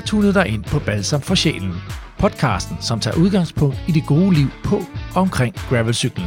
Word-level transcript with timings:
har 0.00 0.06
tunet 0.06 0.34
dig 0.34 0.48
ind 0.48 0.64
på 0.64 0.78
Balsam 0.78 1.20
for 1.20 1.34
Sjælen. 1.34 1.74
Podcasten, 2.18 2.76
som 2.80 3.00
tager 3.00 3.16
udgangspunkt 3.16 3.76
i 3.88 3.92
det 3.92 4.06
gode 4.06 4.34
liv 4.34 4.46
på 4.64 4.76
og 5.14 5.22
omkring 5.22 5.54
gravelcyklen. 5.68 6.26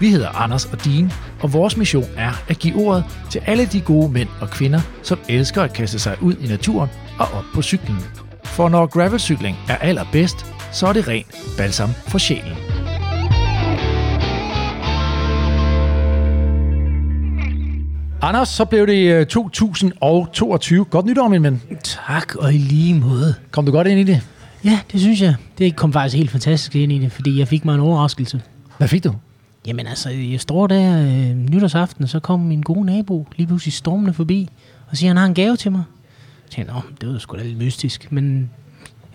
Vi 0.00 0.10
hedder 0.10 0.28
Anders 0.28 0.64
og 0.64 0.84
Dean, 0.84 1.12
og 1.40 1.52
vores 1.52 1.76
mission 1.76 2.04
er 2.16 2.32
at 2.48 2.58
give 2.58 2.86
ordet 2.86 3.04
til 3.30 3.42
alle 3.46 3.66
de 3.66 3.80
gode 3.80 4.12
mænd 4.12 4.28
og 4.40 4.50
kvinder, 4.50 4.80
som 5.02 5.18
elsker 5.28 5.62
at 5.62 5.72
kaste 5.72 5.98
sig 5.98 6.16
ud 6.22 6.34
i 6.34 6.46
naturen 6.46 6.90
og 7.18 7.26
op 7.26 7.44
på 7.54 7.62
cyklen. 7.62 7.98
For 8.44 8.68
når 8.68 8.86
gravelcykling 8.86 9.56
er 9.68 9.76
allerbedst, 9.76 10.46
så 10.72 10.86
er 10.86 10.92
det 10.92 11.08
ren 11.08 11.24
balsam 11.56 11.90
for 12.08 12.18
sjælen. 12.18 12.77
Anders, 18.22 18.48
så 18.48 18.64
blev 18.64 18.86
det 18.86 19.12
øh, 19.12 19.26
2022. 19.26 20.84
Godt 20.84 21.06
nytår, 21.06 21.28
min 21.28 21.42
ven. 21.42 21.62
Tak, 21.84 22.34
og 22.34 22.54
i 22.54 22.58
lige 22.58 22.94
måde. 22.94 23.34
Kom 23.50 23.66
du 23.66 23.72
godt 23.72 23.86
ind 23.86 24.00
i 24.00 24.04
det? 24.04 24.20
Ja, 24.64 24.80
det 24.92 25.00
synes 25.00 25.20
jeg. 25.22 25.34
Det 25.58 25.76
kom 25.76 25.92
faktisk 25.92 26.16
helt 26.16 26.30
fantastisk 26.30 26.76
ind 26.76 26.92
i 26.92 26.98
det, 26.98 27.12
fordi 27.12 27.38
jeg 27.38 27.48
fik 27.48 27.64
mig 27.64 27.74
en 27.74 27.80
overraskelse. 27.80 28.42
Hvad 28.78 28.88
fik 28.88 29.04
du? 29.04 29.14
Jamen 29.66 29.86
altså, 29.86 30.10
jeg 30.10 30.40
står 30.40 30.66
der 30.66 31.02
øh, 31.02 31.36
nytårsaften, 31.36 32.04
og 32.04 32.08
så 32.10 32.20
kom 32.20 32.40
min 32.40 32.60
gode 32.60 32.84
nabo 32.86 33.26
lige 33.36 33.46
pludselig 33.46 33.72
stormende 33.72 34.12
forbi, 34.12 34.48
og 34.90 34.96
siger, 34.96 35.10
at 35.10 35.10
han 35.10 35.16
har 35.16 35.26
en 35.26 35.34
gave 35.34 35.56
til 35.56 35.72
mig. 35.72 35.82
Jeg 36.44 36.50
tænkte, 36.50 36.74
Nå, 36.74 36.80
det 37.00 37.08
var 37.08 37.18
sgu 37.18 37.36
da 37.36 37.42
lidt 37.42 37.58
mystisk, 37.58 38.12
men 38.12 38.50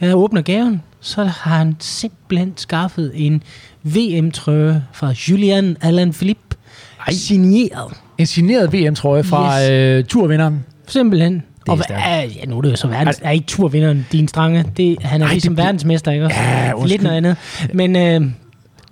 jeg 0.01 0.15
åbner 0.15 0.41
gaven, 0.41 0.81
så 0.99 1.23
har 1.23 1.57
han 1.57 1.75
simpelthen 1.79 2.53
skaffet 2.55 3.11
en 3.15 3.43
VM-trøje 3.83 4.83
fra 4.93 5.13
Julian 5.29 5.77
Alain 5.81 6.13
Philippe, 6.13 6.55
Ej. 7.07 7.13
signeret. 7.13 7.93
En 8.17 8.25
signeret 8.25 8.73
VM-trøje 8.73 9.23
fra 9.23 9.61
Yes. 9.61 9.69
øh, 9.71 10.03
turvinderen. 10.03 10.65
Simpelthen. 10.87 11.43
er 11.67 11.71
og 11.71 11.79
er, 11.89 12.21
ja, 12.21 12.45
nu 12.47 12.57
er 12.57 12.61
det 12.61 12.71
jo 12.71 12.75
så 12.75 12.87
verdens, 12.87 13.19
er 13.23 13.31
ikke 13.31 13.45
turvinderen, 13.45 14.05
din 14.11 14.27
strange. 14.27 14.65
Det, 14.77 14.97
han 15.01 15.21
er 15.21 15.25
Ej, 15.25 15.31
ligesom 15.31 15.55
det 15.55 15.63
verdensmester, 15.63 16.11
ikke 16.11 16.25
også? 16.25 16.37
Ja, 16.39 16.65
Lidt 16.65 16.73
undskyld. 16.75 17.01
noget 17.03 17.17
andet. 17.17 17.35
Men 17.73 17.95
øh, 17.95 18.21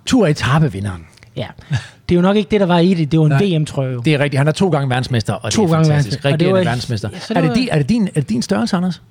Tur 0.06 0.26
etappevinderen. 0.26 1.02
ja, 1.36 1.46
det 2.08 2.14
er 2.14 2.16
jo 2.16 2.22
nok 2.22 2.36
ikke 2.36 2.50
det, 2.50 2.60
der 2.60 2.66
var 2.66 2.78
i 2.78 2.94
det. 2.94 3.12
Det 3.12 3.20
var 3.20 3.26
en. 3.26 3.60
VM-trøje. 3.60 3.96
Det 4.04 4.14
er 4.14 4.18
rigtigt. 4.18 4.38
Han 4.38 4.48
er 4.48 4.52
to 4.52 4.68
gange 4.68 4.88
verdensmester, 4.90 5.32
og 5.32 5.52
To 5.52 5.62
det 5.62 5.68
er 5.70 5.74
gange 5.74 5.86
fantastisk. 5.88 6.24
verdensmester. 6.24 6.32
Og 6.32 6.40
det 6.40 6.48
var- 6.48 6.64
verdensmester. 6.70 7.08
Ja, 7.12 7.18
så 7.18 7.34
er, 7.34 7.40
det 7.40 7.48
det 7.50 7.56
din, 7.56 7.68
er, 7.72 7.78
det 7.78 7.88
din, 7.88 8.08
er 8.14 8.20
det 8.20 8.28
din 8.28 8.42
størrelse, 8.42 8.76
Anders? 8.76 9.02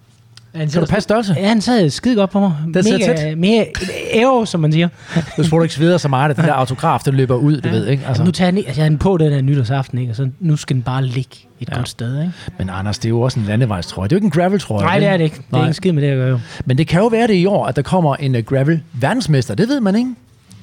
Han 0.55 0.69
Kan 0.69 0.79
du 0.81 0.85
passe 0.85 1.01
størrelse? 1.01 1.35
Ja, 1.39 1.47
han 1.47 1.61
sad 1.61 1.89
skide 1.89 2.15
godt 2.15 2.29
på 2.29 2.39
mig. 2.39 2.53
Sidder 2.83 2.97
Mega, 2.97 3.15
tæt. 3.15 3.37
mere 3.37 3.65
æro, 4.13 4.45
som 4.45 4.59
man 4.59 4.71
siger. 4.71 4.87
Du 5.37 5.43
du 5.43 5.61
ikke 5.61 5.73
sveder 5.75 5.97
så 5.97 6.07
meget, 6.07 6.29
at 6.29 6.35
den 6.37 6.45
der 6.45 6.53
autograf, 6.53 6.99
den 7.05 7.15
løber 7.15 7.35
ud, 7.35 7.61
du 7.61 7.69
ved, 7.69 7.87
ikke? 7.87 8.03
Altså. 8.07 8.23
Nu 8.23 8.31
tager 8.31 8.51
jeg, 8.51 8.63
altså, 8.67 8.83
den 8.83 8.97
på 8.97 9.17
den 9.17 9.31
der 9.31 9.41
nytårsaften, 9.41 9.97
ikke? 9.97 10.11
Og 10.11 10.15
så 10.15 10.29
nu 10.39 10.55
skal 10.55 10.75
den 10.75 10.83
bare 10.83 11.05
ligge 11.05 11.29
et 11.59 11.67
Ja. 11.69 11.73
ja. 11.73 11.77
godt 11.77 11.89
sted, 11.89 12.19
ikke? 12.21 12.33
Men 12.57 12.69
Anders, 12.69 12.99
det 12.99 13.05
er 13.05 13.09
jo 13.09 13.21
også 13.21 13.39
en 13.39 13.45
landevejstrøje. 13.45 14.07
Det 14.09 14.15
er 14.15 14.15
jo 14.15 14.17
ikke 14.17 14.25
en 14.25 14.31
gravel-trøje. 14.41 14.83
Nej, 14.83 14.99
det 14.99 15.07
er 15.07 15.17
det 15.17 15.23
ikke. 15.23 15.35
Det 15.35 15.43
er 15.53 15.57
Nej. 15.57 15.65
ikke 15.67 15.75
skid 15.75 15.91
med 15.91 16.01
det 16.03 16.09
at 16.09 16.15
gøre, 16.17 16.29
jo. 16.29 16.39
Men 16.65 16.77
det 16.77 16.87
kan 16.87 16.99
jo 17.01 17.07
være 17.07 17.27
det 17.27 17.33
i 17.35 17.45
år, 17.45 17.65
at 17.65 17.75
der 17.75 17.81
kommer 17.81 18.15
en 18.15 18.35
uh, 18.35 18.41
gravel-verdensmester. 18.41 19.55
Det 19.55 19.67
ved 19.69 19.79
man 19.79 19.95
ikke. 19.95 20.09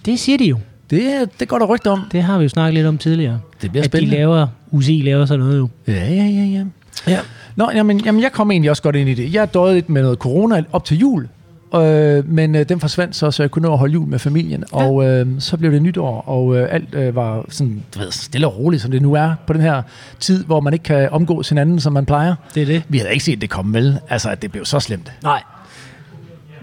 Det 0.05 0.19
siger 0.19 0.39
de 0.39 0.45
jo. 0.45 0.59
Det, 0.91 1.31
det 1.41 1.49
går 1.49 1.59
der 1.59 1.67
rygte 1.67 1.91
om. 1.91 2.03
Det 2.13 2.23
har 2.23 2.39
vi 2.39 2.43
jo 2.43 2.49
snakket 2.49 2.75
lidt 2.75 2.87
om 2.87 2.99
tidligere. 2.99 3.41
Det 3.63 3.71
bliver 3.71 3.83
at 3.83 3.91
spændende. 3.91 4.15
de 4.15 4.19
laver, 4.21 4.47
UCI 4.71 5.03
laver 5.05 5.27
sådan 5.27 5.45
noget 5.45 5.59
jo. 5.59 5.69
Ja, 5.89 5.93
ja, 5.93 6.25
ja, 6.25 6.45
ja. 6.45 6.65
Ja. 7.07 7.19
Nå, 7.59 7.71
jamen, 7.75 8.01
jamen, 8.05 8.23
jeg 8.23 8.33
kom 8.33 8.51
egentlig 8.51 8.71
også 8.71 8.83
godt 8.83 8.97
ind 8.97 9.09
i 9.09 9.15
det. 9.15 9.35
Jeg 9.35 9.55
døde 9.55 9.75
lidt 9.75 9.89
med 9.89 10.03
noget 10.03 10.19
corona 10.19 10.63
op 10.73 10.85
til 10.85 10.99
jul, 10.99 11.29
øh, 11.75 12.29
men 12.29 12.55
øh, 12.55 12.69
den 12.69 12.81
forsvandt 12.81 13.17
så, 13.17 13.31
så 13.31 13.43
jeg 13.43 13.51
kunne 13.51 13.63
nå 13.63 13.73
at 13.73 13.79
holde 13.79 13.93
jul 13.93 14.09
med 14.09 14.19
familien. 14.19 14.65
Ja. 14.73 14.77
Og 14.77 15.05
øh, 15.05 15.27
så 15.39 15.57
blev 15.57 15.73
det 15.73 15.83
nytår, 15.83 16.21
og 16.21 16.57
øh, 16.57 16.69
alt 16.71 16.95
øh, 16.95 17.17
var 17.17 17.45
sådan, 17.49 17.83
du 17.95 17.99
ved, 17.99 18.11
stille 18.11 18.47
og 18.47 18.59
roligt, 18.59 18.83
som 18.83 18.91
det 18.91 19.03
nu 19.03 19.15
er 19.15 19.35
på 19.47 19.53
den 19.53 19.61
her 19.61 19.83
tid, 20.21 20.45
hvor 20.45 20.61
man 20.61 20.73
ikke 20.73 20.83
kan 20.83 21.11
omgås 21.11 21.49
hinanden, 21.49 21.81
som 21.81 21.93
man 21.93 22.07
plejer. 22.07 22.35
Det 22.55 22.63
er 22.63 22.67
det. 22.67 22.83
Vi 22.89 22.99
havde 22.99 23.13
ikke 23.13 23.25
set 23.25 23.41
det 23.41 23.51
komme, 23.51 23.75
vel? 23.75 23.99
Altså, 24.09 24.31
at 24.31 24.43
det 24.43 24.53
blev 24.53 24.65
så 24.65 24.81
slemt. 24.81 25.13
Nej. 25.23 25.43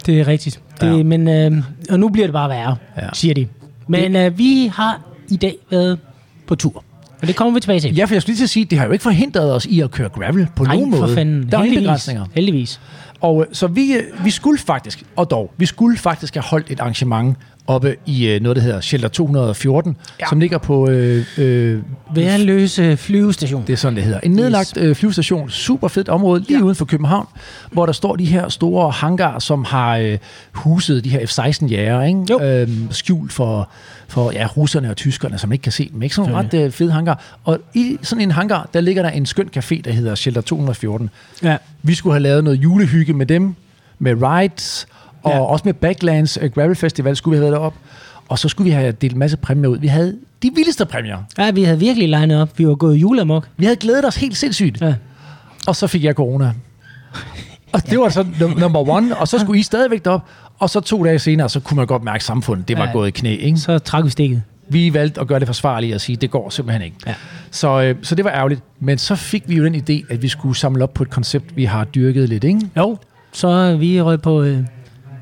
Det 0.06 0.20
er 0.20 0.28
rigtigt. 0.28 0.60
Det, 0.82 0.98
Ja. 0.98 1.04
Men, 1.04 1.28
øh, 1.28 1.64
og 1.90 2.00
nu 2.00 2.10
bliver 2.10 2.28
det 2.28 2.34
bare 2.34 2.50
værre, 2.50 2.76
ja. 2.98 3.08
siger 3.14 3.34
de. 3.34 3.48
Men 3.88 4.16
øh, 4.16 4.38
vi 4.38 4.72
har 4.76 5.02
i 5.30 5.36
dag 5.36 5.56
været 5.70 6.00
på 6.48 6.56
tur. 6.56 6.85
Og 7.22 7.28
det 7.28 7.36
kommer 7.36 7.54
vi 7.54 7.60
tilbage 7.60 7.80
til. 7.80 7.96
Ja, 7.96 8.06
for 8.06 8.14
jeg 8.14 8.22
skulle 8.22 8.34
lige 8.34 8.40
til 8.40 8.44
at 8.44 8.50
sige, 8.50 8.66
det 8.66 8.78
har 8.78 8.86
jo 8.86 8.92
ikke 8.92 9.04
forhindret 9.04 9.54
os 9.54 9.66
i 9.66 9.80
at 9.80 9.92
køre 9.92 10.10
gravel 10.10 10.48
på 10.56 10.64
Nej, 10.64 10.76
nogen 10.76 10.94
for 10.94 11.02
måde. 11.02 11.16
fanden. 11.16 11.52
Der 11.52 11.58
er 11.60 11.64
ingen 11.64 11.80
begrænsninger. 11.84 12.26
Heldigvis. 12.34 12.80
Og 13.22 13.42
øh, 13.42 13.48
så 13.52 13.68
vi, 13.68 13.94
øh, 13.94 14.26
vi 14.26 14.30
skulle 14.30 14.60
faktisk, 14.60 15.04
og 15.16 15.32
dog, 15.32 15.52
vi 15.58 15.66
skulle 15.66 15.98
faktisk 15.98 16.34
have 16.34 16.44
holdt 16.44 16.72
et 16.72 16.80
arrangement 16.80 17.38
oppe 17.68 17.96
i 18.06 18.28
øh, 18.28 18.42
noget, 18.42 18.56
der 18.56 18.62
hedder 18.62 18.82
Shelter 18.82 19.08
214, 19.08 19.98
ja. 20.20 20.26
Som 20.30 20.40
ligger 20.40 20.58
på 20.58 20.90
øh, 20.90 21.26
øh, 21.38 21.80
Værløse 22.16 22.98
flyvestation. 22.98 23.64
Det 23.68 23.74
er 23.74 23.78
sådan, 23.78 23.96
det 23.96 24.04
hedder. 24.04 24.20
En 24.20 24.32
nedlagt 24.32 24.78
øh, 24.78 24.96
flyvestation, 24.96 25.50
super 25.50 25.88
fedt 25.88 26.10
område, 26.10 26.44
lige 26.48 26.58
ja. 26.58 26.64
uden 26.64 26.76
for 26.76 26.86
København, 26.86 27.28
hvor 27.72 27.86
der 27.86 27.94
står 27.94 28.16
de 28.16 28.26
her 28.26 28.50
store 28.50 28.92
hangar, 28.92 29.40
som 29.40 29.64
har 29.64 29.98
øh, 29.98 30.18
huset 30.54 31.04
de 31.04 31.10
her 31.10 31.26
F-16 31.26 31.68
jæger, 31.68 32.02
ikke? 32.04 32.26
Jo. 32.30 32.40
Øhm, 32.42 32.88
skjult 32.92 33.34
for, 33.34 33.70
for 34.08 34.32
ja, 34.32 34.48
russerne 34.58 34.90
og 34.90 34.98
tyskerne, 34.98 35.38
som 35.38 35.52
ikke 35.52 35.64
kan 35.64 35.72
se 35.72 35.90
dem. 35.94 36.02
Ikke 36.02 36.16
sådan 36.16 36.32
nogle 36.32 36.48
ret 36.48 36.54
øh, 36.54 36.72
fede 36.72 36.92
hangar. 36.92 37.24
Og 37.44 37.60
i 37.74 37.98
sådan 38.02 38.22
en 38.22 38.32
hangar, 38.32 38.70
der 38.74 38.82
ligger 38.82 39.04
der 39.04 39.10
en 39.10 39.26
skøn 39.26 39.50
café, 39.58 39.82
der 39.82 39.92
hedder 39.92 40.16
Shelter 40.16 40.42
214. 40.42 41.10
Ja. 41.44 41.58
Vi 41.84 41.94
skulle 41.96 42.14
have 42.14 42.24
lavet 42.24 42.44
noget 42.44 42.58
julehygge 42.58 43.14
med 43.14 43.26
dem, 43.26 43.56
med 44.00 44.16
rides, 44.22 44.88
og 45.24 45.32
ja. 45.32 45.38
Ja. 45.38 45.44
også 45.44 45.64
med 45.66 45.74
Backlands 45.74 46.38
øh, 46.42 46.52
Gravel 46.52 46.76
Festival 46.76 47.16
skulle 47.16 47.32
vi 47.32 47.38
have 47.38 47.52
været 47.52 47.60
derop. 47.60 47.74
Og 48.28 48.40
så 48.40 48.50
skulle 48.50 48.66
vi 48.66 48.72
have 48.72 48.92
delt 48.92 49.14
en 49.14 49.20
masse 49.20 49.38
præmier 49.38 49.70
ud. 49.70 49.78
Vi 49.78 49.88
havde 49.88 50.18
de 50.44 50.52
vildeste 50.56 50.86
præmier. 50.86 51.18
ja, 51.38 51.52
vi 51.52 51.64
havde 51.64 51.80
virkelig 51.80 52.10
legnet 52.10 52.42
op. 52.42 52.60
Vi 52.60 52.68
var 52.68 52.76
gået 52.76 52.96
julemok. 52.96 53.48
Vi 53.58 53.66
havde 53.66 53.76
glædet 53.76 54.06
os 54.06 54.16
helt 54.16 54.38
sindssygt. 54.38 54.82
Ja. 54.82 54.96
Og 55.68 55.76
så 55.76 55.88
fik 55.88 56.04
jeg 56.04 56.14
corona. 56.14 56.52
Og 57.76 57.90
det 57.90 58.00
var 58.00 58.10
så 58.10 58.22
num- 58.22 58.60
number 58.60 58.90
one, 58.90 59.18
og 59.18 59.28
så 59.28 59.40
skulle 59.40 59.60
I 59.60 59.64
stadigvæk 59.64 60.06
derop. 60.06 60.22
Og 60.60 60.70
så 60.70 60.80
to 60.80 61.04
dage 61.04 61.20
senere, 61.20 61.50
så 61.50 61.60
kunne 61.60 61.76
man 61.76 61.88
godt 61.88 62.04
mærke, 62.04 62.16
at 62.16 62.24
samfundet 62.24 62.68
det 62.68 62.78
var 62.78 62.86
ja. 62.86 62.92
Gået 62.92 63.08
i 63.08 63.12
knæ. 63.12 63.36
Ikke? 63.36 63.58
Så 63.58 63.80
trak 63.80 64.06
vi 64.06 64.10
stikket. 64.10 64.42
Vi 64.70 64.94
valgte 64.94 65.22
at 65.22 65.28
gøre 65.28 65.40
det 65.40 65.48
forsvarligt 65.48 65.96
og 65.96 66.02
sige, 66.02 66.16
at 66.16 66.22
det 66.22 66.32
går 66.32 66.50
simpelthen 66.50 66.82
ikke. 66.82 66.98
Ja. 67.08 67.14
Så, 67.52 67.82
øh, 67.82 67.96
så 68.02 68.16
det 68.16 68.26
var 68.26 68.32
ærgerligt. 68.32 68.62
Men 68.80 68.98
så 68.98 69.16
fik 69.16 69.44
vi 69.48 69.56
jo 69.56 69.66
den 69.66 69.76
idé, 69.76 70.14
at 70.14 70.22
vi 70.22 70.28
skulle 70.28 70.58
samle 70.58 70.84
op 70.84 70.94
på 70.94 71.04
et 71.04 71.10
koncept, 71.10 71.56
vi 71.56 71.66
har 71.66 71.84
dyrket 71.84 72.30
lidt. 72.30 72.44
Ikke? 72.44 72.60
Jo. 72.78 72.98
Så 73.32 73.76
vi 73.78 74.02
røg 74.02 74.22
på, 74.22 74.44
øh, 74.44 74.60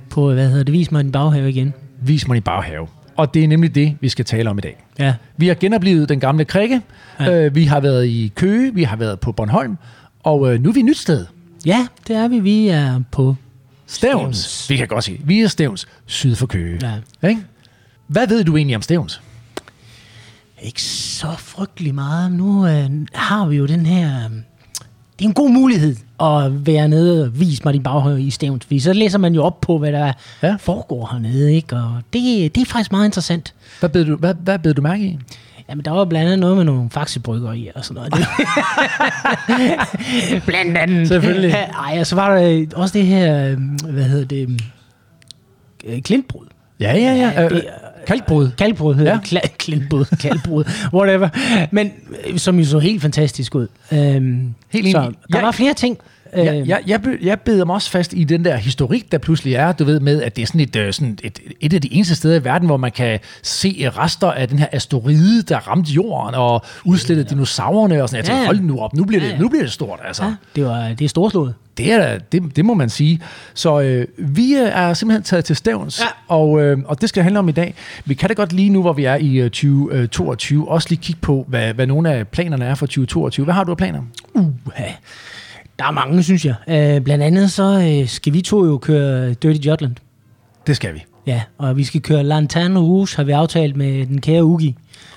på, 0.10 0.34
hvad 0.34 0.50
hedder 0.50 0.64
det, 0.64 0.74
vis 0.74 0.92
mig 0.92 1.04
din 1.04 1.12
baghave 1.12 1.50
igen. 1.50 1.74
Vis 2.02 2.28
mig 2.28 2.38
i 2.38 2.42
baghave. 2.42 2.88
Og 3.18 3.34
det 3.34 3.44
er 3.44 3.48
nemlig 3.48 3.76
det, 3.76 3.98
vi 4.02 4.10
skal 4.10 4.26
tale 4.26 4.50
om 4.50 4.58
i 4.58 4.62
dag. 4.62 4.84
Ja. 5.00 5.14
Vi 5.38 5.48
har 5.48 5.56
genoplevet 5.56 6.10
den 6.10 6.20
gamle 6.20 6.46
krikke. 6.46 6.82
Ja. 7.20 7.46
Øh, 7.46 7.56
vi 7.56 7.64
har 7.64 7.80
været 7.80 8.06
i 8.06 8.32
Køge, 8.36 8.74
vi 8.74 8.84
har 8.84 8.96
været 8.98 9.20
på 9.20 9.32
Bornholm, 9.32 9.78
og 10.24 10.54
øh, 10.54 10.62
nu 10.62 10.70
er 10.70 10.74
vi 10.74 10.80
et 10.80 10.86
nyt 10.86 10.98
sted. 10.98 11.26
Ja, 11.66 11.88
det 12.08 12.16
er 12.16 12.28
vi. 12.28 12.40
Vi 12.40 12.68
er 12.68 13.02
på... 13.12 13.36
Stævns. 13.88 14.38
Stævns. 14.38 14.70
Vi 14.70 14.78
kan 14.78 14.88
godt 14.88 15.04
sige, 15.04 15.22
vi 15.24 15.42
er 15.42 15.48
Stævns, 15.48 15.88
syd 16.06 16.36
for 16.36 16.46
Køge. 16.48 16.80
Ja. 17.22 17.28
Ikke? 17.30 17.42
Hvad 18.08 18.28
ved 18.28 18.44
du 18.44 18.58
egentlig 18.58 18.76
om 18.76 18.82
Stævns? 18.82 19.22
Ikke 20.62 20.82
så 20.82 21.28
frygtelig 21.38 21.96
meget. 21.96 22.32
Nu 22.32 22.68
øh, 22.68 22.90
har 23.14 23.46
vi 23.48 23.56
jo 23.56 23.66
den 23.66 23.86
her... 23.86 24.26
Øh, 24.26 24.32
det 25.20 25.26
er 25.26 25.30
en 25.30 25.34
god 25.34 25.50
mulighed 25.50 25.96
at 26.20 26.66
være 26.66 26.88
nede 26.88 27.24
og 27.26 27.40
vise 27.40 27.62
mig 27.66 27.74
din 27.74 27.84
baghave 27.84 28.22
i 28.22 28.30
Stævns. 28.30 28.66
Fordi 28.66 28.80
så 28.80 28.94
læser 28.94 29.18
man 29.18 29.36
jo 29.36 29.44
op 29.44 29.62
på, 29.62 29.78
hvad 29.78 29.92
der 29.92 30.14
Ja. 30.44 30.56
foregår 30.60 31.10
hernede. 31.12 31.54
Ikke? 31.56 31.76
Og 31.76 32.02
det, 32.14 32.56
det 32.56 32.62
er 32.62 32.66
faktisk 32.66 32.92
meget 32.92 33.06
interessant. 33.06 33.54
Hvad 33.80 33.90
bed 33.90 34.06
du, 34.06 34.16
hvad, 34.16 34.34
hvad 34.34 34.60
bed 34.60 34.74
du 34.74 34.82
mærke 34.82 35.04
i? 35.06 35.20
Jamen, 35.70 35.86
der 35.86 35.92
var 35.92 36.06
blandt 36.06 36.26
andet 36.26 36.40
noget 36.40 36.58
med 36.58 36.66
nogle 36.66 36.90
faxebrygger 36.90 37.54
i 37.54 37.70
og 37.76 37.86
sådan 37.86 38.04
noget. 38.12 38.14
blandt 40.46 40.78
andet. 40.78 41.08
Selvfølgelig. 41.08 41.52
Ej, 41.88 41.98
og 42.00 42.08
så 42.08 42.16
var 42.16 42.36
der 42.38 42.58
øh, 42.60 42.68
også 42.76 42.98
det 42.98 43.08
her, 43.08 43.48
øh, 43.50 43.58
hvad 43.92 44.04
hedder 44.04 44.26
det, 44.26 44.62
øh, 45.86 46.02
klintbrud. 46.02 46.46
Ja, 46.80 46.94
ja, 46.98 47.14
ja. 47.16 47.42
Ja, 47.42 47.50
det- 47.50 47.66
kalkbrud. 48.08 48.50
Kalkbrud 48.58 48.96
hedder 48.96 49.12
Ja. 49.12 49.20
ja. 49.32 49.40
det. 49.44 49.58
Klintbrud, 49.58 50.06
kalkbrud, 50.22 50.64
whatever. 50.94 51.30
Men 51.72 51.92
som 52.38 52.60
jo 52.60 52.66
så 52.66 52.80
helt 52.80 53.02
fantastisk 53.02 53.56
ud. 53.56 53.68
Øhm, 53.92 54.54
Helt 54.70 54.92
så 54.92 55.02
enig. 55.02 55.16
der 55.32 55.38
Jeg- 55.38 55.44
var 55.46 55.52
flere 55.52 55.74
ting. 55.74 55.98
Jeg, 56.36 56.58
Øhm, 56.60 56.68
jeg, 56.68 56.82
jeg, 56.88 57.02
jeg 57.22 57.40
beder 57.40 57.66
mig 57.66 57.76
også 57.76 57.90
fast 57.92 58.14
i 58.14 58.24
den 58.24 58.46
der 58.46 58.56
historik, 58.56 59.12
der 59.12 59.18
pludselig 59.18 59.54
er, 59.56 59.72
du 59.72 59.84
ved 59.84 60.00
med, 60.00 60.22
at 60.22 60.36
det 60.36 60.42
er 60.42 60.46
sådan 60.46 60.62
et, 60.62 60.76
øh, 60.76 60.94
sådan 60.94 61.18
et, 61.24 61.40
et 61.62 61.74
af 61.74 61.82
de 61.82 61.94
eneste 61.94 62.16
steder 62.16 62.40
i 62.40 62.44
verden, 62.44 62.68
hvor 62.68 62.78
man 62.78 62.92
kan 62.92 63.20
se 63.44 63.92
rester 63.98 64.32
af 64.32 64.48
den 64.48 64.60
her 64.60 64.68
asteroide, 64.72 65.42
der 65.42 65.58
ramte 65.58 65.92
jorden 65.92 66.36
og 66.36 66.62
udslette 66.86 67.24
dinosaurerne 67.24 68.04
og 68.04 68.10
sådan. 68.10 68.18
Jeg 68.18 68.26
tænkte, 68.26 68.42
Ja. 68.42 68.46
hold 68.46 68.60
nu 68.60 68.80
op, 68.80 68.94
nu 68.94 69.04
bliver 69.06 69.20
det, 69.22 69.28
Ja, 69.28 69.34
ja. 69.34 69.40
nu 69.40 69.50
bliver 69.50 69.64
det 69.64 69.72
stort, 69.72 70.00
altså. 70.08 70.24
Ja, 70.24 70.34
det, 70.56 70.66
var, 70.66 70.88
det 71.00 71.06
er 71.06 71.10
storslået. 71.10 71.54
Det, 71.78 71.92
er, 71.92 72.18
det, 72.32 72.56
det 72.56 72.66
må 72.66 72.74
man 72.74 72.90
sige. 72.90 73.20
Så 73.54 73.82
øh, 73.82 74.08
vi 74.18 74.54
øh, 74.54 74.60
er 74.74 74.94
simpelthen 74.94 75.24
taget 75.24 75.46
til 75.46 75.56
stævns, 75.56 76.00
Ja. 76.00 76.06
og, 76.36 76.62
øh, 76.62 76.78
og 76.86 77.02
det 77.02 77.10
skal 77.10 77.24
handle 77.24 77.40
om 77.40 77.50
i 77.50 77.52
dag. 77.52 77.76
Vi 78.06 78.14
kan 78.14 78.28
da 78.30 78.34
godt 78.34 78.54
lige 78.54 78.70
nu, 78.70 78.82
hvor 78.82 78.94
vi 78.94 79.06
er 79.06 79.16
i 79.16 79.36
øh, 79.36 79.50
2022, 79.50 80.70
også 80.70 80.88
lige 80.90 81.00
kigge 81.02 81.22
på, 81.22 81.46
hvad, 81.48 81.74
hvad 81.74 81.88
nogle 81.88 82.12
af 82.14 82.28
planerne 82.28 82.66
er 82.66 82.76
for 82.76 82.86
2022. 82.86 83.44
Hvad 83.44 83.54
har 83.54 83.64
du 83.64 83.72
af 83.72 83.78
planer? 83.78 84.02
Uh, 84.34 84.46
der 85.80 85.86
er 85.86 85.92
mange, 85.92 86.24
synes 86.24 86.46
jeg. 86.46 86.56
Øh, 86.68 87.02
blandt 87.02 87.24
andet 87.24 87.52
så 87.52 87.98
øh, 88.02 88.08
skal 88.08 88.34
vi 88.34 88.42
to 88.42 88.66
jo 88.66 88.78
køre 88.78 89.34
Dirty 89.34 89.68
Jutland. 89.68 89.96
Det 90.68 90.76
skal 90.76 90.94
vi. 90.94 91.04
Ja, 91.28 91.42
og 91.58 91.78
vi 91.78 91.84
skal 91.84 92.02
køre 92.02 92.24
Lanterne 92.24 92.80
Rouge, 92.80 93.08
har 93.16 93.24
vi 93.24 93.32
aftalt 93.32 93.76
med 93.76 94.06
den 94.06 94.22
kære 94.22 94.44
Ugi. 94.44 94.76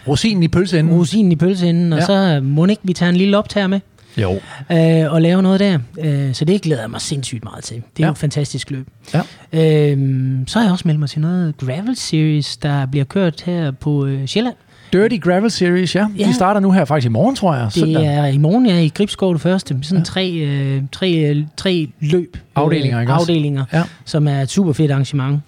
Rosinen 0.08 0.42
i 0.42 0.48
pølseenden. 0.48 0.94
Rosinen 0.94 1.32
i 1.32 1.36
pølseenden, 1.36 1.92
og 1.92 1.98
Ja. 2.08 2.12
ja. 2.22 2.36
så 2.36 2.40
må 2.42 2.66
ikke 2.66 2.82
vi 2.84 2.92
tage 2.92 3.08
en 3.08 3.16
lille 3.16 3.38
optager 3.38 3.66
med. 3.66 3.80
Jo. 4.18 4.32
øh, 4.72 5.12
og 5.12 5.22
lave 5.22 5.42
noget 5.42 5.60
der. 5.60 5.78
Øh, 6.00 6.34
så 6.34 6.44
det 6.44 6.62
glæder 6.62 6.80
jeg 6.82 6.90
mig 6.90 7.00
sindssygt 7.00 7.44
meget 7.44 7.64
til. 7.64 7.76
Det 7.76 7.82
er 7.82 7.90
Ja. 7.98 8.06
jo 8.06 8.12
et 8.12 8.18
fantastisk 8.18 8.70
løb. 8.70 8.88
Ja. 9.14 9.18
Øh, 9.52 9.98
så 10.46 10.58
har 10.58 10.64
jeg 10.66 10.72
også 10.72 10.82
meldt 10.88 11.00
mig 11.00 11.08
til 11.10 11.20
noget 11.20 11.56
Gravel 11.56 11.96
Series, 11.96 12.56
der 12.56 12.86
bliver 12.86 13.04
kørt 13.04 13.42
her 13.42 13.70
på 13.70 14.06
øh, 14.06 14.26
Sjælland. 14.26 14.54
Dirty 14.96 15.20
Gravel 15.20 15.50
Series, 15.50 15.94
ja. 15.94 16.06
Ja. 16.18 16.26
De 16.28 16.34
starter 16.34 16.60
nu 16.60 16.70
her 16.72 16.84
faktisk 16.84 17.06
i 17.06 17.10
morgen, 17.10 17.36
tror 17.36 17.54
jeg. 17.54 17.64
Det 17.64 17.72
Søndag. 17.72 18.06
er 18.06 18.26
i 18.26 18.38
morgen, 18.38 18.66
ja, 18.66 18.78
i 18.78 18.88
Gribskov 18.88 19.32
det 19.32 19.40
første. 19.42 19.78
Sådan 19.82 19.98
ja. 19.98 20.04
tre, 20.04 20.32
øh, 20.32 20.82
tre, 20.92 21.12
øh, 21.12 21.44
tre 21.56 21.88
løb. 22.00 22.36
Afdelinger, 22.54 22.98
øh, 22.98 23.02
ikke 23.02 23.12
også? 23.12 23.22
Afdelinger, 23.32 23.64
Ja. 23.72 23.82
som 24.04 24.28
er 24.28 24.40
et 24.42 24.50
super 24.50 24.72
fedt 24.72 24.90
arrangement. 24.90 25.40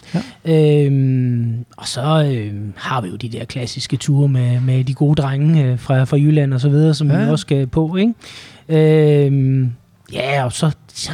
Ja. 0.45 0.83
Øhm, 0.85 1.53
og 1.77 1.87
så 1.87 2.01
øh, 2.31 2.53
har 2.75 3.01
vi 3.01 3.07
jo 3.09 3.15
de 3.15 3.29
der 3.29 3.45
klassiske 3.45 3.97
ture 3.97 4.27
med, 4.27 4.59
med 4.61 4.83
de 4.83 4.93
gode 4.93 5.21
drenge 5.21 5.63
øh, 5.63 5.79
fra, 5.79 6.03
fra 6.03 6.17
Jylland 6.17 6.53
og 6.53 6.61
så 6.61 6.69
videre, 6.69 6.93
som 6.93 7.11
ja. 7.11 7.23
vi 7.25 7.31
også 7.31 7.41
skal 7.41 7.67
på, 7.67 7.95
ikke? 7.95 8.13
Øhm, 9.25 9.71
ja, 10.13 10.45
og 10.45 10.51
så, 10.53 10.71
så 10.93 11.11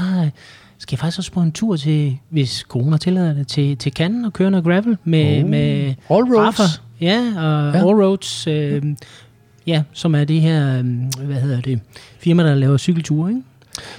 skal 0.86 0.96
jeg 0.96 1.00
faktisk 1.00 1.18
også 1.20 1.32
på 1.32 1.40
en 1.42 1.52
tur 1.52 1.76
til, 1.76 2.18
hvis 2.30 2.60
corona 2.70 2.98
tillader 2.98 3.34
det, 3.34 3.48
til, 3.48 3.78
til 3.78 3.92
Cannes 3.92 4.26
og 4.26 4.34
køre 4.34 4.52
noget 4.52 4.64
gravel 4.66 4.98
med, 5.04 5.44
Oh. 5.44 5.50
med 5.50 5.94
All 6.10 6.24
roads. 6.24 6.60
Rafa. 6.60 6.64
Ja, 7.02 7.20
og 7.38 7.74
Ja. 7.74 7.78
All 7.78 8.04
Roads, 8.04 8.48
øh, 8.48 8.82
ja, 9.68 9.84
som 9.94 10.16
er 10.16 10.24
det 10.24 10.42
her, 10.42 10.78
øh, 10.80 10.86
hvad 11.26 11.42
hedder 11.42 11.62
det, 11.62 11.80
firma, 12.20 12.44
der 12.44 12.56
laver 12.56 12.78
cykelture, 12.78 13.30
ikke? 13.30 13.42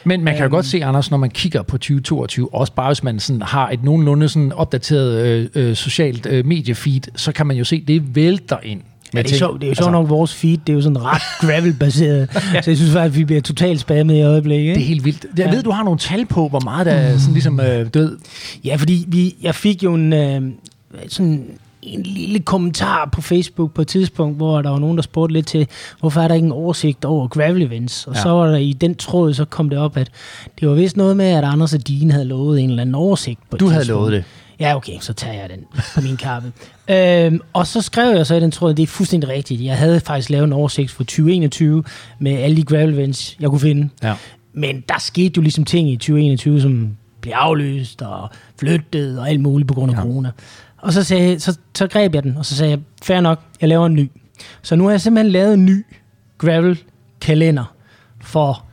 Men 0.05 0.25
man 0.25 0.35
kan 0.35 0.41
jo 0.41 0.45
Øhm. 0.45 0.51
godt 0.51 0.67
se, 0.67 0.85
Anders, 0.85 1.11
når 1.11 1.19
man 1.19 1.31
kigger 1.31 1.63
på 1.63 1.79
2022, 1.79 2.55
også 2.55 2.73
bare 2.73 2.89
hvis 2.89 3.03
man 3.03 3.21
sådan 3.21 3.43
har 3.43 3.71
et 3.71 3.85
nogenlunde 3.85 4.29
sådan 4.29 4.53
opdateret 4.53 5.27
øh, 5.27 5.49
øh, 5.55 5.77
socialt 5.77 6.27
øh, 6.27 6.47
mediefeed, 6.47 7.01
så 7.17 7.33
kan 7.33 7.47
man 7.47 7.57
jo 7.57 7.65
se, 7.65 7.85
det 7.89 8.17
vælter 8.17 8.57
ind. 8.63 8.81
Ja, 9.15 9.23
det 9.23 9.33
er, 9.33 9.37
sjovt, 9.39 9.61
det 9.61 9.67
er 9.67 9.71
jo 9.71 9.75
sjovt 9.75 9.93
nok 9.93 10.09
vores 10.09 10.35
feed, 10.35 10.57
det 10.67 10.69
er 10.73 10.75
jo 10.75 10.81
sådan 10.83 11.03
ret 11.03 11.23
gravel-baseret, 11.41 12.29
så 12.33 12.71
jeg 12.71 12.77
synes 12.77 12.93
faktisk, 12.93 13.15
at 13.15 13.17
vi 13.19 13.25
bliver 13.25 13.41
totalt 13.41 13.81
spammet 13.81 14.15
i 14.15 14.21
øjeblikket. 14.23 14.75
Det 14.75 14.83
er 14.83 14.87
helt 14.87 15.05
vildt. 15.05 15.27
Jeg 15.39 15.47
Ja. 15.47 15.55
ved, 15.55 15.63
du 15.63 15.71
har 15.71 15.83
nogle 15.85 15.99
tal 15.99 16.27
på, 16.27 16.49
hvor 16.49 16.61
meget 16.61 16.87
der 16.87 16.93
er 16.93 17.19
sådan 17.19 17.33
ligesom 17.33 17.61
øh, 17.61 17.87
død. 17.95 18.19
Ja, 18.65 18.77
fordi 18.77 19.05
vi, 19.09 19.35
jeg 19.43 19.55
fik 19.55 19.83
jo 19.83 19.95
en, 19.95 20.13
øh, 20.13 20.43
sådan 21.09 21.45
en 21.83 22.03
lille 22.03 22.39
kommentar 22.39 23.09
på 23.13 23.21
Facebook 23.21 23.73
på 23.75 23.83
et 23.83 23.89
tidspunkt, 23.89 24.37
hvor 24.37 24.63
der 24.63 24.71
var 24.71 24.79
nogen, 24.79 24.97
der 24.97 25.03
spurgte 25.03 25.33
lidt 25.33 25.47
til, 25.47 25.67
hvorfor 26.01 26.21
er 26.21 26.29
der 26.29 26.35
ikke 26.35 26.45
en 26.47 26.53
oversigt 26.53 27.05
over 27.05 27.29
gravel 27.29 27.63
events? 27.63 28.07
Og 28.07 28.13
Ja. 28.15 28.19
ja. 28.19 28.23
så 28.23 28.29
var 28.29 28.47
der 28.47 28.57
i 28.57 28.73
den 28.73 28.95
tråd, 28.95 29.35
så 29.35 29.45
kom 29.45 29.71
det 29.71 29.79
op, 29.79 29.97
at 29.97 30.09
det 30.61 30.69
var 30.69 30.75
vist 30.75 30.97
noget 30.97 31.17
med, 31.17 31.27
at 31.27 31.45
Anders 31.45 31.75
og 31.75 31.89
Dine 31.89 32.13
havde 32.13 32.25
lovet 32.25 32.61
en 32.61 32.71
eller 32.71 32.83
anden 32.83 32.95
oversigt. 32.95 33.41
På 33.51 33.57
Du 33.57 33.67
havde 33.67 33.81
tidspunkt. 33.85 33.99
lovet 34.01 34.13
det. 34.13 34.25
Ja, 34.61 34.77
okay, 34.77 34.93
så 35.01 35.13
tager 35.13 35.35
jeg 35.41 35.51
den 35.51 35.65
på 35.95 36.01
min 36.01 36.17
kappe. 36.17 36.53
øhm, 36.95 37.41
og 37.53 37.67
så 37.67 37.81
skrev 37.83 38.17
jeg 38.17 38.27
så 38.27 38.35
i 38.35 38.41
den 38.41 38.51
tråd, 38.51 38.75
det 38.75 38.83
er 38.83 38.87
fuldstændig 38.87 39.29
rigtigt. 39.31 39.65
Jeg 39.65 39.79
havde 39.79 40.01
faktisk 40.01 40.31
lavet 40.31 40.45
en 40.45 40.53
oversigt 40.53 40.91
for 40.91 41.05
2021 41.05 41.85
med 42.19 42.33
alle 42.33 42.57
de 42.57 42.63
gravel 42.63 42.95
events, 42.95 43.37
jeg 43.41 43.51
kunne 43.51 43.61
finde. 43.61 43.89
Ja. 44.03 44.15
Men 44.53 44.85
der 44.89 44.99
skete 44.99 45.33
jo 45.37 45.43
ligesom 45.43 45.65
ting 45.65 45.91
i 45.91 45.97
2021, 45.97 46.61
som 46.61 46.97
blev 47.21 47.33
aflyst 47.37 48.03
og 48.03 48.31
flyttet 48.61 49.19
og 49.19 49.29
alt 49.31 49.41
muligt 49.41 49.69
på 49.69 49.75
grund 49.75 49.93
af 49.93 49.97
Ja. 49.97 50.01
corona. 50.03 50.31
Og 50.79 50.93
så, 50.93 51.03
sagde, 51.05 51.41
så, 51.41 51.59
så 51.75 51.87
greb 51.87 52.15
jeg 52.15 52.23
den, 52.23 52.37
og 52.37 52.47
så 52.47 52.57
sagde 52.57 52.71
jeg, 52.71 52.81
fair 53.03 53.21
nok, 53.21 53.41
jeg 53.61 53.69
laver 53.69 53.87
en 53.87 53.95
ny. 53.95 54.11
Så 54.63 54.77
nu 54.77 54.85
har 54.85 54.91
jeg 54.91 55.01
simpelthen 55.01 55.33
lavet 55.33 55.55
en 55.55 55.65
ny 55.65 55.87
gravel-kalender 56.39 57.75
for 58.21 58.65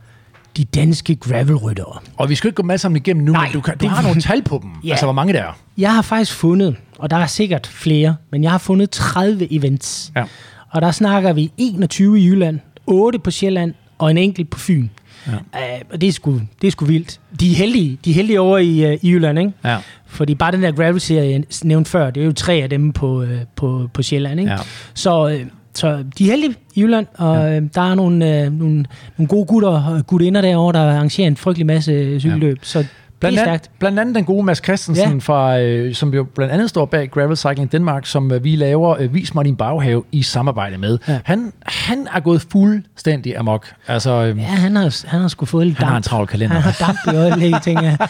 de 0.56 0.64
danske 0.64 1.14
gravelryttere. 1.16 1.98
Og 2.16 2.28
vi 2.30 2.34
skal 2.34 2.48
ikke 2.48 2.56
gå 2.56 2.62
med 2.62 2.78
sammen 2.78 2.96
igennem 2.96 3.24
nu, 3.24 3.32
Nej, 3.32 3.44
men 3.46 3.52
du, 3.52 3.60
kan, 3.60 3.74
du 3.78 3.84
det- 3.84 3.90
har 3.90 4.02
nogle 4.02 4.20
tal 4.20 4.42
på 4.42 4.58
dem. 4.62 4.70
Ja. 4.84 4.90
Altså, 4.90 5.06
hvor 5.06 5.12
mange 5.12 5.32
der 5.32 5.42
er. 5.42 5.58
Jeg 5.78 5.94
har 5.94 6.02
faktisk 6.02 6.32
fundet, 6.34 6.76
og 6.98 7.10
der 7.10 7.16
er 7.16 7.26
sikkert 7.26 7.66
flere, 7.66 8.16
men 8.32 8.42
jeg 8.42 8.50
har 8.50 8.58
fundet 8.58 8.90
30 8.90 9.52
events. 9.52 10.12
Ja. 10.16 10.24
Og 10.70 10.82
der 10.82 10.90
snakker 10.90 11.32
vi 11.32 11.52
21 11.56 12.20
i 12.20 12.26
Jylland, 12.26 12.60
8 12.86 13.18
på 13.18 13.30
Sjælland 13.30 13.74
og 13.98 14.10
en 14.10 14.18
enkelt 14.18 14.50
på 14.50 14.58
Fyn. 14.58 14.88
Ja. 15.26 15.32
Uh, 15.32 15.80
og 15.92 16.00
det 16.00 16.06
er, 16.08 16.12
sgu, 16.12 16.40
det 16.62 16.66
er 16.66 16.70
sgu 16.70 16.84
vildt. 16.84 17.20
De 17.40 17.50
er 17.52 17.56
heldige, 17.56 17.98
de 18.04 18.10
er 18.10 18.14
heldige 18.14 18.40
over 18.40 18.58
i, 18.58 18.92
uh, 18.94 19.04
i 19.04 19.10
Jylland, 19.10 19.38
ikke? 19.38 19.52
Ja. 19.64 19.78
Fordi 20.06 20.34
bare 20.34 20.52
den 20.52 20.62
der 20.62 20.72
gravel-serie, 20.72 21.30
jeg 21.32 21.44
nævnte 21.64 21.90
før, 21.90 22.10
det 22.10 22.20
er 22.20 22.24
jo 22.24 22.32
tre 22.32 22.54
af 22.54 22.70
dem 22.70 22.92
på, 22.92 23.22
uh, 23.22 23.28
på, 23.56 23.88
på 23.94 24.02
Sjælland, 24.02 24.40
ikke? 24.40 24.52
Ja. 24.52 24.58
Så, 24.94 25.24
uh, 25.24 25.32
så 25.74 26.04
de 26.18 26.24
er 26.24 26.30
heldige 26.30 26.54
i 26.74 26.80
Jylland, 26.80 27.06
og 27.14 27.36
ja. 27.36 27.60
der 27.60 27.90
er 27.90 27.94
nogle, 27.94 28.46
uh, 28.46 28.58
nogle, 28.58 28.84
nogle 29.16 29.28
gode 29.28 29.46
gutter 29.46 29.68
og 29.68 30.06
gutinder 30.06 30.40
derovre, 30.40 30.72
der 30.72 30.90
arrangerer 30.90 31.26
en 31.26 31.36
frygtelig 31.36 31.66
masse 31.66 32.20
cykelløb. 32.20 32.56
Ja. 32.56 32.64
Så 32.64 32.84
Blandt, 33.32 33.50
an, 33.50 33.60
blandt 33.78 33.98
andet 33.98 34.14
den 34.14 34.24
gode 34.24 34.42
Mads 34.44 34.64
Christensen, 34.64 35.12
ja. 35.12 35.18
Fra, 35.18 35.58
øh, 35.60 35.94
som 35.94 36.14
jo 36.14 36.24
blandt 36.34 36.52
andet 36.52 36.68
står 36.70 36.84
bag 36.86 37.10
Gravel 37.10 37.36
Cycling 37.36 37.72
Danmark, 37.72 38.06
som 38.06 38.32
øh, 38.32 38.44
vi 38.44 38.56
laver 38.56 38.96
øh, 39.00 39.14
Vis 39.14 39.34
mig 39.34 39.44
din 39.44 39.56
baghave 39.56 40.02
i 40.12 40.22
samarbejde 40.22 40.78
med. 40.78 40.98
Ja. 41.08 41.18
Han, 41.24 41.52
han 41.66 42.08
er 42.14 42.20
gået 42.20 42.46
fuldstændig 42.52 43.36
amok. 43.38 43.66
Altså, 43.88 44.10
øh, 44.10 44.38
Ja, 44.38 44.42
han 44.44 44.76
har, 44.76 45.06
han 45.08 45.20
har 45.20 45.28
sgu 45.28 45.46
fået 45.46 45.66
lidt 45.66 45.78
Han 45.78 45.82
damp. 45.84 45.90
har 45.90 45.96
en 45.96 46.02
travl 46.02 46.26
kalender. 46.26 46.54
Han 46.56 46.72
har 46.72 46.86
damp 46.86 47.14
i 47.14 47.18
øjeblikket, 47.18 47.62
tænker 47.62 47.82
jeg. 47.82 47.98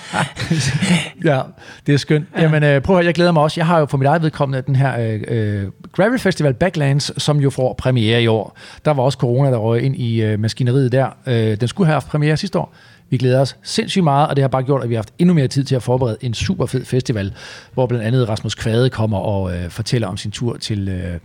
Ja, 1.24 1.40
det 1.86 1.92
er 1.94 1.98
skønt. 1.98 2.26
Ja. 2.36 2.42
Jamen, 2.42 2.62
øh, 2.62 2.80
prøv 2.82 2.96
at 2.96 2.98
høre, 2.98 3.06
jeg 3.06 3.14
glæder 3.14 3.32
mig 3.32 3.42
også. 3.42 3.60
Jeg 3.60 3.66
har 3.66 3.78
jo 3.78 3.86
for 3.86 3.98
mit 3.98 4.06
eget 4.06 4.22
vedkommende 4.22 4.62
den 4.66 4.76
her 4.76 5.00
øh, 5.00 5.20
øh, 5.28 5.62
Gravel 5.92 6.18
Festival 6.18 6.54
Backlands, 6.54 7.22
som 7.22 7.40
jo 7.40 7.50
får 7.50 7.74
premiere 7.78 8.22
i 8.22 8.26
år. 8.26 8.56
Der 8.84 8.90
var 8.90 9.02
også 9.02 9.18
corona, 9.18 9.50
der 9.50 9.56
røg 9.56 9.82
ind 9.82 9.96
i 9.96 10.22
øh, 10.22 10.40
maskineriet 10.40 10.92
der. 10.92 11.06
Øh, 11.26 11.56
den 11.60 11.68
skulle 11.68 11.86
have 11.86 11.92
haft 11.94 12.08
premiere 12.08 12.36
sidste 12.36 12.58
år. 12.58 12.74
Vi 13.10 13.16
glæder 13.16 13.40
os 13.40 13.56
sindssygt 13.62 14.04
meget, 14.04 14.28
og 14.28 14.36
det 14.36 14.42
har 14.42 14.48
bare 14.48 14.62
gjort, 14.62 14.82
at 14.82 14.88
vi 14.88 14.94
har 14.94 14.98
haft 14.98 15.12
endnu 15.18 15.34
mere 15.34 15.48
tid 15.48 15.64
til 15.64 15.74
at 15.74 15.82
forberede 15.82 16.16
en 16.20 16.34
super 16.34 16.66
fed 16.66 16.84
festival, 16.84 17.32
hvor 17.74 17.86
blandt 17.86 18.04
andet 18.06 18.28
Rasmus 18.28 18.54
Kvade 18.54 18.90
kommer 18.90 19.18
og 19.18 19.56
øh, 19.56 19.70
fortæller 19.70 20.08
om 20.08 20.16
sin 20.16 20.30
tur 20.30 20.56
til 20.56 20.88
øh, 20.88 21.18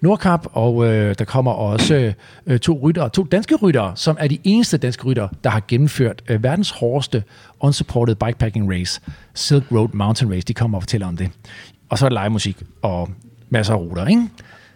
Nordkap, 0.00 0.46
og 0.52 0.86
øh, 0.86 1.14
der 1.18 1.24
kommer 1.24 1.52
også 1.52 2.12
øh, 2.46 2.58
to 2.58 2.80
ryttere, 2.82 3.08
to 3.10 3.24
danske 3.24 3.56
ryttere, 3.56 3.92
som 3.96 4.16
er 4.20 4.28
de 4.28 4.38
eneste 4.44 4.76
danske 4.78 5.04
ryttere, 5.04 5.28
der 5.44 5.50
har 5.50 5.62
gennemført 5.68 6.22
øh, 6.28 6.42
verdens 6.42 6.70
hårdeste 6.70 7.22
unsupported 7.60 8.14
bikepacking 8.14 8.70
race, 8.72 9.00
Silk 9.34 9.64
Road 9.72 9.88
Mountain 9.92 10.32
Race. 10.32 10.42
De 10.42 10.54
kommer 10.54 10.78
og 10.78 10.82
fortæller 10.82 11.06
om 11.06 11.16
det. 11.16 11.30
Og 11.88 11.98
så 11.98 12.04
er 12.04 12.08
det 12.08 12.18
live 12.22 12.30
musik 12.30 12.62
og 12.82 13.10
masser 13.50 13.74
af 13.74 13.78
ruter, 13.78 14.06
ikke? 14.06 14.22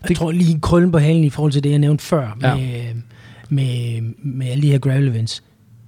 Jeg 0.09 0.17
tror 0.17 0.31
lige 0.33 0.61
krøllen 0.61 0.93
på 0.93 0.99
halen 0.99 1.25
i 1.25 1.31
forhold 1.31 1.53
til 1.53 1.65
det, 1.65 1.71
jeg 1.71 1.79
nævnte 1.79 2.05
før 2.05 2.37
med, 2.41 2.49
Ja. 2.49 2.57
ja. 2.57 2.83
med, 3.49 4.01
med 4.25 4.47
alle 4.49 4.63
de 4.63 4.71
her 4.71 4.79
gravel 4.79 5.09
events. 5.09 5.43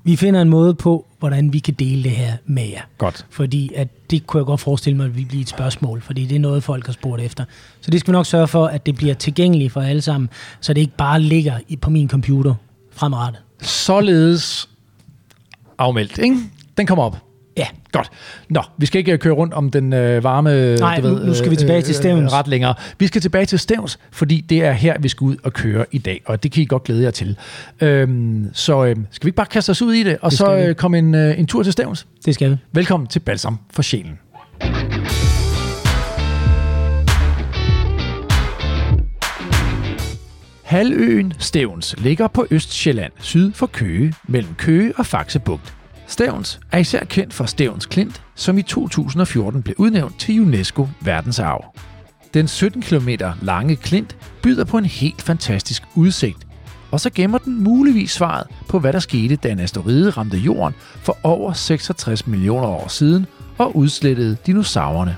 Vi 0.06 0.16
finder 0.16 0.42
en 0.42 0.48
måde 0.48 0.74
på, 0.74 1.06
hvordan 1.18 1.52
vi 1.52 1.58
kan 1.58 1.74
dele 1.74 2.02
det 2.02 2.10
her 2.10 2.36
med 2.44 2.68
jer. 2.68 2.82
Godt. 2.98 3.26
Fordi 3.30 3.70
at 3.74 3.88
det 4.10 4.26
kunne 4.26 4.38
jeg 4.38 4.46
godt 4.46 4.60
forestille 4.60 4.96
mig, 4.96 5.06
at 5.06 5.16
vi 5.16 5.24
bliver 5.24 5.42
et 5.42 5.48
spørgsmål, 5.48 6.00
fordi 6.00 6.24
det 6.24 6.36
er 6.36 6.40
noget, 6.40 6.62
folk 6.62 6.86
har 6.86 6.92
spurgt 6.92 7.22
efter. 7.22 7.44
Så 7.80 7.90
det 7.90 8.00
skal 8.00 8.12
vi 8.12 8.12
nok 8.12 8.26
sørge 8.26 8.48
for, 8.48 8.66
at 8.66 8.86
det 8.86 8.96
bliver 8.96 9.14
tilgængeligt 9.14 9.72
for 9.72 9.80
alle 9.80 10.02
sammen, 10.02 10.30
så 10.60 10.72
det 10.72 10.80
ikke 10.80 10.96
bare 10.96 11.20
ligger 11.20 11.58
på 11.80 11.90
min 11.90 12.08
computer 12.08 12.54
fremadrettet. 12.90 13.42
Således 13.62 14.68
afmeldt, 15.78 16.18
ikke? 16.18 16.36
Den 16.76 16.86
kommer 16.86 17.04
op. 17.04 17.25
Ja, 17.56 17.66
Godt. 17.92 18.10
Nå, 18.48 18.62
vi 18.78 18.86
skal 18.86 18.98
ikke 18.98 19.12
øh, 19.12 19.18
køre 19.18 19.32
rundt 19.34 19.54
om 19.54 19.70
den 19.70 19.92
øh, 19.92 20.24
varme 20.24 20.76
Nej, 20.76 21.00
du 21.00 21.08
nu- 21.08 21.14
ved, 21.14 21.24
nu 21.26 21.34
skal 21.34 21.50
vi 21.50 21.56
tilbage 21.56 21.82
til 21.82 21.94
Stevns. 21.94 22.32
ret 22.32 22.48
længere. 22.48 22.74
Vi 22.98 23.06
skal 23.06 23.20
tilbage 23.22 23.46
til 23.46 23.58
Stævns, 23.58 23.98
fordi 24.10 24.40
det 24.40 24.64
er 24.64 24.72
her, 24.72 24.96
vi 25.00 25.08
skal 25.08 25.24
ud 25.24 25.36
og 25.44 25.52
køre 25.52 25.84
i 25.92 25.98
dag, 25.98 26.22
og 26.26 26.42
det 26.42 26.52
kan 26.52 26.62
I 26.62 26.66
godt 26.66 26.84
glæde 26.84 27.02
jer 27.02 27.10
til. 27.10 27.36
Øhm, 27.80 28.50
så 28.52 28.84
øh, 28.84 28.96
skal 29.10 29.24
vi 29.26 29.28
ikke 29.28 29.36
bare 29.36 29.46
kaste 29.46 29.70
os 29.70 29.82
ud 29.82 29.92
i 29.94 30.02
det, 30.02 30.18
og 30.22 30.30
Det 30.30 30.38
så 30.38 30.56
øh, 30.56 30.74
komme 30.74 30.98
en, 30.98 31.14
øh, 31.14 31.38
en 31.38 31.46
tur 31.46 31.62
til 31.62 31.72
Stævns? 31.72 32.06
det 32.26 32.34
skal 32.34 32.50
vi. 32.50 32.56
Velkommen 32.72 33.06
til 33.06 33.20
Balsam 33.20 33.58
for 33.70 33.82
Sjælen. 33.82 34.18
Halvøen 40.62 41.32
Stævns 41.38 41.94
ligger 41.98 42.28
på 42.28 42.46
Østsjælland, 42.50 43.12
syd 43.20 43.52
for 43.52 43.66
Køge, 43.66 44.14
mellem 44.28 44.54
Køge 44.54 44.92
og 44.96 45.06
Faxe 45.06 45.38
Bugt. 45.40 45.75
Stævns 46.06 46.60
er 46.72 46.78
især 46.78 47.04
kendt 47.04 47.34
for 47.34 47.44
Stævns 47.44 47.86
Klint, 47.86 48.22
som 48.34 48.58
i 48.58 48.62
2014 48.62 49.62
blev 49.62 49.74
udnævnt 49.78 50.18
til 50.18 50.40
UNESCO 50.40 50.88
verdensarv. 51.00 51.74
Den 52.34 52.48
17 52.48 52.82
km 52.82 53.08
lange 53.42 53.76
klint 53.76 54.16
byder 54.42 54.64
på 54.64 54.78
en 54.78 54.84
helt 54.84 55.22
fantastisk 55.22 55.82
udsigt, 55.94 56.46
og 56.90 57.00
så 57.00 57.10
gemmer 57.14 57.38
den 57.38 57.64
muligvis 57.64 58.10
svaret 58.10 58.46
på, 58.68 58.78
hvad 58.78 58.92
der 58.92 58.98
skete, 58.98 59.36
da 59.36 59.48
en 59.48 59.60
asteroide 59.60 60.10
ramte 60.10 60.38
jorden 60.38 60.74
for 61.02 61.18
over 61.22 61.52
66 61.52 62.26
millioner 62.26 62.68
år 62.68 62.88
siden 62.88 63.26
og 63.58 63.76
udslettede 63.76 64.36
dinosaurerne. 64.46 65.16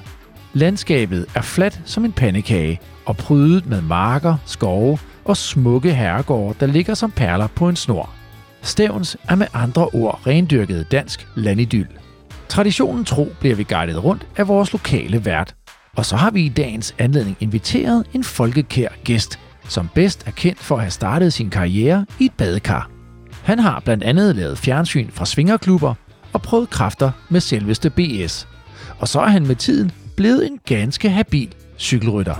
Landskabet 0.52 1.26
er 1.34 1.42
fladt 1.42 1.80
som 1.84 2.04
en 2.04 2.12
pandekage 2.12 2.80
og 3.04 3.16
prydet 3.16 3.66
med 3.66 3.80
marker, 3.80 4.36
skove 4.46 4.98
og 5.24 5.36
smukke 5.36 5.94
herregårde, 5.94 6.56
der 6.60 6.66
ligger 6.66 6.94
som 6.94 7.10
perler 7.10 7.46
på 7.46 7.68
en 7.68 7.76
snor. 7.76 8.17
Stævns 8.62 9.16
er 9.28 9.34
med 9.34 9.46
andre 9.54 9.86
ord 9.86 10.26
rendyrket 10.26 10.92
dansk 10.92 11.28
landidyl. 11.34 11.86
Traditionen 12.48 13.04
tro 13.04 13.32
bliver 13.40 13.56
vi 13.56 13.62
guidet 13.62 14.04
rundt 14.04 14.26
af 14.36 14.48
vores 14.48 14.72
lokale 14.72 15.24
vært. 15.24 15.54
Og 15.96 16.06
så 16.06 16.16
har 16.16 16.30
vi 16.30 16.44
i 16.44 16.48
dagens 16.48 16.94
anledning 16.98 17.36
inviteret 17.40 18.06
en 18.12 18.24
folkekær 18.24 18.88
gæst, 19.04 19.38
som 19.68 19.88
bedst 19.94 20.26
er 20.26 20.30
kendt 20.30 20.58
for 20.58 20.74
at 20.74 20.80
have 20.80 20.90
startet 20.90 21.32
sin 21.32 21.50
karriere 21.50 22.06
i 22.18 22.24
et 22.24 22.32
badekar. 22.32 22.90
Han 23.42 23.58
har 23.58 23.80
blandt 23.84 24.04
andet 24.04 24.36
lavet 24.36 24.58
fjernsyn 24.58 25.10
fra 25.10 25.26
svingerklubber 25.26 25.94
og 26.32 26.42
prøvet 26.42 26.70
kræfter 26.70 27.10
med 27.28 27.40
selveste 27.40 27.90
BS. 27.90 28.48
Og 28.98 29.08
så 29.08 29.20
er 29.20 29.28
han 29.28 29.46
med 29.46 29.56
tiden 29.56 29.92
blevet 30.16 30.46
en 30.46 30.58
ganske 30.66 31.10
habil 31.10 31.54
cykelrytter. 31.78 32.34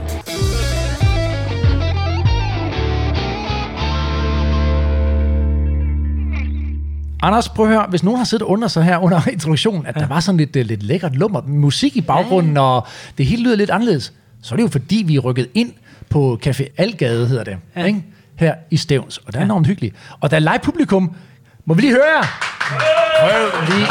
Anders, 7.22 7.48
prøv 7.48 7.66
at 7.66 7.72
høre, 7.72 7.87
hvis 7.88 8.02
nogen 8.02 8.18
har 8.18 8.25
siddet 8.25 8.44
under 8.44 8.68
sig 8.68 8.84
her 8.84 8.98
under 8.98 9.20
introduktionen, 9.32 9.87
at 9.87 9.96
ja. 9.96 10.00
der 10.00 10.06
var 10.06 10.20
sådan 10.20 10.37
lidt, 10.37 10.56
øh, 10.56 10.66
lidt 10.66 10.82
lækkert 10.82 11.16
lummer, 11.16 11.42
musik 11.46 11.96
i 11.96 12.00
baggrunden, 12.00 12.56
ja. 12.56 12.62
og 12.62 12.87
det 13.18 13.26
hele 13.26 13.42
lyder 13.42 13.56
lidt 13.56 13.70
anderledes, 13.70 14.12
så 14.42 14.54
er 14.54 14.56
det 14.56 14.62
jo 14.62 14.68
fordi, 14.68 15.04
vi 15.06 15.16
er 15.16 15.20
rykket 15.20 15.48
ind 15.54 15.72
på 16.10 16.38
Café 16.46 16.75
Algade, 16.76 17.26
hedder 17.26 17.44
det, 17.44 17.56
ja. 17.76 17.84
ikke? 17.84 18.04
her 18.37 18.54
i 18.70 18.76
Stævns, 18.76 19.18
og 19.18 19.26
det 19.26 19.34
er 19.34 19.40
ja. 19.40 19.44
enormt 19.44 19.66
hyggeligt. 19.66 19.94
Og 20.20 20.30
der 20.30 20.37
er 20.37 20.40
live 20.40 20.58
publikum. 20.62 21.14
Må 21.64 21.75
vi 21.75 21.80
lige 21.80 21.92
høre? 21.92 22.25
Prøv 23.20 23.76
lige. 23.76 23.87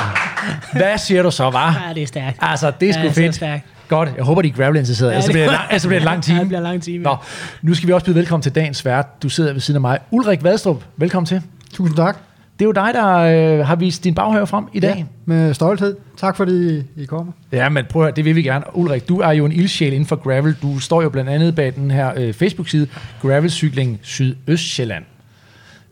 Hvad 0.73 0.97
siger 0.97 1.23
du 1.23 1.31
så, 1.31 1.49
var? 1.49 1.83
Ja, 1.87 1.93
det 1.93 2.03
er 2.03 2.07
stærkt. 2.07 2.37
Altså, 2.41 2.71
det 2.79 2.89
er 2.89 2.93
sgu 2.93 3.01
ja, 3.01 3.07
fedt. 3.07 3.15
Det 3.15 3.27
er 3.27 3.31
stærkt. 3.31 3.65
Godt, 3.87 4.09
jeg 4.17 4.23
håber, 4.23 4.41
de 4.41 4.47
er 4.47 4.53
gravel-interesserede, 4.53 5.11
ja, 5.11 5.17
ellers, 5.17 5.31
bliver 5.31 5.45
det, 5.45 5.53
lang, 5.53 5.69
ellers 5.69 5.85
bliver 5.85 5.99
det 5.99 6.01
en 6.01 6.05
lang 6.05 6.23
time. 6.23 6.35
Ja, 6.35 6.41
det 6.41 6.47
bliver 6.47 6.61
lang 6.61 6.83
time. 6.83 7.03
Nå, 7.03 7.15
nu 7.61 7.73
skal 7.73 7.87
vi 7.87 7.93
også 7.93 8.05
byde 8.05 8.15
velkommen 8.15 8.41
til 8.41 8.55
dagens 8.55 8.85
vært. 8.85 9.23
Du 9.23 9.29
sidder 9.29 9.53
ved 9.53 9.61
siden 9.61 9.75
af 9.75 9.81
mig. 9.81 9.99
Ulrik 10.11 10.43
Vadstrup, 10.43 10.83
velkommen 10.97 11.25
til. 11.25 11.41
Tusind 11.73 11.97
tak. 11.97 12.26
Det 12.59 12.65
er 12.65 12.67
jo 12.67 12.71
dig, 12.71 12.89
der 12.93 13.17
øh, 13.17 13.65
har 13.65 13.75
vist 13.75 14.03
din 14.03 14.13
baghave 14.13 14.47
frem 14.47 14.65
i 14.73 14.79
dag. 14.79 14.95
Ja, 14.97 15.03
med 15.25 15.53
stolthed. 15.53 15.95
Tak 16.17 16.37
fordi 16.37 16.83
I 16.95 17.05
kommer. 17.05 17.31
Ja, 17.51 17.69
men 17.69 17.85
prøv 17.89 18.01
at 18.01 18.05
høre, 18.05 18.15
det 18.15 18.25
vil 18.25 18.35
vi 18.35 18.41
gerne. 18.41 18.65
Ulrik, 18.73 19.09
du 19.09 19.19
er 19.19 19.31
jo 19.31 19.45
en 19.45 19.51
ildsjæl 19.51 19.93
inden 19.93 20.05
for 20.05 20.15
gravel. 20.15 20.55
Du 20.61 20.79
står 20.79 21.01
jo 21.01 21.09
blandt 21.09 21.29
andet 21.29 21.55
bag 21.55 21.75
den 21.75 21.91
her 21.91 22.13
øh, 22.17 22.33
Facebook-side, 22.33 22.87
Gravelcykling 23.21 23.99
Sydøstjylland. 24.01 25.03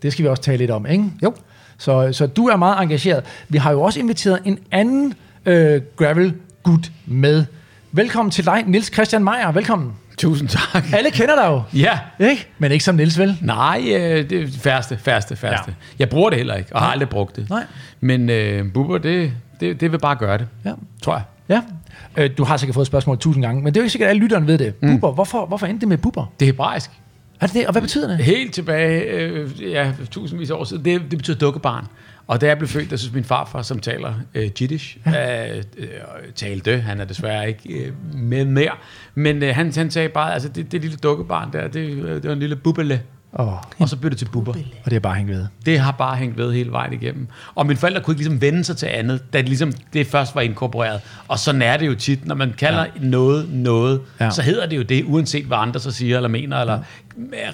Det 0.02 0.12
skal 0.12 0.24
vi 0.24 0.30
også 0.30 0.44
tale 0.44 0.58
lidt 0.58 0.72
om, 0.72 0.86
ikke? 0.86 1.04
Jo. 1.24 1.34
Så, 1.78 2.10
så 2.12 2.28
du 2.28 2.48
er 2.48 2.56
meget 2.56 2.84
engageret. 2.84 3.24
Vi 3.50 3.58
har 3.58 3.72
jo 3.72 3.82
også 3.82 4.00
inviteret 4.00 4.40
en 4.46 4.60
anden 4.72 5.14
øh, 5.46 5.82
gravel-gut 5.98 6.92
med. 7.06 7.46
Velkommen 7.92 8.32
til 8.32 8.46
dig, 8.46 8.64
Nils 8.68 8.94
Christian 8.94 9.24
Meier. 9.24 9.52
Velkommen. 9.52 9.94
Tusind 10.18 10.50
tak. 10.50 10.86
Alle 10.94 11.12
kender 11.12 11.36
dig 11.36 11.46
jo. 11.48 11.62
Ja. 11.80 12.00
Ikke? 12.20 12.48
Men 12.60 12.72
ikke 12.72 12.84
som 12.86 12.96
Nils, 12.96 13.20
vel? 13.20 13.38
Nej, 13.42 13.82
øh, 13.88 14.30
det 14.30 14.32
er 14.44 14.48
færste, 14.62 14.98
færste, 14.98 15.36
færste. 15.36 15.64
Ja. 15.68 15.72
Ja. 15.72 15.96
Jeg 16.00 16.10
bruger 16.10 16.30
det 16.30 16.38
heller 16.38 16.56
ikke, 16.56 16.76
og 16.76 16.82
har 16.82 16.92
aldrig 16.92 17.10
brugt 17.10 17.36
det. 17.36 17.50
Nej. 17.50 17.64
Men 18.00 18.30
øh, 18.30 18.74
Bubber, 18.74 18.98
det, 18.98 19.32
det, 19.60 19.82
det 19.82 19.92
vil 19.92 20.00
bare 20.00 20.16
gøre 20.16 20.38
det, 20.38 20.48
Ja. 20.66 20.72
tror 21.02 21.14
jeg. 21.14 21.24
Ja. 21.50 21.62
Øh, 22.24 22.30
du 22.38 22.44
har 22.44 22.58
sikkert 22.58 22.74
fået 22.76 22.88
spørgsmål 22.88 23.18
tusind 23.18 23.44
gange, 23.44 23.62
men 23.64 23.74
det 23.74 23.80
er 23.80 23.82
jo 23.82 23.84
ikke 23.84 23.92
sikkert, 23.92 24.08
at 24.08 24.10
alle 24.10 24.22
lytterne 24.22 24.48
ved 24.48 24.58
det. 24.58 24.74
Mm. 24.82 24.92
Bubber, 24.92 25.12
hvorfor, 25.12 25.46
hvorfor 25.46 25.66
endte 25.68 25.82
det 25.82 25.88
med 25.88 25.98
bubber? 25.98 26.26
Det 26.40 26.46
er 26.46 26.50
hebraisk. 26.50 26.92
Er 27.42 27.46
det 27.48 27.56
det? 27.56 27.66
Og 27.66 27.72
hvad 27.72 27.82
betyder 27.82 28.08
det? 28.08 28.18
Helt 28.18 28.54
tilbage, 28.54 29.02
øh, 29.02 29.50
ja, 29.72 29.92
tusindvis 30.12 30.50
af 30.50 30.56
år 30.56 30.64
siden, 30.64 30.86
det, 30.86 31.02
det 31.12 31.18
betyder 31.18 31.38
dukkebarn. 31.38 31.86
Og 32.28 32.42
da 32.42 32.48
jeg 32.48 32.58
blev 32.58 32.68
født, 32.68 32.90
der 32.90 32.96
synes 32.96 33.14
min 33.14 33.24
farfar, 33.24 33.62
som 33.62 33.80
taler 33.80 34.14
øh, 34.36 34.50
jiddisch, 34.62 34.98
ja. 35.06 35.56
øh, 35.56 35.64
øh, 35.78 35.88
talte, 36.36 36.78
han 36.82 37.00
er 37.00 37.06
desværre 37.06 37.48
ikke 37.48 37.70
øh, 37.70 37.94
med 38.14 38.46
mere, 38.46 38.72
men 39.16 39.44
øh, 39.44 39.56
han, 39.56 39.74
han 39.76 39.92
sagde 39.92 40.10
bare, 40.10 40.34
altså 40.34 40.50
det, 40.50 40.72
det 40.72 40.82
lille 40.82 40.98
dukkebarn 40.98 41.54
der, 41.54 41.68
det, 41.68 41.80
øh, 41.90 42.14
det 42.16 42.24
var 42.24 42.34
en 42.34 42.40
lille 42.40 42.56
bubbele, 42.56 43.02
Oh, 43.38 43.54
og 43.80 43.90
så 43.90 43.98
blev 43.98 44.10
det 44.10 44.18
til 44.18 44.26
bubber. 44.26 44.54
og 44.84 44.92
det 44.92 44.96
er 44.96 45.00
bare 45.00 45.16
hængt 45.16 45.32
ved. 45.32 45.48
Det 45.66 45.80
har 45.80 45.92
bare 45.92 46.16
hængt 46.16 46.38
ved 46.38 46.54
hele 46.54 46.72
vejen 46.72 46.94
igennem. 46.94 47.28
Og 47.56 47.66
mine 47.66 47.78
forældre 47.80 48.02
kunne 48.02 48.12
ikke 48.12 48.22
ligesom 48.24 48.42
vende 48.42 48.64
sig 48.64 48.78
til 48.78 48.86
andet, 48.86 49.34
da 49.34 49.38
det, 49.38 49.48
ligesom, 49.48 49.74
det 49.94 50.08
først 50.08 50.36
var 50.36 50.42
inkorporeret. 50.42 51.02
Og 51.28 51.40
sådan 51.40 51.62
er 51.62 51.78
det 51.78 51.88
jo 51.88 51.96
tit, 51.96 52.26
når 52.26 52.36
man 52.36 52.54
kalder 52.58 52.80
ja. 52.80 52.90
noget 53.02 53.50
noget, 53.52 54.02
ja. 54.20 54.30
så 54.30 54.42
hedder 54.42 54.66
det 54.66 54.78
jo 54.78 54.82
det, 54.82 55.04
uanset 55.04 55.46
hvad 55.46 55.58
andre 55.58 55.80
så 55.80 55.92
siger 55.92 56.16
eller 56.16 56.30
mener, 56.30 56.58
eller 56.58 56.80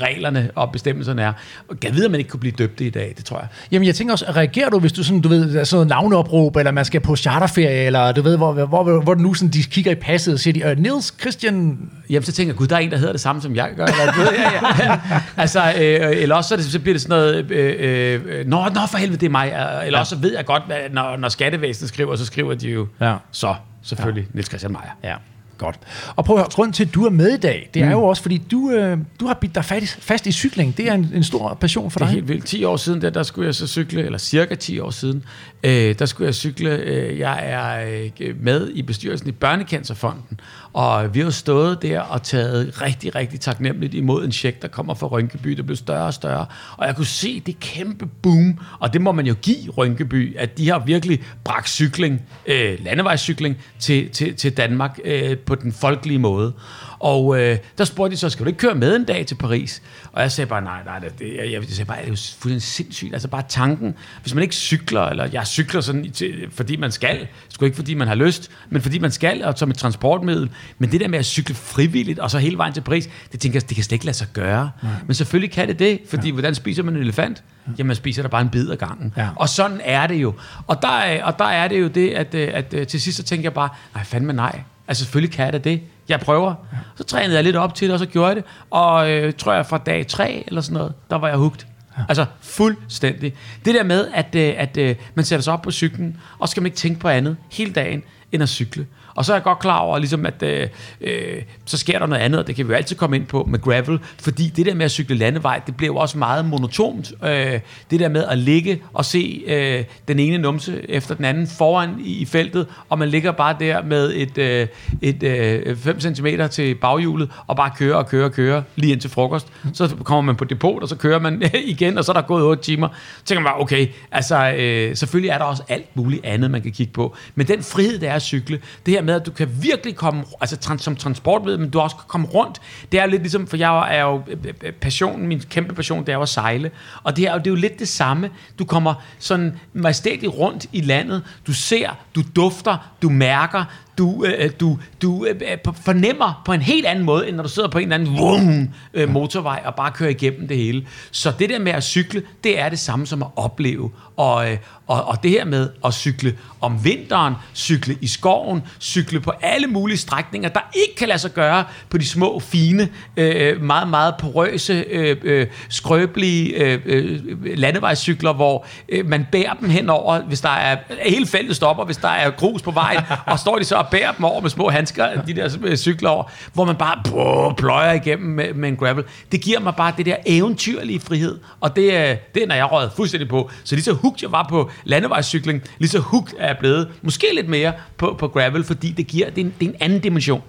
reglerne 0.01 0.51
og 0.55 0.71
bestemmelserne 0.71 1.21
er. 1.21 1.33
Og 1.69 1.77
jeg 1.83 1.95
ved, 1.95 2.05
at 2.05 2.11
man 2.11 2.19
ikke 2.19 2.29
kunne 2.29 2.39
blive 2.39 2.51
døbt 2.57 2.81
i 2.81 2.89
dag, 2.89 3.13
det 3.17 3.25
tror 3.25 3.39
jeg. 3.39 3.47
Jamen, 3.71 3.85
jeg 3.87 3.95
tænker 3.95 4.11
også, 4.13 4.25
reagerer 4.35 4.69
du, 4.69 4.79
hvis 4.79 4.91
du 4.91 5.03
sådan, 5.03 5.21
du 5.21 5.29
ved, 5.29 5.53
der 5.53 5.59
er 5.59 5.63
sådan 5.63 5.77
noget 5.77 5.87
navneopråb, 5.87 6.55
eller 6.55 6.71
man 6.71 6.85
skal 6.85 7.01
på 7.01 7.15
charterferie, 7.15 7.85
eller 7.85 8.11
du 8.11 8.21
ved, 8.21 8.37
hvor, 8.37 8.53
hvor, 8.53 8.83
hvor, 8.83 9.01
hvor 9.01 9.15
nu 9.15 9.33
sådan, 9.33 9.49
de 9.49 9.63
kigger 9.63 9.91
i 9.91 9.95
passet 9.95 10.33
og 10.33 10.39
siger 10.39 10.53
de, 10.53 10.71
uh, 10.71 10.83
Nils 10.83 11.13
Christian... 11.21 11.79
Jamen, 12.09 12.23
så 12.23 12.31
tænker 12.31 12.53
jeg, 12.53 12.57
gud, 12.57 12.67
der 12.67 12.75
er 12.75 12.79
en, 12.79 12.91
der 12.91 12.97
hedder 12.97 13.11
det 13.13 13.21
samme, 13.21 13.41
som 13.41 13.55
jeg 13.55 13.69
gør. 13.75 13.85
Eller, 13.85 14.17
ved, 14.17 14.27
ja, 14.37 14.51
ja, 14.51 14.91
ja. 14.91 15.19
Altså, 15.37 15.59
øh, 15.81 16.21
eller 16.21 16.35
også 16.35 16.47
så, 16.47 16.55
det, 16.55 16.65
så 16.65 16.79
bliver 16.79 16.93
det 16.93 17.01
sådan 17.01 17.17
noget, 17.17 17.51
øh, 17.51 18.19
øh, 18.27 18.47
nå, 18.47 18.63
nå, 18.73 18.81
for 18.91 18.97
helvede, 18.97 19.19
det 19.19 19.25
er 19.25 19.29
mig. 19.29 19.81
Eller 19.85 19.99
også 19.99 20.15
så 20.15 20.21
ved 20.21 20.35
jeg 20.35 20.45
godt, 20.45 20.63
at 20.69 20.93
når, 20.93 21.17
når 21.17 21.29
skattevæsenet 21.29 21.89
skriver, 21.89 22.15
så 22.15 22.25
skriver 22.25 22.53
de 22.53 22.69
jo, 22.69 22.87
Ja. 23.01 23.15
så 23.31 23.55
selvfølgelig, 23.83 24.23
ja. 24.23 24.29
Niels 24.33 24.47
Christian 24.47 24.71
Meier. 24.71 24.97
Ja, 25.03 25.15
godt. 25.61 25.79
Og 26.15 26.25
prøv 26.25 26.35
at 26.35 26.41
høre, 26.41 26.49
grunden 26.53 26.73
til, 26.73 26.85
at 26.85 26.93
du 26.93 27.05
er 27.05 27.09
med 27.09 27.29
i 27.29 27.37
dag, 27.37 27.69
det 27.73 27.81
er 27.81 27.85
mm. 27.85 27.91
jo 27.91 28.03
også, 28.03 28.21
fordi 28.21 28.37
du, 28.37 28.71
øh, 28.71 28.97
du 29.19 29.27
har 29.27 29.33
bidt 29.33 29.55
dig 29.55 29.65
fast, 29.65 30.01
fast 30.01 30.27
i 30.27 30.31
cykling. 30.31 30.77
Det 30.77 30.87
er 30.87 30.93
en, 30.93 31.11
en 31.15 31.23
stor 31.23 31.53
passion 31.53 31.91
for 31.91 31.99
Det 31.99 32.05
er 32.05 32.09
dig. 32.09 32.15
helt 32.15 32.27
vildt. 32.27 32.45
10 32.45 32.63
år 32.63 32.77
siden, 32.77 33.01
der, 33.01 33.09
der 33.09 33.23
skulle 33.23 33.45
jeg 33.45 33.55
så 33.55 33.67
cykle, 33.67 34.03
eller 34.05 34.17
cirka 34.17 34.55
10 34.55 34.79
år 34.79 34.89
siden, 34.89 35.23
øh, 35.63 35.95
der 35.99 36.05
skulle 36.05 36.25
jeg 36.25 36.35
cykle. 36.35 36.69
Øh, 36.69 37.19
jeg 37.19 37.39
er 37.43 37.85
øh, 38.19 38.35
med 38.43 38.69
i 38.73 38.81
bestyrelsen 38.81 39.29
i 39.29 39.31
Børnecancerfonden, 39.31 40.39
og 40.73 41.15
vi 41.15 41.19
har 41.19 41.29
stået 41.29 41.81
der 41.81 41.99
og 41.99 42.23
taget 42.23 42.81
rigtig, 42.81 43.15
rigtig 43.15 43.39
taknemmeligt 43.39 43.93
imod 43.93 44.25
en 44.25 44.31
check, 44.31 44.61
der 44.61 44.67
kommer 44.67 44.93
fra 44.93 45.07
Rynkeby, 45.07 45.49
der 45.49 45.63
blev 45.63 45.75
større 45.75 46.05
og 46.05 46.13
større. 46.13 46.45
Og 46.77 46.87
jeg 46.87 46.95
kunne 46.95 47.05
se 47.05 47.39
det 47.39 47.59
kæmpe 47.59 48.05
boom, 48.21 48.59
og 48.79 48.93
det 48.93 49.01
må 49.01 49.11
man 49.11 49.25
jo 49.25 49.33
give 49.41 49.69
Rynkeby, 49.71 50.37
at 50.37 50.57
de 50.57 50.69
har 50.69 50.79
virkelig 50.79 51.21
bragt 51.43 51.69
cykling, 51.69 52.21
øh, 52.45 52.77
landevejscykling, 52.83 53.57
til, 53.79 54.09
til, 54.09 54.35
til 54.35 54.57
Danmark 54.57 54.99
øh, 55.05 55.37
på 55.51 55.63
den 55.63 55.74
folkelige 55.74 56.20
måde. 56.20 56.53
Og 57.00 57.39
øh, 57.41 57.58
der 57.77 57.84
spurgte 57.86 58.12
de 58.15 58.17
så, 58.20 58.29
skal 58.29 58.46
du 58.46 58.48
ikke 58.48 58.60
køre 58.60 58.75
med 58.75 58.96
en 58.96 59.03
dag 59.03 59.25
til 59.25 59.36
Paris? 59.36 59.81
Og 60.12 60.22
jeg 60.22 60.31
sagde 60.31 60.48
bare, 60.48 60.62
nej, 60.62 60.84
nej, 60.86 61.00
det, 61.00 61.13
jeg, 61.20 61.38
jeg, 61.38 61.51
jeg 61.51 61.63
sagde 61.70 61.88
bare, 61.88 61.98
det 61.98 62.03
er 62.05 62.10
jo 62.10 62.13
fuldstændig 62.15 62.62
sindssygt. 62.62 63.13
Altså 63.13 63.27
bare 63.27 63.43
tanken, 63.50 63.96
hvis 64.22 64.34
man 64.34 64.41
ikke 64.41 64.55
cykler, 64.55 65.01
eller 65.01 65.27
jeg 65.34 65.48
cykler 65.48 65.81
sådan, 65.81 66.12
til, 66.12 66.48
fordi 66.51 66.75
man 66.75 66.91
skal, 66.91 67.27
sgu 67.50 67.65
ikke 67.65 67.75
fordi 67.75 67.93
man 67.93 68.08
har 68.08 68.15
lyst, 68.15 68.51
men 68.70 68.81
fordi 68.81 69.00
man 69.00 69.12
skal, 69.12 69.43
og 69.43 69.53
som 69.58 69.70
et 69.70 69.77
transportmiddel. 69.77 70.50
Men 70.79 70.91
det 70.91 71.00
der 71.01 71.08
med 71.08 71.20
at 71.20 71.25
cykle 71.25 71.55
frivilligt, 71.55 72.20
og 72.20 72.31
så 72.31 72.38
hele 72.39 72.58
vejen 72.58 72.74
til 72.74 72.81
Paris, 72.81 73.10
det 73.31 73.39
tænker 73.39 73.60
jeg, 73.60 73.70
det 73.70 73.75
kan 73.75 73.84
slet 73.84 73.91
ikke 73.96 74.05
lade 74.05 74.17
sig 74.17 74.27
gøre. 74.34 74.72
Nej. 74.84 74.91
Men 75.08 75.13
selvfølgelig 75.13 75.51
kan 75.51 75.67
det 75.67 75.79
det, 75.79 76.00
fordi 76.10 76.27
ja. 76.27 76.34
hvordan 76.34 76.55
spiser 76.55 76.84
man 76.84 76.96
en 76.96 77.01
elefant? 77.01 77.43
Jamen, 77.77 77.88
man 77.88 77.96
spiser 77.96 78.22
der 78.22 78.29
bare 78.29 78.41
en 78.41 78.50
bid 78.50 78.72
ad 78.72 78.77
gangen. 78.77 79.13
Ja. 79.17 79.29
Og 79.36 79.50
sådan 79.50 79.81
er 79.84 80.08
det 80.08 80.15
jo. 80.15 80.34
Og 80.67 80.81
der, 80.81 80.88
er- 80.98 81.24
og 81.24 81.39
der 81.39 81.46
er 81.46 81.67
det 81.67 81.81
jo 81.81 81.88
det, 81.88 82.10
at, 82.10 82.36
øh, 82.36 82.50
at, 82.53 82.74
at 82.74 82.88
til 82.88 83.01
sidst 83.01 83.17
så 83.17 83.24
tænker 83.24 83.43
jeg 83.43 83.53
bare, 83.53 83.70
nej, 83.96 84.03
fandme 84.03 84.34
nej. 84.34 84.62
Altså 84.91 85.03
selvfølgelig 85.03 85.36
kan 85.36 85.45
jeg 85.45 85.53
da 85.53 85.57
det. 85.57 85.81
Jeg 86.10 86.19
prøver. 86.19 86.53
Så 86.95 87.03
trænede 87.03 87.36
jeg 87.36 87.43
lidt 87.43 87.55
op 87.55 87.75
til 87.75 87.88
det, 87.88 87.93
og 87.93 88.00
så 88.00 88.05
gjorde 88.05 88.27
jeg 88.27 88.36
det. 88.36 88.43
Og 88.69 89.12
øh, 89.12 89.33
tror 89.33 89.53
jeg 89.53 89.65
fra 89.65 89.77
dag 89.77 90.07
tre 90.07 90.43
eller 90.48 90.62
sådan 90.62 90.74
noget, 90.74 90.93
der 91.10 91.15
var 91.15 91.27
jeg 91.27 91.38
hugt. 91.38 91.67
Altså 92.10 92.25
fuldstændig. 92.41 93.33
Det 93.65 93.75
der 93.75 93.83
med, 93.83 94.07
at, 94.13 94.36
øh, 94.36 94.53
at 94.57 94.77
øh, 94.77 94.95
man 95.15 95.25
sætter 95.25 95.43
sig 95.43 95.53
op 95.53 95.62
på 95.62 95.71
cyklen, 95.71 96.17
og 96.39 96.48
så 96.48 96.51
skal 96.51 96.62
man 96.62 96.67
ikke 96.67 96.77
tænke 96.77 97.00
på 97.00 97.07
andet 97.07 97.38
hele 97.51 97.74
dagen, 97.74 98.03
end 98.31 98.43
at 98.43 98.50
cykle. 98.50 98.88
Og 99.15 99.25
så 99.25 99.33
er 99.33 99.35
jeg 99.35 99.43
godt 99.43 99.59
klar 99.59 99.77
over, 99.77 99.97
ligesom, 99.97 100.25
at 100.25 100.43
øh, 100.43 100.67
øh, 101.01 101.41
så 101.65 101.77
sker 101.77 102.00
der 102.00 102.05
noget 102.05 102.21
andet, 102.21 102.39
og 102.39 102.47
det 102.47 102.55
kan 102.55 102.67
vi 102.67 102.71
jo 102.73 102.77
altid 102.77 102.95
komme 102.95 103.15
ind 103.15 103.25
på 103.25 103.43
med 103.50 103.61
gravel, 103.61 104.00
fordi 104.21 104.47
det 104.47 104.65
der 104.65 104.73
med 104.73 104.85
at 104.85 104.91
cykle 104.91 105.15
landevej, 105.17 105.61
det 105.67 105.77
bliver 105.77 105.93
jo 105.93 105.97
også 105.97 106.17
meget 106.17 106.45
monotont. 106.45 107.13
Øh, 107.23 107.59
det 107.91 108.00
der 108.00 108.09
med 108.09 108.23
at 108.23 108.38
ligge 108.38 108.81
og 108.93 109.05
se 109.05 109.43
øh, 109.47 109.83
den 110.07 110.19
ene 110.19 110.38
numse 110.38 110.89
efter 110.89 111.15
den 111.15 111.25
anden 111.25 111.47
foran 111.47 111.89
i, 112.00 112.17
i 112.17 112.25
feltet, 112.25 112.67
og 112.89 113.00
man 113.00 113.09
ligger 113.09 113.31
bare 113.31 113.55
der 113.59 113.83
med 113.83 114.13
et, 114.15 114.38
øh, 114.38 114.67
et 115.01 115.23
øh, 115.23 115.77
5 115.77 116.00
cm 116.00 116.27
til 116.51 116.75
baghjulet, 116.75 117.29
og 117.47 117.55
bare 117.55 117.71
kører 117.77 117.95
og 117.95 118.07
kører 118.07 118.25
og 118.25 118.31
kører 118.31 118.61
lige 118.75 118.93
ind 118.93 119.01
til 119.01 119.09
frokost. 119.09 119.47
Så 119.73 119.95
kommer 120.03 120.21
man 120.21 120.35
på 120.35 120.45
depot, 120.45 120.81
og 120.83 120.89
så 120.89 120.95
kører 120.95 121.19
man 121.19 121.43
igen, 121.65 121.97
og 121.97 122.05
så 122.05 122.11
er 122.11 122.13
der 122.13 122.21
gået 122.21 122.43
8 122.43 122.63
timer. 122.63 122.88
Så 123.17 123.25
tænker 123.25 123.41
man 123.41 123.51
bare, 123.51 123.61
okay, 123.61 123.88
altså 124.11 124.53
øh, 124.57 124.95
selvfølgelig 124.95 125.29
er 125.29 125.38
der 125.38 125.45
også 125.45 125.63
alt 125.67 125.95
muligt 125.95 126.25
andet, 126.25 126.51
man 126.51 126.61
kan 126.61 126.71
kigge 126.71 126.93
på. 126.93 127.15
Men 127.35 127.47
den 127.47 127.63
frihed, 127.63 128.00
der 128.00 128.11
er 128.11 128.19
at 128.21 128.25
cykle, 128.25 128.61
det 128.85 128.93
her 128.93 129.01
med, 129.01 129.13
at 129.13 129.25
du 129.25 129.31
kan 129.31 129.49
virkelig 129.61 129.95
komme, 129.95 130.23
altså 130.41 130.57
trans, 130.57 130.83
som 130.83 131.15
ved, 131.43 131.57
men 131.57 131.69
du 131.69 131.79
også 131.79 131.95
kan 131.95 132.05
komme 132.07 132.27
rundt, 132.27 132.61
det 132.91 132.99
er 132.99 133.05
lidt 133.05 133.21
ligesom, 133.21 133.47
for 133.47 133.57
jeg 133.57 133.97
er 133.97 134.01
jo, 134.01 134.21
øh, 134.27 134.37
øh, 134.43 134.53
øh, 134.63 134.71
passionen, 134.73 135.27
min 135.27 135.39
kæmpe 135.49 135.75
passion, 135.75 135.99
det 135.99 136.09
er 136.09 136.13
jo 136.13 136.21
at 136.21 136.29
sejle. 136.29 136.71
Og 137.03 137.15
det 137.15 137.29
her, 137.29 137.37
det 137.37 137.47
er 137.47 137.51
jo 137.51 137.55
lidt 137.55 137.79
det 137.79 137.87
samme. 137.87 138.29
Du 138.59 138.65
kommer 138.65 138.93
sådan 139.19 139.59
majestætigt 139.73 140.31
rundt 140.33 140.65
i 140.71 140.81
landet, 140.81 141.23
du 141.47 141.53
ser, 141.53 141.89
du 142.15 142.21
dufter, 142.35 142.91
du 143.01 143.09
mærker, 143.09 143.65
du, 143.98 144.25
øh, 144.25 144.51
du, 144.60 144.79
du 145.01 145.25
øh, 145.25 145.36
øh 145.41 145.74
fornemmer 145.86 146.41
på 146.45 146.53
en 146.53 146.62
helt 146.62 146.86
anden 146.86 147.05
måde, 147.05 147.27
end 147.27 147.36
når 147.36 147.43
du 147.43 147.50
sidder 147.50 147.69
på 147.69 147.77
en 147.77 147.91
eller 147.91 147.95
anden 147.95 148.17
vum, 148.17 148.69
øh, 148.93 149.10
motorvej 149.10 149.62
og 149.65 149.75
bare 149.75 149.91
kører 149.91 150.10
igennem 150.10 150.48
det 150.48 150.57
hele. 150.57 150.88
Så 151.12 151.33
det 151.39 151.50
der 151.50 151.60
med 151.60 151.71
at 151.71 151.83
cykle, 151.83 152.24
det 152.43 152.60
er 152.60 152.69
det 152.69 152.79
samme 152.79 153.07
som 153.07 153.24
at 153.24 153.29
opleve. 153.36 153.91
Og, 154.17 154.51
øh, 154.51 154.57
og, 154.88 155.03
og 155.03 155.24
det 155.24 155.31
her 155.31 155.45
med 155.45 155.69
at 155.86 155.93
cykle 155.93 156.38
om 156.62 156.86
vinteren, 156.86 157.33
cykle 157.55 157.98
i 158.01 158.07
skoven, 158.07 158.62
cykle 158.79 159.19
på 159.19 159.31
alle 159.41 159.67
mulige 159.67 159.98
strækninger, 159.98 160.50
der 160.50 160.60
ikke 160.74 160.95
kan 160.95 161.07
lade 161.07 161.19
sig 161.19 161.31
gøre 161.33 161.63
på 161.89 161.98
de 161.98 162.07
små, 162.07 162.39
fine, 162.39 162.89
øh, 163.17 163.36
øh 163.36 163.62
meget, 163.62 163.88
meget 163.88 164.13
porøse, 164.19 164.74
øh, 164.74 165.17
øh, 165.24 165.48
skrøbelige 165.69 166.53
øh, 166.55 166.81
øh, 166.86 167.19
landevejscykler, 167.43 168.33
hvor 168.33 168.65
øh, 168.89 169.05
man 169.05 169.27
bærer 169.31 169.53
dem 169.53 169.69
henover, 169.69 170.21
hvis 170.21 170.41
der 170.41 170.50
er, 170.50 170.77
hele 171.05 171.27
feltet 171.27 171.55
stopper, 171.55 171.86
hvis 171.86 171.98
der 171.98 172.07
er 172.07 172.29
grus 172.29 172.62
på 172.62 172.71
vejen, 172.71 173.00
og 173.25 173.39
står 173.39 173.57
de 173.57 173.63
så 173.63 173.80
og 173.81 173.88
bærer 173.91 174.11
dem 174.11 174.25
over 174.25 174.41
med 174.41 174.50
små 174.50 174.69
handsker, 174.69 175.21
de 175.27 175.33
der 175.33 175.57
øh, 175.63 175.75
cykler 175.77 176.09
over, 176.09 176.23
hvor 176.53 176.65
man 176.65 176.75
bare 176.75 177.53
pløjer 177.57 177.93
igennem 177.93 178.27
med, 178.29 178.53
med 178.53 178.69
en 178.69 178.75
gravel. 178.75 179.03
Det 179.31 179.41
giver 179.41 179.59
mig 179.59 179.73
bare 179.75 179.93
det 179.97 180.05
der 180.05 180.15
eventyrlige 180.25 181.00
frihed, 181.00 181.38
og 181.61 181.75
det, 181.75 181.95
er- 181.97 182.15
det 182.33 182.43
er, 182.43 182.47
når 182.47 182.55
jeg 182.55 182.71
røget 182.71 182.91
fuldstændig 182.95 183.29
på. 183.29 183.50
Så 183.63 183.75
lige 183.75 183.83
så 183.85 183.93
hugt 183.93 184.21
jeg 184.21 184.31
var 184.31 184.45
på 184.50 184.69
landevejscykling, 184.83 185.61
lige 185.79 185.89
så 185.89 186.00
hugt 186.00 186.33
er 186.39 186.47
jeg 186.47 186.57
blevet, 186.59 186.88
måske 187.01 187.25
lidt 187.35 187.50
mere 187.50 187.73
på, 187.97 188.15
på 188.19 188.27
gravel, 188.27 188.63
fordi 188.63 188.91
det 188.91 189.07
giver, 189.07 189.29
det 189.29 189.41
er 189.41 189.45
en, 189.45 189.53
det 189.59 189.65
er 189.65 189.69
en 189.69 189.75
anden 189.79 190.00
dimension. 190.00 190.41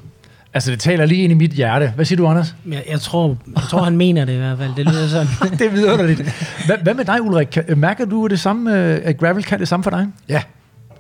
Altså, 0.55 0.71
det 0.71 0.81
taler 0.81 1.07
lige 1.07 1.23
ind 1.23 1.33
i 1.33 1.35
mit 1.37 1.51
hjerte. 1.51 1.93
Hvad 1.97 2.05
siger 2.05 2.17
du, 2.17 2.27
Anders? 2.27 2.55
Jeg, 2.71 2.83
jeg, 2.91 3.01
tror, 3.01 3.37
jeg 3.55 3.63
tror, 3.71 3.83
han 3.83 3.97
mener 3.97 4.25
det 4.25 4.33
i 4.33 4.37
hvert 4.37 4.59
fald. 4.59 4.71
Det 4.77 4.87
lyder 4.87 5.09
sådan. 5.09 5.27
det 5.59 5.67
er 5.67 5.71
vidunderligt. 5.71 6.21
Hvad, 6.67 6.77
hvad 6.83 6.95
med 6.95 7.05
dig, 7.05 7.23
Ulrik? 7.23 7.59
Mærker 7.77 8.05
du 8.05 8.27
det 8.27 8.41
samme, 8.41 8.79
øh, 8.79 9.01
at 9.05 9.19
gravel 9.19 9.45
kan 9.45 9.59
det 9.61 9.69
samme 9.69 9.85
for 9.85 9.91
dig? 9.91 10.07
Ja, 10.29 10.43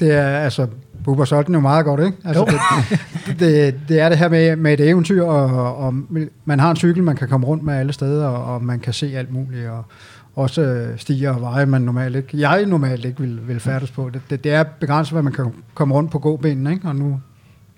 det 0.00 0.14
er 0.14 0.38
altså, 0.38 0.66
Bubber 1.04 1.24
solgte 1.24 1.46
den 1.46 1.54
jo 1.54 1.60
meget 1.60 1.84
godt, 1.84 2.00
ikke? 2.00 2.18
Altså, 2.24 2.44
det, 3.26 3.40
det, 3.40 3.74
det, 3.88 4.00
er 4.00 4.08
det 4.08 4.18
her 4.18 4.28
med, 4.28 4.56
med 4.56 4.72
et 4.72 4.88
eventyr, 4.88 5.22
og, 5.22 5.76
og 5.76 5.94
man 6.44 6.60
har 6.60 6.70
en 6.70 6.76
cykel, 6.76 7.02
man 7.02 7.16
kan 7.16 7.28
komme 7.28 7.46
rundt 7.46 7.62
med 7.62 7.74
alle 7.74 7.92
steder, 7.92 8.26
og, 8.26 8.54
og 8.54 8.64
man 8.64 8.80
kan 8.80 8.92
se 8.92 9.06
alt 9.16 9.32
muligt, 9.32 9.68
og 9.68 9.84
også 10.36 10.62
øh, 10.62 10.98
stiger 10.98 11.30
og 11.34 11.40
veje, 11.40 11.66
man 11.66 11.82
normalt 11.82 12.16
ikke, 12.16 12.40
jeg 12.40 12.66
normalt 12.66 13.04
ikke 13.04 13.20
vil, 13.20 13.48
vil 13.48 13.60
færdes 13.60 13.90
på. 13.90 14.10
Det, 14.12 14.20
det, 14.30 14.44
det 14.44 14.52
er 14.52 14.62
begrænset, 14.62 15.12
hvad 15.12 15.22
man 15.22 15.32
kan 15.32 15.52
komme 15.74 15.94
rundt 15.94 16.10
på 16.10 16.18
gåbenene, 16.18 16.72
ikke? 16.72 16.88
Og 16.88 16.96
nu, 16.96 17.20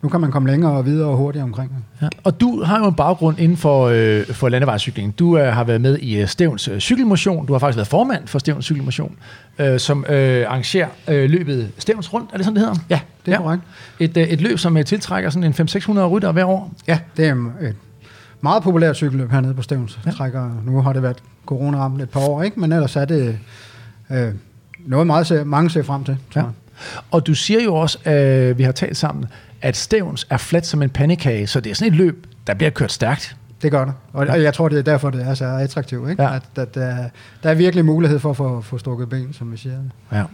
nu 0.05 0.09
kan 0.09 0.21
man 0.21 0.31
komme 0.31 0.51
længere 0.51 0.73
og 0.73 0.87
videre 0.87 1.09
og 1.09 1.17
hurtigere 1.17 1.45
omkring. 1.45 1.73
Ja. 2.03 2.09
Og 2.25 2.41
du 2.41 2.63
har 2.63 2.79
jo 2.79 2.87
en 2.89 2.95
baggrund 2.95 3.39
inden 3.39 3.57
for, 3.57 3.89
øh, 3.93 4.27
for 4.27 4.49
landevejscykling. 4.49 5.19
Du 5.19 5.39
øh, 5.39 5.53
har 5.53 5.65
været 5.65 5.81
med 5.81 5.99
i 5.99 6.21
øh, 6.21 6.29
Stævns 6.29 6.69
øh, 6.69 6.81
Cykelmotion. 6.81 7.47
Du 7.47 7.53
har 7.53 7.59
faktisk 7.59 7.77
været 7.77 7.89
formand 7.89 8.27
for 8.27 8.39
Stævns 8.39 8.65
Cykelmotion, 8.65 9.17
øh, 9.59 9.81
som 9.81 10.05
øh, 10.09 10.45
arrangerer 10.49 10.89
øh, 11.09 11.31
løbet 11.31 11.71
Stævns 11.79 12.13
Rundt. 12.13 12.31
Er 12.33 12.37
det 12.37 12.45
sådan, 12.47 12.57
det 12.57 12.67
hedder? 12.67 12.81
Ja, 12.91 13.01
det 13.27 13.33
er 13.33 13.37
ja. 13.37 13.43
korrekt. 13.43 13.63
Et, 14.01 14.17
øh, 14.17 14.23
et 14.23 14.41
løb, 14.41 14.59
som 14.59 14.77
øh, 14.77 14.85
tiltrækker 14.85 15.31
sådan 15.31 15.55
en 15.61 15.69
500-600 15.69 16.01
rytter 16.01 16.33
hver 16.33 16.45
år. 16.45 16.73
Ja, 16.89 16.99
det 17.17 17.27
er 17.29 17.35
et 17.35 17.77
meget 18.41 18.63
populært 18.63 18.97
cykelløb 18.97 19.31
hernede 19.31 19.55
på 19.55 19.63
Stævns. 19.63 19.99
Ja. 20.07 20.11
Trækker, 20.11 20.51
nu 20.65 20.81
har 20.83 20.93
det 20.93 21.03
været 21.03 21.17
corona-ramt 21.47 22.03
et 22.03 22.11
par 22.11 22.21
år, 22.21 22.43
ikke? 22.43 22.61
men 22.61 22.73
ellers 22.73 22.97
er 22.97 23.05
det 23.05 23.39
øh, 24.11 24.33
noget, 24.87 25.07
meget 25.07 25.27
ser, 25.27 25.45
mange 25.45 25.71
ser 25.71 25.83
frem 25.83 26.05
til. 26.05 26.17
tror 26.35 26.41
Ja. 26.41 26.47
jeg. 26.47 26.53
Og 27.11 27.27
du 27.27 27.35
siger 27.35 27.63
jo 27.63 27.75
også, 27.75 28.11
øh, 28.11 28.59
vi 28.59 28.63
har 28.63 28.73
talt 28.73 28.97
sammen, 28.97 29.25
at 29.65 29.77
Stævns 29.77 30.27
er 30.31 30.37
fladt 30.37 30.67
som 30.67 30.83
en 30.83 30.91
pandekage, 30.91 31.47
så 31.47 31.61
det 31.61 31.71
er 31.71 31.75
sådan 31.75 31.93
et 31.93 31.99
løb, 31.99 32.27
der 32.47 32.55
bliver 32.55 32.71
kørt 32.71 32.93
stærkt. 32.93 33.37
Det 33.63 33.71
gør 33.71 33.85
det. 33.85 33.95
Og, 34.13 34.27
og 34.27 34.43
jeg 34.43 34.55
tror, 34.55 34.69
det 34.69 34.79
er 34.79 34.83
derfor, 34.83 35.11
det 35.11 35.27
er 35.27 35.35
så 35.35 35.45
attraktivt. 35.45 36.11
Ikke? 36.11 36.23
Ja. 36.23 36.35
At, 36.35 36.43
at 36.57 36.75
der, 36.75 37.09
der 37.43 37.51
er 37.51 37.55
virkelig 37.55 37.85
mulighed 37.85 38.19
for 38.19 38.31
at 38.31 38.37
få, 38.37 38.61
få 38.61 38.79
stukket 38.79 39.09
ben, 39.09 39.33
som 39.33 39.53
vi 39.53 39.57
siger. 39.57 39.79
Ja. 40.13 40.25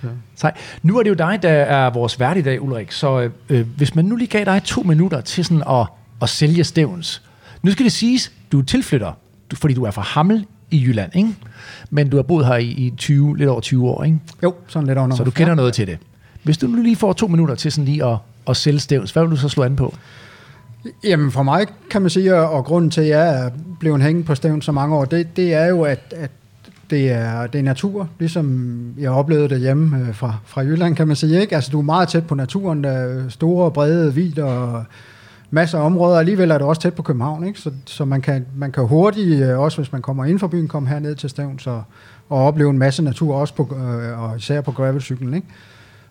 Så. 0.00 0.06
Sej. 0.34 0.52
Nu 0.82 0.98
er 0.98 1.02
det 1.02 1.10
jo 1.10 1.14
dig, 1.14 1.38
der 1.42 1.50
er 1.50 1.90
vores 1.90 2.20
vært 2.20 2.36
i 2.36 2.42
dag, 2.42 2.62
Ulrik. 2.62 2.92
Så 2.92 3.20
øh, 3.20 3.30
øh, 3.48 3.66
hvis 3.76 3.94
man 3.94 4.04
nu 4.04 4.16
lige 4.16 4.28
gav 4.28 4.44
dig 4.44 4.62
to 4.64 4.82
minutter 4.82 5.20
til 5.20 5.44
sådan 5.44 5.62
at, 5.70 5.86
at 6.22 6.28
sælge 6.28 6.64
Stævns. 6.64 7.22
Nu 7.62 7.70
skal 7.70 7.84
det 7.84 7.92
siges, 7.92 8.32
du 8.52 8.58
er 8.58 8.64
tilflytter, 8.64 9.12
du, 9.50 9.56
fordi 9.56 9.74
du 9.74 9.84
er 9.84 9.90
fra 9.90 10.02
Hammel 10.02 10.46
i 10.70 10.84
Jylland, 10.86 11.16
ikke? 11.16 11.34
Men 11.90 12.08
du 12.08 12.16
har 12.16 12.22
boet 12.22 12.46
her 12.46 12.56
i, 12.56 12.66
i 12.66 12.94
20, 12.96 13.36
lidt 13.36 13.48
over 13.48 13.60
20 13.60 13.88
år, 13.88 14.04
ikke? 14.04 14.18
Jo, 14.42 14.54
sådan 14.68 14.86
lidt 14.86 14.98
under. 14.98 15.16
Så 15.16 15.24
du 15.24 15.30
kender 15.30 15.54
noget 15.54 15.74
til 15.74 15.86
det. 15.86 15.98
Hvis 16.42 16.58
du 16.58 16.66
nu 16.66 16.82
lige 16.82 16.96
får 16.96 17.12
to 17.12 17.26
minutter 17.26 17.54
til 17.54 17.72
sådan 17.72 17.84
lige 17.84 18.04
at, 18.04 18.16
og 18.46 18.56
selvstævns. 18.56 19.10
Hvad 19.10 19.22
vil 19.22 19.30
du 19.30 19.36
så 19.36 19.48
slå 19.48 19.62
an 19.62 19.76
på? 19.76 19.94
Jamen 21.04 21.30
for 21.30 21.42
mig 21.42 21.66
kan 21.90 22.02
man 22.02 22.10
sige, 22.10 22.34
og 22.34 22.64
grunden 22.64 22.90
til, 22.90 23.00
at 23.00 23.08
jeg 23.08 23.44
er 23.44 23.50
blevet 23.80 24.02
hængen 24.02 24.24
på 24.24 24.34
stævn 24.34 24.62
så 24.62 24.72
mange 24.72 24.96
år, 24.96 25.04
det, 25.04 25.36
det 25.36 25.54
er 25.54 25.66
jo, 25.66 25.82
at, 25.82 26.14
at 26.16 26.30
det, 26.90 27.10
er, 27.10 27.46
det 27.46 27.58
er 27.58 27.62
natur, 27.62 28.08
ligesom 28.18 28.80
jeg 28.98 29.10
oplevede 29.10 29.48
det 29.48 29.60
hjemme 29.60 29.98
øh, 29.98 30.14
fra, 30.14 30.34
fra 30.44 30.60
Jylland, 30.60 30.96
kan 30.96 31.06
man 31.06 31.16
sige. 31.16 31.40
Ikke? 31.40 31.54
Altså, 31.54 31.70
du 31.70 31.78
er 31.78 31.82
meget 31.82 32.08
tæt 32.08 32.26
på 32.26 32.34
naturen, 32.34 32.84
der 32.84 32.90
er 32.90 33.28
store, 33.28 33.70
brede, 33.70 34.14
vidder 34.14 34.44
og 34.44 34.84
masser 35.50 35.78
af 35.78 35.86
områder. 35.86 36.18
Alligevel 36.18 36.50
er 36.50 36.58
det 36.58 36.66
også 36.66 36.82
tæt 36.82 36.94
på 36.94 37.02
København, 37.02 37.46
ikke? 37.46 37.60
Så, 37.60 37.70
så 37.86 38.04
man, 38.04 38.20
kan, 38.20 38.46
man 38.56 38.72
kan 38.72 38.86
hurtigt, 38.86 39.42
øh, 39.42 39.58
også 39.58 39.78
hvis 39.78 39.92
man 39.92 40.02
kommer 40.02 40.24
ind 40.24 40.38
fra 40.38 40.46
byen, 40.46 40.68
komme 40.68 40.88
herned 40.88 41.14
til 41.14 41.30
stævn 41.30 41.58
så, 41.58 41.82
og 42.28 42.46
opleve 42.46 42.70
en 42.70 42.78
masse 42.78 43.02
natur, 43.02 43.34
også 43.34 43.54
på, 43.54 43.76
øh, 43.76 44.22
og 44.22 44.36
især 44.36 44.60
på 44.60 44.72
gravelcyklen. 44.72 45.34
Ikke? 45.34 45.46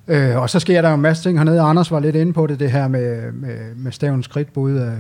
Øh, 0.10 0.38
og 0.38 0.50
så 0.50 0.60
sker 0.60 0.82
der 0.82 0.90
jo 0.90 0.96
en 0.96 1.02
masse 1.02 1.24
ting 1.24 1.38
hernede. 1.38 1.62
Anders 1.62 1.92
var 1.92 2.00
lidt 2.00 2.16
inde 2.16 2.34
på 2.34 2.48
det, 2.48 2.60
det 2.60 2.72
her 2.72 2.88
med, 2.88 3.32
med, 3.32 3.76
med 3.76 3.92
stavens 3.92 4.26
skridt, 4.26 4.54
både 4.54 4.98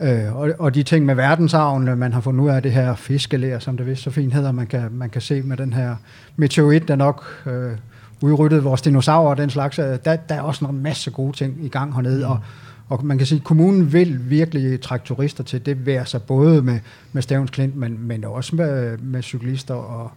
øh, 0.00 0.26
øh, 0.26 0.36
og, 0.36 0.50
og 0.58 0.74
de 0.74 0.82
ting 0.82 1.06
med 1.06 1.14
verdensarven, 1.14 1.98
man 1.98 2.12
har 2.12 2.20
fundet 2.20 2.44
ud 2.44 2.50
af 2.50 2.62
det 2.62 2.72
her 2.72 2.94
fiskelær, 2.94 3.58
som 3.58 3.76
det 3.76 3.86
vist 3.86 4.02
så 4.02 4.10
fint 4.10 4.34
hedder, 4.34 4.52
man 4.52 4.66
kan, 4.66 4.88
man 4.92 5.10
kan 5.10 5.20
se 5.20 5.42
med 5.42 5.56
den 5.56 5.72
her 5.72 5.96
meteorit, 6.36 6.88
der 6.88 6.96
nok 6.96 7.46
øh, 7.46 7.72
udryttede 8.20 8.62
vores 8.62 8.82
dinosaurer 8.82 9.30
og 9.30 9.36
den 9.36 9.50
slags. 9.50 9.78
Øh, 9.78 9.98
der, 10.04 10.16
der 10.16 10.34
er 10.34 10.42
også 10.42 10.64
en 10.64 10.82
masse 10.82 11.10
gode 11.10 11.36
ting 11.36 11.64
i 11.64 11.68
gang 11.68 11.94
hernede, 11.94 12.26
og, 12.26 12.38
og 12.88 13.06
man 13.06 13.18
kan 13.18 13.26
sige, 13.26 13.38
at 13.38 13.44
kommunen 13.44 13.92
vil 13.92 14.30
virkelig 14.30 14.80
trække 14.80 15.06
turister 15.06 15.44
til 15.44 15.66
det, 15.66 15.86
være 15.86 16.06
sig 16.06 16.22
både 16.22 16.62
med, 16.62 16.78
med 17.12 17.22
Stavns 17.22 17.50
Klint, 17.50 17.76
men, 17.76 17.96
men 18.00 18.24
også 18.24 18.56
med, 18.56 18.98
med 18.98 19.22
cyklister 19.22 19.74
og, 19.74 20.10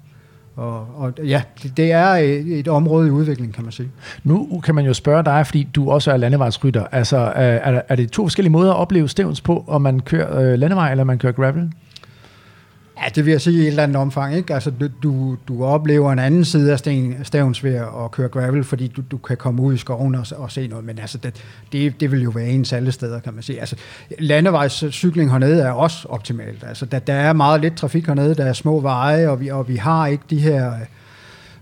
og, 0.55 0.87
og 0.95 1.13
ja, 1.23 1.41
det, 1.63 1.77
det 1.77 1.91
er 1.91 2.07
et, 2.07 2.59
et 2.59 2.67
område 2.67 3.07
i 3.07 3.11
udvikling, 3.11 3.53
kan 3.53 3.63
man 3.63 3.71
sige. 3.71 3.89
Nu 4.23 4.61
kan 4.63 4.75
man 4.75 4.85
jo 4.85 4.93
spørge 4.93 5.23
dig, 5.23 5.45
fordi 5.47 5.67
du 5.75 5.91
også 5.91 6.11
er 6.11 6.17
landevejsrytter. 6.17 6.85
Altså, 6.91 7.17
øh, 7.17 7.31
er, 7.35 7.41
er, 7.41 7.81
er 7.87 7.95
det 7.95 8.11
to 8.11 8.23
forskellige 8.23 8.51
måder 8.51 8.71
at 8.71 8.77
opleve 8.77 9.09
Stævns 9.09 9.41
på, 9.41 9.63
om 9.67 9.81
man 9.81 9.99
kører 9.99 10.53
øh, 10.53 10.59
landevej 10.59 10.91
eller 10.91 11.03
man 11.03 11.17
kører 11.17 11.33
gravel? 11.33 11.71
Ja, 13.03 13.09
det 13.15 13.25
vil 13.25 13.31
jeg 13.31 13.41
sige 13.41 13.57
i 13.57 13.61
et 13.61 13.67
eller 13.67 13.83
andet 13.83 13.97
omfang. 13.97 14.35
Ikke? 14.35 14.53
Altså, 14.53 14.71
du, 15.03 15.37
du, 15.47 15.63
oplever 15.63 16.11
en 16.11 16.19
anden 16.19 16.45
side 16.45 16.71
af 16.71 16.79
sten, 16.79 17.15
Stavns 17.23 17.63
ved 17.63 17.73
at 17.75 18.11
køre 18.11 18.27
gravel, 18.27 18.63
fordi 18.63 18.87
du, 18.87 19.01
du 19.11 19.17
kan 19.17 19.37
komme 19.37 19.61
ud 19.61 19.73
i 19.73 19.77
skoven 19.77 20.15
og, 20.15 20.25
og 20.37 20.51
se 20.51 20.67
noget. 20.67 20.85
Men 20.85 20.99
altså, 20.99 21.17
det, 21.17 21.43
det, 21.71 21.99
det 21.99 22.11
vil 22.11 22.23
jo 22.23 22.29
være 22.29 22.47
ens 22.47 22.73
alle 22.73 22.91
steder, 22.91 23.19
kan 23.19 23.33
man 23.33 23.43
sige. 23.43 23.59
Altså, 23.59 23.75
landevejscykling 24.19 25.31
hernede 25.31 25.61
er 25.61 25.71
også 25.71 26.07
optimalt. 26.09 26.63
Altså, 26.67 26.85
der, 26.85 26.99
der 26.99 27.13
er 27.13 27.33
meget 27.33 27.61
lidt 27.61 27.75
trafik 27.75 28.05
hernede, 28.05 28.35
der 28.35 28.45
er 28.45 28.53
små 28.53 28.79
veje, 28.79 29.29
og 29.29 29.39
vi, 29.39 29.49
og 29.49 29.67
vi 29.67 29.75
har 29.75 30.07
ikke 30.07 30.23
de 30.29 30.39
her... 30.39 30.73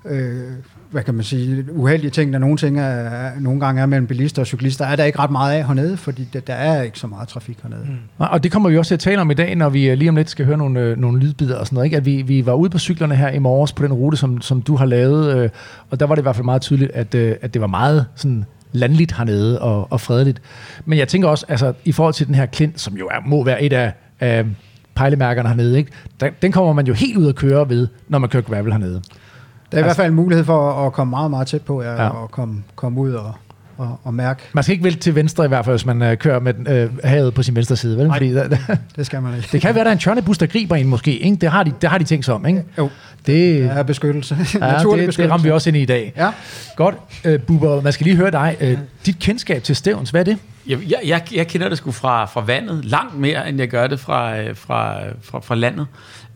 Øh, 0.05 0.53
hvad 0.91 1.03
kan 1.03 1.13
man 1.13 1.23
sige, 1.23 1.65
uheldige 1.71 2.09
ting, 2.09 2.33
der 2.33 2.39
nogle, 2.39 2.57
ting 2.57 2.79
er, 2.79 3.31
nogle 3.39 3.59
gange 3.59 3.81
er 3.81 3.85
mellem 3.85 4.07
bilister 4.07 4.41
og 4.41 4.47
cyklister, 4.47 4.85
er 4.85 4.95
der 4.95 5.03
ikke 5.03 5.19
ret 5.19 5.31
meget 5.31 5.57
af 5.57 5.67
hernede, 5.67 5.97
fordi 5.97 6.27
der, 6.33 6.39
der 6.39 6.53
er 6.53 6.81
ikke 6.81 6.99
så 6.99 7.07
meget 7.07 7.27
trafik 7.27 7.57
hernede. 7.63 7.81
Mm. 7.85 7.97
Nej, 8.19 8.29
Og 8.31 8.43
det 8.43 8.51
kommer 8.51 8.69
vi 8.69 8.77
også 8.77 8.89
til 8.89 8.95
at 8.95 8.99
tale 8.99 9.21
om 9.21 9.31
i 9.31 9.33
dag, 9.33 9.55
når 9.55 9.69
vi 9.69 9.89
øh, 9.89 9.97
lige 9.97 10.09
om 10.09 10.15
lidt 10.15 10.29
skal 10.29 10.45
høre 10.45 10.57
nogle, 10.57 10.79
øh, 10.79 10.97
nogle 10.97 11.19
lydbider 11.19 11.55
og 11.55 11.65
sådan 11.65 11.75
noget. 11.75 11.85
Ikke? 11.85 11.97
At 11.97 12.05
vi, 12.05 12.21
vi 12.21 12.45
var 12.45 12.53
ude 12.53 12.69
på 12.69 12.79
cyklerne 12.79 13.15
her 13.15 13.29
i 13.29 13.39
morges 13.39 13.73
på 13.73 13.83
den 13.83 13.93
rute, 13.93 14.17
som, 14.17 14.41
som 14.41 14.61
du 14.61 14.75
har 14.75 14.85
lavet, 14.85 15.37
øh, 15.37 15.49
og 15.89 15.99
der 15.99 16.05
var 16.05 16.15
det 16.15 16.21
i 16.21 16.23
hvert 16.23 16.35
fald 16.35 16.45
meget 16.45 16.61
tydeligt, 16.61 16.91
at, 16.91 17.15
øh, 17.15 17.35
at 17.41 17.53
det 17.53 17.61
var 17.61 17.67
meget 17.67 18.05
sådan 18.15 18.45
landligt 18.71 19.17
hernede 19.17 19.61
og, 19.61 19.91
og 19.91 20.01
fredeligt. 20.01 20.41
Men 20.85 20.99
jeg 20.99 21.07
tænker 21.07 21.27
også, 21.27 21.45
altså 21.47 21.73
i 21.85 21.91
forhold 21.91 22.13
til 22.13 22.27
den 22.27 22.35
her 22.35 22.45
klint, 22.45 22.79
som 22.79 22.97
jo 22.97 23.07
er, 23.07 23.19
må 23.25 23.43
være 23.43 23.63
et 23.63 23.73
af, 23.73 23.93
af 24.19 24.45
pejlemærkerne 24.95 25.49
hernede, 25.49 25.77
ikke? 25.77 25.91
Den 26.41 26.51
kommer 26.51 26.73
man 26.73 26.87
jo 26.87 26.93
helt 26.93 27.17
ud 27.17 27.27
at 27.27 27.35
køre 27.35 27.69
ved, 27.69 27.87
når 28.07 28.19
man 28.19 28.29
kører 28.29 28.43
gravel 28.43 28.71
hernede. 28.71 29.01
Der 29.71 29.77
er 29.77 29.81
i 29.81 29.83
hvert 29.83 29.95
fald 29.95 30.07
en 30.07 30.13
mulighed 30.15 30.45
for 30.45 30.85
at 30.87 30.93
komme 30.93 31.09
meget, 31.11 31.29
meget 31.31 31.47
tæt 31.47 31.61
på, 31.61 31.81
ja, 31.81 31.91
Ja. 32.03 32.09
og 32.09 32.31
komme, 32.31 32.63
komme 32.75 32.99
ud 33.01 33.13
og, 33.13 33.33
og, 33.77 33.99
og 34.03 34.13
mærke. 34.13 34.41
Man 34.53 34.63
skal 34.63 34.71
ikke 34.73 34.83
vælte 34.83 34.99
til 34.99 35.15
venstre 35.15 35.45
i 35.45 35.47
hvert 35.47 35.65
fald, 35.65 35.73
hvis 35.73 35.85
man 35.85 36.01
øh, 36.01 36.17
kører 36.17 36.39
med 36.39 36.53
øh, 36.67 36.89
havet 37.03 37.33
på 37.33 37.43
sin 37.43 37.55
venstre 37.55 37.75
side, 37.75 37.97
vel? 37.97 38.07
Nej. 38.07 38.15
Fordi 38.17 38.33
der, 38.33 38.47
der, 38.47 38.57
Det 38.95 39.05
skal 39.05 39.21
man 39.21 39.35
ikke. 39.35 39.49
det 39.51 39.61
kan 39.61 39.75
være, 39.75 39.83
der 39.83 39.89
er 39.89 39.93
en 39.93 39.99
tjørnebus, 39.99 40.37
der 40.37 40.45
griber 40.45 40.75
en 40.75 40.87
måske. 40.87 41.17
Ikke? 41.17 41.35
Det, 41.35 41.49
har 41.51 41.63
de, 41.63 41.73
det 41.81 41.89
har 41.89 41.97
de 41.97 42.03
tænkt 42.03 42.25
sig 42.25 42.33
om. 42.33 42.45
Ikke? 42.45 42.63
Jo, 42.77 42.89
Det, 43.25 43.63
er 43.65 43.83
beskyttelse. 43.83 44.37
ja, 44.53 44.59
Naturlig 44.59 44.83
det, 45.01 45.07
beskyttelse. 45.07 45.21
det 45.21 45.31
rammer 45.31 45.43
vi 45.43 45.51
også 45.51 45.69
ind 45.69 45.77
i 45.77 45.81
i 45.81 45.85
dag. 45.85 46.13
Ja. 46.17 46.29
Godt. 46.75 46.95
Øh, 47.25 47.39
Bubber, 47.39 47.81
man 47.81 47.93
skal 47.93 48.03
lige 48.03 48.15
høre 48.15 48.31
dig. 48.31 48.55
Øh, 48.61 48.77
dit 49.05 49.19
kendskab 49.19 49.63
til 49.63 49.75
Stævns, 49.75 50.09
hvad 50.09 50.21
er 50.21 50.25
det? 50.25 50.37
Jeg, 50.69 50.79
jeg, 51.05 51.23
jeg, 51.31 51.47
kender 51.47 51.69
det 51.69 51.77
sgu 51.77 51.91
fra, 51.91 52.25
fra 52.25 52.41
vandet, 52.41 52.85
langt 52.85 53.15
mere, 53.15 53.49
end 53.49 53.59
jeg 53.59 53.67
gør 53.67 53.87
det 53.87 53.99
fra, 53.99 54.39
øh, 54.39 54.55
fra, 54.55 54.99
fra, 55.21 55.39
fra 55.39 55.55
landet. 55.55 55.87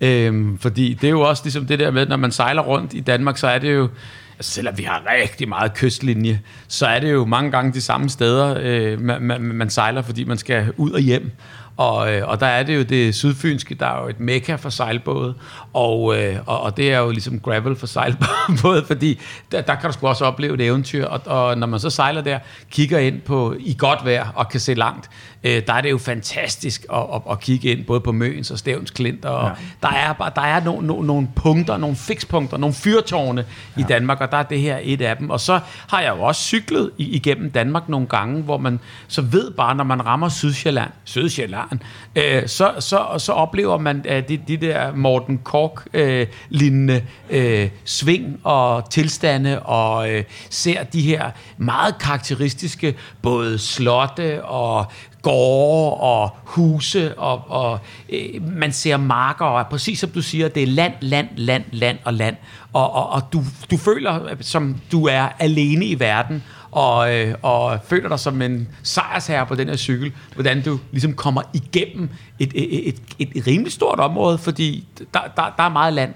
Øhm, 0.01 0.57
fordi 0.57 0.93
det 0.93 1.07
er 1.07 1.11
jo 1.11 1.21
også 1.21 1.43
ligesom 1.45 1.65
det 1.65 1.79
der 1.79 1.91
med, 1.91 2.05
når 2.05 2.17
man 2.17 2.31
sejler 2.31 2.61
rundt 2.61 2.93
i 2.93 2.99
Danmark, 2.99 3.37
så 3.37 3.47
er 3.47 3.59
det 3.59 3.73
jo, 3.73 3.89
altså 4.37 4.51
selvom 4.51 4.77
vi 4.77 4.83
har 4.83 5.03
rigtig 5.21 5.49
meget 5.49 5.73
kystlinje, 5.73 6.41
så 6.67 6.85
er 6.85 6.99
det 6.99 7.11
jo 7.11 7.25
mange 7.25 7.51
gange 7.51 7.73
de 7.73 7.81
samme 7.81 8.09
steder, 8.09 8.57
øh, 8.61 9.01
man, 9.01 9.21
man, 9.21 9.41
man 9.41 9.69
sejler, 9.69 10.01
fordi 10.01 10.23
man 10.23 10.37
skal 10.37 10.73
ud 10.77 10.91
og 10.91 10.99
hjem. 10.99 11.31
Og, 11.77 12.13
øh, 12.13 12.27
og 12.29 12.39
der 12.39 12.45
er 12.45 12.63
det 12.63 12.75
jo 12.75 12.83
det 12.83 13.15
sydfynske, 13.15 13.75
der 13.75 13.85
er 13.85 14.01
jo 14.01 14.09
et 14.09 14.19
mekka 14.19 14.55
for 14.55 14.69
sejlbåde, 14.69 15.33
og, 15.73 16.17
øh, 16.17 16.35
og, 16.45 16.61
og 16.61 16.77
det 16.77 16.93
er 16.93 16.99
jo 16.99 17.11
ligesom 17.11 17.39
gravel 17.39 17.75
for 17.75 17.87
sejlbåde, 17.87 18.85
fordi 18.91 19.19
der, 19.51 19.61
der 19.61 19.75
kan 19.75 19.89
du 19.89 19.93
sgu 19.93 20.07
også 20.07 20.25
opleve 20.25 20.53
et 20.53 20.61
eventyr, 20.61 21.05
og, 21.05 21.21
og 21.25 21.57
når 21.57 21.67
man 21.67 21.79
så 21.79 21.89
sejler 21.89 22.21
der, 22.21 22.39
kigger 22.71 22.99
ind 22.99 23.21
på 23.21 23.55
i 23.59 23.75
godt 23.77 24.05
vejr 24.05 24.27
og 24.35 24.49
kan 24.49 24.59
se 24.59 24.73
langt, 24.73 25.09
øh, 25.43 25.61
der 25.67 25.73
er 25.73 25.81
det 25.81 25.91
jo 25.91 25.97
fantastisk 25.97 26.85
at, 26.93 26.99
at, 27.13 27.21
at 27.31 27.39
kigge 27.39 27.71
ind 27.71 27.85
både 27.85 27.99
på 27.99 28.11
Møns 28.11 28.51
og 28.51 28.59
Stævns 28.59 28.91
Klint, 28.91 29.25
og 29.25 29.47
ja. 29.47 29.53
der 29.81 29.93
er, 29.93 30.13
bare, 30.13 30.31
der 30.35 30.41
er 30.41 30.63
no, 30.63 30.81
no, 30.81 31.01
nogle 31.01 31.27
punkter, 31.35 31.77
nogle 31.77 31.95
fikspunkter, 31.95 32.57
nogle 32.57 32.73
fyrtårne 32.73 33.45
ja. 33.77 33.81
i 33.81 33.85
Danmark, 33.89 34.21
og 34.21 34.31
der 34.31 34.37
er 34.37 34.43
det 34.43 34.59
her 34.59 34.79
et 34.81 35.01
af 35.01 35.17
dem. 35.17 35.29
Og 35.29 35.39
så 35.39 35.59
har 35.87 36.01
jeg 36.01 36.13
jo 36.17 36.23
også 36.23 36.41
cyklet 36.41 36.91
i, 36.97 37.15
igennem 37.15 37.51
Danmark 37.51 37.89
nogle 37.89 38.07
gange, 38.07 38.41
hvor 38.41 38.57
man 38.57 38.79
så 39.07 39.21
ved 39.21 39.51
bare, 39.51 39.75
når 39.75 39.83
man 39.83 40.05
rammer 40.05 40.29
Sydsjælland, 40.29 40.91
Sydsjælland, 41.03 41.79
øh, 42.15 42.47
så, 42.47 42.71
så, 42.79 43.05
så 43.17 43.31
oplever 43.31 43.77
man 43.77 44.05
øh, 44.09 44.27
de, 44.27 44.37
de 44.47 44.57
der 44.57 44.95
Morten 44.95 45.37
Kork-lignende 45.37 47.03
øh, 47.29 47.69
sving 47.85 48.39
og 48.43 48.89
tilstande, 48.89 49.59
og 49.59 50.11
øh, 50.11 50.23
ser 50.49 50.83
de 50.83 51.01
her 51.01 51.31
meget 51.57 51.97
karakteristiske 51.97 52.95
både 53.21 53.57
slotte 53.57 54.45
og 54.45 54.91
gårde 55.23 55.97
og 55.97 56.29
huse, 56.43 57.19
og, 57.19 57.41
og 57.47 57.79
øh, 58.09 58.41
man 58.41 58.71
ser 58.71 58.97
marker, 58.97 59.45
og 59.45 59.67
præcis 59.67 59.99
som 59.99 60.09
du 60.09 60.21
siger, 60.21 60.47
det 60.47 60.63
er 60.63 60.67
land, 60.67 60.93
land, 61.01 61.27
land, 61.35 61.63
land 61.71 61.97
og 62.03 62.13
land. 62.13 62.35
Og, 62.73 62.93
og, 62.93 63.09
og 63.09 63.21
du, 63.33 63.43
du 63.71 63.77
føler, 63.77 64.35
som 64.41 64.75
du 64.91 65.05
er 65.05 65.27
alene 65.39 65.85
i 65.85 65.99
verden, 65.99 66.43
og, 66.71 67.15
øh, 67.15 67.35
og 67.41 67.79
føler 67.85 68.09
dig 68.09 68.19
som 68.19 68.41
en 68.41 68.67
sejrsherre 68.83 69.45
på 69.45 69.55
den 69.55 69.67
her 69.67 69.77
cykel, 69.77 70.11
hvordan 70.33 70.63
du 70.63 70.79
ligesom 70.91 71.13
kommer 71.13 71.41
igennem 71.53 72.09
et, 72.39 72.51
et, 72.55 72.87
et, 72.87 72.95
et, 73.19 73.29
et 73.35 73.47
rimelig 73.47 73.71
stort 73.71 73.99
område, 73.99 74.37
fordi 74.37 74.87
der, 75.13 75.19
der, 75.35 75.53
der 75.57 75.63
er 75.63 75.69
meget 75.69 75.93
land. 75.93 76.13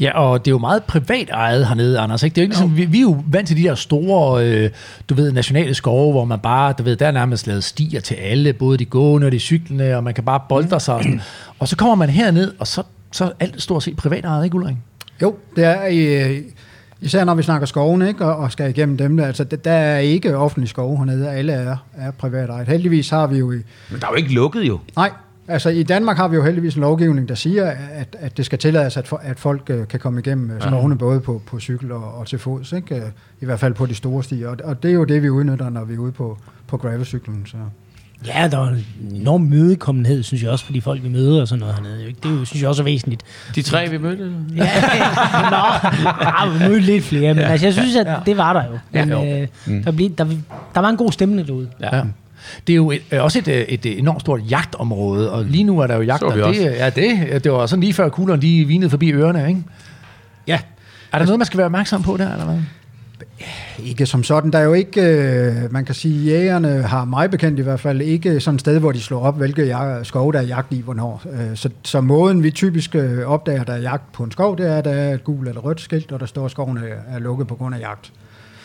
Ja, 0.00 0.18
og 0.18 0.44
det 0.44 0.50
er 0.50 0.52
jo 0.52 0.58
meget 0.58 0.84
privat 0.84 1.30
ejet 1.30 1.66
hernede, 1.66 1.98
Anders. 1.98 2.22
Ikke? 2.22 2.34
Det 2.34 2.40
er 2.40 2.42
jo 2.42 2.44
ikke 2.44 2.54
ligesom, 2.54 2.76
vi, 2.76 2.84
vi 2.84 2.98
er 2.98 3.02
jo 3.02 3.24
vant 3.26 3.48
til 3.48 3.56
de 3.56 3.62
der 3.62 3.74
store, 3.74 4.46
øh, 4.46 4.70
du 5.08 5.14
ved, 5.14 5.32
nationale 5.32 5.74
skove, 5.74 6.12
hvor 6.12 6.24
man 6.24 6.38
bare, 6.38 6.74
du 6.78 6.82
ved, 6.82 6.96
der 6.96 7.06
er 7.06 7.10
nærmest 7.10 7.46
lavet 7.46 7.64
stier 7.64 8.00
til 8.00 8.14
alle, 8.14 8.52
både 8.52 8.78
de 8.78 8.84
gående 8.84 9.26
og 9.26 9.32
de 9.32 9.38
cyklende, 9.38 9.96
og 9.96 10.04
man 10.04 10.14
kan 10.14 10.24
bare 10.24 10.40
bolde 10.48 10.68
sig. 10.68 10.74
Og, 10.74 10.82
sådan. 10.82 11.20
og 11.58 11.68
så 11.68 11.76
kommer 11.76 11.94
man 11.94 12.08
herned, 12.08 12.52
og 12.58 12.66
så, 12.66 12.82
så 13.12 13.24
er 13.24 13.30
alt 13.40 13.62
stort 13.62 13.82
set 13.82 13.96
privat 13.96 14.24
ejet, 14.24 14.44
ikke 14.44 14.56
Ulrik? 14.56 14.76
Jo, 15.22 15.34
det 15.56 15.64
er 15.64 15.86
øh, 16.30 16.38
især 17.00 17.24
når 17.24 17.34
vi 17.34 17.42
snakker 17.42 17.66
skoven, 17.66 18.02
ikke, 18.02 18.24
og, 18.24 18.36
og 18.36 18.52
skal 18.52 18.70
igennem 18.70 18.96
dem, 18.96 19.16
der, 19.16 19.26
altså 19.26 19.44
der, 19.44 19.56
der 19.56 19.72
er 19.72 19.98
ikke 19.98 20.36
offentlig 20.36 20.68
skov 20.68 20.98
hernede, 20.98 21.30
alle 21.30 21.52
er, 21.52 21.76
er 21.96 22.10
privat 22.10 22.50
ejet. 22.50 22.68
Heldigvis 22.68 23.10
har 23.10 23.26
vi 23.26 23.38
jo 23.38 23.52
i, 23.52 23.56
Men 23.90 24.00
der 24.00 24.06
er 24.06 24.10
jo 24.10 24.16
ikke 24.16 24.32
lukket 24.34 24.62
jo. 24.62 24.78
nej, 24.96 25.10
altså 25.48 25.68
i 25.68 25.82
Danmark 25.82 26.16
har 26.16 26.28
vi 26.28 26.36
jo 26.36 26.42
heldigvis 26.44 26.74
en 26.74 26.80
lovgivning, 26.80 27.28
der 27.28 27.34
siger, 27.34 27.64
at, 27.70 28.16
at 28.18 28.36
det 28.36 28.46
skal 28.46 28.58
tillades, 28.58 28.96
at, 28.96 29.08
for, 29.08 29.16
at 29.24 29.38
folk 29.38 29.70
øh, 29.70 29.88
kan 29.88 30.00
komme 30.00 30.20
igennem 30.20 30.50
øh, 30.50 30.60
skovene 30.60 30.98
både 30.98 31.20
på, 31.20 31.42
på 31.46 31.60
cykel 31.60 31.92
og, 31.92 32.14
og 32.18 32.26
til 32.26 32.38
fods, 32.38 32.72
ikke? 32.72 32.94
Øh, 32.94 33.02
i 33.40 33.44
hvert 33.44 33.60
fald 33.60 33.74
på 33.74 33.86
de 33.86 33.94
store 33.94 34.24
stier, 34.24 34.48
og, 34.48 34.56
og 34.64 34.82
det 34.82 34.90
er 34.90 34.94
jo 34.94 35.04
det, 35.04 35.22
vi 35.22 35.30
udnytter, 35.30 35.70
når 35.70 35.84
vi 35.84 35.94
er 35.94 35.98
ude 35.98 36.12
på, 36.12 36.38
på 36.66 36.76
gravelcyklen, 36.76 37.46
så... 37.46 37.56
Ja, 38.26 38.48
der 38.48 38.58
er 38.58 38.68
en 38.68 38.84
enorm 39.14 39.40
mødekommenhed, 39.40 40.22
synes 40.22 40.42
jeg 40.42 40.50
også, 40.50 40.64
for 40.64 40.72
de 40.72 40.82
folk, 40.82 41.02
vi 41.02 41.08
møder 41.08 41.40
og 41.40 41.48
sådan 41.48 41.60
noget 41.60 41.74
hernede. 41.74 42.02
jo, 42.02 42.08
Ikke? 42.08 42.20
Det 42.22 42.30
er 42.30 42.34
jo, 42.34 42.44
synes 42.44 42.62
jeg 42.62 42.68
også 42.68 42.82
er 42.82 42.84
væsentligt. 42.84 43.22
De 43.54 43.62
tre, 43.62 43.88
vi 43.90 43.98
mødte. 43.98 44.32
Ja, 44.56 44.62
nå, 45.50 45.90
ja, 46.22 46.52
vi 46.52 46.68
mødte 46.68 46.86
lidt 46.86 47.04
flere, 47.04 47.34
men 47.34 47.44
altså, 47.44 47.66
jeg 47.66 47.74
synes, 47.74 47.96
at 47.96 48.06
det 48.26 48.36
var 48.36 48.52
der 48.52 48.64
jo. 48.64 48.78
Men, 48.92 49.08
Ja, 49.08 49.42
øh, 49.68 49.84
der, 49.84 49.90
blev, 49.92 50.10
der, 50.18 50.24
der 50.74 50.80
var 50.80 50.88
en 50.88 50.96
god 50.96 51.12
stemning 51.12 51.48
derude. 51.48 51.68
Ja. 51.80 52.02
Det 52.66 52.72
er 52.72 52.76
jo 52.76 52.90
et, 52.90 53.02
øh, 53.12 53.24
også 53.24 53.38
et, 53.38 53.48
øh, 53.48 53.54
et, 53.54 53.86
et 53.86 53.98
enormt 53.98 54.20
stort 54.20 54.40
jagtområde, 54.50 55.32
og 55.32 55.44
lige 55.44 55.64
nu 55.64 55.78
er 55.78 55.86
der 55.86 55.94
jo 55.96 56.02
jagt, 56.02 56.22
og 56.22 56.34
det, 56.34 56.62
ja, 56.64 56.90
det, 56.90 57.44
det 57.44 57.52
var 57.52 57.66
sådan 57.66 57.80
lige 57.80 57.92
før 57.94 58.08
kuglerne 58.08 58.42
de 58.42 58.64
vinede 58.64 58.90
forbi 58.90 59.12
ørerne, 59.12 59.48
ikke? 59.48 59.62
Ja, 60.46 60.58
Er 61.12 61.18
der 61.18 61.26
noget, 61.26 61.38
man 61.38 61.46
skal 61.46 61.58
være 61.58 61.64
opmærksom 61.64 62.02
på 62.02 62.16
der, 62.16 62.32
eller 62.32 62.44
hvad? 62.44 62.58
Ikke 63.78 64.06
som 64.06 64.22
sådan. 64.24 64.50
Der 64.50 64.58
er 64.58 64.62
jo 64.62 64.72
ikke, 64.72 65.02
øh, 65.02 65.72
man 65.72 65.84
kan 65.84 65.94
sige, 65.94 66.24
jægerne 66.24 66.82
har 66.82 67.04
mig 67.04 67.30
bekendt 67.30 67.58
i 67.58 67.62
hvert 67.62 67.80
fald 67.80 68.00
ikke 68.00 68.40
sådan 68.40 68.54
et 68.54 68.60
sted, 68.60 68.78
hvor 68.78 68.92
de 68.92 69.00
slår 69.00 69.20
op, 69.20 69.36
hvilke 69.36 69.68
jeg, 69.68 70.00
skov 70.02 70.32
der 70.32 70.38
er 70.38 70.42
jagt 70.42 70.72
i, 70.72 70.80
hvornår. 70.80 71.22
Øh, 71.32 71.56
så, 71.56 71.68
så 71.82 72.00
måden, 72.00 72.42
vi 72.42 72.50
typisk 72.50 72.94
øh, 72.94 73.26
opdager, 73.26 73.64
der 73.64 73.72
er 73.72 73.80
jagt 73.80 74.12
på 74.12 74.24
en 74.24 74.30
skov, 74.30 74.58
det 74.58 74.66
er, 74.66 74.78
at 74.78 74.84
der 74.84 74.90
er 74.90 75.14
et 75.14 75.24
gult 75.24 75.48
eller 75.48 75.60
rødt 75.60 75.80
skilt, 75.80 76.12
og 76.12 76.20
der 76.20 76.26
står, 76.26 76.44
at 76.44 76.50
skoven 76.50 76.76
er, 76.76 77.14
er 77.14 77.18
lukket 77.18 77.46
på 77.46 77.54
grund 77.54 77.74
af 77.74 77.80
jagt. 77.80 78.12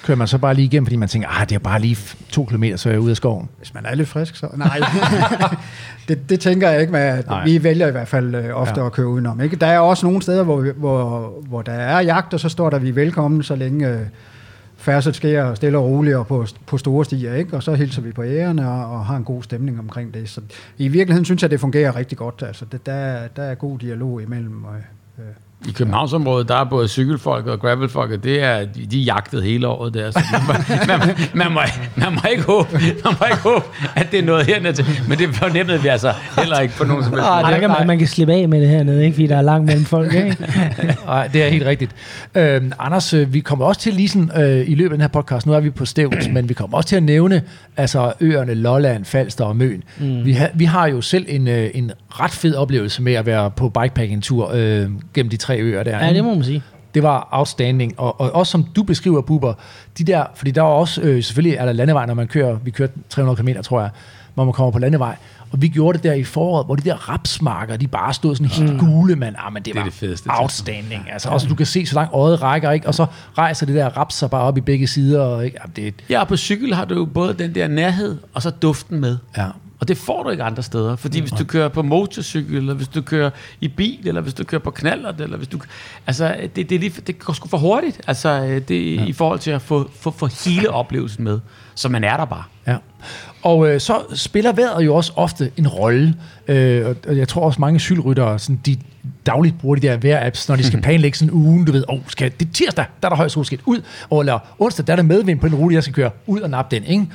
Kører 0.04 0.18
man 0.18 0.28
så 0.28 0.38
bare 0.38 0.54
lige 0.54 0.66
igennem, 0.66 0.86
fordi 0.86 0.96
man 0.96 1.10
tænker, 1.10 1.28
ah, 1.42 1.50
det 1.50 1.56
er 1.56 1.60
bare 1.60 1.80
lige 1.82 1.98
to 2.30 2.46
kilometer, 2.46 2.78
så 2.78 2.90
er 2.90 2.94
jeg 2.94 3.00
ude 3.02 3.10
af 3.12 3.18
skoven. 3.18 3.50
Hvis 3.58 3.74
man 3.74 3.86
er 3.86 3.96
lidt 3.96 4.08
frisk, 4.10 4.36
så... 4.36 4.48
Nej, 4.56 4.80
det, 6.08 6.30
det 6.30 6.40
tænker 6.40 6.70
jeg 6.70 6.82
ikke, 6.82 6.94
men 6.94 7.24
vi 7.46 7.64
vælger 7.64 7.88
i 7.88 7.92
hvert 7.92 8.08
fald 8.08 8.36
øh, 8.36 8.50
ofte 8.54 8.80
Ja. 8.80 8.86
at 8.86 8.92
køre 8.92 9.08
udenom. 9.08 9.42
Ikke? 9.42 9.56
Der 9.56 9.68
er 9.68 9.80
også 9.80 10.06
nogle 10.06 10.22
steder, 10.22 10.44
hvor, 10.44 10.62
vi- 10.62 10.72
hvor, 10.78 11.34
hvor 11.48 11.62
der 11.62 11.72
er 11.72 12.00
jagt, 12.02 12.34
og 12.34 12.40
så 12.40 12.50
står 12.50 12.70
der, 12.70 12.80
vi 12.80 12.90
er 12.90 12.94
velkommen, 12.94 13.44
så 13.44 13.56
længe 13.56 13.90
øh, 13.90 14.00
færdsel 14.78 15.14
sker 15.14 15.54
stille 15.54 15.78
og 15.78 15.84
roligt 15.86 16.16
og 16.16 16.28
på, 16.28 16.46
på 16.66 16.78
store 16.78 17.06
stier. 17.06 17.34
Ikke? 17.34 17.56
Og 17.56 17.64
så 17.64 17.74
hilser 17.74 18.02
vi 18.02 18.12
på 18.12 18.24
ægerne 18.24 18.70
og, 18.70 18.92
og 18.92 19.06
har 19.06 19.16
en 19.18 19.24
god 19.24 19.44
stemning 19.44 19.80
omkring 19.80 20.14
det. 20.14 20.30
Så 20.30 20.42
i 20.78 20.88
virkeligheden 20.88 21.26
synes 21.26 21.42
jeg, 21.42 21.52
det 21.52 21.60
fungerer 21.60 21.96
rigtig 21.96 22.18
godt. 22.18 22.44
Altså, 22.48 22.66
det, 22.72 22.86
der, 22.86 22.94
er- 22.94 23.28
der 23.36 23.44
er 23.44 23.56
god 23.56 23.80
dialog 23.80 24.22
imellem. 24.22 24.64
Og, 24.64 24.76
øh, 25.20 25.24
I 25.68 25.72
Københavnsområdet, 25.72 26.48
der 26.48 26.56
er 26.56 26.64
både 26.64 26.88
cykelfolk 26.88 27.48
og 27.48 27.60
gravelfolk, 27.60 28.24
de 28.24 28.40
er, 28.40 28.66
de, 28.66 28.86
de 28.92 29.00
er 29.00 29.04
jagtet 29.04 29.44
hele 29.44 29.68
året 29.68 29.94
der, 29.94 30.12
så 30.12 30.20
man, 30.48 30.60
man, 31.00 31.16
man, 31.34 31.52
må, 31.52 31.60
man, 31.96 32.14
må 32.14 32.22
ikke 32.32 32.44
håbe, 32.44 32.70
man 33.04 33.14
må 33.20 33.26
ikke 33.26 33.42
håbe, 33.42 33.66
at 33.96 34.12
det 34.12 34.20
er 34.20 34.24
noget 34.24 34.46
hernede 34.46 34.74
til. 34.74 34.86
Men 35.08 35.18
det 35.18 35.36
fornemmede 35.36 35.82
vi 35.82 35.88
altså 35.88 36.14
heller 36.38 36.60
ikke 36.60 36.74
på 36.78 36.84
nogen 36.84 37.04
som 37.04 37.14
helst. 37.14 37.28
Ej, 37.28 37.42
måde. 37.42 37.54
der 37.54 37.60
kan 37.60 37.70
man, 37.70 37.88
man 37.88 37.98
kan 37.98 38.08
slippe 38.08 38.34
af 38.34 38.50
med 38.50 38.62
det 38.62 38.70
hernede, 38.70 39.04
ikke? 39.06 39.16
fordi 39.16 39.28
der 39.28 39.38
er 39.38 39.42
langt 39.42 39.66
mellem 39.66 39.86
folk. 39.86 40.14
Ikke? 40.14 40.38
Nej, 41.06 41.28
det 41.28 41.44
er 41.44 41.50
helt 41.50 41.66
rigtigt. 41.66 41.92
Øhm, 42.36 42.72
Anders, 42.80 43.14
øh, 43.14 43.34
vi 43.34 43.40
kommer 43.40 43.66
også 43.66 43.82
til 43.82 43.94
lige 43.94 44.10
sådan, 44.10 44.32
øh, 44.44 44.70
i 44.70 44.76
løbet 44.76 44.92
af 44.92 44.98
den 44.98 45.02
her 45.02 45.08
podcast, 45.08 45.48
nu 45.48 45.54
er 45.54 45.60
vi 45.60 45.70
på 45.70 45.86
Stævns, 45.86 46.30
men 46.34 46.50
vi 46.50 46.54
kommer 46.54 46.78
også 46.78 46.90
til 46.90 46.96
at 46.96 47.04
nævne 47.04 47.42
altså 47.78 48.14
øerne 48.20 48.54
Lolland, 48.54 49.06
Falster 49.06 49.46
og 49.46 49.56
Møn. 49.56 49.84
Mm. 50.00 50.26
Vi, 50.26 50.32
ha, 50.32 50.48
vi 50.54 50.66
har 50.66 50.88
jo 50.88 51.02
selv 51.02 51.26
en, 51.30 51.48
øh, 51.48 51.70
en 51.74 51.92
ret 52.10 52.32
fed 52.32 52.56
oplevelse 52.56 53.02
med 53.02 53.14
at 53.14 53.26
være 53.26 53.52
på 53.52 53.70
bikepacking-tur 53.70 54.52
øh, 54.54 54.90
gennem 55.14 55.30
de 55.30 55.38
tre 55.38 55.51
øer 55.60 55.84
der. 55.84 56.06
Ja, 56.06 56.14
det 56.14 56.24
må 56.24 56.34
man 56.34 56.44
sige. 56.44 56.64
Det 56.94 57.04
var 57.04 57.28
outstanding, 57.32 57.94
og, 58.00 58.22
og 58.22 58.36
også 58.36 58.52
som 58.52 58.64
du 58.64 58.84
beskriver, 58.84 59.22
Bubber, 59.22 59.54
de 59.98 60.04
der, 60.04 60.24
fordi 60.36 60.52
der 60.52 60.62
er 60.62 60.66
også, 60.66 61.02
øh, 61.02 61.24
selvfølgelig 61.24 61.58
er 61.58 61.66
der 61.66 61.74
landevej, 61.74 62.06
når 62.06 62.14
man 62.14 62.28
kører, 62.28 62.58
vi 62.64 62.72
kørte 62.72 62.94
300 63.10 63.44
km, 63.44 63.62
tror 63.62 63.82
jeg, 63.82 63.90
hvor 64.34 64.44
man 64.44 64.54
kommer 64.54 64.72
på 64.72 64.80
landevej, 64.80 65.16
og 65.52 65.62
vi 65.62 65.68
gjorde 65.68 65.98
det 65.98 66.04
der 66.04 66.14
i 66.14 66.24
foråret, 66.24 66.66
hvor 66.66 66.76
de 66.76 66.82
der 66.82 67.10
rapsmarker, 67.10 67.78
de 67.78 67.88
bare 67.88 68.14
stod 68.14 68.36
sådan 68.36 68.48
helt 68.52 68.80
gule, 68.80 69.16
men, 69.16 69.36
ah, 69.38 69.54
men 69.54 69.64
det, 69.64 69.72
er 69.76 69.80
var 69.80 69.84
det 69.84 69.94
fedeste 69.94 70.30
outstanding. 70.30 71.08
Altså 71.12 71.30
også, 71.30 71.48
du 71.48 71.56
kan 71.56 71.66
se, 71.66 71.86
så 71.86 71.96
langt 71.96 72.14
øjet 72.14 72.42
rækker, 72.42 72.72
ikke? 72.72 72.88
og 72.88 72.96
så 72.96 73.06
rejser 73.38 73.66
det 73.66 73.76
der 73.76 73.90
raps 73.98 74.16
sig 74.16 74.30
bare 74.30 74.42
op 74.42 74.58
i 74.58 74.62
begge 74.62 74.88
sider. 74.88 75.22
Og, 75.22 75.46
ikke? 75.46 75.58
Jamen, 75.62 75.74
det, 75.76 75.94
Ja, 76.10 76.20
og 76.22 76.28
på 76.28 76.38
cykel 76.38 76.74
har 76.74 76.86
du 76.86 76.96
jo 76.96 77.06
både 77.06 77.34
den 77.34 77.56
der 77.56 77.68
nærhed, 77.68 78.18
og 78.34 78.42
så 78.42 78.50
duften 78.50 79.00
med. 79.00 79.18
ja. 79.38 79.48
Og 79.82 79.88
det 79.88 79.98
får 79.98 80.24
du 80.24 80.30
ikke 80.30 80.44
andre 80.44 80.64
steder. 80.64 80.96
Fordi 80.96 81.20
hvis 81.20 81.32
du 81.32 81.44
kører 81.46 81.68
på 81.68 81.82
motorcykel, 81.82 82.58
eller 82.58 82.74
hvis 82.74 82.88
du 82.88 83.02
kører 83.02 83.30
i 83.62 83.68
bil, 83.68 84.08
eller 84.08 84.22
hvis 84.22 84.34
du 84.34 84.44
kører 84.44 84.62
på 84.62 84.72
knallert, 84.72 85.22
eller 85.22 85.38
hvis 85.38 85.48
du... 85.48 85.60
Altså, 86.08 86.36
det, 86.56 86.70
det, 86.70 86.76
er 86.76 86.80
lige, 86.80 86.94
det 87.08 87.20
går 87.20 87.34
sgu 87.34 87.48
for 87.48 87.58
hurtigt, 87.58 88.02
altså, 88.08 88.30
øh, 88.30 88.62
det, 88.68 88.96
ja. 88.96 89.06
i 89.06 89.14
forhold 89.14 89.40
til 89.40 89.52
at 89.52 89.62
få, 89.62 89.90
få, 90.00 90.12
få 90.12 90.28
hele 90.46 90.70
oplevelsen 90.70 91.24
med. 91.24 91.40
Så 91.76 91.90
man 91.90 92.04
er 92.04 92.18
der 92.18 92.26
bare. 92.26 92.44
Ja. 92.68 92.78
Og 93.44 93.70
øh, 93.70 93.80
så 93.80 94.02
spiller 94.14 94.52
vejret 94.54 94.86
jo 94.86 94.96
også 94.96 95.12
ofte 95.16 95.52
en 95.58 95.68
rolle. 95.68 96.16
Øh, 96.48 96.96
og- 97.08 97.18
jeg 97.18 97.28
tror 97.28 97.42
også 97.46 97.62
mange 97.62 97.80
cykelryttere, 97.80 98.40
sådan, 98.40 98.60
de 98.66 98.78
dagligt 99.26 99.60
bruger 99.60 99.76
de 99.76 99.82
der 99.82 99.98
vejr-apps, 99.98 100.46
når 100.50 100.56
de 100.56 100.64
skal 100.64 100.82
planlægge 100.88 101.18
sådan 101.18 101.34
en 101.34 101.44
ugen. 101.46 101.66
Du 101.66 101.72
ved, 101.72 101.84
oh, 101.88 102.00
skal, 102.08 102.32
det 102.40 102.48
er 102.48 102.52
tirsdag, 102.54 102.86
der 103.02 103.08
er 103.08 103.10
der 103.10 103.16
højst 103.18 103.34
solskin 103.34 103.60
ud. 103.66 103.82
Og 104.10 104.20
eller 104.20 104.40
onsdag, 104.60 104.88
der 104.88 104.94
er 104.94 104.96
der 104.96 105.04
medvind 105.04 105.40
på 105.40 105.48
den 105.48 105.56
rute, 105.56 105.76
jeg 105.76 105.84
skal 105.84 105.94
køre 105.96 106.12
ud 106.28 106.40
og 106.40 106.50
nappe 106.50 106.76
den. 106.76 106.84
Ikke? 106.86 107.08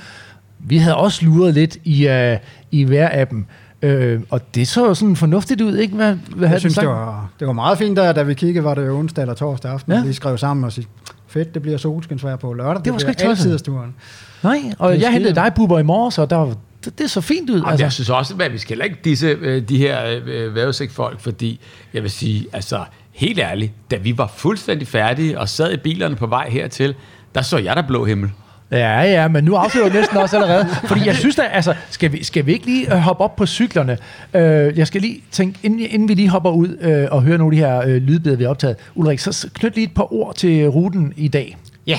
Vi 0.68 0.76
havde 0.76 0.96
også 0.96 1.24
luret 1.24 1.55
lidt 1.55 1.76
i, 1.85 2.09
øh, 2.09 2.37
i 2.70 2.85
vejr-appen. 2.85 3.37
Øh, 3.83 4.20
og 4.31 4.55
det 4.55 4.68
så 4.68 4.94
sådan 4.94 5.16
fornuftigt 5.16 5.61
ud, 5.61 5.76
ikke? 5.76 5.94
Hvad, 5.96 6.14
hvad 6.14 6.48
havde 6.48 6.52
jeg 6.52 6.61
synes, 6.61 6.74
det 6.74 6.81
sagt? 6.83 6.88
var, 6.88 7.31
det 7.40 7.46
var 7.46 7.52
meget 7.52 7.79
fint, 7.79 7.96
der, 7.96 8.12
da 8.12 8.22
vi 8.22 8.35
kiggede, 8.35 8.64
var 8.64 8.74
det 8.74 8.87
jo 8.87 8.98
onsdag 8.98 9.22
eller 9.22 9.35
torsdag 9.35 9.70
aften, 9.72 9.92
Ja. 9.92 10.02
vi 10.05 10.12
skrev 10.12 10.38
sammen 10.38 10.64
og 10.64 10.72
sige, 10.72 10.87
fedt, 11.29 11.55
det 11.55 11.62
bliver 11.62 11.79
solskinsvejr 11.79 12.37
på 12.37 12.52
lørdag. 12.52 12.85
Det 12.85 12.92
var 12.92 12.98
sgu 12.98 13.09
ikke 13.11 13.24
altid 13.24 13.59
turen. 13.59 13.94
Nej, 14.42 14.59
og 14.79 14.92
Det 14.92 15.00
jeg 15.00 15.12
hentede 15.12 15.35
dig, 15.35 15.52
Bubber, 15.57 15.79
i 15.79 15.83
morges, 15.83 16.18
og 16.18 16.31
der, 16.31 16.37
var- 16.37 16.55
det, 16.85 16.98
det 16.98 17.11
så 17.11 17.20
fint 17.20 17.50
ud. 17.50 17.55
Altså. 17.57 17.68
Altså. 17.70 17.85
Jeg 17.85 17.92
synes 17.92 18.11
også, 18.11 18.35
at 18.40 18.52
vi 18.52 18.59
skal 18.59 18.68
heller 18.68 18.85
ikke 18.85 18.98
disse 19.05 19.26
øh, 19.26 19.68
de 19.68 19.79
her 19.79 20.20
øh, 20.26 20.55
vejrudsigtfolk, 20.55 21.20
fordi 21.20 21.61
jeg 21.94 22.02
vil 22.02 22.11
sige, 22.11 22.46
altså 22.52 22.85
helt 23.12 23.38
ærligt, 23.38 23.72
da 23.90 23.96
vi 23.96 24.18
var 24.18 24.33
fuldstændig 24.37 24.88
færdige 24.88 25.40
og 25.40 25.48
sad 25.48 25.72
i 25.72 25.76
bilerne 25.76 26.16
på 26.16 26.26
vej 26.26 26.48
hertil, 26.50 26.94
der 27.35 27.42
så 27.42 27.59
jeg 27.59 27.76
der 27.76 27.83
blå 27.83 28.05
himmel. 28.05 28.31
Ja, 28.70 29.02
ja, 29.02 29.29
men 29.29 29.44
nu 29.44 29.55
afslører 29.55 29.88
du 29.88 29.94
næsten 29.94 30.16
også 30.16 30.37
allerede. 30.37 30.66
Fordi 30.85 31.07
jeg 31.07 31.16
synes 31.16 31.37
da, 31.37 31.42
altså, 31.42 31.74
skal 31.90 32.12
vi, 32.12 32.24
skal 32.24 32.46
vi 32.46 32.52
ikke 32.52 32.66
lige 32.66 32.94
øh, 32.94 32.98
hoppe 32.98 33.24
op 33.24 33.37
på 33.37 33.46
cyklerne? 33.46 33.98
Øh, 34.35 34.79
jeg 34.79 34.87
skal 34.87 35.00
lige 35.00 35.22
tænke, 35.31 35.59
inden, 35.62 35.81
inden 35.81 36.09
vi 36.09 36.14
lige 36.14 36.29
hopper 36.29 36.50
ud 36.50 36.76
øh, 36.81 37.09
og 37.11 37.22
hører 37.22 37.38
nogle 37.38 37.57
af 37.57 37.61
de 37.61 37.66
her 37.66 37.94
øh, 37.94 38.02
lydbilleder, 38.02 38.37
vi 38.37 38.44
har 38.44 38.50
optaget. 38.50 38.76
Ulrik, 38.94 39.18
så 39.18 39.48
knyt 39.55 39.74
lige 39.74 39.85
et 39.85 39.94
par 39.94 40.12
ord 40.12 40.35
til 40.35 40.68
ruten 40.68 41.12
i 41.16 41.29
dag. 41.29 41.57
Ja. 41.87 41.98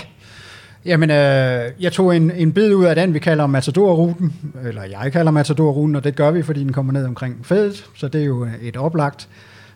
Jamen, 0.86 1.12
øh, 1.12 1.71
jeg 1.80 1.91
tog 1.91 2.15
en, 2.15 2.32
en 2.32 2.51
bid 2.51 2.73
ud 2.73 2.86
af 2.86 2.95
den, 2.95 3.13
vi 3.13 3.19
kalder 3.19 3.47
Matador-ruten, 3.47 4.34
eller 4.67 4.82
jeg 4.84 5.12
kalder 5.12 5.32
Matador-ruten, 5.32 5.95
og 5.95 6.03
det 6.03 6.15
gør 6.15 6.32
vi, 6.32 6.43
fordi 6.43 6.60
den 6.60 6.73
kommer 6.73 6.93
ned 6.93 7.06
omkring 7.06 7.45
Fedet, 7.45 7.86
så 7.95 8.08
det 8.08 8.21
er 8.21 8.25
jo 8.25 8.45
øh, 8.45 8.51
et 8.62 8.77
oplagt. 8.77 9.27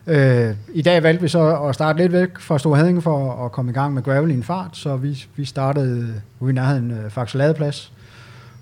Øh, 0.06 0.54
I 0.74 0.82
dag 0.82 1.02
valgte 1.02 1.22
vi 1.22 1.28
så 1.28 1.56
at 1.56 1.74
starte 1.74 1.98
lidt 1.98 2.12
væk 2.12 2.38
fra 2.38 2.58
Stor 2.58 2.76
Heding 2.76 3.02
for 3.02 3.44
at 3.44 3.52
komme 3.52 3.70
i 3.70 3.74
gang 3.74 3.94
med 3.94 4.02
gravel 4.02 4.30
i 4.30 4.34
en 4.34 4.42
fart, 4.42 4.76
så 4.76 4.96
vi, 4.96 5.24
vi 5.36 5.44
startede 5.44 6.14
ude 6.40 6.50
i 6.50 6.54
nærheden 6.54 6.90
af 6.90 7.12
Faxe 7.12 7.38
Ladeplads. 7.38 7.92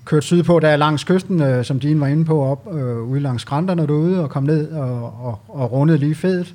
Kørte 0.05 0.25
sydpå, 0.25 0.59
der 0.59 0.67
er 0.69 0.77
langs 0.77 1.03
kysten, 1.03 1.41
øh, 1.41 1.65
som 1.65 1.79
Dine 1.79 1.99
var 1.99 2.07
inde 2.07 2.25
på, 2.25 2.43
op 2.43 2.67
øh, 2.73 2.97
ude 3.03 3.19
langs 3.19 3.41
skrænterne 3.41 3.87
derude, 3.87 4.23
og 4.23 4.29
kom 4.29 4.43
ned 4.43 4.71
og, 4.71 5.03
og, 5.25 5.39
og 5.47 5.71
rundede 5.71 5.97
lige 5.97 6.15
Fedet 6.15 6.53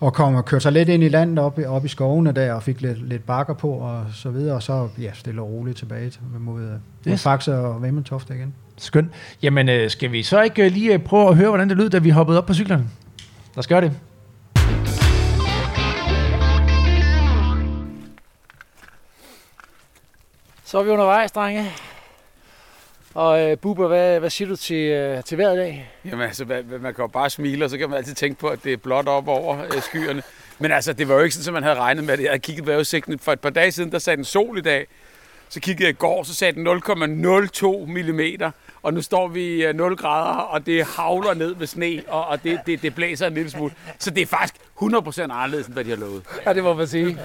og 0.00 0.12
kom 0.14 0.34
og 0.34 0.44
kørte 0.44 0.62
sig 0.62 0.72
lidt 0.72 0.88
ind 0.88 1.02
i 1.04 1.08
landet 1.08 1.38
op, 1.38 1.58
i- 1.58 1.64
op 1.64 1.84
i 1.84 1.88
skovene 1.88 2.32
der, 2.32 2.52
og 2.52 2.62
fik 2.62 2.80
lidt, 2.80 3.08
lidt 3.08 3.26
bakker 3.26 3.54
på 3.54 3.68
og 3.70 4.04
så 4.12 4.30
videre, 4.30 4.54
og 4.54 4.62
så 4.62 4.88
ja, 5.00 5.10
stille 5.14 5.40
og 5.42 5.48
roligt 5.50 5.78
tilbage 5.78 6.10
til, 6.10 6.20
mod, 6.40 6.60
yes. 6.62 6.70
mod. 7.06 7.16
Faxe 7.16 7.54
og 7.58 7.82
Vemmeltoft 7.82 8.30
igen. 8.30 8.54
Skønt. 8.78 9.08
Jamen, 9.42 9.68
øh, 9.68 9.90
skal 9.90 10.12
vi 10.12 10.22
så 10.22 10.42
ikke 10.42 10.64
øh, 10.64 10.72
lige 10.72 10.92
øh, 10.94 10.98
prøve 11.00 11.28
at 11.28 11.36
høre, 11.36 11.48
hvordan 11.48 11.68
det 11.68 11.76
lød, 11.76 11.90
da 11.90 11.98
vi 11.98 12.10
hoppede 12.10 12.38
op 12.38 12.46
på 12.46 12.54
cyklerne? 12.54 12.84
Lad 13.54 13.58
os 13.58 13.66
gøre 13.66 13.80
det. 13.80 13.92
Så 20.64 20.78
er 20.78 20.82
vi 20.82 20.90
undervejs, 20.90 21.32
drenge. 21.32 21.72
Og 23.14 23.50
øh, 23.50 23.58
Bubber, 23.58 23.88
hvad, 23.88 24.20
hvad 24.20 24.30
siger 24.30 24.48
du 24.48 24.56
til, 24.56 24.76
øh, 24.76 25.24
til 25.24 25.36
hver 25.36 25.54
dag? 25.54 25.90
Jamen 26.04 26.20
altså, 26.20 26.44
man, 26.44 26.64
man 26.80 26.94
kan 26.94 27.02
jo 27.02 27.06
bare 27.06 27.30
smile, 27.30 27.64
og 27.64 27.70
så 27.70 27.78
kan 27.78 27.88
man 27.88 27.98
altid 27.98 28.14
tænke 28.14 28.40
på, 28.40 28.48
at 28.48 28.64
det 28.64 28.72
er 28.72 28.76
blåt 28.76 29.08
op 29.08 29.28
over 29.28 29.64
øh, 29.64 29.82
skyerne. 29.82 30.22
Men 30.58 30.72
altså, 30.72 30.92
det 30.92 31.08
var 31.08 31.14
jo 31.14 31.20
ikke 31.20 31.34
sådan, 31.34 31.44
som 31.44 31.54
man 31.54 31.62
havde 31.62 31.76
regnet 31.76 32.04
med 32.04 32.16
det. 32.16 32.22
Jeg 32.22 32.30
havde 32.30 32.40
kigget 32.40 32.64
på 32.64 32.70
vejrudsigten 32.70 33.18
for 33.18 33.32
et 33.32 33.40
par 33.40 33.50
dage 33.50 33.72
siden, 33.72 33.92
der 33.92 33.98
sagde 33.98 34.16
den 34.16 34.24
sol 34.24 34.58
i 34.58 34.60
dag. 34.60 34.86
Så 35.48 35.60
kiggede 35.60 35.84
jeg 35.84 35.90
i 35.90 35.96
går, 35.98 36.22
så 36.22 36.34
sagde 36.34 36.52
den 36.52 36.66
0,02 36.66 37.86
mm, 37.86 38.52
og 38.82 38.94
nu 38.94 39.02
står 39.02 39.28
vi 39.28 39.68
i 39.68 39.72
0 39.72 39.96
grader, 39.96 40.34
og 40.38 40.66
det 40.66 40.84
havler 40.84 41.34
ned 41.34 41.54
med 41.54 41.66
sne, 41.66 42.02
og, 42.08 42.26
og 42.26 42.44
det, 42.44 42.60
det, 42.66 42.82
det 42.82 42.94
blæser 42.94 43.26
en 43.26 43.34
lille 43.34 43.50
smule. 43.50 43.72
Så 43.98 44.10
det 44.10 44.22
er 44.22 44.26
faktisk 44.26 44.54
100% 44.54 45.22
anderledes, 45.22 45.66
end 45.66 45.74
hvad 45.74 45.84
de 45.84 45.90
har 45.90 45.96
lovet. 45.96 46.22
Ja, 46.46 46.52
det 46.52 46.62
må 46.62 46.74
man 46.74 46.86
sige. 46.86 47.18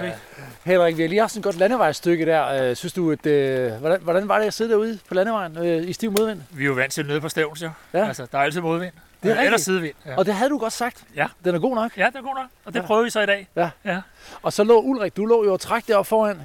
Henrik, 0.66 0.98
vi 0.98 1.02
har 1.02 1.10
lige 1.10 1.20
haft 1.20 1.32
sådan 1.32 1.40
et 1.40 1.44
godt 1.44 1.58
landevejsstykke 1.58 2.26
der. 2.26 2.70
Øh, 2.70 2.76
Synes 2.76 2.94
du, 2.94 3.12
at, 3.12 3.26
øh, 3.26 3.72
hvordan, 3.72 4.02
hvordan 4.02 4.28
var 4.28 4.40
det 4.40 4.46
at 4.46 4.54
sidde 4.54 4.70
derude 4.72 5.00
på 5.08 5.14
landevejen 5.14 5.58
øh, 5.58 5.90
i 5.90 5.94
stiv 5.94 6.12
modvind? 6.12 6.42
Vi 6.52 6.64
er 6.64 6.68
jo 6.68 6.74
vant 6.74 6.92
til 6.94 7.06
nede 7.08 7.22
på 7.22 7.30
stævns, 7.30 7.62
jo. 7.64 7.70
Ja. 7.94 8.08
Altså, 8.08 8.28
der 8.32 8.38
er 8.38 8.42
altid 8.42 8.62
modvind. 8.62 8.92
Det 9.24 9.30
er 9.30 9.32
Eller 9.32 9.44
rigtigt. 9.44 9.62
sidevind. 9.62 9.94
Ja. 10.06 10.16
Og 10.18 10.26
det 10.26 10.34
havde 10.34 10.50
du 10.50 10.58
godt 10.58 10.74
sagt. 10.74 11.04
Ja. 11.16 11.28
Den 11.46 11.56
er 11.56 11.60
god 11.60 11.76
nok. 11.76 11.92
ja, 11.98 12.06
det 12.06 12.16
er 12.16 12.22
godt 12.22 12.38
nok. 12.38 12.48
Og 12.66 12.74
det 12.74 12.80
Ja. 12.80 12.86
prøver 12.86 13.04
vi 13.04 13.10
så 13.10 13.22
i 13.22 13.26
dag. 13.26 13.48
Ja. 13.56 13.70
Ja. 13.86 14.02
Og 14.42 14.54
så 14.54 14.64
lå 14.64 14.82
Ulrik, 14.82 15.18
du 15.18 15.26
lå 15.26 15.44
jo 15.46 15.54
og 15.54 15.60
træk 15.60 15.88
deroppe 15.88 16.10
foran. 16.10 16.40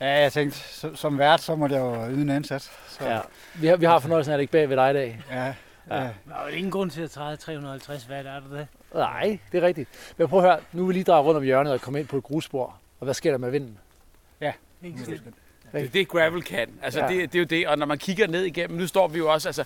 Ja, 0.00 0.20
jeg 0.20 0.32
tænkte, 0.32 0.58
som- 0.96 1.18
vært, 1.18 1.40
så 1.40 1.54
måtte 1.56 1.74
jeg 1.76 1.82
jo 1.82 2.10
yde 2.12 2.22
en 2.22 2.30
indsats. 2.30 2.70
Så, 2.88 3.04
Ja. 3.04 3.20
Vi 3.54 3.66
har, 3.66 3.76
vi 3.76 3.84
har 3.86 3.98
fornøjelsen 3.98 4.32
af 4.32 4.34
at 4.36 4.40
ligge 4.40 4.52
bag 4.52 4.68
ved 4.68 4.76
dig 4.76 4.90
i 4.90 4.94
dag. 4.94 5.20
ja, 5.30 5.44
ja. 5.46 5.54
Der 5.90 6.34
er 6.34 6.42
jo 6.50 6.56
ingen 6.56 6.70
grund 6.70 6.90
til 6.90 7.02
at 7.02 7.10
træde 7.10 7.36
350 7.36 8.08
watt, 8.10 8.26
er 8.28 8.40
der 8.40 8.56
det? 8.56 8.66
Nej, 8.94 9.38
det 9.52 9.62
er 9.62 9.66
rigtigt. 9.66 9.88
Men 10.16 10.28
prøv 10.28 10.38
at 10.38 10.44
høre, 10.50 10.60
nu 10.72 10.82
vil 10.82 10.88
vi 10.88 10.92
lige 10.92 11.04
dreje 11.04 11.22
rundt 11.22 11.36
om 11.36 11.42
hjørnet 11.42 11.72
og 11.72 11.80
komme 11.80 11.98
ind 12.00 12.08
på 12.08 12.16
et 12.16 12.22
grusspor. 12.24 12.64
Og 13.00 13.04
hvad 13.04 13.14
sker 13.14 13.30
der 13.30 13.38
med 13.38 13.50
vinden? 13.50 13.78
Ikke 14.82 14.98
skidt. 15.02 15.22
Det 15.72 15.84
er 15.84 15.88
det, 15.88 16.08
gravel 16.08 16.42
kan. 16.42 16.68
Altså, 16.82 17.00
Ja. 17.00 17.06
ja. 17.06 17.12
det, 17.12 17.32
det 17.32 17.38
er 17.38 17.42
jo 17.42 17.46
det. 17.46 17.68
Og 17.68 17.78
når 17.78 17.86
man 17.86 17.98
kigger 17.98 18.26
ned 18.26 18.42
igennem, 18.44 18.78
nu 18.78 18.86
står 18.86 19.08
vi 19.08 19.18
jo 19.18 19.32
også, 19.32 19.48
altså, 19.48 19.64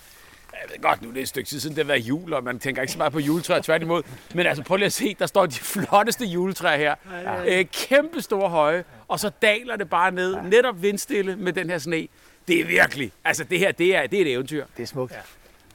jeg 0.61 0.69
ved 0.71 0.81
godt, 0.81 1.01
nu 1.01 1.09
er 1.09 1.13
det 1.13 1.21
et 1.21 1.27
stykke 1.27 1.49
tid 1.49 1.59
siden, 1.59 1.75
det 1.75 1.85
har 1.85 1.87
været 1.87 1.99
jul, 1.99 2.33
og 2.33 2.43
man 2.43 2.59
tænker 2.59 2.81
ikke 2.81 2.91
så 2.91 2.97
meget 2.97 3.13
på 3.13 3.19
juletræer, 3.19 3.61
tværtimod. 3.61 4.03
Men 4.35 4.45
altså, 4.45 4.63
prøv 4.63 4.77
lige 4.77 4.85
at 4.85 4.93
se, 4.93 5.15
der 5.19 5.25
står 5.25 5.45
de 5.45 5.55
flotteste 5.55 6.25
juletræer 6.25 6.77
her. 6.77 6.95
Ja. 7.11 7.59
Øh, 7.59 7.65
kæmpe 7.65 8.21
store 8.21 8.49
høje, 8.49 8.83
og 9.07 9.19
så 9.19 9.31
daler 9.41 9.75
det 9.75 9.89
bare 9.89 10.11
ned, 10.11 10.41
netop 10.41 10.81
vindstille 10.81 11.35
med 11.35 11.53
den 11.53 11.69
her 11.69 11.77
sne. 11.77 12.07
Det 12.47 12.59
er 12.59 12.65
virkelig, 12.65 13.11
altså 13.23 13.43
det 13.43 13.59
her, 13.59 13.71
det 13.71 13.95
er, 13.95 14.07
det 14.07 14.17
er 14.17 14.21
et 14.21 14.31
eventyr. 14.31 14.65
Det 14.77 14.83
er 14.83 14.87
smukt. 14.87 15.11
Ja. 15.11 15.17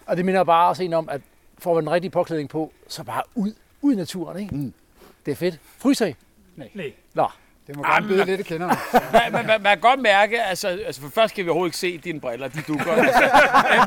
Og 0.07 0.17
det 0.17 0.25
minder 0.25 0.45
bare 0.45 0.69
også 0.69 0.83
en 0.83 0.93
om, 0.93 1.09
at 1.09 1.21
får 1.59 1.75
man 1.75 1.85
den 1.85 1.93
rigtige 1.93 2.11
påklædning 2.11 2.49
på, 2.49 2.73
så 2.89 3.05
bare 3.05 3.23
ud, 3.35 3.53
ud 3.83 3.93
i 3.93 3.97
naturen, 3.97 4.39
ikke? 4.43 4.55
Mm. 4.55 4.73
Det 5.27 5.33
er 5.33 5.37
fedt. 5.37 5.59
Fryser 5.79 6.07
I? 6.07 6.15
Nej. 6.57 6.93
Nå, 7.15 7.27
Det 7.69 7.77
må 7.77 7.83
gerne 7.83 8.09
byde 8.09 8.25
lidt 8.25 8.41
i 8.41 8.43
kenderne. 8.43 8.77
Man, 9.13 9.33
man, 9.33 9.47
man, 9.47 9.63
man 9.63 9.73
kan 9.73 9.81
godt 9.81 10.01
mærke, 10.01 10.43
altså, 10.43 10.69
altså 10.69 11.01
for 11.01 11.09
først 11.09 11.35
kan 11.35 11.45
vi 11.45 11.51
overhovedet 11.51 11.69
ikke 11.69 11.79
se 11.79 11.99
dine 12.05 12.21
briller, 12.21 12.49
de 12.49 12.63
dukker. 12.69 12.93
Altså, 12.93 13.21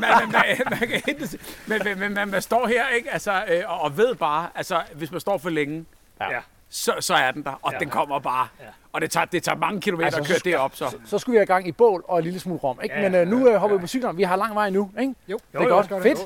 man, 0.00 0.32
man, 0.32 0.56
man, 0.80 0.88
kan 0.88 1.02
ikke 1.08 1.26
se- 1.26 1.38
men, 1.66 1.80
men, 1.84 1.98
men 1.98 2.14
man, 2.14 2.28
man 2.28 2.42
står 2.42 2.66
her, 2.66 2.88
ikke? 2.96 3.12
Altså, 3.12 3.32
øh, 3.48 3.62
og, 3.66 3.80
og 3.80 3.96
ved 3.96 4.14
bare, 4.14 4.48
altså, 4.54 4.80
hvis 4.94 5.10
man 5.10 5.20
står 5.20 5.38
for 5.38 5.50
længe, 5.50 5.84
Ja. 6.20 6.26
så, 6.70 6.92
så 7.00 7.14
er 7.14 7.30
den 7.30 7.42
der, 7.44 7.58
og 7.62 7.72
ja. 7.72 7.78
den 7.78 7.88
kommer 7.90 8.18
bare. 8.18 8.48
Ja. 8.60 8.64
Og 8.92 9.00
det 9.00 9.10
tager, 9.10 9.24
det 9.26 9.42
tager 9.42 9.56
mange 9.58 9.80
kilometer 9.80 10.06
Altså, 10.06 10.20
at 10.34 10.42
køre 10.42 10.52
derop, 10.52 10.76
så. 10.76 10.96
så 11.06 11.18
skulle 11.18 11.32
vi 11.34 11.38
have 11.38 11.46
gang 11.46 11.68
i 11.68 11.72
bål 11.72 12.04
og 12.08 12.18
en 12.18 12.24
lille 12.24 12.40
smule 12.40 12.60
rom, 12.60 12.78
ikke? 12.82 12.94
Ja, 12.94 13.02
Men 13.10 13.14
øh, 13.20 13.28
nu 13.28 13.48
øh, 13.48 13.54
hopper 13.54 13.76
vi 13.76 13.80
på 13.80 13.86
cyklen. 13.86 14.16
Vi 14.16 14.22
har 14.22 14.36
lang 14.36 14.54
vej 14.54 14.70
nu, 14.70 14.90
ikke? 15.00 15.14
Jo, 15.28 15.38
Det 15.52 15.60
er 15.60 15.68
godt. 15.68 16.02
Fedt. 16.02 16.18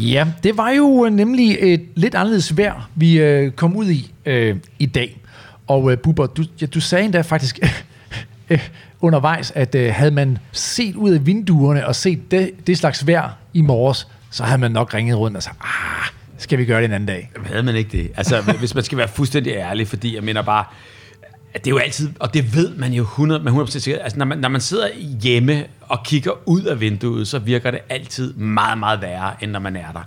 Ja, 0.00 0.26
det 0.42 0.56
var 0.56 0.70
jo 0.70 1.04
øh, 1.04 1.12
nemlig 1.12 1.58
et 1.60 1.82
lidt 1.94 2.14
anderledes 2.14 2.56
vejr, 2.56 2.88
vi 2.94 3.20
øh, 3.20 3.52
kom 3.52 3.76
ud 3.76 3.90
i 3.90 4.12
øh, 4.26 4.56
i 4.78 4.86
dag. 4.86 5.20
Og 5.66 5.92
øh, 5.92 5.98
Bubber, 5.98 6.26
du, 6.26 6.44
ja, 6.60 6.66
du 6.66 6.80
sagde 6.80 7.04
endda 7.04 7.20
faktisk 7.20 7.58
øh, 8.50 8.68
undervejs, 9.00 9.52
at 9.54 9.74
øh, 9.74 9.94
havde 9.94 10.10
man 10.10 10.38
set 10.52 10.96
ud 10.96 11.10
af 11.10 11.26
vinduerne 11.26 11.86
og 11.86 11.96
set 11.96 12.30
det, 12.30 12.66
det 12.66 12.78
slags 12.78 13.06
vejr 13.06 13.30
i 13.54 13.60
morges, 13.60 14.08
så 14.30 14.44
havde 14.44 14.58
man 14.58 14.70
nok 14.70 14.94
ringet 14.94 15.18
rundt 15.18 15.36
og 15.36 15.42
sagt, 15.42 15.56
ah, 15.60 16.08
skal 16.38 16.58
vi 16.58 16.64
gøre 16.64 16.78
det 16.78 16.84
en 16.84 16.92
anden 16.92 17.06
dag? 17.06 17.30
Havde 17.44 17.62
man 17.62 17.76
ikke 17.76 17.98
det? 17.98 18.10
Altså, 18.16 18.40
hvis 18.58 18.74
man 18.74 18.84
skal 18.84 18.98
være 18.98 19.08
fuldstændig 19.08 19.52
ærlig, 19.52 19.88
fordi 19.88 20.14
jeg 20.14 20.22
mener 20.22 20.42
bare, 20.42 20.64
det 21.58 21.66
er 21.66 21.70
jo 21.70 21.78
altid, 21.78 22.10
og 22.20 22.34
det 22.34 22.54
ved 22.54 22.74
man 22.74 22.92
jo 22.92 23.02
100, 23.02 23.42
man 23.42 23.54
100% 23.54 23.66
sikkert, 23.66 24.02
altså 24.02 24.18
når 24.18 24.24
man, 24.24 24.38
når 24.38 24.48
man 24.48 24.60
sidder 24.60 24.88
hjemme 25.22 25.64
og 25.80 25.98
kigger 26.04 26.32
ud 26.48 26.62
af 26.62 26.80
vinduet, 26.80 27.28
så 27.28 27.38
virker 27.38 27.70
det 27.70 27.80
altid 27.88 28.34
meget, 28.34 28.78
meget 28.78 29.02
værre, 29.02 29.34
end 29.40 29.50
når 29.50 29.60
man 29.60 29.76
er 29.76 29.92
der. 29.92 30.02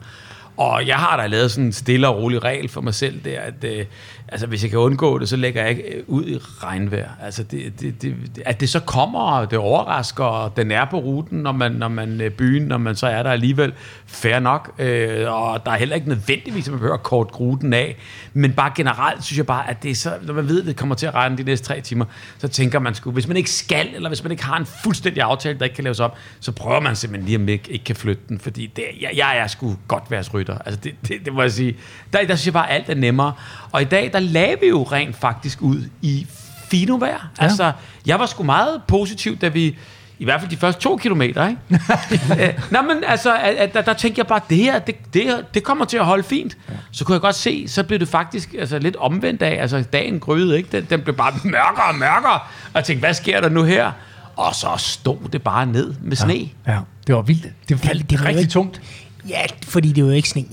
Og 0.57 0.87
jeg 0.87 0.95
har 0.95 1.17
da 1.17 1.27
lavet 1.27 1.51
sådan 1.51 1.65
en 1.65 1.73
stille 1.73 2.07
og 2.07 2.17
rolig 2.17 2.43
regel 2.43 2.69
for 2.69 2.81
mig 2.81 2.93
selv, 2.93 3.21
der, 3.25 3.39
at 3.39 3.63
øh, 3.63 3.85
altså, 4.27 4.47
hvis 4.47 4.63
jeg 4.63 4.69
kan 4.69 4.79
undgå 4.79 5.19
det, 5.19 5.29
så 5.29 5.35
lægger 5.35 5.61
jeg 5.61 5.69
ikke 5.69 5.83
øh, 5.83 6.03
ud 6.07 6.25
i 6.25 6.37
regnvejr. 6.37 7.09
Altså, 7.21 7.43
det, 7.43 7.81
det, 7.81 8.01
det, 8.01 8.15
at 8.45 8.59
det 8.59 8.69
så 8.69 8.79
kommer, 8.79 9.19
og 9.19 9.51
det 9.51 9.59
overrasker, 9.59 10.23
og 10.23 10.57
den 10.57 10.71
er 10.71 10.85
på 10.85 10.97
ruten, 10.97 11.39
når 11.39 11.51
man, 11.51 11.71
når 11.71 11.87
man 11.87 12.21
øh, 12.21 12.31
byen, 12.31 12.63
når 12.63 12.77
man 12.77 12.95
så 12.95 13.07
er 13.07 13.23
der 13.23 13.31
alligevel, 13.31 13.73
fair 14.05 14.39
nok. 14.39 14.71
Øh, 14.79 15.33
og 15.33 15.65
der 15.65 15.71
er 15.71 15.77
heller 15.77 15.95
ikke 15.95 16.09
nødvendigvis, 16.09 16.67
at 16.67 16.71
man 16.71 16.79
behøver 16.79 16.97
kort 16.97 17.39
ruten 17.39 17.73
af. 17.73 17.97
Men 18.33 18.53
bare 18.53 18.71
generelt 18.75 19.23
synes 19.23 19.37
jeg 19.37 19.45
bare, 19.45 19.69
at 19.69 19.83
det 19.83 19.91
er 19.91 19.95
så, 19.95 20.13
når 20.21 20.33
man 20.33 20.47
ved, 20.47 20.61
at 20.61 20.67
det 20.67 20.75
kommer 20.75 20.95
til 20.95 21.05
at 21.05 21.13
regne 21.13 21.37
de 21.37 21.43
næste 21.43 21.67
tre 21.67 21.81
timer, 21.81 22.05
så 22.37 22.47
tænker 22.47 22.79
man 22.79 22.95
sgu, 22.95 23.11
hvis 23.11 23.27
man 23.27 23.37
ikke 23.37 23.51
skal, 23.51 23.87
eller 23.95 24.09
hvis 24.09 24.23
man 24.23 24.31
ikke 24.31 24.43
har 24.43 24.57
en 24.57 24.65
fuldstændig 24.83 25.23
aftale, 25.23 25.59
der 25.59 25.65
ikke 25.65 25.75
kan 25.75 25.83
laves 25.83 25.99
op, 25.99 26.17
så 26.39 26.51
prøver 26.51 26.79
man 26.79 26.95
simpelthen 26.95 27.25
lige, 27.25 27.37
om 27.37 27.49
ikke, 27.49 27.71
ikke 27.71 27.85
kan 27.85 27.95
flytte 27.95 28.23
den, 28.29 28.39
fordi 28.39 28.67
det, 28.75 28.83
jeg, 29.01 29.11
jeg 29.15 29.37
er 29.37 29.47
sgu 29.47 29.75
godt 29.87 30.03
værs 30.11 30.33
rytter. 30.41 30.57
Altså 30.65 30.79
det, 30.83 30.95
det, 31.07 31.25
det, 31.25 31.33
må 31.33 31.41
jeg 31.41 31.51
sige. 31.51 31.77
Der, 32.13 32.19
der 32.19 32.35
synes 32.35 32.45
jeg 32.45 32.53
bare, 32.53 32.69
alt 32.69 32.89
er 32.89 32.95
nemmere. 32.95 33.33
Og 33.71 33.81
i 33.81 33.85
dag, 33.85 34.09
der 34.13 34.19
lagde 34.19 34.55
vi 34.61 34.67
jo 34.67 34.83
rent 34.83 35.15
faktisk 35.15 35.61
ud 35.61 35.83
i 36.01 36.27
fino 36.69 36.95
vejr. 36.95 37.09
Ja. 37.11 37.43
Altså, 37.43 37.71
jeg 38.05 38.19
var 38.19 38.25
sgu 38.25 38.43
meget 38.43 38.81
positiv, 38.87 39.37
da 39.37 39.47
vi 39.47 39.77
i 40.19 40.23
hvert 40.23 40.39
fald 40.39 40.51
de 40.51 40.57
første 40.57 40.81
to 40.81 40.97
kilometer, 40.97 41.47
ikke? 41.47 41.61
Øh, 42.45 42.59
Nå, 42.71 42.81
men 42.81 43.03
altså, 43.07 43.35
at, 43.35 43.55
at, 43.55 43.73
der, 43.73 43.81
der 43.81 43.93
tænkte 43.93 44.19
jeg 44.19 44.27
bare, 44.27 44.39
det 44.49 44.57
her, 44.57 44.79
det, 44.79 44.95
det, 45.13 45.23
her, 45.23 45.41
det 45.53 45.63
kommer 45.63 45.85
til 45.85 45.97
at 45.97 46.05
holde 46.05 46.23
fint. 46.23 46.57
Så 46.91 47.05
kunne 47.05 47.13
jeg 47.13 47.21
godt 47.21 47.35
se, 47.35 47.67
så 47.67 47.83
blev 47.83 47.99
det 47.99 48.07
faktisk 48.07 48.55
altså, 48.59 48.79
lidt 48.79 48.95
omvendt 48.95 49.41
af, 49.41 49.61
altså 49.61 49.83
dagen 49.93 50.19
gryede, 50.19 50.57
ikke? 50.57 50.69
Den, 50.71 50.87
den 50.89 51.01
blev 51.01 51.15
bare 51.15 51.33
mørkere 51.43 51.85
og 51.89 51.95
mørkere. 51.95 52.39
Og 52.65 52.75
jeg 52.75 52.83
tænkte, 52.83 52.99
hvad 52.99 53.13
sker 53.13 53.41
der 53.41 53.49
nu 53.49 53.63
her? 53.63 53.91
Og 54.35 54.55
så 54.55 54.69
stod 54.77 55.29
det 55.31 55.41
bare 55.41 55.65
ned 55.65 55.93
med 56.01 56.15
sne. 56.15 56.49
Ja, 56.67 56.79
det 57.07 57.15
var 57.15 57.21
vildt. 57.21 57.43
Det 57.69 57.87
var, 57.87 57.93
det 57.93 58.09
det 58.09 58.19
var 58.19 58.25
rigtig 58.25 58.49
tungt. 58.49 58.81
Ja, 59.29 59.41
fordi 59.67 59.91
det 59.91 60.03
var 60.03 60.09
jo 60.09 60.15
ikke 60.15 60.29
sne. 60.29 60.43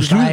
slud. 0.00 0.20
øh, 0.20 0.26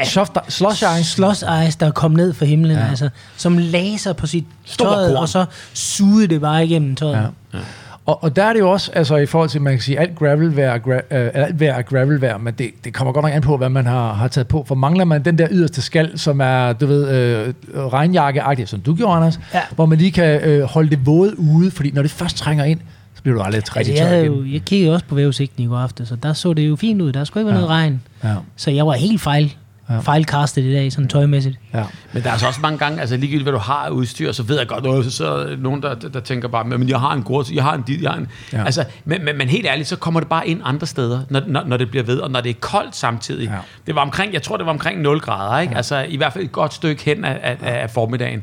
ja, 0.00 0.04
Soft, 0.04 0.32
slush 0.48 0.84
ice. 1.00 1.04
slush 1.04 1.44
ice, 1.66 1.78
der 1.80 1.90
kom 1.90 2.10
ned 2.10 2.32
fra 2.32 2.46
himlen, 2.46 2.76
ja. 2.76 2.88
altså, 2.88 3.08
som 3.36 3.58
laser 3.58 4.12
på 4.12 4.26
sit 4.26 4.44
tøj, 4.78 5.14
og 5.14 5.28
så 5.28 5.44
sugede 5.74 6.26
det 6.28 6.40
bare 6.40 6.64
igennem 6.66 6.94
tøjet. 6.96 7.30
Ja. 7.54 7.58
Og, 8.06 8.24
og 8.24 8.36
der 8.36 8.44
er 8.44 8.52
det 8.52 8.60
jo 8.60 8.70
også, 8.70 8.90
altså 8.94 9.16
i 9.16 9.26
forhold 9.26 9.50
til, 9.50 9.62
man 9.62 9.72
kan 9.72 9.80
sige, 9.82 9.98
alt 9.98 10.18
gravelvejr, 10.18 10.70
er 10.74 10.78
gra, 10.78 10.94
øh, 10.94 11.00
alt 11.34 11.60
vejr 11.60 11.74
er 11.74 11.82
gravelvejr, 11.82 12.38
men 12.38 12.54
det, 12.54 12.70
det 12.84 12.94
kommer 12.94 13.12
godt 13.12 13.24
nok 13.24 13.34
an 13.34 13.42
på, 13.42 13.56
hvad 13.56 13.68
man 13.68 13.86
har, 13.86 14.12
har 14.12 14.28
taget 14.28 14.48
på. 14.48 14.64
For 14.68 14.74
mangler 14.74 15.04
man 15.04 15.24
den 15.24 15.38
der 15.38 15.48
yderste 15.50 15.82
skal, 15.82 16.18
som 16.18 16.40
er, 16.40 16.72
du 16.72 16.86
ved, 16.86 17.08
øh, 17.10 17.54
regnjakke 17.76 18.66
som 18.66 18.80
du 18.80 18.94
gjorde, 18.94 19.16
Anders, 19.16 19.40
Ja. 19.54 19.60
hvor 19.74 19.86
man 19.86 19.98
lige 19.98 20.12
kan 20.12 20.40
øh, 20.40 20.62
holde 20.62 20.90
det 20.90 21.06
våde 21.06 21.38
ude, 21.40 21.70
fordi 21.70 21.90
når 21.90 22.02
det 22.02 22.10
først 22.10 22.36
trænger 22.36 22.64
ind, 22.64 22.80
bliver 23.26 23.38
du 23.38 23.42
aldrig 23.44 23.58
Altså, 23.58 23.72
rigtig 23.76 23.94
jeg, 23.94 24.02
tør 24.02 24.08
havde 24.08 24.24
igen. 24.24 24.34
jo, 24.36 24.52
jeg 24.52 24.62
kiggede 24.62 24.92
også 24.94 25.04
på 25.08 25.14
vævesigten 25.14 25.64
i 25.64 25.66
går 25.66 25.76
aftes, 25.78 26.10
og 26.10 26.22
der 26.22 26.32
så 26.32 26.52
det 26.54 26.68
jo 26.68 26.76
fint 26.76 27.02
ud. 27.02 27.12
Der 27.12 27.24
skulle 27.24 27.40
ikke 27.40 27.46
være 27.46 27.54
Ja. 27.60 27.60
noget 27.66 27.70
regn. 27.70 28.02
Ja, 28.24 28.34
Så 28.56 28.70
jeg 28.70 28.86
var 28.86 28.92
helt 28.92 29.20
fejl, 29.20 29.54
Ja. 29.90 29.98
fejlkastet 29.98 30.62
i 30.64 30.72
dag, 30.72 30.92
sådan 30.92 31.08
tøjmæssigt. 31.08 31.58
ja. 31.74 31.84
Men 32.12 32.22
der 32.22 32.28
er 32.28 32.32
altså 32.32 32.46
også 32.46 32.60
mange 32.60 32.78
gange, 32.78 33.00
altså 33.00 33.16
ligegyldigt 33.16 33.42
hvad 33.44 33.52
du 33.52 33.58
har 33.58 33.74
af 33.86 33.90
udstyr, 33.90 34.32
så 34.32 34.42
ved 34.42 34.58
jeg 34.58 34.66
godt, 34.66 34.84
noget, 34.84 35.04
så, 35.04 35.10
så 35.10 35.26
er 35.34 35.46
der 35.46 35.56
nogen, 35.56 35.82
der, 35.82 35.94
der, 35.94 36.20
tænker 36.20 36.48
bare, 36.48 36.64
men 36.64 36.88
jeg 36.88 37.00
har 37.00 37.12
en 37.12 37.22
gurt, 37.22 37.50
jeg 37.50 37.62
har 37.62 37.74
en 37.74 37.82
dit, 37.82 38.02
jeg 38.02 38.10
har 38.10 38.18
en... 38.18 38.28
Ja. 38.52 38.64
Altså, 38.64 38.84
men, 39.04 39.24
men, 39.24 39.38
men 39.38 39.48
helt 39.48 39.66
ærligt, 39.66 39.88
så 39.88 39.96
kommer 39.96 40.20
det 40.20 40.28
bare 40.28 40.48
ind 40.48 40.60
andre 40.64 40.86
steder, 40.86 41.20
når, 41.30 41.42
når, 41.46 41.64
når 41.66 41.76
det 41.76 41.90
bliver 41.90 42.04
ved, 42.04 42.18
og 42.18 42.30
når 42.30 42.40
det 42.40 42.50
er 42.50 42.54
koldt 42.60 42.96
samtidig. 42.96 43.44
Ja. 43.48 43.52
Ja. 43.54 43.58
Det 43.86 43.94
var 43.94 44.00
omkring, 44.00 44.32
jeg 44.32 44.42
tror, 44.42 44.56
det 44.56 44.66
var 44.66 44.72
omkring 44.72 45.00
0 45.00 45.20
grader, 45.20 45.58
ikke? 45.60 45.70
Ja. 45.72 45.76
Altså 45.76 46.06
i 46.08 46.16
hvert 46.16 46.32
fald 46.32 46.44
et 46.44 46.52
godt 46.52 46.74
stykke 46.74 47.02
hen 47.04 47.24
af, 47.24 47.38
af, 47.42 47.56
af 47.82 47.90
formiddagen. 47.90 48.42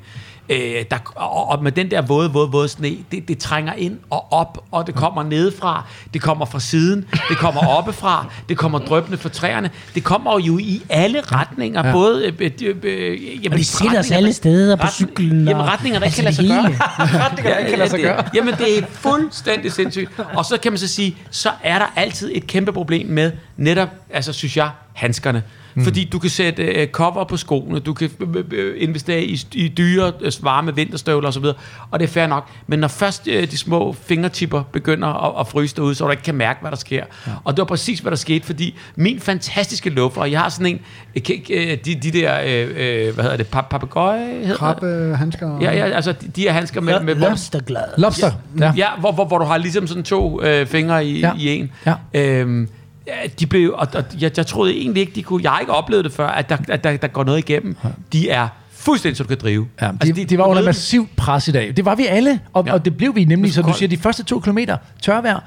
Øh, 0.50 0.86
der, 0.92 0.98
og, 1.16 1.50
og 1.50 1.64
med 1.64 1.72
den 1.72 1.92
der 1.92 2.02
våde, 2.02 2.32
våde, 2.32 2.52
våde 2.52 2.68
sne, 2.68 2.98
det, 3.12 3.28
det 3.28 3.38
trænger 3.38 3.74
ind 3.74 3.98
og 4.10 4.34
op, 4.34 4.64
og 4.72 4.88
det 4.88 4.96
kommer 4.96 5.24
nedefra, 5.24 5.86
det 6.14 6.22
kommer 6.22 6.46
fra 6.46 6.60
siden, 6.60 7.06
det 7.30 7.38
kommer 7.38 7.68
oppefra, 7.78 8.26
det 8.50 8.58
kommer 8.58 8.80
drøbende 8.80 9.18
fra 9.18 9.30
træerne. 9.30 9.70
Det 9.96 10.04
kommer 10.04 10.40
jo 10.40 10.58
i 10.58 10.82
alle 10.90 11.22
retninger, 11.22 11.88
Ja. 11.88 11.92
både... 11.92 12.26
Øh, 12.40 12.52
øh, 12.64 12.76
øh, 12.84 13.44
jamen, 13.44 13.54
Og 13.54 13.60
de 13.60 13.66
sætter 13.66 14.00
os 14.00 14.12
alle 14.12 14.34
steder 14.34 14.76
på 14.76 14.88
cyklen. 14.88 15.48
Jamen 15.48 15.62
og- 15.62 15.68
retninger, 15.68 16.00
der 16.00 16.06
ikke 16.06 16.22
altså 16.26 16.42
kan 16.42 16.48
lade 16.50 16.66
sig 16.66 16.80
det 16.80 17.10
gøre. 17.10 17.26
retninger, 17.26 17.52
der 17.52 17.58
ikke 17.58 17.70
kan 17.70 17.80
lade 17.80 17.90
sig 17.90 18.00
gøre. 18.02 18.24
Jamen 18.36 18.54
det 18.54 18.78
er 18.80 18.84
fuldstændig 18.92 19.72
sindssygt. 19.72 20.10
Og 20.34 20.46
så 20.46 20.58
kan 20.58 20.72
man 20.72 20.80
så 20.80 20.88
sige, 20.88 21.18
så 21.32 21.50
er 21.64 21.80
der 21.80 21.86
altid 21.96 22.32
et 22.34 22.48
kæmpe 22.48 22.74
problem 22.74 23.08
med 23.08 23.32
netop, 23.58 23.90
altså 24.10 24.34
synes 24.34 24.58
jeg, 24.58 24.70
handskerne. 24.94 25.44
Mm. 25.76 25.84
Fordi 25.84 26.04
du 26.04 26.20
kan 26.20 26.30
sætte 26.30 26.64
øh, 26.64 26.88
cover 26.88 27.24
på 27.24 27.38
skoene, 27.38 27.80
du 27.80 27.94
kan 27.94 28.10
øh, 28.36 28.44
øh, 28.52 28.74
investere 28.78 29.24
i, 29.24 29.48
i 29.54 29.68
dyre, 29.68 30.12
øh, 30.22 30.32
varme 30.42 30.76
vinterstøvler 30.76 31.28
osv., 31.30 31.46
og 31.92 32.00
det 32.00 32.04
er 32.04 32.12
fair 32.12 32.28
nok. 32.28 32.50
Men 32.68 32.80
når 32.80 32.88
først 32.88 33.28
øh, 33.28 33.52
de 33.52 33.58
små 33.58 33.96
fingertipper 34.08 34.64
begynder 34.72 35.08
at, 35.08 35.40
at 35.40 35.48
fryse 35.48 35.76
derude, 35.76 35.96
så 35.96 36.06
du 36.06 36.12
ikke 36.12 36.24
kan 36.24 36.36
mærke, 36.36 36.62
hvad 36.62 36.72
der 36.72 36.78
sker. 36.78 37.04
Ja. 37.28 37.32
Og 37.44 37.54
det 37.54 37.58
var 37.60 37.66
præcis, 37.66 38.00
hvad 38.00 38.12
der 38.12 38.18
skete, 38.18 38.46
fordi 38.46 38.76
min 38.96 39.20
fantastiske 39.20 39.90
luffer, 39.90 40.22
og 40.22 40.32
jeg 40.32 40.40
har 40.40 40.50
sådan 40.50 40.66
en, 40.66 40.80
øh, 41.16 41.22
øh, 41.50 41.78
de, 41.86 41.96
de 41.96 42.12
der, 42.12 42.40
øh, 42.46 43.08
øh, 43.08 43.14
hvad 43.14 43.24
hedder 43.24 43.38
det, 43.38 43.48
pap 43.48 43.70
papegøje? 43.70 44.20
hedder 44.28 44.48
det? 44.48 44.58
Krabbe, 44.58 45.16
handsker. 45.18 45.58
Ja, 45.62 45.72
ja, 45.78 45.86
altså 45.86 46.12
de, 46.12 46.28
de 46.36 46.42
her 46.42 46.52
handsker 46.52 46.82
med... 46.82 47.00
med 47.00 47.16
Lobsterglad. 47.16 47.84
Lobster. 47.98 48.32
Ja. 48.60 48.74
Ja, 48.78 48.88
hvor, 49.00 49.12
hvor, 49.12 49.26
hvor 49.26 49.38
du 49.38 49.46
har 49.46 49.58
ligesom 49.58 49.88
sådan 49.88 50.04
to 50.04 50.42
øh, 50.44 50.68
fingre 50.68 51.06
i, 51.06 51.20
Ja. 51.20 51.28
ja. 51.28 51.34
i 51.40 51.48
en. 51.56 51.72
Ja. 51.86 51.94
Øhm, 52.14 52.70
ja, 53.08 53.14
de 53.40 53.46
blev, 53.48 53.74
og, 53.78 53.88
og 53.96 54.04
jeg, 54.20 54.32
jeg 54.38 54.48
troede 54.48 54.74
egentlig 54.78 55.02
ikke, 55.02 55.12
de 55.16 55.24
kunne, 55.24 55.44
jeg 55.44 55.52
har 55.52 55.60
ikke 55.60 55.74
oplevet 55.74 56.06
det 56.06 56.14
før, 56.14 56.28
at 56.28 56.50
der, 56.50 56.58
at 56.70 56.84
der, 56.84 56.98
der 56.98 57.08
går 57.08 57.24
noget 57.24 57.38
igennem. 57.40 57.76
De 58.14 58.30
er 58.30 58.48
fuldstændig, 58.72 59.18
så 59.18 59.24
du 59.24 59.28
kan 59.28 59.38
drive. 59.42 59.68
Ja, 59.82 59.86
det, 59.88 59.94
altså, 60.02 60.14
de, 60.14 60.26
det 60.26 60.38
var 60.38 60.46
under 60.46 60.64
massivt 60.64 61.16
pres 61.16 61.48
i 61.48 61.52
dag. 61.52 61.74
Det 61.78 61.86
var 61.86 61.96
vi 61.96 62.06
alle, 62.06 62.40
og, 62.54 62.66
Ja. 62.68 62.74
og 62.74 62.86
det 62.86 62.98
blev 62.98 63.16
vi 63.16 63.26
nemlig, 63.26 63.52
så 63.54 63.56
som 63.62 63.72
du 63.72 63.78
siger, 63.78 63.90
de 63.90 63.98
første 63.98 64.24
to 64.24 64.40
kilometer 64.40 64.78
tørvejr, 65.02 65.40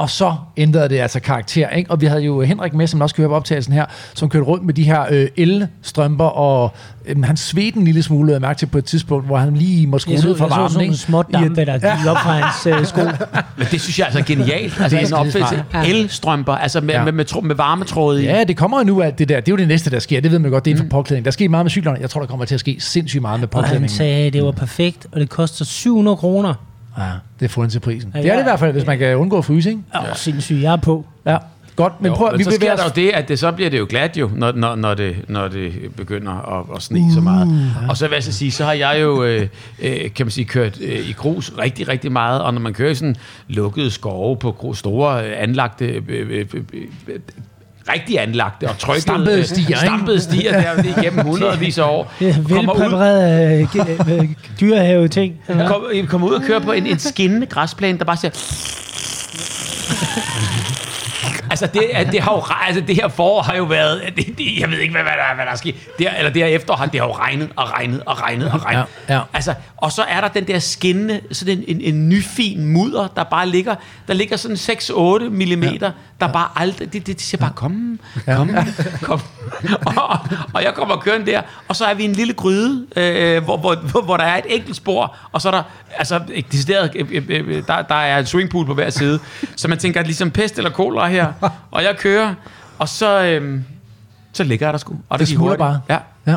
og 0.00 0.10
så 0.10 0.34
ændrede 0.56 0.88
det 0.88 0.98
altså 0.98 1.20
karakter. 1.20 1.68
Ikke? 1.68 1.90
Og 1.90 2.00
vi 2.00 2.06
havde 2.06 2.22
jo 2.22 2.40
Henrik 2.40 2.74
med, 2.74 2.86
som 2.86 3.00
også 3.00 3.16
høre 3.16 3.28
på 3.28 3.34
optagelsen 3.34 3.72
her, 3.72 3.84
som 4.14 4.28
kørte 4.28 4.44
rundt 4.46 4.64
med 4.64 4.74
de 4.74 4.82
her 4.84 5.04
øh, 5.10 5.28
elstrømper, 5.36 6.24
og 6.24 6.72
øh, 7.06 7.22
han 7.24 7.36
svedte 7.36 7.78
en 7.78 7.84
lille 7.84 8.02
smule, 8.02 8.26
lagde 8.26 8.34
jeg 8.34 8.40
mærke 8.40 8.58
til 8.58 8.66
på 8.66 8.78
et 8.78 8.84
tidspunkt, 8.84 9.26
hvor 9.26 9.36
han 9.36 9.54
lige 9.56 9.86
måtte 9.86 10.02
skrue 10.02 10.14
ned 10.14 10.22
for 10.22 10.44
jeg 10.44 10.50
så 10.50 10.56
varmen. 10.56 10.68
sådan 10.70 10.74
nogle 10.74 10.84
ikke? 10.92 10.96
små 10.96 11.22
dampe, 11.22 11.64
der 11.64 11.74
gik 11.96 12.06
op 12.10 12.16
fra 12.16 12.32
hans 12.32 12.66
øh, 12.80 12.86
sko. 12.86 13.00
Men 13.58 13.66
det 13.70 13.80
synes 13.80 13.98
jeg 13.98 14.06
altså 14.06 14.18
er 14.20 14.24
genialt. 14.24 14.80
Altså, 14.80 14.96
Det 15.24 15.36
er 15.36 15.50
en. 15.52 15.58
Ja. 15.74 15.90
Elstrømper, 15.90 16.52
altså 16.52 16.80
med, 16.80 16.94
Ja. 16.94 17.04
med, 17.04 17.12
med, 17.12 17.24
tro- 17.24 17.40
med 17.40 17.54
varmetråde 17.54 18.22
i. 18.22 18.26
Ja, 18.26 18.44
det 18.44 18.56
kommer 18.56 18.78
jo 18.78 18.84
nu 18.84 19.02
alt 19.02 19.18
det 19.18 19.28
der. 19.28 19.40
Det 19.40 19.48
er 19.48 19.52
jo 19.52 19.56
det 19.56 19.68
næste, 19.68 19.90
der 19.90 19.98
sker. 19.98 20.20
Det 20.20 20.30
ved 20.32 20.38
man 20.38 20.50
godt, 20.50 20.64
det 20.64 20.70
er 20.70 20.74
inden 20.74 20.90
for 20.90 20.98
påklædning. 20.98 21.24
Der 21.24 21.30
sker 21.30 21.48
meget 21.48 21.64
med 21.64 21.70
cyklerne. 21.70 21.98
Jeg 22.00 22.10
tror, 22.10 22.20
der 22.20 22.28
kommer 22.28 22.44
til 22.44 22.54
at 22.54 22.60
ske 22.60 22.76
sindssygt 22.78 23.22
meget 23.22 23.40
med 23.40 23.48
Og 23.52 23.64
han 23.64 23.88
sagde, 23.88 24.26
at 24.26 24.32
det 24.32 24.44
var 24.44 24.50
perfekt, 24.52 25.06
og 25.12 25.20
det 25.20 25.30
koster 25.30 25.64
700 25.64 26.16
kroner. 26.16 26.54
Ja, 26.98 27.10
det 27.40 27.44
er 27.44 27.48
fundet 27.48 27.72
til 27.72 27.80
prisen. 27.80 28.12
Ja, 28.14 28.18
Det 28.18 28.26
er 28.26 28.30
det 28.32 28.36
ja. 28.36 28.40
i 28.40 28.44
hvert 28.44 28.58
fald, 28.58 28.72
hvis 28.72 28.86
man 28.86 28.98
kan 28.98 29.16
undgå 29.16 29.42
frysing. 29.42 29.86
Åh, 29.94 30.00
ja. 30.08 30.14
sindssygt, 30.14 30.62
jeg 30.62 30.72
er 30.72 30.76
på. 30.76 31.04
Ja, 31.26 31.36
godt. 31.76 32.00
Men 32.00 32.08
Jo, 32.08 32.16
prøv, 32.16 32.30
men 32.30 32.38
vi 32.38 32.44
så 32.44 32.50
sker 32.50 32.76
der 32.76 32.84
jo 32.84 32.90
det, 32.94 33.10
at 33.10 33.28
det, 33.28 33.38
så 33.38 33.52
bliver 33.52 33.70
det 33.70 33.78
jo 33.78 33.86
glat 33.88 34.16
jo, 34.16 34.30
når, 34.34 34.52
når, 34.52 34.74
når, 34.74 34.94
det, 34.94 35.16
når 35.28 35.48
det 35.48 35.72
begynder 35.96 36.58
at, 36.60 36.76
at 36.76 36.82
sne 36.82 37.12
så 37.14 37.20
meget. 37.20 37.72
Og 37.88 37.96
så 37.96 38.08
vil 38.08 38.16
jeg 38.16 38.22
så 38.22 38.32
sige, 38.32 38.50
så 38.52 38.64
har 38.64 38.72
jeg 38.72 38.98
jo, 39.02 39.24
øh, 39.24 39.48
øh, 39.78 40.10
kan 40.14 40.26
man 40.26 40.30
sige, 40.30 40.44
kørt 40.44 40.78
øh, 40.80 41.08
i 41.08 41.12
grus 41.12 41.52
rigtig, 41.58 41.88
rigtig 41.88 42.12
meget, 42.12 42.42
og 42.42 42.54
når 42.54 42.60
man 42.60 42.74
kører 42.74 42.90
i 42.90 42.94
sådan 42.94 43.16
lukkede 43.48 43.90
skove 43.90 44.36
på 44.36 44.74
store 44.74 45.26
øh, 45.26 45.32
anlagte, 45.36 45.84
øh, 45.84 46.02
øh, 46.08 46.46
øh, 46.54 46.64
øh, 47.08 47.18
rigtig 47.92 48.20
anlagte 48.20 48.68
og 48.68 48.78
trykkede, 48.78 49.00
Stampede 49.02 49.46
stier, 49.46 49.66
ikke? 49.68 49.78
stampede 49.78 50.20
stier 50.20 50.52
der 50.52 51.00
igennem 51.00 51.24
hundredvis 51.28 51.78
af 51.78 51.82
år. 51.84 52.12
Det 52.18 52.28
er 52.28 52.34
Kommer 52.48 52.74
ud, 52.74 52.78
velpræpareret 52.80 53.60
øh, 54.08 54.20
øh, 54.20 54.28
dyrehave-ting. 54.60 55.34
kom, 55.66 55.84
kommer 56.08 56.28
ud 56.28 56.32
og 56.34 56.42
kører 56.42 56.60
på 56.60 56.72
en, 56.72 56.86
en 56.86 56.98
skinnende 56.98 57.46
græsplæne, 57.46 57.98
der 57.98 58.04
bare 58.04 58.16
siger... 58.16 58.30
Altså, 61.50 61.66
det, 61.66 61.82
det, 62.12 62.20
har 62.20 62.32
jo, 62.32 62.42
altså, 62.66 62.80
det 62.86 62.94
her 62.96 63.08
forår 63.08 63.42
har 63.42 63.54
jo 63.56 63.64
været... 63.64 64.02
Det, 64.16 64.38
det, 64.38 64.46
jeg 64.60 64.70
ved 64.70 64.78
ikke, 64.78 64.92
hvad, 64.92 65.02
hvad, 65.02 65.12
der, 65.12 65.34
hvad 65.34 65.44
der 65.44 65.52
er 65.52 65.56
sket. 65.56 65.74
Det, 65.98 66.08
her- 66.10 66.16
eller 66.18 66.30
det 66.32 66.42
her 66.42 66.48
efterår, 66.48 66.76
har, 66.76 66.86
det 66.86 67.00
har 67.00 67.06
jo 67.06 67.12
regnet 67.14 67.48
og 67.56 67.72
regnet 67.72 68.02
og 68.06 68.22
regnet 68.22 68.50
og 68.52 68.64
regnet. 68.64 68.84
Ja, 69.08 69.14
ja. 69.14 69.20
Altså, 69.32 69.54
og 69.76 69.92
så 69.92 70.02
er 70.02 70.20
der 70.20 70.28
den 70.28 70.46
der 70.46 70.58
skinnende, 70.58 71.20
sådan 71.32 71.58
en, 71.58 71.64
en, 71.68 71.94
en 71.94 72.08
nyfin 72.08 72.64
mudder, 72.66 73.06
der 73.16 73.24
bare 73.24 73.48
ligger... 73.48 73.74
Der 74.08 74.14
ligger 74.14 74.36
sådan 74.36 74.56
6-8 74.56 75.28
millimeter, 75.30 75.90
der 76.20 76.28
bare 76.32 76.48
aldrig... 76.56 76.92
Det, 76.92 77.06
det, 77.06 77.16
det 77.16 77.20
siger 77.26 77.40
bare, 77.40 77.52
kom, 77.54 78.00
kom, 78.36 78.50
kom. 79.02 79.20
Og, 79.96 80.18
og 80.54 80.62
jeg 80.64 80.74
kommer 80.74 80.96
kørende 80.96 81.26
der, 81.32 81.42
og 81.68 81.76
så 81.76 81.84
er 81.84 81.94
vi 81.94 82.04
en 82.04 82.12
lille 82.12 82.32
gryde, 82.34 82.86
øh, 82.96 83.44
hvor, 83.44 83.56
hvor, 83.56 83.74
hvor, 83.74 84.00
hvor 84.02 84.16
der 84.16 84.24
er 84.24 84.36
et 84.36 84.44
enkelt 84.48 84.76
spor, 84.76 85.16
og 85.32 85.42
så 85.42 85.48
er 85.48 85.52
der... 85.52 85.62
Altså, 85.98 86.20
decideret, 86.52 86.90
øh, 86.96 87.06
øh, 87.10 87.24
øh, 87.28 87.62
der, 87.66 87.82
der 87.82 87.94
er 87.94 88.18
en 88.18 88.26
swimmingpool 88.26 88.66
på 88.66 88.74
hver 88.74 88.90
side. 88.90 89.20
Så 89.56 89.68
man 89.68 89.78
tænker, 89.78 90.02
ligesom 90.02 90.30
pest 90.30 90.56
eller 90.58 90.70
kolera 90.70 91.08
her. 91.08 91.32
Og 91.70 91.82
jeg 91.82 91.96
kører, 91.98 92.34
og 92.78 92.88
så... 92.88 93.22
Øh, 93.24 93.60
så 94.32 94.44
ligger 94.44 94.66
jeg 94.66 94.72
der 94.72 94.78
sgu. 94.78 94.96
Og 95.08 95.18
Det 95.18 95.28
smuldrer 95.28 95.48
hurtigt. 95.48 95.86
bare. 95.88 96.02
Ja. 96.26 96.32
Ja. 96.32 96.36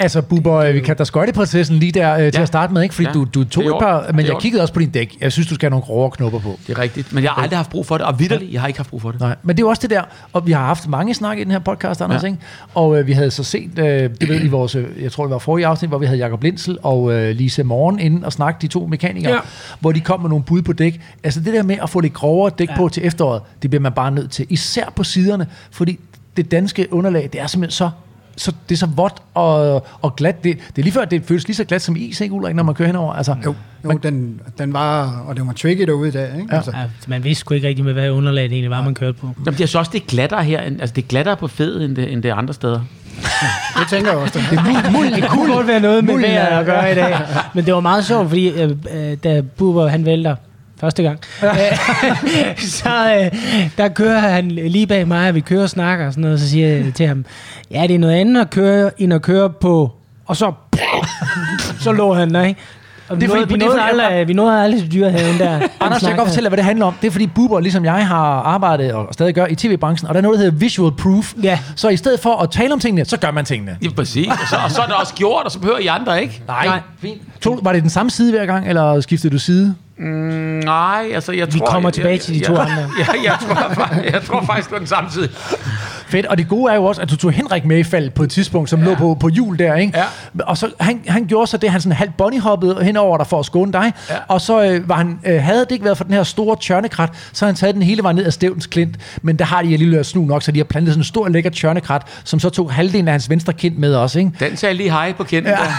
Altså, 0.00 0.22
Bubber, 0.22 0.54
øh, 0.54 0.74
vi 0.74 0.80
kan 0.80 0.96
da 0.96 1.04
skøjteprocessen 1.04 1.76
lige 1.76 1.92
der 1.92 2.12
øh, 2.14 2.18
til 2.18 2.32
Ja. 2.34 2.42
at 2.42 2.48
starte 2.48 2.72
med, 2.72 2.82
ikke? 2.82 2.94
Fordi 2.94 3.06
Ja. 3.08 3.12
du, 3.12 3.24
du 3.34 3.44
tog 3.44 3.64
et 3.66 3.74
par, 3.80 4.12
men 4.14 4.26
jeg 4.26 4.36
kiggede 4.40 4.62
også 4.62 4.74
på 4.74 4.80
din 4.80 4.90
dæk. 4.90 5.16
Jeg 5.20 5.32
synes, 5.32 5.48
du 5.48 5.54
skal 5.54 5.66
have 5.66 5.70
nogle 5.70 5.84
grovere 5.84 6.10
knopper 6.10 6.38
på. 6.38 6.58
Det 6.66 6.78
er 6.78 6.82
rigtigt. 6.82 7.12
Men 7.12 7.24
jeg 7.24 7.30
har 7.32 7.42
aldrig 7.42 7.58
haft 7.58 7.70
brug 7.70 7.86
for 7.86 7.98
det. 7.98 8.06
Og 8.06 8.18
vidderligt, 8.20 8.52
jeg 8.52 8.60
har 8.60 8.68
ikke 8.68 8.78
haft 8.78 8.90
brug 8.90 9.02
for 9.02 9.10
det. 9.10 9.20
Nej, 9.20 9.36
men 9.42 9.56
det 9.56 9.62
er 9.62 9.66
jo 9.66 9.68
også 9.68 9.82
det 9.82 9.90
der, 9.90 10.02
og 10.32 10.46
vi 10.46 10.52
har 10.52 10.64
haft 10.64 10.88
mange 10.88 11.14
snak 11.14 11.38
i 11.38 11.44
den 11.44 11.50
her 11.52 11.58
podcast, 11.58 12.00
Anders, 12.00 12.22
Ja. 12.22 12.26
ikke? 12.28 12.38
Og 12.74 12.98
øh, 13.00 13.06
vi 13.06 13.12
havde 13.12 13.30
så 13.30 13.44
set, 13.44 13.70
øh, 13.78 13.84
det 14.20 14.28
ved 14.28 14.44
i 14.44 14.48
vores, 14.48 14.74
øh, 14.74 14.84
jeg 15.02 15.12
tror 15.12 15.24
det 15.24 15.30
var 15.30 15.38
forrige 15.38 15.66
afsnit, 15.66 15.88
hvor 15.90 15.98
vi 15.98 16.06
havde 16.06 16.18
Jakob 16.18 16.42
Lindsel 16.42 16.78
og 16.82 17.12
øh, 17.12 17.36
Lise 17.36 17.62
Morgen 17.62 17.98
inden 17.98 18.24
og 18.24 18.32
snakke, 18.32 18.58
de 18.62 18.66
to 18.66 18.86
mekanikere, 18.86 19.32
Ja. 19.32 19.38
hvor 19.80 19.92
de 19.92 20.00
kom 20.00 20.20
med 20.20 20.28
nogle 20.28 20.44
bud 20.44 20.62
på 20.62 20.72
dæk. 20.72 21.00
Altså 21.24 21.40
det 21.40 21.54
der 21.54 21.62
med 21.62 21.76
at 21.82 21.90
få 21.90 22.00
lidt 22.00 22.12
grovere 22.12 22.52
dæk 22.58 22.68
ja. 22.70 22.76
på 22.76 22.88
til 22.88 23.06
efteråret, 23.06 23.42
det 23.62 23.70
bliver 23.70 23.82
man 23.82 23.92
bare 23.92 24.10
nødt 24.10 24.30
til. 24.30 24.46
Især 24.48 24.92
på 24.96 25.04
siderne, 25.04 25.46
fordi 25.70 25.98
det 26.36 26.50
danske 26.50 26.92
underlag, 26.92 27.28
det 27.32 27.40
er 27.40 27.46
simpelthen 27.46 27.72
så 27.76 27.90
så 28.38 28.52
det 28.68 28.74
er 28.74 28.78
så 28.78 28.86
vådt 28.86 29.14
og, 29.34 29.86
og 30.02 30.16
glat. 30.16 30.44
Det, 30.44 30.56
det 30.76 30.78
er 30.78 30.82
lige 30.82 30.92
før, 30.92 31.04
det 31.04 31.22
føles 31.24 31.46
lige 31.46 31.56
så 31.56 31.64
glat 31.64 31.82
som 31.82 31.96
is, 31.96 32.20
ikke 32.20 32.34
Ulrik, 32.34 32.54
når 32.54 32.62
man 32.62 32.74
kører 32.74 32.86
henover? 32.86 33.12
Altså, 33.12 33.34
Jo, 33.44 33.54
jo 33.84 33.90
den, 33.92 34.40
den 34.58 34.72
var, 34.72 35.22
og 35.28 35.36
det 35.36 35.46
var 35.46 35.52
tricky 35.52 35.82
derude 35.86 36.08
i 36.08 36.12
dag, 36.12 36.28
ikke? 36.36 36.46
Ja. 36.50 36.56
Altså, 36.56 36.70
Ja, 36.76 36.84
man 37.08 37.24
vidste 37.24 37.40
sgu 37.40 37.54
ikke 37.54 37.68
rigtig 37.68 37.84
med, 37.84 37.92
hvad 37.92 38.10
underlaget 38.10 38.52
egentlig 38.52 38.70
var, 38.70 38.82
man 38.82 38.94
kørte 38.94 39.12
på. 39.12 39.26
Jamen, 39.46 39.58
det 39.58 39.64
er 39.64 39.66
så 39.68 39.78
også 39.78 39.90
det 39.94 40.02
er 40.02 40.06
glattere 40.06 40.44
her. 40.44 40.60
end- 40.62 40.80
Altså, 40.80 40.94
det 40.96 41.04
er 41.04 41.08
glattere 41.08 41.36
på 41.36 41.48
fed, 41.48 41.80
end 41.84 41.96
det, 41.96 42.12
end 42.12 42.22
det 42.22 42.28
er 42.30 42.34
andre 42.34 42.54
steder. 42.54 42.80
det 43.78 43.88
tænker 43.90 44.10
jeg 44.10 44.18
også. 44.20 44.38
Det. 44.50 44.58
Det 45.16 45.24
kunne 45.30 45.54
godt 45.54 45.66
være 45.66 45.80
noget 45.80 46.04
med 46.04 46.18
vejret 46.20 46.58
at 46.60 46.66
gøre 46.66 46.92
i 46.92 46.94
dag. 46.94 47.16
Men 47.54 47.66
det 47.66 47.74
var 47.74 47.80
meget 47.80 48.04
sjovt, 48.04 48.28
fordi 48.28 48.48
øh, 48.48 48.70
øh, 48.94 49.16
da 49.24 49.40
Bubber 49.56 49.88
han 49.88 50.04
vælter 50.04 50.36
første 50.80 51.02
gang, 51.02 51.18
så 52.58 53.14
øh, 53.20 53.38
der 53.78 53.88
kører 53.88 54.18
han 54.18 54.50
lige 54.50 54.86
bag 54.86 55.08
mig, 55.08 55.28
og 55.28 55.34
vi 55.34 55.40
kører 55.40 55.62
og 55.62 55.70
snakker 55.70 56.06
og 56.06 56.12
sådan 56.12 56.22
noget, 56.22 56.40
så 56.40 56.48
siger 56.48 56.68
jeg 56.68 56.94
til 56.94 57.06
ham, 57.06 57.24
ja, 57.70 57.82
det 57.86 57.94
er 57.94 57.98
noget 57.98 58.14
andet 58.14 58.40
at 58.40 58.50
køre, 58.50 58.90
end 59.02 59.12
at 59.14 59.22
køre 59.22 59.50
på, 59.50 59.92
og 60.26 60.36
så, 60.36 60.52
så 61.84 61.92
lå 61.92 62.14
han 62.14 62.34
der, 62.34 62.42
ikke? 62.42 62.60
Og 63.08 63.20
vi 63.20 63.26
Det 63.26 63.32
er 63.32 63.36
fordi- 63.36 63.40
nåede, 63.40 63.48
vi 63.48 63.54
det 63.54 63.62
er 63.62 63.66
nåede, 63.68 63.82
aldrig, 64.06 64.28
vi 64.28 64.32
nåede 64.32 64.62
aldrig 64.62 64.80
til 64.82 64.92
dyrehaven 64.92 65.38
der. 65.38 65.54
Anders, 65.80 66.02
jeg 66.02 66.08
kan 66.10 66.16
godt 66.16 66.28
fortælle 66.28 66.44
dig, 66.44 66.48
hvad 66.50 66.56
det 66.56 66.64
handler 66.64 66.86
om. 66.86 66.94
Det 67.00 67.06
er 67.06 67.10
fordi 67.10 67.26
Bubber, 67.26 67.60
ligesom 67.60 67.84
jeg, 67.84 68.06
har 68.06 68.24
arbejdet 68.42 68.92
og 68.92 69.08
stadig 69.12 69.34
gør 69.34 69.46
i 69.46 69.54
tv-branchen, 69.54 70.08
og 70.08 70.14
der 70.14 70.18
er 70.18 70.22
noget, 70.22 70.38
der 70.38 70.44
hedder 70.44 70.58
visual 70.58 70.92
proof. 70.98 71.32
Ja. 71.42 71.58
Så 71.76 71.88
i 71.88 71.96
stedet 71.96 72.20
for 72.20 72.36
at 72.42 72.50
tale 72.50 72.72
om 72.72 72.80
tingene, 72.80 73.04
så 73.04 73.16
gør 73.16 73.30
man 73.30 73.44
tingene. 73.44 73.76
Ja, 73.84 73.88
præcis. 73.96 74.26
Og 74.28 74.36
så, 74.50 74.56
og 74.64 74.70
så 74.70 74.80
er 74.82 74.86
det 74.86 74.94
også 74.94 75.14
gjort, 75.14 75.44
og 75.44 75.50
så 75.50 75.58
behøver 75.58 75.78
I 75.78 75.86
andre 75.86 76.22
ikke. 76.22 76.42
Nej, 76.46 76.80
fint. 77.00 77.20
Tog, 77.40 77.58
var 77.62 77.72
det 77.72 77.82
den 77.82 77.90
samme 77.90 78.10
side 78.10 78.30
hver 78.32 78.46
gang, 78.46 78.68
eller 78.68 79.00
skiftede 79.00 79.32
du 79.32 79.38
side? 79.38 79.74
Mm, 79.98 80.04
nej, 80.64 81.10
altså 81.14 81.32
jeg 81.32 81.54
Vi 81.54 81.58
tror... 81.58 81.66
kommer 81.66 81.88
jeg, 81.88 81.94
tilbage 81.94 82.12
jeg, 82.12 82.20
til 82.20 82.34
de 82.34 82.38
jeg, 82.38 82.46
to 82.46 82.52
jeg, 82.54 82.62
andre. 82.62 82.76
Jeg, 82.98 83.06
jeg, 83.24 83.36
tror, 83.46 83.54
fa- 83.54 84.12
jeg 84.12 84.22
tror 84.22 84.42
faktisk, 84.46 84.66
det 84.68 84.72
var 84.72 84.78
den 84.78 84.86
samme 84.86 85.10
tid. 85.10 85.28
Fedt, 86.08 86.26
og 86.26 86.38
det 86.38 86.48
gode 86.48 86.72
er 86.72 86.76
jo 86.76 86.84
også, 86.84 87.02
at 87.02 87.10
du 87.10 87.16
tog 87.16 87.32
Henrik 87.32 87.64
med 87.64 87.78
i 87.78 87.82
fald 87.82 88.10
på 88.10 88.22
et 88.22 88.30
tidspunkt, 88.30 88.70
som 88.70 88.80
ja. 88.80 88.84
lå 88.86 88.94
på, 88.94 89.16
på 89.20 89.28
jul 89.28 89.58
der, 89.58 89.74
ikke? 89.74 89.98
Ja. 89.98 90.04
Og 90.46 90.56
så 90.58 90.70
han, 90.80 91.00
han 91.08 91.26
gjorde 91.26 91.46
så 91.46 91.56
det, 91.56 91.70
han 91.70 91.80
sådan 91.80 91.96
halvt 91.96 92.16
bunnyhoppede 92.16 92.84
henover 92.84 93.18
dig 93.18 93.26
for 93.26 93.38
at 93.40 93.46
skåne 93.46 93.72
dig, 93.72 93.92
Ja. 94.10 94.14
og 94.28 94.40
så 94.40 94.64
øh, 94.64 94.88
var 94.88 94.94
han, 94.96 95.18
øh, 95.26 95.42
havde 95.42 95.60
det 95.60 95.70
ikke 95.72 95.84
været 95.84 95.96
for 95.96 96.04
den 96.04 96.14
her 96.14 96.22
store 96.22 96.56
tjørnekrat, 96.60 97.10
så 97.32 97.46
han 97.46 97.54
taget 97.54 97.74
den 97.74 97.82
hele 97.82 98.02
vejen 98.02 98.16
ned 98.16 98.24
af 98.24 98.32
Stævns 98.32 98.66
Klint, 98.66 98.96
men 99.22 99.36
der 99.36 99.44
har 99.44 99.62
de 99.62 99.72
alligevel 99.72 100.04
snu 100.04 100.24
nok, 100.24 100.42
så 100.42 100.52
de 100.52 100.58
har 100.58 100.64
plantet 100.64 100.92
sådan 100.92 101.00
en 101.00 101.04
stor 101.04 101.28
lækker 101.28 101.50
tjørnekrat, 101.50 102.02
som 102.24 102.40
så 102.40 102.50
tog 102.50 102.72
halvdelen 102.72 103.08
af 103.08 103.12
hans 103.14 103.30
venstre 103.30 103.52
kind 103.52 103.76
med 103.76 103.94
også, 103.94 104.18
ikke? 104.18 104.30
Den 104.40 104.56
sagde 104.56 104.74
lige 104.74 104.90
hej 104.90 105.12
på 105.12 105.24
kinden. 105.24 105.52
Ja. 105.52 105.58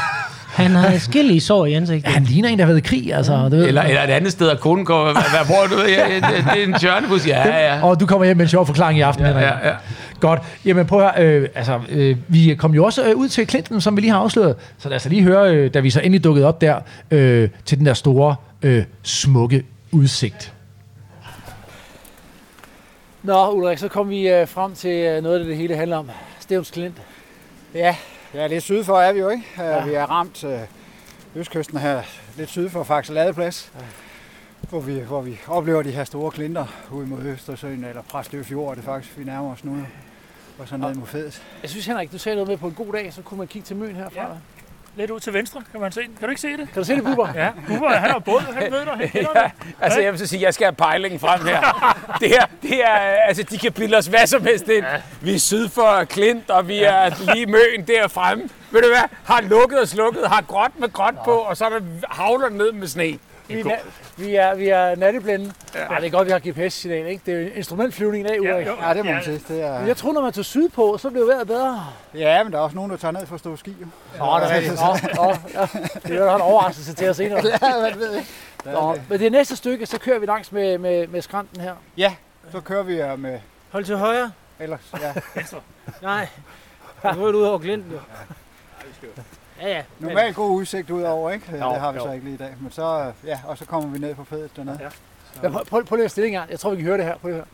Han 0.49 0.71
havde 0.71 0.99
forskellige 0.99 1.41
sår 1.41 1.65
i 1.65 1.73
ansigtet. 1.73 2.13
Han 2.13 2.23
ligner 2.23 2.49
en, 2.49 2.59
der 2.59 2.65
har 2.65 2.71
været 2.73 2.85
i 2.85 2.87
krig, 2.87 3.13
altså. 3.13 3.33
Du 3.43 3.55
ved. 3.55 3.67
Eller, 3.67 3.81
eller 3.81 4.03
et 4.03 4.09
andet 4.09 4.31
sted, 4.31 4.49
at 4.49 4.59
konen 4.59 4.85
går, 4.85 5.03
hvad, 5.03 5.13
hvad 5.13 5.45
bruger 5.47 5.67
du? 5.67 5.89
Ja, 5.89 6.15
det, 6.15 6.23
det 6.53 6.63
er 6.63 6.67
en 6.67 6.73
tjørnebus. 6.73 7.27
Ja, 7.27 7.73
ja. 7.73 7.83
Og 7.83 7.99
du 7.99 8.05
kommer 8.05 8.25
hjem 8.25 8.37
med 8.37 8.45
en 8.45 8.49
sjov 8.49 8.65
forklaring 8.65 8.99
i 8.99 9.01
aften, 9.01 9.25
Ja, 9.25 9.39
ja, 9.39 9.67
ja. 9.67 9.73
Godt. 10.19 10.41
Jamen 10.65 10.85
prøv 10.85 11.01
at 11.01 11.11
høre, 11.15 11.25
øh, 11.25 11.49
altså, 11.55 11.79
øh, 11.89 12.17
vi 12.27 12.55
kom 12.55 12.73
jo 12.73 12.85
også 12.85 13.03
øh, 13.09 13.15
ud 13.15 13.27
til 13.27 13.49
Clinton, 13.49 13.81
som 13.81 13.95
vi 13.95 14.01
lige 14.01 14.11
har 14.11 14.19
afsløret. 14.19 14.55
Så 14.77 14.89
lad 14.89 14.95
os 14.95 15.05
lige 15.05 15.23
høre, 15.23 15.53
øh, 15.55 15.73
da 15.73 15.79
vi 15.79 15.89
så 15.89 15.99
endelig 15.99 16.23
dukkede 16.23 16.47
op 16.47 16.61
der, 16.61 16.79
øh, 17.11 17.49
til 17.65 17.77
den 17.77 17.85
der 17.85 17.93
store, 17.93 18.35
øh, 18.61 18.83
smukke 19.03 19.63
udsigt. 19.91 20.53
Nå, 23.23 23.51
Ulrik, 23.51 23.77
så 23.77 23.87
kom 23.87 24.09
vi 24.09 24.29
øh, 24.29 24.47
frem 24.47 24.75
til 24.75 24.91
øh, 24.91 25.23
noget 25.23 25.35
af 25.35 25.39
det, 25.39 25.49
det 25.49 25.57
hele 25.57 25.75
handler 25.75 25.97
om. 25.97 26.09
Stævns 26.39 26.71
Klint. 26.71 26.95
Ja, 27.75 27.95
ja, 28.33 28.47
lidt 28.47 28.63
syd 28.63 28.83
for 28.83 28.99
er 28.99 29.13
vi 29.13 29.19
jo, 29.19 29.29
ikke? 29.29 29.43
Ja. 29.57 29.75
Ja. 29.75 29.85
Vi 29.85 29.93
er 29.93 30.05
ramt 30.05 30.43
øh, 30.43 30.59
østkysten 31.35 31.77
her, 31.77 32.01
lidt 32.37 32.49
syd 32.49 32.69
for 32.69 32.83
Faxe 32.83 33.13
Ladeplads, 33.13 33.71
ja. 33.75 33.85
hvor, 34.69 34.79
vi, 34.79 34.99
hvor 34.99 35.21
vi 35.21 35.39
oplever 35.47 35.81
de 35.81 35.91
her 35.91 36.03
store 36.03 36.31
klinter 36.31 36.65
ud 36.91 37.05
mod 37.05 37.19
Østersøen, 37.23 37.83
eller 37.83 38.01
Præstø 38.01 38.43
Fjord, 38.43 38.71
er 38.71 38.75
det 38.75 38.83
faktisk, 38.83 39.17
vi 39.17 39.23
nærmer 39.23 39.51
os 39.51 39.63
nu. 39.63 39.85
Og 40.59 40.67
så 40.67 40.77
ned 40.77 40.93
mod 40.93 41.07
Feds. 41.07 41.43
Jeg 41.61 41.69
synes, 41.69 41.85
Henrik, 41.85 42.11
du 42.11 42.17
sagde 42.17 42.35
noget 42.35 42.49
med 42.49 42.57
på 42.57 42.67
en 42.67 42.73
god 42.73 42.93
dag, 42.93 43.13
så 43.13 43.21
kunne 43.21 43.37
man 43.37 43.47
kigge 43.47 43.65
til 43.65 43.75
Møn 43.75 43.95
herfra. 43.95 44.21
Ja. 44.21 44.27
Lidt 44.95 45.11
ud 45.11 45.19
til 45.19 45.33
venstre, 45.33 45.63
kan 45.71 45.79
man 45.81 45.91
se 45.91 46.01
den. 46.01 46.09
Kan 46.19 46.23
du 46.23 46.29
ikke 46.29 46.41
se 46.41 46.47
det? 46.47 46.57
Kan 46.57 46.81
du 46.81 46.83
se 46.83 46.95
det, 46.95 47.03
Bubber? 47.03 47.27
Ja, 47.35 47.49
Bubber, 47.67 47.89
han 47.89 48.09
har 48.11 48.19
båd, 48.19 48.41
han 48.53 48.71
ved 48.71 48.79
dig. 48.85 48.93
Han 48.97 49.09
kender 49.09 49.29
Ja, 49.35 49.43
det. 49.43 49.51
altså 49.81 49.99
jeg 50.01 50.11
vil 50.11 50.19
så 50.19 50.27
sige, 50.27 50.41
jeg 50.41 50.53
skal 50.53 50.65
have 50.65 50.75
pejlingen 50.75 51.19
frem 51.19 51.45
her. 51.45 51.61
Det 52.21 52.27
her, 52.29 52.45
det 52.61 52.83
er, 52.85 52.95
altså 53.27 53.43
de 53.43 53.57
kan 53.57 53.71
bilde 53.73 53.97
os 53.97 54.05
hvad 54.05 54.27
som 54.27 54.43
helst 54.43 54.67
ind. 54.67 54.85
Vi 55.21 55.35
er 55.35 55.39
syd 55.39 55.69
for 55.69 56.03
Klint, 56.03 56.49
og 56.49 56.67
vi 56.67 56.83
er 56.83 57.33
lige 57.33 57.45
møen 57.45 57.87
der 57.87 58.07
fremme. 58.07 58.49
Ved 58.71 58.81
du 58.81 58.87
hvad? 58.87 59.03
Har 59.25 59.41
lukket 59.41 59.79
og 59.79 59.87
slukket, 59.87 60.27
har 60.27 60.41
gråt 60.41 60.71
med 60.79 60.93
gråt 60.93 61.15
på, 61.25 61.31
og 61.31 61.57
så 61.57 61.65
er 61.65 61.69
der 61.69 61.79
havler 62.09 62.49
ned 62.49 62.71
med 62.71 62.87
sne. 62.87 63.19
Vi 63.49 63.59
er, 63.59 63.63
na- 63.65 63.89
vi 64.17 64.35
er, 64.35 64.55
vi 64.55 64.67
er 64.69 64.95
natteblinde. 64.95 65.53
Ja. 65.75 65.79
Ej, 65.79 65.99
det 65.99 66.07
er 66.07 66.11
godt, 66.11 66.25
vi 66.27 66.31
har 66.31 66.39
GPS-signal, 66.39 67.05
ikke? 67.07 67.21
Det 67.25 67.33
er 67.33 67.39
jo 67.41 67.49
instrumentflyvning 67.55 68.25
i 68.25 68.27
dag, 68.27 68.41
Ulrik. 68.41 68.67
jo. 68.67 68.75
Ja, 68.81 68.89
det 68.93 68.97
må 69.05 69.11
man 69.11 69.13
Ja. 69.19 69.21
sige. 69.23 69.41
Det 69.47 69.63
er, 69.63 69.79
Men 69.79 69.87
jeg 69.87 69.97
tror, 69.97 70.13
når 70.13 70.21
man 70.21 70.33
tog 70.33 70.45
sydpå, 70.45 70.97
så 70.97 71.09
blev 71.09 71.27
vejret 71.27 71.47
bedre. 71.47 71.85
ja, 72.13 72.43
men 72.43 72.53
der 72.53 72.59
er 72.59 72.63
også 72.63 72.75
nogen, 72.75 72.91
der 72.91 72.97
tager 72.97 73.11
ned 73.11 73.25
for 73.25 73.33
at 73.35 73.39
stå 73.39 73.55
ski. 73.55 73.75
Nå, 74.19 74.25
det 74.25 74.43
er 74.51 74.55
rigtigt. 74.55 74.75
Nå, 75.15 75.23
nå, 75.23 75.29
ja. 75.53 75.67
Det 76.07 76.15
er 76.21 76.25
jo 76.29 76.35
en 76.35 76.41
overraskelse 76.41 76.93
til 76.93 77.09
os 77.09 77.17
senere. 77.17 77.41
Ja, 77.61 77.79
hvad 77.79 77.93
ved 77.97 78.11
jeg. 78.13 78.25
Nå, 78.65 78.95
men 79.09 79.19
det 79.19 79.31
næste 79.31 79.55
stykke, 79.55 79.85
så 79.85 79.99
kører 79.99 80.19
vi 80.19 80.25
langs 80.25 80.51
med, 80.51 80.77
med, 80.77 81.07
med 81.07 81.21
skrænten 81.21 81.61
her. 81.61 81.73
Ja, 81.97 82.13
så 82.51 82.61
kører 82.61 82.83
vi 82.83 83.01
øh, 83.01 83.19
med, 83.19 83.39
Hold 83.71 83.83
til 83.85 83.97
højre. 83.97 84.31
ellers, 84.59 84.93
ja. 85.01 85.13
Nej. 86.01 86.27
Nu 87.15 87.25
er 87.25 87.31
du 87.31 87.37
ud 87.37 87.43
over 87.43 87.57
glinten, 87.57 87.91
jo. 87.91 87.97
Ja, 87.97 89.21
ja. 89.67 89.83
Men- 89.99 90.07
Normalt 90.09 90.35
god 90.35 90.49
udsigt 90.51 90.89
ud 90.89 91.01
over, 91.01 91.31
ikke? 91.31 91.45
Ja, 91.51 91.65
Jo, 91.65 91.71
det 91.73 91.79
har 91.79 91.91
vi 91.91 91.97
jo. 91.97 92.03
så 92.05 92.11
ikke 92.11 92.25
lige 92.25 92.33
i 92.35 92.37
dag. 92.37 92.55
Men 92.61 92.71
så, 92.71 93.11
ja, 93.25 93.39
og 93.45 93.57
så 93.57 93.65
kommer 93.65 93.89
vi 93.89 93.99
ned 93.99 94.15
på 94.15 94.23
fedet 94.23 94.51
dernede. 94.55 94.77
Ja. 94.81 94.89
Ja, 95.43 95.49
prøv, 95.49 95.65
prøv, 95.65 95.85
prøv 95.85 95.95
lige 95.95 96.05
at 96.05 96.11
stille 96.11 96.27
en 96.27 96.33
gang. 96.33 96.49
Jeg 96.51 96.59
tror, 96.59 96.69
vi 96.69 96.75
kan 96.75 96.85
høre 96.85 96.97
det 96.97 97.05
her. 97.05 97.17
Prøv 97.17 97.29
lige 97.29 97.41
at 97.41 97.45
høre. 97.45 97.47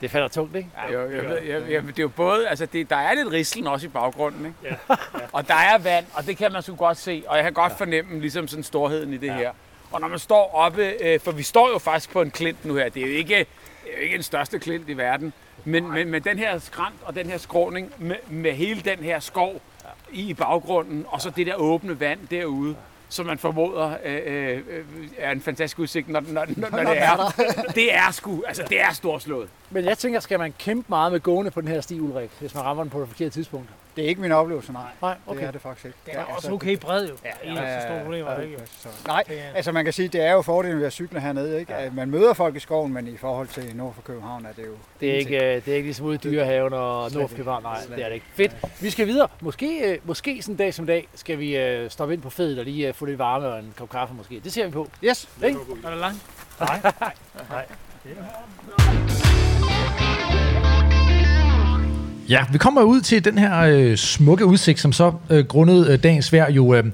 Det 0.00 0.10
falder 0.10 0.28
tungt, 0.28 0.56
ikke? 0.56 0.70
Jo, 0.92 1.00
jeg 1.10 1.24
ved, 1.24 1.38
jeg, 1.42 1.70
jeg, 1.70 1.82
det 1.82 1.98
er 1.98 2.02
jo 2.02 2.08
både, 2.08 2.48
altså 2.48 2.66
det, 2.66 2.90
der 2.90 2.96
er 2.96 3.14
lidt 3.14 3.30
rislen 3.32 3.66
også 3.66 3.86
i 3.86 3.90
baggrunden, 3.90 4.46
ikke? 4.46 4.56
Ja. 4.88 4.94
og 5.32 5.48
der 5.48 5.54
er 5.54 5.78
vand, 5.78 6.06
og 6.14 6.26
det 6.26 6.36
kan 6.36 6.52
man 6.52 6.62
sgu 6.62 6.74
godt 6.76 6.98
se, 6.98 7.24
og 7.26 7.36
jeg 7.36 7.44
kan 7.44 7.52
godt 7.52 7.72
fornemme 7.78 8.20
ligesom 8.20 8.48
sådan 8.48 8.62
storheden 8.62 9.12
i 9.12 9.16
det 9.16 9.26
ja. 9.26 9.32
her. 9.36 9.50
Og 9.92 10.00
når 10.00 10.08
man 10.08 10.18
står 10.18 10.54
oppe, 10.54 10.82
øh, 11.04 11.20
for 11.20 11.32
vi 11.32 11.42
står 11.42 11.68
jo 11.72 11.78
faktisk 11.78 12.10
på 12.10 12.22
en 12.22 12.30
klint 12.30 12.64
nu 12.64 12.74
her, 12.74 12.88
det 12.88 13.02
er 13.02 13.06
jo 13.06 13.12
ikke, 13.12 13.34
det 13.34 13.92
er 13.92 13.96
jo 13.96 14.02
ikke 14.02 14.14
den 14.14 14.22
største 14.22 14.58
klint 14.58 14.88
i 14.88 14.96
verden, 14.96 15.32
men, 15.64 15.92
men 15.92 16.10
med 16.10 16.20
den 16.20 16.38
her 16.38 16.58
skrant 16.58 16.94
og 17.02 17.14
den 17.14 17.26
her 17.26 17.38
skråning, 17.38 17.92
med, 17.98 18.16
med 18.28 18.52
hele 18.52 18.80
den 18.80 18.98
her 18.98 19.20
skov 19.20 19.60
i 20.12 20.34
baggrunden, 20.34 21.04
og 21.08 21.20
så 21.20 21.30
det 21.30 21.46
der 21.46 21.54
åbne 21.54 22.00
vand 22.00 22.20
derude, 22.30 22.76
som 23.08 23.26
man 23.26 23.38
formoder 23.38 23.96
øh, 24.04 24.20
øh, 24.26 24.62
øh, 24.68 24.84
er 25.18 25.32
en 25.32 25.40
fantastisk 25.40 25.78
udsigt, 25.78 26.08
når, 26.08 26.20
når, 26.20 26.46
når, 26.56 26.70
når 26.70 26.92
det 26.92 27.02
er. 27.02 27.42
Det 27.74 27.94
er 27.94 28.10
sgu, 28.10 28.42
altså 28.46 28.62
det 28.68 28.80
er 28.80 28.92
storslået. 28.92 29.48
Men 29.70 29.84
jeg 29.84 29.98
tænker, 29.98 30.20
skal 30.20 30.38
man 30.38 30.54
kæmpe 30.58 30.86
meget 30.88 31.12
med 31.12 31.20
gående 31.20 31.50
på 31.50 31.60
den 31.60 31.68
her 31.68 31.80
sti, 31.80 32.00
Ulrik, 32.00 32.30
hvis 32.40 32.54
man 32.54 32.64
rammer 32.64 32.84
den 32.84 32.90
på 32.90 33.00
det 33.00 33.08
forkerte 33.08 33.30
tidspunkt? 33.30 33.68
Det 33.98 34.04
er 34.04 34.08
ikke 34.08 34.20
min 34.20 34.32
oplevelse, 34.32 34.72
nej. 34.72 34.82
Nej, 35.02 35.16
Okay. 35.26 35.40
Det 35.40 35.46
er 35.46 35.50
det 35.50 35.60
faktisk 35.60 35.86
ikke. 35.86 35.98
Den 36.06 36.14
er 36.14 36.24
også 36.24 36.52
okay 36.52 36.76
bred 36.76 37.08
jo. 37.08 37.14
Ja, 37.24 37.30
Ja, 37.44 37.52
ja, 37.62 37.76
de 37.76 37.82
store 37.82 37.96
ja. 37.96 38.02
problemer, 38.02 38.30
er 38.30 38.36
det 38.40 38.44
ikke? 38.44 38.58
Så, 38.66 38.88
nej, 39.06 39.24
altså 39.54 39.72
man 39.72 39.84
kan 39.84 39.92
sige, 39.92 40.08
det 40.08 40.20
er 40.20 40.32
jo 40.32 40.42
fordelen 40.42 40.78
ved 40.78 40.86
at 40.86 40.92
cykle 40.92 41.20
hernede, 41.20 41.60
ikke? 41.60 41.74
At 41.74 41.94
man 41.94 42.10
møder 42.10 42.32
folk 42.32 42.56
i 42.56 42.58
skoven, 42.58 42.92
men 42.92 43.08
i 43.08 43.16
forhold 43.16 43.48
til 43.48 43.76
nord 43.76 43.94
for 43.94 44.02
København 44.02 44.46
er 44.46 44.52
det 44.52 44.66
jo... 44.66 44.72
Det 45.00 45.10
er 45.10 45.14
ikke, 45.18 45.36
øh, 45.36 45.64
det 45.64 45.68
er 45.68 45.74
ikke 45.76 45.86
ligesom 45.86 46.06
ude 46.06 46.14
i 46.14 46.18
dyrehaven 46.18 46.72
og 46.72 47.12
nord 47.12 47.28
for 47.28 47.36
København. 47.36 47.62
Nej, 47.62 47.80
det 47.96 48.04
er 48.04 48.08
det 48.08 48.14
ikke. 48.14 48.26
Fedt. 48.34 48.52
Vi 48.80 48.90
skal 48.90 49.06
videre. 49.06 49.28
Måske, 49.40 49.92
øh, 49.92 49.98
måske 50.04 50.42
sådan 50.42 50.52
en 50.52 50.56
dag 50.58 50.74
som 50.74 50.86
dag 50.86 51.08
skal 51.14 51.38
vi 51.38 51.56
øh, 51.56 51.90
stoppe 51.90 52.14
ind 52.14 52.22
på 52.22 52.30
fedet 52.30 52.58
og 52.58 52.64
lige 52.64 52.92
få 52.92 53.04
lidt 53.04 53.18
varme 53.18 53.46
og 53.46 53.58
en 53.58 53.74
kop 53.78 53.90
kaffe 53.90 54.14
måske. 54.14 54.40
Det 54.44 54.52
ser 54.52 54.66
vi 54.66 54.72
på. 54.72 54.88
Yes! 55.04 55.28
Ikke? 55.44 55.58
Er 55.84 55.90
det 55.90 55.98
langt? 55.98 56.20
Ja, 62.28 62.44
vi 62.52 62.58
kommer 62.58 62.82
ud 62.82 63.00
til 63.00 63.24
den 63.24 63.38
her 63.38 63.60
øh, 63.60 63.96
smukke 63.96 64.46
udsigt, 64.46 64.80
som 64.80 64.92
så 64.92 65.12
øh, 65.30 65.44
grundet 65.44 65.88
øh, 65.88 66.02
dagens 66.02 66.32
vejr 66.32 66.52
jo 66.52 66.74
øh, 66.74 66.84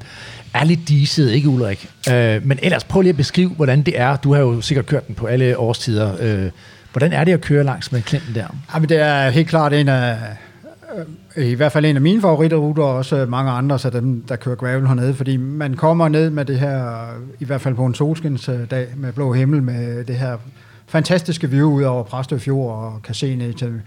er 0.55 0.65
lidt 0.65 0.89
diset, 0.89 1.31
ikke 1.31 1.49
Ulrik? 1.49 1.91
Øh, 2.13 2.47
men 2.47 2.59
ellers 2.63 2.85
prøv 2.85 3.03
lige 3.03 3.11
at 3.11 3.17
beskrive, 3.17 3.49
hvordan 3.51 3.83
det 3.83 4.01
er. 4.01 4.17
Du 4.17 4.33
har 4.33 4.41
jo 4.41 4.61
sikkert 4.61 4.87
kørt 4.87 5.07
den 5.07 5.15
på 5.15 5.27
alle 5.27 5.59
årstider. 5.59 6.13
Øh, 6.21 6.51
hvordan 6.93 7.13
er 7.13 7.25
det 7.25 7.33
at 7.33 7.41
køre 7.41 7.65
langs 7.65 7.93
med 7.93 8.03
klinten 8.03 8.35
der? 8.35 8.47
Jamen, 8.75 8.89
det 8.89 9.01
er 9.01 9.31
helt 9.31 9.49
klart 9.49 9.73
en 9.73 9.89
af, 9.89 10.19
øh, 11.37 11.47
i 11.47 11.55
hvert 11.55 11.73
fald 11.73 11.85
en 11.85 11.97
af 11.97 12.03
mine 12.03 12.21
favoritruter, 12.21 12.83
og 12.83 12.97
også 12.97 13.27
mange 13.29 13.51
andre, 13.51 13.79
så 13.79 13.91
dem, 13.91 14.25
der 14.29 14.37
kører 14.37 14.57
gravel 14.57 14.87
hernede, 14.87 15.15
fordi 15.15 15.37
man 15.37 15.75
kommer 15.75 16.09
ned 16.09 16.31
med 16.31 16.45
det 16.45 16.61
her, 16.61 17.07
i 17.41 17.45
hvert 17.45 17.61
fald 17.61 17.75
på 17.75 17.87
en 17.87 17.95
solskinsdag 17.95 18.87
med 18.97 19.13
blå 19.13 19.33
himmel, 19.33 19.63
med 19.63 20.05
det 20.05 20.17
her 20.17 20.37
fantastiske 20.87 21.51
view 21.51 21.71
ud 21.71 21.83
over 21.83 22.03
Præstø 22.03 22.39
Fjord, 22.39 22.77
og 22.77 23.03
kan 23.03 23.15
se 23.15 23.37
ned 23.37 23.53
til, 23.55 23.81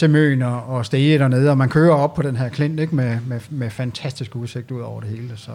til 0.00 0.10
Møn 0.10 0.42
og, 0.42 0.62
og 0.68 0.86
Stege 0.86 1.18
dernede, 1.18 1.50
og 1.50 1.58
man 1.58 1.68
kører 1.68 1.94
op 1.94 2.14
på 2.14 2.22
den 2.22 2.36
her 2.36 2.48
klint, 2.48 2.80
ikke, 2.80 2.96
med, 2.96 3.18
med, 3.26 3.40
med 3.50 3.70
fantastisk 3.70 4.36
udsigt 4.36 4.70
ud 4.70 4.80
over 4.80 5.00
det 5.00 5.10
hele, 5.10 5.30
så 5.36 5.50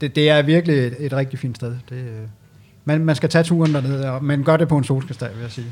det, 0.00 0.16
det 0.16 0.30
er 0.30 0.42
virkelig 0.42 0.76
et, 0.78 0.96
et 0.98 1.12
rigtig 1.12 1.38
fint 1.38 1.56
sted. 1.56 1.74
Det, 1.88 1.96
øh, 1.96 2.28
man, 2.84 3.04
man 3.04 3.16
skal 3.16 3.28
tage 3.28 3.44
turen 3.44 3.74
dernede, 3.74 4.10
og- 4.10 4.24
men 4.24 4.44
gør 4.44 4.56
det 4.56 4.68
på 4.68 4.78
en 4.78 4.84
solskinsdag, 4.84 5.28
vil 5.34 5.42
jeg 5.42 5.50
sige. 5.50 5.66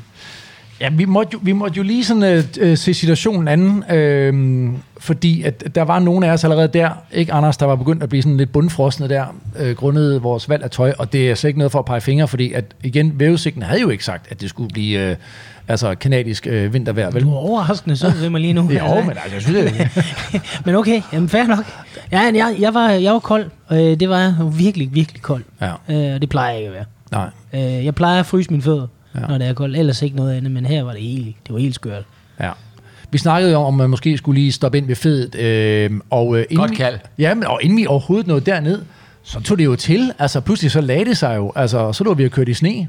Ja, 0.81 0.89
vi 0.89 1.05
måtte 1.05 1.29
jo, 1.33 1.39
vi 1.41 1.51
måtte 1.51 1.77
jo 1.77 1.83
lige 1.83 2.03
sådan, 2.05 2.23
øh, 2.23 2.43
øh 2.59 2.77
se 2.77 2.93
situationen 2.93 3.47
anden, 3.47 3.83
øh, 3.91 4.73
fordi 4.97 5.43
at 5.43 5.75
der 5.75 5.81
var 5.81 5.99
nogle 5.99 6.27
af 6.27 6.31
os 6.31 6.43
allerede 6.43 6.67
der, 6.67 6.89
ikke 7.11 7.33
Anders, 7.33 7.57
der 7.57 7.65
var 7.65 7.75
begyndt 7.75 8.03
at 8.03 8.09
blive 8.09 8.21
sådan 8.21 8.37
lidt 8.37 8.51
bundfrosne 8.51 9.09
der, 9.09 9.25
øh, 9.59 9.75
grundet 9.75 10.23
vores 10.23 10.49
valg 10.49 10.63
af 10.63 10.69
tøj, 10.69 10.93
og 10.99 11.13
det 11.13 11.31
er 11.31 11.35
slet 11.35 11.47
ikke 11.49 11.57
noget 11.57 11.71
for 11.71 11.79
at 11.79 11.85
pege 11.85 12.01
fingre, 12.01 12.27
fordi 12.27 12.53
at 12.53 12.65
igen, 12.83 13.19
vævesigten 13.19 13.61
havde 13.61 13.81
jo 13.81 13.89
ikke 13.89 14.05
sagt, 14.05 14.31
at 14.31 14.41
det 14.41 14.49
skulle 14.49 14.69
blive 14.73 15.09
øh, 15.09 15.15
altså 15.67 15.95
kanadisk 15.95 16.47
øh, 16.47 16.73
vintervejr, 16.73 17.11
vel? 17.11 17.23
Du 17.23 17.31
er 17.33 17.37
overraskende 17.37 17.97
sød 17.97 18.11
ved 18.11 18.29
mig 18.29 18.41
lige 18.41 18.53
nu. 18.53 18.61
Jo, 18.71 19.01
men 19.01 19.09
altså, 19.09 19.33
jeg 19.33 19.41
synes, 19.41 19.71
det 19.71 20.41
men 20.65 20.75
okay, 20.75 21.01
jamen 21.13 21.29
fair 21.29 21.43
nok. 21.43 21.65
Ja, 22.11 22.19
jeg, 22.19 22.55
jeg, 22.59 22.73
var, 22.73 22.89
jeg 22.89 23.13
var 23.13 23.19
kold. 23.19 23.45
Øh, 23.71 23.77
det 23.77 24.09
var 24.09 24.17
jeg 24.19 24.35
virkelig, 24.57 24.89
virkelig 24.93 25.21
kold. 25.21 25.43
Ja. 25.61 25.67
Øh, 25.89 26.15
og 26.15 26.21
det 26.21 26.29
plejer 26.29 26.49
jeg 26.51 26.57
ikke 26.59 26.67
at 26.69 26.73
være. 26.73 26.85
Nej. 27.51 27.77
Øh, 27.77 27.85
jeg 27.85 27.95
plejer 27.95 28.19
at 28.19 28.25
fryse 28.25 28.49
mine 28.51 28.63
fødder, 28.63 28.87
Ja. 29.15 29.19
når 29.27 29.37
det 29.37 29.47
er 29.47 29.53
koldt. 29.53 29.77
Ellers 29.77 30.01
ikke 30.01 30.15
noget 30.15 30.33
andet, 30.37 30.51
men 30.51 30.65
her 30.65 30.83
var 30.83 30.91
det 30.91 31.01
helt, 31.01 31.35
det 31.47 31.53
var 31.53 31.59
helt 31.59 31.75
skørt. 31.75 32.03
Ja. 32.39 32.51
Vi 33.11 33.17
snakkede 33.17 33.51
jo 33.51 33.57
om, 33.59 33.65
om 33.65 33.73
man 33.73 33.89
måske 33.89 34.17
skulle 34.17 34.39
lige 34.41 34.51
stoppe 34.51 34.77
ind 34.77 34.87
ved 34.87 34.95
fedet. 34.95 35.35
Øh, 35.35 35.91
og, 36.09 36.37
øh, 36.37 36.45
inden 36.49 36.57
Godt 36.67 36.77
kald. 36.77 36.99
Ja, 37.17 37.33
men 37.33 37.43
og 37.47 37.59
inden 37.63 37.77
vi 37.77 37.85
overhovedet 37.87 38.27
nåede 38.27 38.45
derned, 38.45 38.81
så 39.23 39.39
tog 39.39 39.57
det 39.57 39.65
jo 39.65 39.75
til. 39.75 40.11
Altså 40.19 40.39
pludselig 40.41 40.71
så 40.71 40.81
lagde 40.81 41.05
det 41.05 41.17
sig 41.17 41.35
jo. 41.35 41.51
Altså 41.55 41.93
så 41.93 42.03
lå 42.03 42.13
vi 42.13 42.23
jo 42.23 42.29
kørt 42.29 42.49
i 42.49 42.53
sne. 42.53 42.87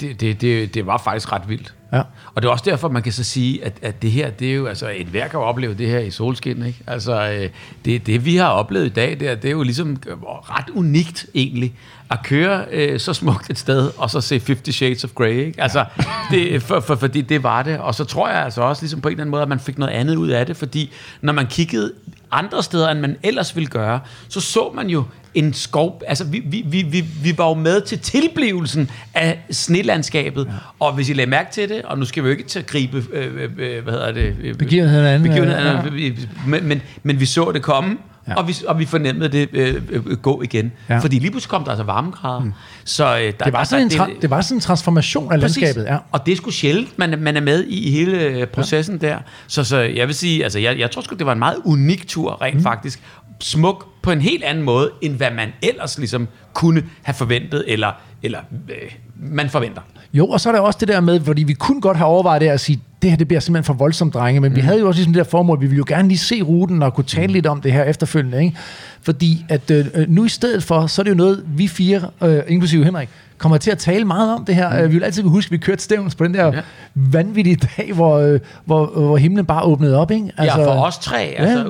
Det, 0.00 0.20
det, 0.20 0.40
det, 0.40 0.74
det 0.74 0.86
var 0.86 0.98
faktisk 0.98 1.32
ret 1.32 1.48
vildt. 1.48 1.74
Ja. 1.92 2.02
Og 2.34 2.42
det 2.42 2.48
er 2.48 2.52
også 2.52 2.64
derfor, 2.66 2.88
man 2.88 3.02
kan 3.02 3.12
så 3.12 3.24
sige, 3.24 3.64
at, 3.64 3.72
at 3.82 4.02
det 4.02 4.10
her, 4.10 4.30
det 4.30 4.50
er 4.50 4.54
jo, 4.54 4.66
altså 4.66 4.92
et 4.96 5.12
værk 5.12 5.30
kan 5.30 5.40
jo 5.40 5.46
opleve 5.46 5.74
det 5.74 5.88
her 5.88 5.98
i 5.98 6.10
solskin, 6.10 6.66
ikke? 6.66 6.78
Altså, 6.86 7.30
øh, 7.30 7.50
det, 7.84 8.06
det 8.06 8.24
vi 8.24 8.36
har 8.36 8.48
oplevet 8.48 8.86
i 8.86 8.88
dag, 8.88 9.20
det 9.20 9.28
er, 9.28 9.34
det 9.34 9.48
er 9.48 9.52
jo 9.52 9.62
ligesom 9.62 9.96
øh, 10.06 10.22
ret 10.22 10.70
unikt 10.70 11.26
egentlig, 11.34 11.74
at 12.10 12.18
køre 12.24 12.64
øh, 12.70 13.00
så 13.00 13.12
smukt 13.12 13.50
et 13.50 13.58
sted, 13.58 13.90
og 13.98 14.10
så 14.10 14.20
se 14.20 14.42
50 14.46 14.74
Shades 14.74 15.04
of 15.04 15.10
Grey, 15.14 15.46
ikke? 15.46 15.62
Altså, 15.62 15.84
det, 16.30 16.62
for, 16.62 16.80
for, 16.80 16.94
fordi 16.94 17.20
det 17.20 17.42
var 17.42 17.62
det. 17.62 17.78
Og 17.78 17.94
så 17.94 18.04
tror 18.04 18.28
jeg 18.28 18.44
altså 18.44 18.62
også 18.62 18.82
ligesom 18.82 19.00
på 19.00 19.08
en 19.08 19.12
eller 19.12 19.22
anden 19.22 19.30
måde, 19.30 19.42
at 19.42 19.48
man 19.48 19.60
fik 19.60 19.78
noget 19.78 19.92
andet 19.92 20.16
ud 20.16 20.28
af 20.28 20.46
det, 20.46 20.56
fordi 20.56 20.92
når 21.20 21.32
man 21.32 21.46
kiggede 21.46 21.92
andre 22.32 22.62
steder, 22.62 22.88
end 22.88 23.00
man 23.00 23.16
ellers 23.22 23.56
ville 23.56 23.66
gøre, 23.66 24.00
så 24.28 24.40
så 24.40 24.70
man 24.74 24.88
jo 24.90 25.04
en 25.34 25.52
skov, 25.52 26.02
altså 26.06 26.24
vi, 26.24 26.42
vi, 26.46 26.64
vi, 26.66 26.82
vi, 26.82 27.04
vi 27.22 27.38
var 27.38 27.48
jo 27.48 27.54
med 27.54 27.80
til 27.80 27.98
tilblivelsen 27.98 28.90
af 29.14 29.38
snelandskabet, 29.50 30.44
ja. 30.46 30.52
og 30.80 30.92
hvis 30.92 31.08
I 31.08 31.12
lagde 31.12 31.30
mærke 31.30 31.52
til 31.52 31.68
det, 31.68 31.82
og 31.82 31.98
nu 31.98 32.04
skal 32.04 32.22
vi 32.22 32.28
jo 32.28 32.32
ikke 32.36 32.44
til 32.48 32.58
at 32.58 32.66
gribe, 32.66 33.04
øh, 33.12 33.48
øh, 33.58 33.82
hvad 33.82 33.92
hedder 33.92 34.12
det? 34.12 34.36
øh, 34.42 34.54
Begivenhederne 34.54 35.10
an. 35.10 35.22
begivenhederne, 35.22 35.90
Ja. 35.98 36.02
ja. 36.04 36.10
men, 36.46 36.68
men, 36.68 36.82
men 37.02 37.20
vi 37.20 37.26
så 37.26 37.52
det 37.52 37.62
komme, 37.62 37.96
Ja. 38.28 38.34
og, 38.34 38.48
vi, 38.48 38.56
og 38.68 38.78
vi 38.78 38.84
fornemmede 38.84 39.28
det 39.28 39.48
øh, 39.52 39.82
øh, 39.90 40.16
gå 40.16 40.42
igen. 40.42 40.72
Ja. 40.88 40.98
Fordi 40.98 41.18
lige 41.18 41.30
pludselig 41.30 41.50
kom 41.50 41.64
der 41.64 41.70
altså 41.70 41.84
varmegrader. 41.84 42.40
Mm. 42.40 42.52
Så, 42.84 43.16
øh, 43.16 43.20
der, 43.20 43.30
Det 43.44 43.52
var, 43.52 43.64
sådan 43.64 43.84
en 43.86 43.92
tra- 43.92 44.20
det 44.22 44.30
var 44.30 44.40
sådan 44.40 44.56
en 44.56 44.60
transformation 44.60 45.32
af 45.32 45.40
Præcis. 45.40 45.62
landskabet. 45.62 45.86
Ja. 45.88 45.98
Og 46.12 46.26
det 46.26 46.32
er 46.32 46.36
sgu 46.36 46.50
sjældent, 46.50 46.98
man, 46.98 47.18
man 47.18 47.36
er 47.36 47.40
med 47.40 47.64
i, 47.64 47.88
i 47.88 47.90
hele 47.90 48.20
øh, 48.20 48.46
processen 48.46 48.98
ja. 49.02 49.08
der. 49.08 49.18
Så, 49.46 49.64
så 49.64 49.78
jeg 49.78 50.06
vil 50.06 50.14
sige, 50.14 50.44
altså 50.44 50.58
jeg, 50.58 50.78
jeg 50.78 50.90
tror 50.90 51.02
sgu, 51.02 51.16
det 51.16 51.26
var 51.26 51.32
en 51.32 51.38
meget 51.38 51.56
unik 51.64 52.08
tur 52.08 52.42
rent 52.42 52.56
mm. 52.56 52.62
faktisk. 52.62 53.02
Smuk 53.40 53.86
på 54.02 54.10
en 54.10 54.20
helt 54.20 54.44
anden 54.44 54.64
måde, 54.64 54.90
end 55.02 55.16
hvad 55.16 55.30
man 55.30 55.48
ellers 55.62 55.98
ligesom 55.98 56.28
kunne 56.52 56.84
have 57.02 57.14
forventet, 57.14 57.64
eller, 57.68 57.90
eller 58.22 58.38
øh, 58.68 58.90
man 59.16 59.50
forventer. 59.50 59.82
Jo, 60.12 60.26
og 60.28 60.40
så 60.40 60.48
er 60.48 60.52
der 60.52 60.60
også 60.60 60.78
det 60.80 60.88
der 60.88 61.00
med, 61.00 61.20
fordi 61.20 61.42
vi 61.42 61.52
kunne 61.52 61.80
godt 61.80 61.96
have 61.96 62.08
overvejet 62.08 62.40
det 62.40 62.48
at 62.48 62.60
sige, 62.60 62.80
det 63.02 63.10
her 63.10 63.16
det 63.16 63.28
bliver 63.28 63.40
simpelthen 63.40 63.64
for 63.64 63.74
voldsomt, 63.74 64.14
drenge, 64.14 64.40
men 64.40 64.50
mm. 64.50 64.56
vi 64.56 64.60
havde 64.60 64.80
jo 64.80 64.86
også 64.88 64.98
ligesom 64.98 65.12
det 65.12 65.24
der 65.24 65.30
formål, 65.30 65.60
vi 65.60 65.66
ville 65.66 65.78
jo 65.78 65.84
gerne 65.88 66.08
lige 66.08 66.18
se 66.18 66.42
ruten 66.42 66.82
og 66.82 66.94
kunne 66.94 67.04
tale 67.04 67.26
mm. 67.26 67.32
lidt 67.32 67.46
om 67.46 67.60
det 67.60 67.72
her 67.72 67.84
efterfølgende, 67.84 68.44
ikke? 68.44 68.56
Fordi 69.02 69.44
at 69.48 69.70
øh, 69.70 69.86
øh, 69.94 70.10
nu 70.10 70.24
i 70.24 70.28
stedet 70.28 70.62
for, 70.62 70.86
så 70.86 71.02
er 71.02 71.04
det 71.04 71.10
jo 71.10 71.16
noget, 71.16 71.44
vi 71.46 71.68
fire, 71.68 72.00
øh, 72.22 72.42
inklusive 72.48 72.84
Henrik, 72.84 73.08
kommer 73.42 73.58
til 73.58 73.70
at 73.70 73.78
tale 73.78 74.04
meget 74.04 74.34
om 74.34 74.44
det 74.44 74.54
her. 74.54 74.82
Mm. 74.82 74.88
Vi 74.90 74.94
vil 74.94 75.04
altid 75.04 75.22
kunne 75.22 75.32
huske, 75.32 75.48
at 75.48 75.52
vi 75.52 75.56
kørte 75.56 75.82
stævns 75.82 76.14
på 76.14 76.24
den 76.24 76.34
der 76.34 76.46
ja. 76.46 76.60
Vanvittige 76.94 77.56
dag, 77.76 77.92
hvor, 77.92 78.18
øh, 78.18 78.40
hvor, 78.64 78.86
hvor 78.86 79.16
himlen 79.16 79.46
bare 79.46 79.62
åbnede 79.62 79.96
op, 79.96 80.10
ikke? 80.10 80.32
Altså, 80.36 80.60
ja, 80.60 80.66
for 80.66 80.82
os 80.82 80.98
tre, 80.98 81.18
altså, 81.18 81.58
Ja. 81.58 81.64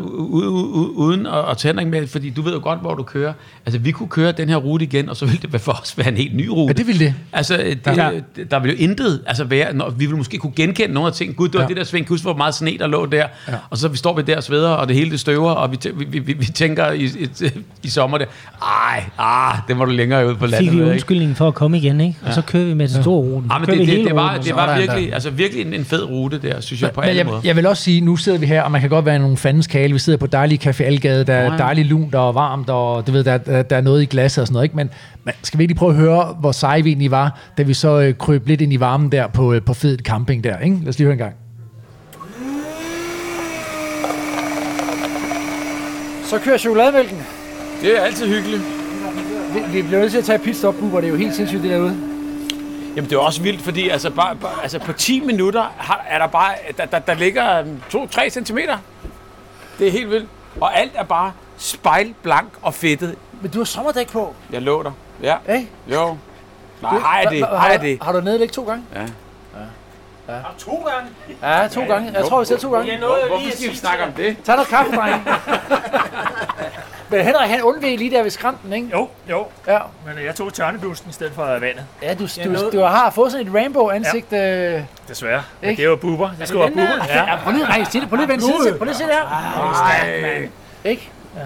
uden 0.97 1.27
at, 1.27 1.51
at 1.51 1.57
tage 1.57 1.85
med, 1.85 2.07
fordi 2.07 2.31
du 2.31 2.43
ved 2.43 2.53
jo 2.53 2.61
godt, 2.63 2.81
hvor 2.81 2.95
du 2.95 3.03
kører. 3.03 3.33
Altså, 3.67 3.79
vi 3.79 3.91
kunne 3.91 4.09
køre 4.09 4.33
den 4.33 4.49
her 4.49 4.57
rute 4.57 4.85
igen, 4.85 5.09
og 5.09 5.17
så 5.17 5.27
ville 5.27 5.41
det 5.53 5.61
for 5.61 5.73
os 5.83 5.99
være 5.99 6.09
en 6.09 6.17
helt 6.17 6.37
ny 6.37 6.47
rute. 6.47 6.67
Ja, 6.67 6.73
det 6.73 6.87
ville 6.87 7.05
det. 7.05 7.15
Altså, 7.33 7.57
det, 7.57 7.97
ja. 7.97 8.11
der 8.51 8.61
ville 8.61 8.77
jo 8.77 8.89
intet 8.89 9.21
altså 9.27 9.45
være, 9.45 9.75
når, 9.75 9.91
vi 9.91 9.97
ville 9.99 10.17
måske 10.17 10.39
kunne 10.39 10.53
genkende 10.57 10.95
nogle 10.95 11.07
af 11.07 11.13
ting. 11.25 11.37
Gud, 11.37 11.49
det 11.49 11.55
var 11.55 11.61
Ja. 11.61 11.69
det 11.69 11.77
der 11.77 11.85
sving, 11.85 12.09
husk 12.09 12.23
hvor 12.25 12.35
meget 12.37 12.55
sne, 12.55 12.79
der 12.79 12.87
lå 12.87 13.07
der. 13.07 13.27
Ja. 13.49 13.53
Og 13.71 13.79
så 13.79 13.89
vi 13.89 13.97
står 13.97 14.17
vi 14.17 14.23
der 14.23 14.37
og 14.37 14.43
sveder, 14.43 14.71
og 14.71 14.89
det 14.89 14.97
hele 14.97 15.11
det 15.11 15.21
støver, 15.21 15.51
og 15.51 15.71
vi, 15.73 15.77
tæ- 15.87 15.95
vi, 16.11 16.19
vi, 16.19 16.33
vi, 16.33 16.45
tænker 16.45 16.91
i, 16.91 17.05
i, 17.05 17.29
i 17.83 17.89
sommer 17.89 18.19
der, 18.19 18.25
ej, 18.63 19.05
ah, 19.19 19.59
det 19.69 19.77
må 19.77 19.85
du 19.85 19.91
længere 19.91 20.29
ud 20.29 20.35
på 20.35 20.47
landet. 20.47 20.71
Fik 20.71 20.79
vi 20.79 20.85
undskyldningen 20.85 21.37
for 21.37 21.49
at 21.49 21.55
komme 21.55 21.77
igen, 21.79 22.01
ikke? 22.01 22.17
Og 22.27 22.35
så 22.35 22.43
kører 22.43 22.65
vi 22.65 22.75
med 22.75 22.89
den 22.89 23.03
store 23.03 23.21
ruten. 23.21 23.51
Ja, 23.53 23.59
men 23.59 23.69
det, 23.69 23.79
det, 23.79 23.87
hele 23.87 24.05
det, 24.05 24.15
var, 24.17 24.37
det 24.39 24.55
var 24.57 24.79
virkelig, 24.79 25.09
der. 25.09 25.15
altså 25.15 25.31
virkelig 25.31 25.67
en, 25.67 25.75
en 25.75 25.85
fed 25.85 26.05
rute 26.11 26.39
der, 26.39 26.61
synes 26.61 26.83
jeg, 26.83 26.91
på 26.91 27.01
Men 27.01 27.09
alle 27.09 27.19
jeg, 27.19 27.27
måder. 27.27 27.41
jeg 27.45 27.57
vil 27.57 27.67
også 27.67 27.83
sige, 27.83 28.01
nu 28.01 28.17
sidder 28.17 28.39
vi 28.39 28.47
her, 28.47 28.63
og 28.63 28.71
man 28.73 28.81
kan 28.81 28.91
godt 28.91 29.07
være 29.07 29.19
nogle 29.19 29.37
fandens 29.37 29.67
kale. 29.67 29.93
Vi 29.93 29.99
sidder 29.99 30.19
på 30.19 30.27
dejlig 30.27 30.67
Café 30.67 30.83
Algade, 30.83 31.25
der 31.25 31.35
er 31.35 31.53
ja. 31.53 31.59
dejligt 31.59 31.89
lunt 31.89 32.15
og 32.15 32.35
varmt, 32.35 32.71
og 32.71 33.07
du 33.07 33.13
ved, 33.13 33.25
der, 33.25 33.39
der, 33.39 33.63
der 33.63 33.77
er 33.77 33.81
noget 33.81 34.03
i 34.03 34.05
glasset 34.05 34.43
og 34.43 34.47
sådan 34.47 34.53
noget. 34.55 34.65
Ikke? 34.65 34.77
Men, 34.77 34.91
men 35.25 35.35
skal 35.43 35.59
vi 35.59 35.63
ikke 35.63 35.73
lige 35.73 35.79
prøve 35.79 35.91
at 35.91 35.97
høre, 35.97 36.37
hvor 36.41 36.53
seje 36.53 36.83
vi 36.83 36.89
egentlig 36.91 37.11
var, 37.11 37.39
da 37.59 37.63
vi 37.63 37.75
så 37.75 38.01
øh, 38.01 38.15
krøb 38.19 38.47
lidt 38.47 38.61
ind 38.61 38.73
i 38.73 38.81
varmen 38.81 39.13
der 39.13 39.27
på, 39.27 39.53
øh, 39.53 39.63
på 39.63 39.75
fed 39.75 39.99
camping 39.99 40.45
der. 40.45 40.59
Ikke? 40.59 40.77
Lad 40.81 40.89
os 40.89 40.99
lige 40.99 41.07
høre 41.07 41.13
en 41.13 41.19
gang. 41.19 41.35
Så 46.25 46.39
kører 46.39 46.59
chokolademælken. 46.59 47.19
Det 47.83 47.99
er 47.99 48.03
altid 48.03 48.27
hyggeligt. 48.27 48.63
Vi, 49.55 49.61
vi 49.73 49.83
bliver 49.83 50.01
nødt 50.01 50.11
til 50.11 50.19
at 50.19 50.25
tage 50.25 50.39
pitstop, 50.39 50.75
Bubber. 50.75 51.01
Det 51.01 51.07
er 51.07 51.11
jo 51.11 51.17
helt 51.17 51.35
sindssygt 51.35 51.63
det 51.63 51.71
derude. 51.71 51.97
Jamen 52.97 53.11
det 53.11 53.17
er 53.17 53.21
også 53.21 53.43
vildt, 53.43 53.63
fordi 53.63 53.89
altså, 53.89 54.11
bare, 54.11 54.37
bare, 54.37 54.63
altså 54.63 54.79
på 54.79 54.93
10 54.93 55.21
minutter 55.21 55.63
har, 55.77 56.05
er 56.09 56.19
der 56.19 56.27
bare, 56.27 56.55
der, 56.77 56.85
der, 56.85 56.99
der 56.99 57.15
ligger 57.15 57.63
2-3 57.63 58.29
cm. 58.29 58.57
Det, 58.57 58.69
Det 59.79 59.87
er 59.87 59.91
helt 59.91 60.11
vildt. 60.11 60.29
Og 60.61 60.79
alt 60.79 60.93
er 60.95 61.05
bare 61.05 61.33
spejlblank 61.57 62.49
og 62.63 62.75
fedtet. 62.75 63.15
Men 63.43 63.51
du 63.51 63.59
har 63.59 63.65
sommerdæk 63.65 64.13
på, 64.13 64.35
Jeg 64.53 64.63
lå 64.63 64.83
der. 64.83 64.93
Ja, 65.23 65.37
ikke? 65.49 65.69
jo. 65.87 66.17
Nej, 66.83 66.91
har 66.99 67.19
jeg 67.21 67.31
det? 67.31 67.47
Har 67.49 67.71
jeg 67.71 67.81
det? 67.81 67.99
har 68.03 68.13
du 68.13 68.21
nedlægget 68.21 68.53
to 68.55 68.65
gange? 68.65 68.85
Ja. 68.95 69.01
To 70.59 70.89
gange. 70.89 71.11
Ja, 71.43 71.69
to 71.69 71.85
gange. 71.85 72.13
Jeg 72.15 72.25
tror, 72.25 72.39
vi 72.41 72.45
ser 72.47 72.57
to 72.59 72.73
gange. 72.73 72.91
Jeg 72.93 73.01
nåede 73.01 73.15
jo 73.15 73.21
lige 73.21 73.29
Hvorfor 73.29 73.47
at 73.53 73.59
skal 73.59 73.71
vi 73.71 73.77
snakke 73.77 74.05
om 74.05 74.13
det? 74.13 74.37
Tag 74.45 74.55
noget 74.55 74.69
kaffe, 74.69 74.97
dreng. 74.97 75.29
Men 77.11 77.25
Henrik, 77.25 77.51
han 77.51 77.63
undveg 77.63 77.99
lige 77.99 78.11
der 78.11 78.23
ved 78.23 78.31
skrænten, 78.31 78.73
ikke? 78.73 78.89
Jo, 78.93 79.09
jo. 79.31 79.47
Ja. 79.67 79.79
Men 80.07 80.25
jeg 80.25 80.35
tog 80.35 80.53
tørneblusken 80.55 81.11
i 81.11 81.13
stedet 81.13 81.33
for 81.33 81.45
vandet. 81.45 81.85
Ja, 82.03 82.15
du, 82.15 82.29
Jeg 82.37 82.47
du, 82.47 82.51
nåede- 82.51 82.71
du 82.71 82.81
har 82.81 83.11
fået 83.11 83.33
sådan 83.33 83.47
et 83.47 83.55
rainbow-ansigt. 83.55 84.33
Ja. 84.33 84.77
Øh. 84.77 84.83
Desværre. 85.09 85.43
Men 85.61 85.71
Ikke? 85.71 85.81
det 85.83 85.87
er 85.87 85.91
jo 85.91 85.97
buber. 85.97 86.31
Det 86.39 86.49
skal 86.49 86.61
være 86.61 86.71
buber. 86.71 87.05
Ja. 87.09 87.31
Ja, 87.31 87.37
prøv 87.45 87.53
lige, 87.53 87.65
nej, 87.65 87.85
sig 87.85 88.01
det. 88.01 88.09
Prøv 88.09 88.17
lige 88.17 88.23
at 88.23 88.29
vende 88.29 88.45
side 88.45 88.57
til. 88.67 88.79
Prøv 88.79 88.85
lige 88.85 88.91
at 88.91 88.97
se 88.97 89.05
det 89.05 89.13
her. 89.13 89.25
Nej. 89.83 90.49
Ikke? 90.85 91.11
Ja. 91.37 91.41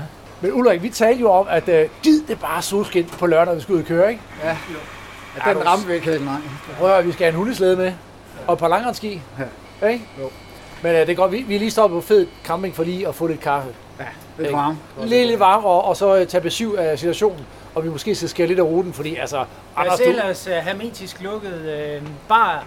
Men 0.47 0.55
Ulrik, 0.55 0.83
vi 0.83 0.89
talte 0.89 1.21
jo 1.21 1.31
om, 1.31 1.47
at 1.51 1.69
øh, 1.69 1.89
gid 2.03 2.23
det 2.29 2.41
bare 2.41 2.63
solskin 2.63 3.05
på 3.05 3.27
lørdag, 3.27 3.47
når 3.47 3.55
vi 3.55 3.61
skal 3.61 3.75
ud 3.75 3.81
og 3.81 3.87
køre, 3.87 4.11
ikke? 4.11 4.23
Ja, 4.45 4.57
den 5.53 5.67
ramte 5.67 5.87
vi 5.87 5.95
ikke 5.95 6.11
helt, 6.11 6.25
nej. 6.25 6.35
Prøv 6.79 6.89
at 6.89 6.95
høre, 6.95 7.05
vi 7.05 7.13
skal 7.13 7.25
have 7.25 7.31
en 7.31 7.37
hundeslæde 7.37 7.77
med. 7.77 7.93
Og 8.47 8.53
et 8.53 8.59
par 8.59 8.69
langrensski. 8.69 9.23
Ja. 9.81 9.89
Ikke? 9.89 10.05
Jo. 10.21 10.31
Men 10.83 10.93
øh, 10.93 11.01
det 11.01 11.11
er 11.11 11.15
godt, 11.15 11.33
vi, 11.33 11.45
vi 11.49 11.55
er 11.55 11.59
lige 11.59 11.71
stoppet 11.71 12.03
på 12.03 12.07
fed 12.07 12.27
camping 12.45 12.75
for 12.75 12.85
lige 12.85 13.09
at 13.09 13.15
få 13.15 13.27
lidt 13.27 13.41
kaffe. 13.41 13.69
Lidt 14.39 14.49
Ikke? 14.49 14.59
varmt. 14.59 14.79
Lidt, 15.01 15.27
lidt 15.27 15.41
varm, 15.41 15.65
og, 15.65 15.85
og 15.85 15.97
så 15.97 16.17
øh, 16.17 16.27
tage 16.27 16.41
besøg 16.41 16.79
af 16.79 16.99
situationen. 16.99 17.47
Og 17.75 17.85
vi 17.85 17.89
måske 17.89 18.15
skal 18.15 18.29
skære 18.29 18.47
lidt 18.47 18.59
af 18.59 18.63
ruten, 18.63 18.93
fordi 18.93 19.17
altså... 19.17 19.37
Lad 19.37 19.47
Anders, 19.77 19.93
os 19.93 20.01
du, 20.05 20.11
ellers 20.11 20.47
uh, 20.47 20.53
hermetisk 20.53 21.23
lukket 21.23 21.61
øh, 21.61 22.03
bar 22.29 22.65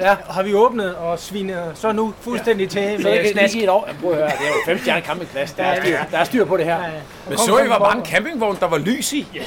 ja, 0.00 0.16
har 0.30 0.42
vi 0.42 0.54
åbnet 0.54 0.94
og 0.94 1.18
sviner 1.18 1.62
så 1.74 1.92
nu 1.92 2.14
fuldstændig 2.20 2.68
til 2.68 2.82
så 2.82 2.88
det 2.88 3.04
med 3.04 3.12
kan 3.12 3.22
lige 3.22 3.32
snask. 3.32 3.52
give 3.52 3.64
et 3.64 3.70
år. 3.70 3.88
Prøv 4.02 4.10
at 4.10 4.16
høre, 4.16 4.26
det 4.26 4.34
er 4.34 4.48
jo 4.48 4.54
fem 4.66 4.78
stjerner 4.78 5.02
campingplads. 5.02 5.52
Der 5.52 5.62
er, 5.62 5.82
styr, 5.82 5.96
der 6.10 6.18
er 6.18 6.24
styr 6.24 6.44
på 6.44 6.56
det 6.56 6.64
her. 6.64 6.78
Men 7.28 7.38
så 7.38 7.58
I, 7.58 7.66
hvor 7.66 7.78
mange 7.78 8.06
campingvogne, 8.06 8.58
der 8.60 8.66
var 8.66 8.78
lys 8.78 9.12
i? 9.12 9.26
Ja, 9.34 9.40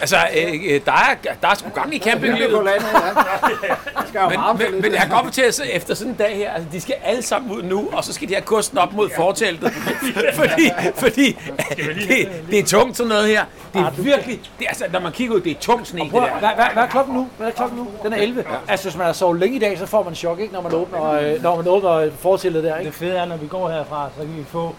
Altså, 0.00 0.16
øh, 0.36 0.54
øh, 0.74 0.80
der, 0.86 0.92
er, 0.92 1.34
der 1.42 1.48
er 1.48 1.54
sgu 1.54 1.68
gang 1.74 1.94
i 1.94 1.98
campinglivet. 1.98 2.50
Ja. 2.52 2.56
Jo 4.14 4.28
Men, 4.28 4.38
men, 4.72 4.82
men 4.82 4.92
jeg 4.92 5.00
kan 5.00 5.10
godt 5.10 5.24
fortælle, 5.24 5.48
at 5.48 5.76
efter 5.76 5.94
sådan 5.94 6.12
en 6.12 6.16
dag 6.16 6.36
her, 6.36 6.52
altså, 6.52 6.68
de 6.72 6.80
skal 6.80 6.94
alle 7.04 7.22
sammen 7.22 7.50
ud 7.52 7.62
nu, 7.62 7.88
og 7.92 8.04
så 8.04 8.12
skal 8.12 8.28
de 8.28 8.34
have 8.34 8.42
kosten 8.42 8.78
op 8.78 8.92
mod 8.92 9.10
forteltet. 9.16 9.72
fordi 10.34 10.70
fordi 10.96 11.36
det, 12.08 12.28
det 12.50 12.58
er 12.58 12.64
tungt 12.64 12.96
sådan 12.96 13.08
noget 13.08 13.28
her. 13.28 13.44
Det 13.72 13.80
er 13.80 13.90
virkelig, 14.02 14.40
det 14.58 14.66
altså, 14.68 14.84
når 14.92 15.00
man 15.00 15.12
kigger 15.12 15.34
ud, 15.34 15.40
det 15.40 15.52
er 15.52 15.60
tungt 15.60 15.88
sne, 15.88 16.00
det 16.00 16.10
Prøv, 16.10 16.20
der. 16.20 16.38
hvad, 16.38 16.48
hvad, 16.54 16.64
hvad 16.72 16.82
er 16.82 16.86
klokken 16.86 17.14
nu? 17.14 17.28
Hvad 17.36 17.46
er 17.46 17.50
klokken 17.50 17.78
nu? 17.78 17.88
Den 18.02 18.12
er 18.12 18.16
11. 18.16 18.44
Altså, 18.68 18.88
hvis 18.88 18.96
man 18.96 19.06
har 19.06 19.12
sovet 19.12 19.40
længe 19.40 19.56
i 19.56 19.58
dag, 19.68 19.78
så 19.78 19.86
får 19.86 20.02
man 20.02 20.14
chok, 20.14 20.38
ikke? 20.40 20.52
Når 20.54 20.60
man 20.62 20.74
åbner, 20.74 21.12
øh, 21.12 21.42
når 21.42 21.56
man 21.56 21.68
åbner 21.68 22.10
fortællet 22.18 22.64
der, 22.64 22.76
ikke? 22.76 22.90
Det 22.90 22.98
fede 22.98 23.16
er, 23.18 23.24
når 23.24 23.36
vi 23.36 23.46
går 23.46 23.68
herfra, 23.70 24.08
så 24.16 24.22
kan 24.22 24.36
vi 24.36 24.44
få 24.44 24.74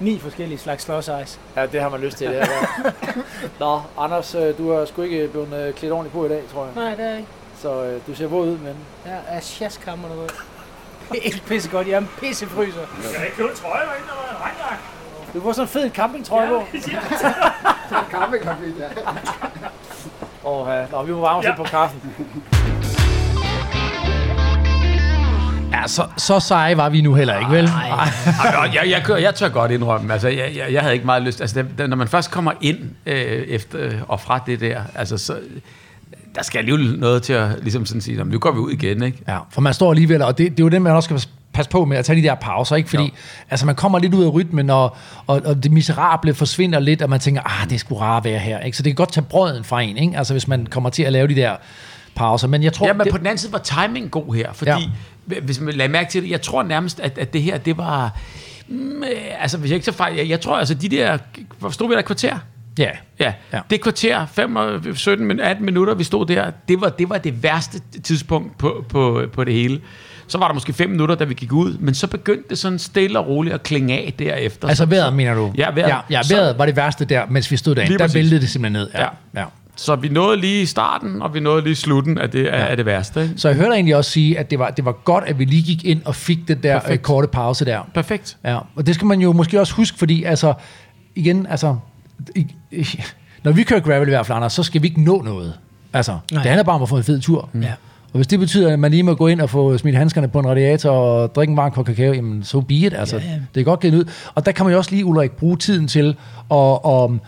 ni 0.00 0.18
forskellige 0.18 0.58
slags 0.58 0.82
slåsejs. 0.84 1.40
Ja, 1.56 1.66
det 1.66 1.80
har 1.80 1.88
man 1.88 2.00
lyst 2.00 2.18
til, 2.18 2.26
det 2.26 2.36
her. 2.36 2.46
Ja. 2.84 2.90
Nå, 3.64 3.80
Anders, 3.98 4.34
øh, 4.34 4.58
du 4.58 4.72
har 4.72 4.84
sgu 4.84 5.02
ikke 5.02 5.28
blevet 5.28 5.52
øh, 5.52 5.74
klædt 5.74 5.92
ordentligt 5.92 6.14
på 6.14 6.24
i 6.26 6.28
dag, 6.28 6.42
tror 6.52 6.64
jeg. 6.64 6.72
Nej, 6.74 6.94
det 6.94 7.04
er 7.12 7.16
ikke. 7.16 7.28
Så 7.62 7.84
øh, 7.84 8.00
du 8.06 8.14
ser 8.14 8.26
våd 8.26 8.46
ud, 8.46 8.58
men... 8.58 8.74
Jeg 9.06 9.18
er 9.28 9.40
sjaskammer 9.40 10.08
noget. 10.08 10.34
Det 11.12 11.18
er 11.18 11.22
ikke 11.22 11.42
pissegodt. 11.46 11.86
Jeg 11.88 11.94
er 11.94 11.98
en 11.98 12.10
pissefryser. 12.20 12.80
Jeg 12.80 13.10
kan 13.16 13.24
ikke 13.24 13.36
købe 13.36 13.54
trøje, 13.54 13.86
der 13.86 13.94
ikke 13.94 14.08
der 14.08 14.14
var 14.14 14.36
en 14.36 14.42
regnjakke. 14.42 14.84
Du 15.34 15.40
får 15.40 15.52
sådan 15.52 15.64
en 15.64 15.68
fed 15.68 15.90
campingtrøje 15.90 16.48
på. 16.48 16.62
Campingkonflikt, 18.12 18.78
ja. 18.78 18.88
Åh, 20.44 20.68
ja. 20.68 20.86
Nå, 20.90 21.02
vi 21.02 21.12
må 21.12 21.20
varme 21.20 21.38
os 21.38 21.44
Ja. 21.44 21.54
på 21.56 21.64
kaffen. 21.64 22.14
Ja, 25.72 25.86
så, 25.86 26.02
så 26.16 26.40
seje 26.40 26.76
var 26.76 26.88
vi 26.88 27.00
nu 27.00 27.14
heller 27.14 27.38
ikke, 27.38 27.50
vel? 27.52 27.64
Ej, 27.66 27.82
jeg, 28.44 28.70
jeg, 28.74 28.90
jeg, 28.90 29.02
kører- 29.04 29.18
jeg 29.18 29.34
tør 29.34 29.48
godt 29.48 29.70
indrømme, 29.70 30.12
altså 30.12 30.28
jeg, 30.28 30.50
jeg, 30.56 30.72
jeg 30.72 30.80
havde 30.82 30.94
ikke 30.94 31.06
meget 31.06 31.22
lyst, 31.22 31.40
altså 31.40 31.64
det, 31.78 31.88
når 31.88 31.96
man 31.96 32.08
først 32.08 32.30
kommer 32.30 32.52
ind 32.60 32.78
øh, 33.06 33.14
efter 33.24 33.78
øh, 33.82 33.94
og 34.08 34.20
fra 34.20 34.42
det 34.46 34.60
der, 34.60 34.80
altså 34.94 35.18
så, 35.18 35.36
der 36.34 36.42
skal 36.42 36.58
alligevel 36.58 36.98
noget 36.98 37.22
til 37.22 37.32
at 37.32 37.48
ligesom 37.62 37.86
sådan 37.86 38.00
sige, 38.00 38.16
"Nå, 38.18 38.24
nu 38.24 38.38
går 38.38 38.52
vi 38.52 38.58
ud 38.58 38.70
igen, 38.70 39.02
ikke? 39.02 39.18
Ja, 39.28 39.38
for 39.50 39.60
man 39.60 39.74
står 39.74 39.90
alligevel, 39.90 40.22
og 40.22 40.38
det, 40.38 40.50
det 40.50 40.60
er 40.60 40.64
jo 40.64 40.68
det, 40.68 40.82
man 40.82 40.92
også 40.92 41.06
skal 41.06 41.30
passe 41.52 41.70
på 41.70 41.84
med 41.84 41.96
at 41.96 42.04
tage 42.04 42.22
de 42.22 42.26
der 42.26 42.34
pauser, 42.34 42.76
ikke? 42.76 42.88
Fordi 42.88 43.02
Jo. 43.04 43.10
altså, 43.50 43.66
man 43.66 43.74
kommer 43.74 43.98
lidt 43.98 44.14
ud 44.14 44.24
af 44.24 44.32
rytmen, 44.34 44.70
og, 44.70 44.96
og, 45.26 45.42
og 45.44 45.62
det 45.62 45.72
miserable 45.72 46.34
forsvinder 46.34 46.78
lidt, 46.80 47.02
og 47.02 47.10
man 47.10 47.20
tænker, 47.20 47.42
ah, 47.62 47.70
det 47.70 47.80
sgu 47.80 47.94
rart 47.98 48.24
være 48.24 48.38
her, 48.38 48.58
ikke? 48.60 48.76
Så 48.76 48.82
det 48.82 48.90
kan 48.90 48.96
godt 48.96 49.12
tage 49.12 49.24
brøden 49.24 49.64
fra 49.64 49.80
en, 49.82 49.96
ikke? 49.96 50.18
Altså, 50.18 50.34
hvis 50.34 50.48
man 50.48 50.66
kommer 50.66 50.90
til 50.90 51.02
at 51.02 51.12
lave 51.12 51.28
de 51.28 51.34
der 51.34 51.56
pauser. 52.14 52.48
Men 52.48 52.62
jeg 52.62 52.72
tror, 52.72 52.86
Ja, 52.86 52.92
men 52.92 53.04
det, 53.04 53.10
på 53.12 53.18
den 53.18 53.26
anden 53.26 53.38
side 53.38 53.52
var 53.52 53.58
timing 53.58 54.10
god 54.10 54.34
her, 54.34 54.52
fordi 54.52 54.70
ja. 54.70 54.76
Hvis 55.42 55.60
man 55.60 55.74
lagde 55.74 55.92
mærke 55.92 56.10
til 56.10 56.22
det, 56.22 56.30
jeg 56.30 56.42
tror 56.42 56.62
nærmest, 56.62 57.00
at, 57.00 57.18
at 57.18 57.32
det 57.32 57.42
her, 57.42 57.58
det 57.58 57.76
var, 57.76 58.18
mm, 58.68 59.02
øh, 59.02 59.08
altså 59.42 59.58
hvis 59.58 59.70
jeg 59.70 59.74
ikke 59.74 59.86
så 59.86 59.92
fejl, 59.92 60.16
jeg, 60.16 60.28
jeg 60.28 60.40
tror 60.40 60.58
altså 60.58 60.74
de 60.74 60.88
der, 60.88 61.18
stod 61.70 61.88
vi 61.88 61.94
der 61.94 62.02
kvarter? 62.02 62.38
ja, 62.78 62.90
Ja, 63.20 63.32
Ja. 63.52 63.60
det 63.70 63.80
kvarter, 63.80 64.26
5, 64.26 64.56
og 64.56 64.80
17, 64.94 65.26
min- 65.26 65.40
18 65.40 65.64
minutter, 65.64 65.94
vi 65.94 66.04
stod 66.04 66.26
der, 66.26 66.50
det 66.68 66.80
var 66.80 66.88
det, 66.88 67.08
var 67.10 67.18
det 67.18 67.42
værste 67.42 67.80
tidspunkt 68.04 68.58
på, 68.58 68.84
på, 68.88 69.22
på 69.32 69.44
det 69.44 69.54
hele. 69.54 69.80
Så 70.28 70.38
var 70.38 70.46
der 70.46 70.54
måske 70.54 70.72
5 70.72 70.90
minutter, 70.90 71.14
da 71.14 71.24
vi 71.24 71.34
gik 71.34 71.52
ud, 71.52 71.76
men 71.78 71.94
så 71.94 72.06
begyndte 72.06 72.48
det 72.50 72.58
sådan 72.58 72.78
stille 72.78 73.18
og 73.18 73.26
roligt 73.26 73.54
at 73.54 73.62
klinge 73.62 73.94
af 73.98 74.14
derefter. 74.18 74.68
altså 74.68 74.82
så, 74.82 74.88
vejret, 74.88 75.12
mener 75.12 75.34
du? 75.34 75.52
Ja, 75.56 75.70
vejret. 75.74 75.88
Ja, 75.88 75.98
ja 76.10 76.22
Så- 76.22 76.34
vejret 76.34 76.58
var 76.58 76.66
det 76.66 76.76
værste 76.76 77.04
der, 77.04 77.22
mens 77.30 77.50
vi 77.50 77.56
stod 77.56 77.74
derinde. 77.74 77.98
Der 77.98 78.08
væltede 78.14 78.40
det 78.40 78.48
simpelthen 78.48 78.72
ned. 78.82 78.90
Ja. 78.94 79.00
Ja. 79.02 79.40
ja. 79.40 79.44
Så 79.78 79.96
vi 79.96 80.08
nåede 80.08 80.36
lige 80.40 80.66
starten, 80.66 81.22
og 81.22 81.34
vi 81.34 81.40
nåede 81.40 81.62
lige 81.64 81.74
slutten 81.76 82.18
af 82.18 82.30
det, 82.30 82.46
af, 82.46 82.70
af 82.70 82.76
det 82.76 82.86
værste. 82.86 83.22
Ikke? 83.22 83.34
Så 83.36 83.48
jeg 83.48 83.56
hørte 83.56 83.74
egentlig 83.74 83.96
også 83.96 84.10
sige, 84.10 84.38
at 84.38 84.50
det 84.50 84.58
var, 84.58 84.70
det 84.70 84.84
var 84.84 84.92
godt, 84.92 85.24
at 85.26 85.38
vi 85.38 85.44
lige 85.44 85.62
gik 85.62 85.84
ind 85.84 86.00
og 86.04 86.14
fik 86.14 86.38
den 86.48 86.62
der 86.62 86.76
øh, 86.76 86.82
Perfekt. 86.82 87.02
korte 87.02 87.28
pause 87.28 87.64
der. 87.64 87.80
Perfekt. 87.94 88.36
Ja, 88.44 88.58
og 88.76 88.86
det 88.86 88.94
skal 88.94 89.06
man 89.06 89.20
jo 89.20 89.32
måske 89.32 89.60
også 89.60 89.74
huske, 89.74 89.98
fordi 89.98 90.24
altså, 90.24 90.54
igen, 91.14 91.46
altså, 91.50 91.76
i, 92.36 92.46
i, 92.70 92.86
når 93.44 93.52
vi 93.52 93.62
kører 93.62 93.80
gravel 93.80 94.08
i 94.08 94.10
hvert 94.10 94.26
fald, 94.26 94.36
Anders, 94.36 94.52
så 94.52 94.62
skal 94.62 94.82
vi 94.82 94.86
ikke 94.88 95.02
nå 95.02 95.22
noget. 95.22 95.54
Altså, 95.92 96.12
Nej. 96.32 96.42
Det 96.42 96.50
handler 96.50 96.64
bare 96.64 96.76
om 96.76 96.82
at 96.82 96.88
få 96.88 96.96
en 96.96 97.04
fed 97.04 97.20
tur. 97.20 97.48
Ja. 97.62 97.72
Og 98.12 98.16
hvis 98.16 98.26
det 98.26 98.38
betyder, 98.38 98.72
at 98.72 98.78
man 98.78 98.90
lige 98.90 99.02
må 99.02 99.14
gå 99.14 99.26
ind 99.26 99.40
og 99.40 99.50
få 99.50 99.78
smidt 99.78 99.96
handskerne 99.96 100.28
på 100.28 100.38
en 100.38 100.46
radiator 100.46 100.90
og 100.90 101.34
drikke 101.34 101.50
en 101.50 101.56
varm 101.56 101.70
kop 101.70 101.86
kakao, 101.86 102.12
jamen 102.12 102.44
so 102.44 102.60
be 102.60 102.74
it. 102.74 102.94
Altså, 102.94 103.16
Ja, 103.16 103.22
ja. 103.22 103.38
Det 103.54 103.60
er 103.60 103.64
godt 103.64 103.80
givet 103.80 103.94
ud. 103.94 104.04
Og 104.34 104.46
der 104.46 104.52
kan 104.52 104.64
man 104.66 104.72
jo 104.72 104.78
også 104.78 104.90
lige, 104.90 105.04
Ulrik, 105.04 105.30
bruge 105.32 105.56
tiden 105.56 105.88
til 105.88 106.08
at, 106.08 106.14
og, 106.50 107.18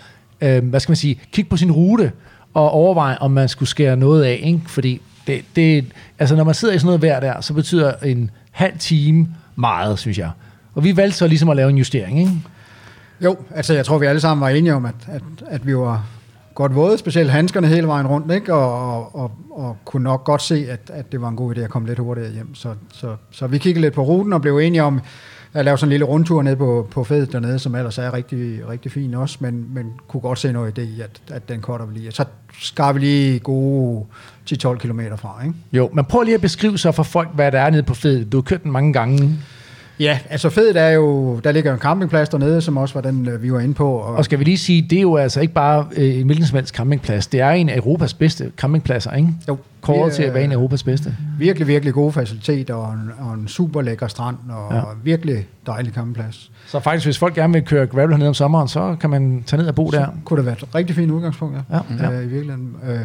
øh, 0.41 0.65
hvad 0.65 0.81
skal 0.81 0.91
man 0.91 0.97
sige, 0.97 1.21
kigge 1.33 1.51
på 1.51 1.57
sin 1.57 1.73
rute 1.73 2.13
og 2.55 2.71
overveje, 2.71 3.19
om 3.19 3.31
man 3.31 3.49
skulle 3.49 3.69
skære 3.69 3.97
noget 3.97 4.25
af. 4.25 4.41
Ikke? 4.43 4.61
Fordi 4.67 5.01
det, 5.27 5.45
det, 5.57 5.93
altså, 6.19 6.37
når 6.37 6.45
man 6.45 6.55
sidder 6.55 6.75
i 6.75 6.79
sådan 6.79 6.87
noget 6.87 7.03
vejr 7.03 7.21
der, 7.21 7.41
så 7.41 7.55
betyder 7.55 7.93
en 8.05 8.31
halv 8.51 8.79
time 8.79 9.29
meget, 9.57 9.99
synes 9.99 10.19
jeg. 10.19 10.31
Og 10.75 10.85
vi 10.85 10.97
valgte 10.97 11.19
så 11.19 11.27
ligesom 11.27 11.49
at 11.49 11.57
lave 11.57 11.71
en 11.71 11.79
justering, 11.79 12.19
ikke? 12.19 12.33
Jo, 13.21 13.37
altså 13.55 13.75
jeg 13.75 13.85
tror, 13.87 13.99
vi 13.99 14.07
alle 14.07 14.21
sammen 14.21 14.41
var 14.41 14.49
enige 14.49 14.75
om, 14.75 14.85
at, 14.87 14.95
at, 15.07 15.23
at 15.47 15.67
vi 15.67 15.77
var 15.77 16.07
godt 16.55 16.75
våde, 16.75 16.99
specielt 16.99 17.31
handskerne 17.31 17.67
hele 17.67 17.87
vejen 17.87 18.07
rundt, 18.07 18.33
ikke? 18.33 18.55
Og, 18.55 18.95
og, 18.95 19.15
og, 19.15 19.33
og 19.51 19.77
kunne 19.85 20.05
nok 20.05 20.25
godt 20.25 20.43
se, 20.43 20.67
at, 20.71 20.91
at 20.93 21.13
det 21.13 21.21
var 21.21 21.29
en 21.29 21.37
god 21.37 21.57
idé 21.57 21.61
at 21.61 21.71
komme 21.71 21.89
lidt 21.89 21.99
hurtigere 21.99 22.33
hjem. 22.33 22.55
Så, 22.55 22.75
så, 22.93 23.17
så 23.31 23.47
vi 23.47 23.59
kiggede 23.59 23.83
lidt 23.83 23.95
på 23.95 24.03
ruten 24.03 24.33
og 24.33 24.43
blev 24.43 24.59
enige 24.59 24.83
om 24.83 25.01
at 25.55 25.65
lave 25.65 25.79
sådan 25.79 25.89
en 25.89 25.91
lille 25.91 26.05
rundtur 26.05 26.43
ned 26.43 26.57
på, 26.57 26.89
på 26.91 27.05
fedet 27.05 27.33
dernede, 27.33 27.59
som 27.59 27.75
ellers 27.75 27.99
er 27.99 28.15
rigtig, 28.15 28.69
rigtig 28.69 28.93
fin 28.93 29.15
også, 29.15 29.37
men, 29.41 29.67
men 29.75 29.93
kunne 30.09 30.21
godt 30.21 30.39
se 30.39 30.53
noget 30.53 30.79
idé 30.79 30.83
i, 30.83 31.01
at, 31.01 31.21
at 31.31 31.49
den 31.49 31.61
korter 31.61 31.87
vi 31.87 31.99
lige. 31.99 32.13
Så 32.13 32.25
skar 32.61 32.93
vi 32.93 33.01
lige 33.01 33.39
gode 33.39 34.05
10-12 34.51 34.77
km 34.77 35.01
fra, 35.17 35.43
ikke? 35.45 35.55
Jo, 35.73 35.91
men 35.93 36.05
prøv 36.05 36.23
lige 36.23 36.35
at 36.35 36.41
beskrive 36.41 36.79
så 36.79 36.93
for 36.93 37.03
folk, 37.03 37.29
hvad 37.35 37.53
der 37.53 37.61
er 37.61 37.71
nede 37.71 37.83
på 37.83 37.95
fedet. 37.95 38.33
Du 38.33 38.37
har 38.37 38.43
kørt 38.43 38.63
den 38.63 38.73
mange 38.73 38.93
gange. 38.93 39.39
Ja, 40.01 40.19
altså 40.31 40.51
fedet 40.51 40.77
er 40.77 40.89
jo, 40.89 41.39
der 41.45 41.53
ligger 41.53 41.73
en 41.73 41.79
campingplads 41.79 42.29
dernede, 42.29 42.61
som 42.61 42.77
også 42.77 42.95
var 42.95 43.01
den, 43.01 43.29
øh, 43.29 43.43
vi 43.43 43.53
var 43.53 43.61
inde 43.61 43.75
på. 43.75 43.93
Og 43.93 44.25
skal 44.25 44.39
vi 44.39 44.45
lige 44.45 44.59
sige, 44.59 44.83
det 44.91 44.99
er 44.99 45.03
jo 45.03 45.17
altså 45.17 45.41
ikke 45.41 45.55
bare 45.55 45.87
øh, 45.97 46.21
en 46.21 46.27
hvilken 46.27 46.47
som 46.47 46.57
helst 46.57 46.75
campingplads. 46.75 47.27
Det 47.27 47.41
er 47.41 47.51
en 47.51 47.69
af 47.69 47.77
Europas 47.77 48.15
bedste 48.15 48.53
campingpladser, 48.57 49.13
ikke? 49.13 49.29
jo, 49.49 49.59
Kåret 49.81 50.11
vi, 50.11 50.15
til 50.15 50.23
at 50.23 50.35
være 50.35 50.45
en 50.45 50.51
af 50.51 50.55
øh, 50.57 50.59
Europas 50.59 50.83
bedste. 50.83 51.17
virkelig, 51.39 51.67
virkelig 51.69 51.95
gode 51.95 52.13
faciliteter 52.13 52.75
og 52.75 52.93
en, 52.93 53.11
og 53.19 53.35
en 53.35 53.49
super 53.49 53.83
lækker 53.83 54.07
strand 54.09 54.37
og 54.51 54.75
Ja. 54.75 54.83
virkelig 55.05 55.47
dejlig 55.67 55.93
campingplads. 55.93 56.51
Så 56.67 56.81
faktisk, 56.81 57.07
hvis 57.07 57.19
folk 57.19 57.35
gerne 57.35 57.53
vil 57.53 57.63
køre 57.65 57.87
gravel 57.87 58.11
hernede 58.11 58.29
om 58.29 58.35
sommeren, 58.35 58.69
så 58.69 58.97
kan 59.01 59.11
man 59.11 59.43
tage 59.47 59.61
ned 59.61 59.69
og 59.69 59.75
bo 59.75 59.91
der. 59.91 60.05
Så 60.05 60.11
kunne 60.25 60.37
det 60.37 60.47
være 60.47 60.55
et 60.55 60.75
rigtig 60.75 60.97
fint 60.97 61.11
udgangspunkt, 61.11 61.57
ja. 61.71 61.77
Ja, 61.77 62.05
ja. 62.11 62.13
Øh, 62.13 62.25
I 62.25 62.27
virkeligheden. 62.27 62.77
Øh, 62.89 63.01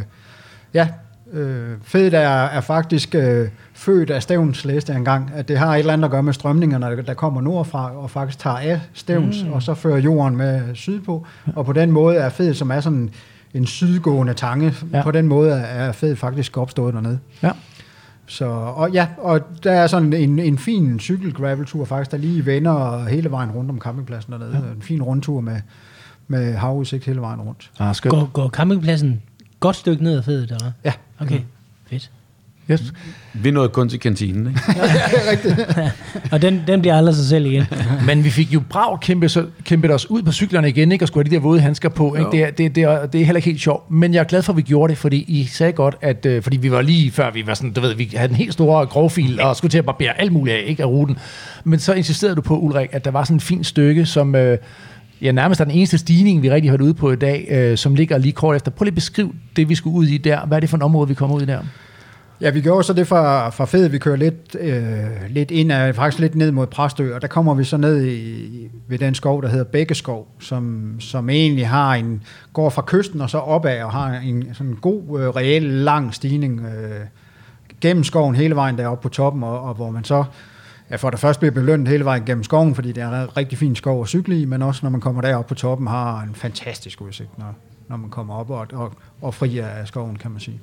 ja, 0.73 0.87
øh, 1.33 1.69
fedt 1.83 2.13
er, 2.13 2.19
er 2.29 2.61
faktisk 2.61 3.15
øh, 3.15 3.47
født 3.73 4.09
af 4.09 4.23
Stævns, 4.23 4.65
læste 4.65 4.91
jeg 4.91 4.97
engang, 4.99 5.31
at 5.35 5.47
det 5.47 5.57
har 5.57 5.75
et 5.75 5.79
eller 5.79 5.93
andet 5.93 6.05
at 6.05 6.11
gøre 6.11 6.23
med 6.23 6.33
strømningerne, 6.33 6.85
der, 6.85 7.01
der 7.01 7.13
kommer 7.13 7.41
nordfra 7.41 7.91
og 7.97 8.09
faktisk 8.09 8.39
tager 8.39 8.57
af 8.57 8.79
Stævns, 8.93 9.43
mm. 9.43 9.53
og 9.53 9.63
så 9.63 9.73
fører 9.73 9.97
jorden 9.97 10.37
med 10.37 10.61
sydpå. 10.73 11.25
Og 11.55 11.65
på 11.65 11.73
den 11.73 11.91
måde 11.91 12.15
er 12.15 12.29
fed, 12.29 12.53
som 12.53 12.71
er 12.71 12.79
sådan 12.79 13.09
en 13.55 13.65
sydgående 13.65 14.33
tange, 14.33 14.73
Ja. 14.93 15.03
på 15.03 15.11
den 15.11 15.27
måde 15.27 15.51
er 15.51 15.91
fed 15.91 16.15
faktisk 16.15 16.57
opstået 16.57 16.93
dernede. 16.93 17.19
Ja. 17.43 17.51
Så, 18.27 18.45
og 18.45 18.91
ja, 18.91 19.07
og 19.17 19.41
der 19.63 19.71
er 19.71 19.87
sådan 19.87 20.13
en, 20.13 20.39
en 20.39 20.57
fin 20.57 20.99
cykel-graveltur 20.99 21.85
faktisk, 21.85 22.11
der 22.11 22.17
lige 22.17 22.45
vender 22.45 23.05
hele 23.07 23.31
vejen 23.31 23.51
rundt 23.51 23.69
om 23.71 23.79
campingpladsen 23.79 24.31
dernede. 24.33 24.51
Ja. 24.67 24.71
En 24.75 24.81
fin 24.81 25.01
rundtur 25.01 25.41
med, 25.41 25.61
med 26.27 26.53
havudsigt 26.55 27.05
hele 27.05 27.21
vejen 27.21 27.41
rundt. 27.41 27.71
Ah, 27.79 27.95
skønt. 27.95 28.11
Går, 28.11 28.29
går 28.33 28.49
campingpladsen 28.49 29.21
godt 29.59 29.75
stykke 29.75 30.03
ned 30.03 30.17
ad 30.17 30.23
fedet, 30.23 30.51
eller? 30.51 30.71
Ja. 30.85 30.93
Okay, 31.19 31.39
fedt. 31.89 32.11
Yes. 32.71 32.93
Vi 33.43 33.51
nåede 33.51 33.69
kun 33.69 33.89
til 33.89 33.99
kantinen, 33.99 34.47
ikke? 34.47 34.61
Og 36.31 36.41
den, 36.41 36.61
den 36.67 36.81
bliver 36.81 36.97
aldrig 36.97 37.15
sig 37.15 37.25
selv 37.25 37.45
igen. 37.45 37.63
Men 38.07 38.23
vi 38.23 38.29
fik 38.29 38.53
jo 38.53 38.61
brav 38.69 38.99
kæmpe, 38.99 39.29
så, 39.29 39.45
kæmpet 39.63 39.91
os 39.91 40.09
ud 40.09 40.23
på 40.23 40.31
cyklerne 40.31 40.69
igen, 40.69 40.91
ikke? 40.91 41.03
og 41.03 41.07
skulle 41.07 41.25
have 41.25 41.31
de 41.31 41.35
der 41.35 41.41
våde 41.41 41.59
handsker 41.59 41.89
på. 41.89 42.15
Ikke? 42.15 42.31
Det, 42.31 42.43
er, 42.43 42.51
det, 42.51 42.75
det, 42.75 42.83
er, 42.83 43.05
det 43.05 43.21
er 43.21 43.25
heller 43.25 43.37
ikke 43.37 43.49
helt 43.49 43.61
sjovt. 43.61 43.91
Men 43.91 44.13
jeg 44.13 44.19
er 44.19 44.23
glad 44.23 44.41
for, 44.41 44.53
at 44.53 44.57
vi 44.57 44.61
gjorde 44.61 44.91
det, 44.91 44.97
fordi 44.97 45.25
I 45.27 45.45
sagde 45.45 45.73
godt, 45.73 45.95
at 46.01 46.25
øh, 46.25 46.43
fordi 46.43 46.57
vi 46.57 46.71
var 46.71 46.81
lige 46.81 47.11
før, 47.11 47.31
vi 47.31 47.47
var 47.47 47.53
sådan, 47.53 47.71
du 47.73 47.81
ved, 47.81 47.95
vi 47.95 48.11
havde 48.15 48.29
en 48.29 48.35
helt 48.35 48.53
stor 48.53 48.85
grovfil, 48.85 49.41
og 49.41 49.55
skulle 49.55 49.71
til 49.71 49.77
at 49.77 49.85
barbere 49.85 50.21
alt 50.21 50.31
muligt 50.31 50.57
af, 50.57 50.63
ikke, 50.67 50.83
af 50.83 50.87
ruten. 50.87 51.17
Men 51.63 51.79
så 51.79 51.93
insisterede 51.93 52.35
du 52.35 52.41
på, 52.41 52.57
Ulrik, 52.57 52.89
at 52.91 53.05
der 53.05 53.11
var 53.11 53.23
sådan 53.23 53.35
en 53.35 53.41
fin 53.41 53.63
stykke, 53.63 54.05
som... 54.05 54.35
Øh, 54.35 54.57
Ja, 55.21 55.31
nærmest 55.31 55.61
er 55.61 55.65
den 55.65 55.73
eneste 55.73 55.97
stigning, 55.97 56.43
vi 56.43 56.51
rigtig 56.51 56.71
har 56.71 56.77
været 56.77 56.85
ude 56.85 56.93
på 56.93 57.11
i 57.11 57.15
dag, 57.15 57.47
øh, 57.51 57.77
som 57.77 57.95
ligger 57.95 58.17
lige 58.17 58.31
kort 58.31 58.55
efter. 58.55 58.71
Prøv 58.71 58.83
lige 58.83 58.91
at 58.91 58.95
beskrive 58.95 59.31
det, 59.55 59.69
vi 59.69 59.75
skulle 59.75 59.95
ud 59.95 60.05
i 60.05 60.17
der. 60.17 60.45
Hvad 60.45 60.57
er 60.57 60.59
det 60.59 60.69
for 60.69 60.77
et 60.77 60.83
område, 60.83 61.07
vi 61.07 61.13
kommer 61.13 61.35
ud 61.35 61.41
i 61.41 61.45
der? 61.45 61.59
Ja, 62.41 62.49
vi 62.49 62.61
gjorde 62.61 62.83
så 62.83 62.93
det 62.93 63.07
fra, 63.07 63.49
fra 63.49 63.65
Fed, 63.65 63.87
vi 63.87 63.97
kører 63.97 64.15
lidt, 64.15 64.55
øh, 64.59 65.05
lidt 65.29 65.51
ind 65.51 65.93
faktisk 65.93 66.19
lidt 66.19 66.35
ned 66.35 66.51
mod 66.51 66.67
Præstø, 66.67 67.15
og 67.15 67.21
der 67.21 67.27
kommer 67.27 67.53
vi 67.53 67.63
så 67.63 67.77
ned 67.77 68.05
i, 68.05 68.69
ved 68.87 68.99
den 68.99 69.15
skov, 69.15 69.41
der 69.41 69.47
hedder 69.47 69.63
Bækkeskov, 69.63 70.27
som, 70.39 70.95
som 70.99 71.29
egentlig 71.29 71.67
har 71.67 71.93
en, 71.95 72.23
går 72.53 72.69
fra 72.69 72.83
kysten 72.87 73.21
og 73.21 73.29
så 73.29 73.37
opad, 73.37 73.83
og 73.83 73.91
har 73.91 74.13
en 74.13 74.49
sådan 74.53 74.77
god, 74.81 75.19
øh, 75.19 75.29
reel, 75.29 75.63
lang 75.63 76.13
stigning 76.13 76.61
øh, 76.61 77.05
gennem 77.81 78.03
skoven 78.03 78.35
hele 78.35 78.55
vejen 78.55 78.77
deroppe 78.77 79.03
på 79.03 79.09
toppen, 79.09 79.43
og, 79.43 79.61
og 79.61 79.73
hvor 79.73 79.91
man 79.91 80.03
så 80.03 80.23
ja, 80.91 80.95
for 80.95 81.09
det 81.09 81.19
første 81.19 81.39
bliver 81.39 81.53
belønnet 81.53 81.87
hele 81.87 82.05
vejen 82.05 82.25
gennem 82.25 82.43
skoven, 82.43 82.75
fordi 82.75 82.91
det 82.91 83.03
er 83.03 83.23
en 83.23 83.37
rigtig 83.37 83.57
fin 83.57 83.75
skov 83.75 84.01
at 84.01 84.07
cykle 84.07 84.41
i, 84.41 84.45
men 84.45 84.61
også 84.61 84.79
når 84.83 84.89
man 84.89 85.01
kommer 85.01 85.21
derop 85.21 85.47
på 85.47 85.55
toppen, 85.55 85.87
har 85.87 86.21
en 86.21 86.35
fantastisk 86.35 87.01
udsigt, 87.01 87.37
når, 87.37 87.55
når 87.87 87.97
man 87.97 88.09
kommer 88.09 88.35
op 88.35 88.49
og, 88.49 88.67
og, 88.73 88.91
og 89.21 89.33
fri 89.33 89.57
af 89.57 89.87
skoven, 89.87 90.15
kan 90.15 90.31
man 90.31 90.39
sige. 90.39 90.61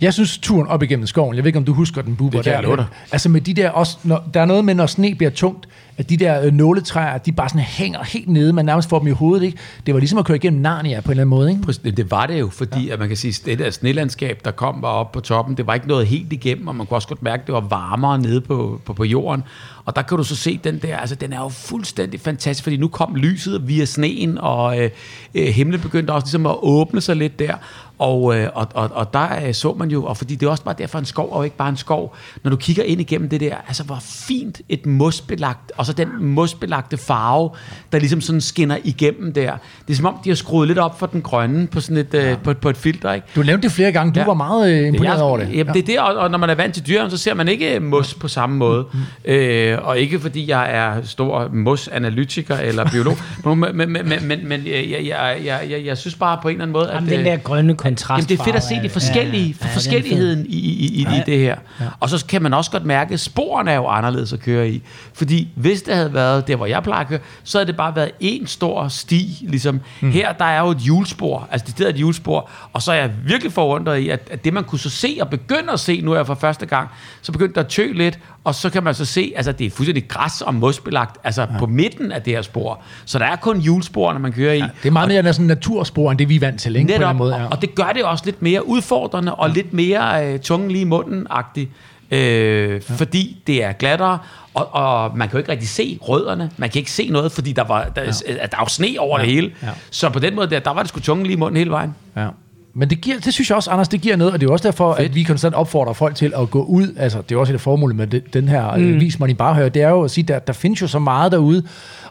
Jeg 0.00 0.14
synes, 0.14 0.38
turen 0.38 0.66
op 0.66 0.82
igennem 0.82 1.06
skoven, 1.06 1.36
jeg 1.36 1.44
ved 1.44 1.48
ikke, 1.48 1.58
om 1.58 1.64
du 1.64 1.72
husker 1.72 2.02
den, 2.02 2.16
Bubber. 2.16 2.38
Det 2.38 2.44
kan 2.44 2.52
jeg 2.52 2.62
der, 2.62 2.68
love 2.68 2.76
dig. 2.76 2.86
Altså 3.12 3.28
med 3.28 3.40
de 3.40 3.54
der, 3.54 3.70
også, 3.70 3.98
når, 4.02 4.24
der 4.34 4.40
er 4.40 4.44
noget 4.44 4.64
med, 4.64 4.74
når 4.74 4.86
sne 4.86 5.14
bliver 5.14 5.30
tungt, 5.30 5.68
at 6.00 6.10
de 6.10 6.16
der 6.16 6.42
øh, 6.42 6.52
nåletræer, 6.52 7.18
de 7.18 7.32
bare 7.32 7.48
sådan 7.48 7.60
hænger 7.60 8.04
helt 8.04 8.28
nede, 8.28 8.52
man 8.52 8.64
nærmest 8.64 8.88
får 8.88 8.98
dem 8.98 9.08
i 9.08 9.10
hovedet, 9.10 9.46
ikke? 9.46 9.58
Det 9.86 9.94
var 9.94 10.00
ligesom 10.00 10.18
at 10.18 10.24
køre 10.24 10.36
igennem 10.36 10.62
Narnia 10.62 11.00
på 11.00 11.06
en 11.06 11.10
eller 11.10 11.22
anden 11.22 11.30
måde, 11.30 11.50
ikke? 11.50 11.90
Det 11.90 12.10
var 12.10 12.26
det 12.26 12.40
jo, 12.40 12.48
fordi 12.48 12.86
ja. 12.86 12.92
at 12.92 12.98
man 12.98 13.08
kan 13.08 13.16
sige, 13.16 13.50
det 13.50 13.58
der 13.58 13.70
snelandskab, 13.70 14.40
der 14.44 14.50
kom 14.50 14.82
var 14.82 14.88
op 14.88 15.12
på 15.12 15.20
toppen, 15.20 15.56
det 15.56 15.66
var 15.66 15.74
ikke 15.74 15.88
noget 15.88 16.06
helt 16.06 16.32
igennem, 16.32 16.68
og 16.68 16.76
man 16.76 16.86
kunne 16.86 16.96
også 16.96 17.08
godt 17.08 17.22
mærke, 17.22 17.40
at 17.40 17.46
det 17.46 17.54
var 17.54 17.60
varmere 17.60 18.18
nede 18.18 18.40
på, 18.40 18.80
på, 18.84 18.92
på 18.92 19.04
jorden. 19.04 19.42
Og 19.84 19.96
der 19.96 20.02
kan 20.02 20.16
du 20.16 20.24
så 20.24 20.36
se 20.36 20.60
den 20.64 20.78
der, 20.78 20.96
altså 20.96 21.14
den 21.14 21.32
er 21.32 21.40
jo 21.40 21.48
fuldstændig 21.48 22.20
fantastisk, 22.20 22.62
fordi 22.62 22.76
nu 22.76 22.88
kom 22.88 23.14
lyset 23.16 23.68
via 23.68 23.84
sneen, 23.84 24.38
og 24.38 24.80
øh, 24.80 24.90
øh, 25.34 25.46
himlen 25.46 25.80
begyndte 25.80 26.10
også 26.10 26.24
ligesom 26.24 26.46
at 26.46 26.56
åbne 26.62 27.00
sig 27.00 27.16
lidt 27.16 27.38
der. 27.38 27.54
Og, 27.98 28.36
øh, 28.38 28.48
og, 28.54 28.68
og, 28.74 28.90
og 28.92 29.12
der 29.12 29.46
øh, 29.46 29.54
så 29.54 29.74
man 29.74 29.90
jo, 29.90 30.04
og 30.04 30.16
fordi 30.16 30.34
det 30.34 30.46
er 30.46 30.50
også 30.50 30.64
bare 30.64 30.74
derfor 30.78 30.98
en 30.98 31.04
skov, 31.04 31.32
og 31.32 31.44
ikke 31.44 31.56
bare 31.56 31.68
en 31.68 31.76
skov, 31.76 32.16
når 32.42 32.50
du 32.50 32.56
kigger 32.56 32.82
ind 32.82 33.00
igennem 33.00 33.28
det 33.28 33.40
der, 33.40 33.56
altså 33.68 33.84
hvor 33.84 33.98
fint 34.00 34.60
et 34.68 34.86
mosbelagt, 34.86 35.72
og 35.76 35.86
så 35.86 35.89
den 35.92 36.08
mosbelagte 36.20 36.96
farve, 36.96 37.50
der 37.92 37.98
ligesom 37.98 38.20
sådan 38.20 38.40
skinner 38.40 38.76
igennem 38.84 39.32
der. 39.32 39.52
Det 39.86 39.92
er 39.92 39.96
som 39.96 40.06
om, 40.06 40.14
de 40.24 40.30
har 40.30 40.34
skruet 40.36 40.68
lidt 40.68 40.78
op 40.78 40.98
for 40.98 41.06
den 41.06 41.22
grønne 41.22 41.66
på 41.66 41.80
sådan 41.80 41.96
et, 41.96 42.14
øh, 42.14 42.38
på, 42.44 42.54
på 42.54 42.70
et 42.70 42.76
filter, 42.76 43.12
ikke? 43.12 43.26
Du 43.36 43.42
nævnte 43.42 43.62
det 43.68 43.72
flere 43.72 43.92
gange, 43.92 44.12
du 44.12 44.20
Ja. 44.20 44.26
var 44.26 44.34
meget 44.34 44.72
øh, 44.72 44.86
imponeret 44.88 45.14
Jeg- 45.14 45.22
over 45.22 45.38
det. 45.38 45.48
Jamen, 45.54 45.74
det 45.74 45.82
er 45.82 45.86
det, 45.86 45.98
og, 45.98 46.14
og 46.14 46.30
når 46.30 46.38
man 46.38 46.50
er 46.50 46.54
vant 46.54 46.74
til 46.74 46.86
dyr, 46.86 47.08
så 47.08 47.16
ser 47.16 47.34
man 47.34 47.48
ikke 47.48 47.80
mos 47.80 48.14
på 48.14 48.28
samme 48.28 48.56
måde. 48.56 48.86
Mm, 48.92 49.00
Øh, 49.24 49.78
og 49.82 49.98
ikke 49.98 50.20
fordi 50.20 50.50
jeg 50.50 50.70
er 50.76 51.02
stor 51.04 51.48
mos-analytiker 51.52 52.56
eller 52.56 52.90
biolog, 52.90 53.16
men, 53.44 53.58
men, 53.60 53.76
men, 53.92 54.08
men, 54.08 54.28
men, 54.28 54.48
men 54.48 54.66
jeg, 54.66 54.84
jeg, 55.06 55.36
jeg, 55.44 55.60
jeg, 55.70 55.84
jeg 55.84 55.98
synes 55.98 56.14
bare 56.14 56.38
på 56.42 56.48
en 56.48 56.54
eller 56.54 56.62
anden 56.64 56.72
måde, 56.72 56.88
at... 56.88 56.94
Jamen, 56.94 57.10
den 57.10 57.20
øh, 57.20 57.24
der 57.26 57.36
grønne 57.36 57.74
kontrast. 57.76 58.10
Jamen, 58.18 58.28
det 58.28 58.40
er 58.40 58.44
fedt 58.44 58.56
at 58.56 58.62
se 58.62 58.74
det 58.82 58.90
forskellige, 58.90 59.56
ja, 59.60 59.66
ja, 59.68 59.74
forskelligheden 59.74 60.46
i, 60.48 60.56
i, 60.58 60.86
i, 60.86 61.00
i 61.02 61.22
det 61.26 61.38
her. 61.38 61.56
Og 62.00 62.08
så 62.10 62.26
kan 62.26 62.42
man 62.42 62.54
også 62.54 62.70
godt 62.70 62.84
mærke, 62.84 63.14
at 63.14 63.20
sporene 63.20 63.70
er 63.70 63.74
jo 63.76 63.86
anderledes 63.86 64.32
at 64.32 64.40
køre 64.40 64.68
i. 64.70 64.82
Fordi 65.14 65.48
hvis 65.70 65.82
det 65.82 65.94
havde 65.94 66.14
været 66.14 66.48
der, 66.48 66.56
hvor 66.56 66.66
jeg 66.66 66.82
plejer 66.82 67.00
at 67.00 67.08
køre, 67.08 67.18
så 67.44 67.58
havde 67.58 67.66
det 67.66 67.76
bare 67.76 67.96
været 67.96 68.10
en 68.20 68.46
stor 68.46 68.88
sti. 68.88 69.46
Ligesom. 69.48 69.80
Mm. 70.00 70.10
Her, 70.10 70.32
der 70.32 70.44
er 70.44 70.60
jo 70.60 70.68
et 70.68 70.78
hjulspor, 70.78 71.48
altså 71.50 71.74
det 71.78 71.84
er 71.84 71.88
et 71.88 71.94
hjulspor, 71.94 72.50
og 72.72 72.82
så 72.82 72.92
er 72.92 72.96
jeg 72.96 73.10
virkelig 73.26 73.52
forundret 73.52 73.98
i, 73.98 74.08
at, 74.08 74.28
at 74.30 74.44
det 74.44 74.52
man 74.52 74.64
kunne 74.64 74.78
så 74.78 74.90
se 74.90 75.18
og 75.20 75.30
begynde 75.30 75.72
at 75.72 75.80
se, 75.80 76.00
nu 76.00 76.12
er 76.12 76.16
jeg 76.16 76.26
for 76.26 76.34
første 76.34 76.66
gang, 76.66 76.88
så 77.22 77.32
begyndte 77.32 77.54
der 77.54 77.60
at 77.60 77.66
tø 77.66 77.92
lidt, 77.92 78.18
og 78.44 78.54
så 78.54 78.70
kan 78.70 78.84
man 78.84 78.94
så 78.94 79.04
se, 79.04 79.32
altså 79.36 79.52
det 79.52 79.66
er 79.66 79.70
fuldstændig 79.70 80.08
græs 80.08 80.40
og 80.40 80.54
mosbelagt, 80.54 81.18
altså 81.24 81.42
ja. 81.42 81.58
på 81.58 81.66
midten 81.66 82.12
af 82.12 82.22
det 82.22 82.32
her 82.32 82.42
spor. 82.42 82.80
Så 83.04 83.18
der 83.18 83.24
er 83.24 83.36
kun 83.36 83.60
hjulspor, 83.60 84.12
når 84.12 84.20
man 84.20 84.32
kører 84.32 84.52
i. 84.52 84.58
Ja, 84.58 84.68
Det 84.82 84.88
er 84.88 84.92
meget 84.92 85.08
mere 85.08 85.32
sådan 85.32 85.46
naturspor, 85.46 86.10
end 86.10 86.18
det 86.18 86.28
vi 86.28 86.36
er 86.36 86.40
vant 86.40 86.60
til, 86.60 86.76
ikke? 86.76 86.88
på 86.88 86.94
en 86.94 87.00
Netop, 87.00 87.16
måde. 87.16 87.36
Ja. 87.36 87.46
og, 87.46 87.60
det 87.60 87.74
gør 87.74 87.92
det 87.94 88.04
også 88.04 88.24
lidt 88.24 88.42
mere 88.42 88.68
udfordrende 88.68 89.34
og 89.34 89.50
lidt 89.50 89.72
mere 89.72 90.26
øh, 90.26 90.38
tungen 90.38 90.70
lige 90.70 90.82
i 90.82 90.84
munden-agtigt. 90.84 91.70
Øh, 92.10 92.70
ja. 92.70 92.78
Fordi 92.78 93.42
det 93.46 93.64
er 93.64 93.72
glattere, 93.72 94.18
og, 94.54 94.74
og 94.74 95.16
man 95.16 95.28
kan 95.28 95.32
jo 95.32 95.38
ikke 95.38 95.52
rigtig 95.52 95.68
se 95.68 95.98
rødderne. 96.02 96.50
Man 96.56 96.70
kan 96.70 96.78
ikke 96.78 96.90
se 96.90 97.08
noget, 97.08 97.32
fordi 97.32 97.52
der 97.52 97.64
var 97.64 97.84
der, 97.84 98.02
ja. 98.02 98.34
der 98.34 98.56
er 98.56 98.60
jo 98.60 98.68
sne 98.68 98.96
over 98.98 99.18
ja. 99.18 99.24
det 99.24 99.32
hele. 99.32 99.52
Ja. 99.62 99.68
Så 99.90 100.10
på 100.10 100.18
den 100.18 100.34
måde, 100.34 100.50
der, 100.50 100.60
der 100.60 100.70
var 100.70 100.82
det 100.82 100.88
sgu 100.88 101.00
tungen 101.00 101.26
lige 101.26 101.36
i 101.36 101.38
munden 101.38 101.56
hele 101.56 101.70
vejen. 101.70 101.94
Ja. 102.16 102.28
Men 102.74 102.90
det, 102.90 103.00
giver, 103.00 103.18
det 103.18 103.34
synes 103.34 103.50
jeg 103.50 103.56
også, 103.56 103.70
Anders, 103.70 103.88
det 103.88 104.00
giver 104.00 104.16
noget, 104.16 104.32
og 104.32 104.40
det 104.40 104.46
er 104.46 104.52
også 104.52 104.68
derfor, 104.68 104.94
Fedt. 104.94 105.08
at 105.08 105.14
vi 105.14 105.22
konstant 105.22 105.54
opfordrer 105.54 105.92
folk 105.92 106.14
til 106.14 106.32
at 106.36 106.50
gå 106.50 106.62
ud. 106.62 106.94
Altså, 106.96 107.22
det 107.28 107.34
er 107.34 107.38
også 107.38 107.52
et 107.52 107.54
af 107.54 107.60
formålet 107.60 107.96
med 107.96 108.06
det, 108.06 108.34
den 108.34 108.48
her 108.48 108.76
mm. 108.76 109.00
vis 109.00 109.18
man 109.18 109.30
i 109.30 109.34
bare 109.34 109.54
hører, 109.54 109.68
det 109.68 109.82
er 109.82 109.88
jo 109.88 110.02
at 110.02 110.10
sige, 110.10 110.24
der, 110.24 110.38
der 110.38 110.52
findes 110.52 110.82
jo 110.82 110.86
så 110.86 110.98
meget 110.98 111.32
derude, 111.32 111.62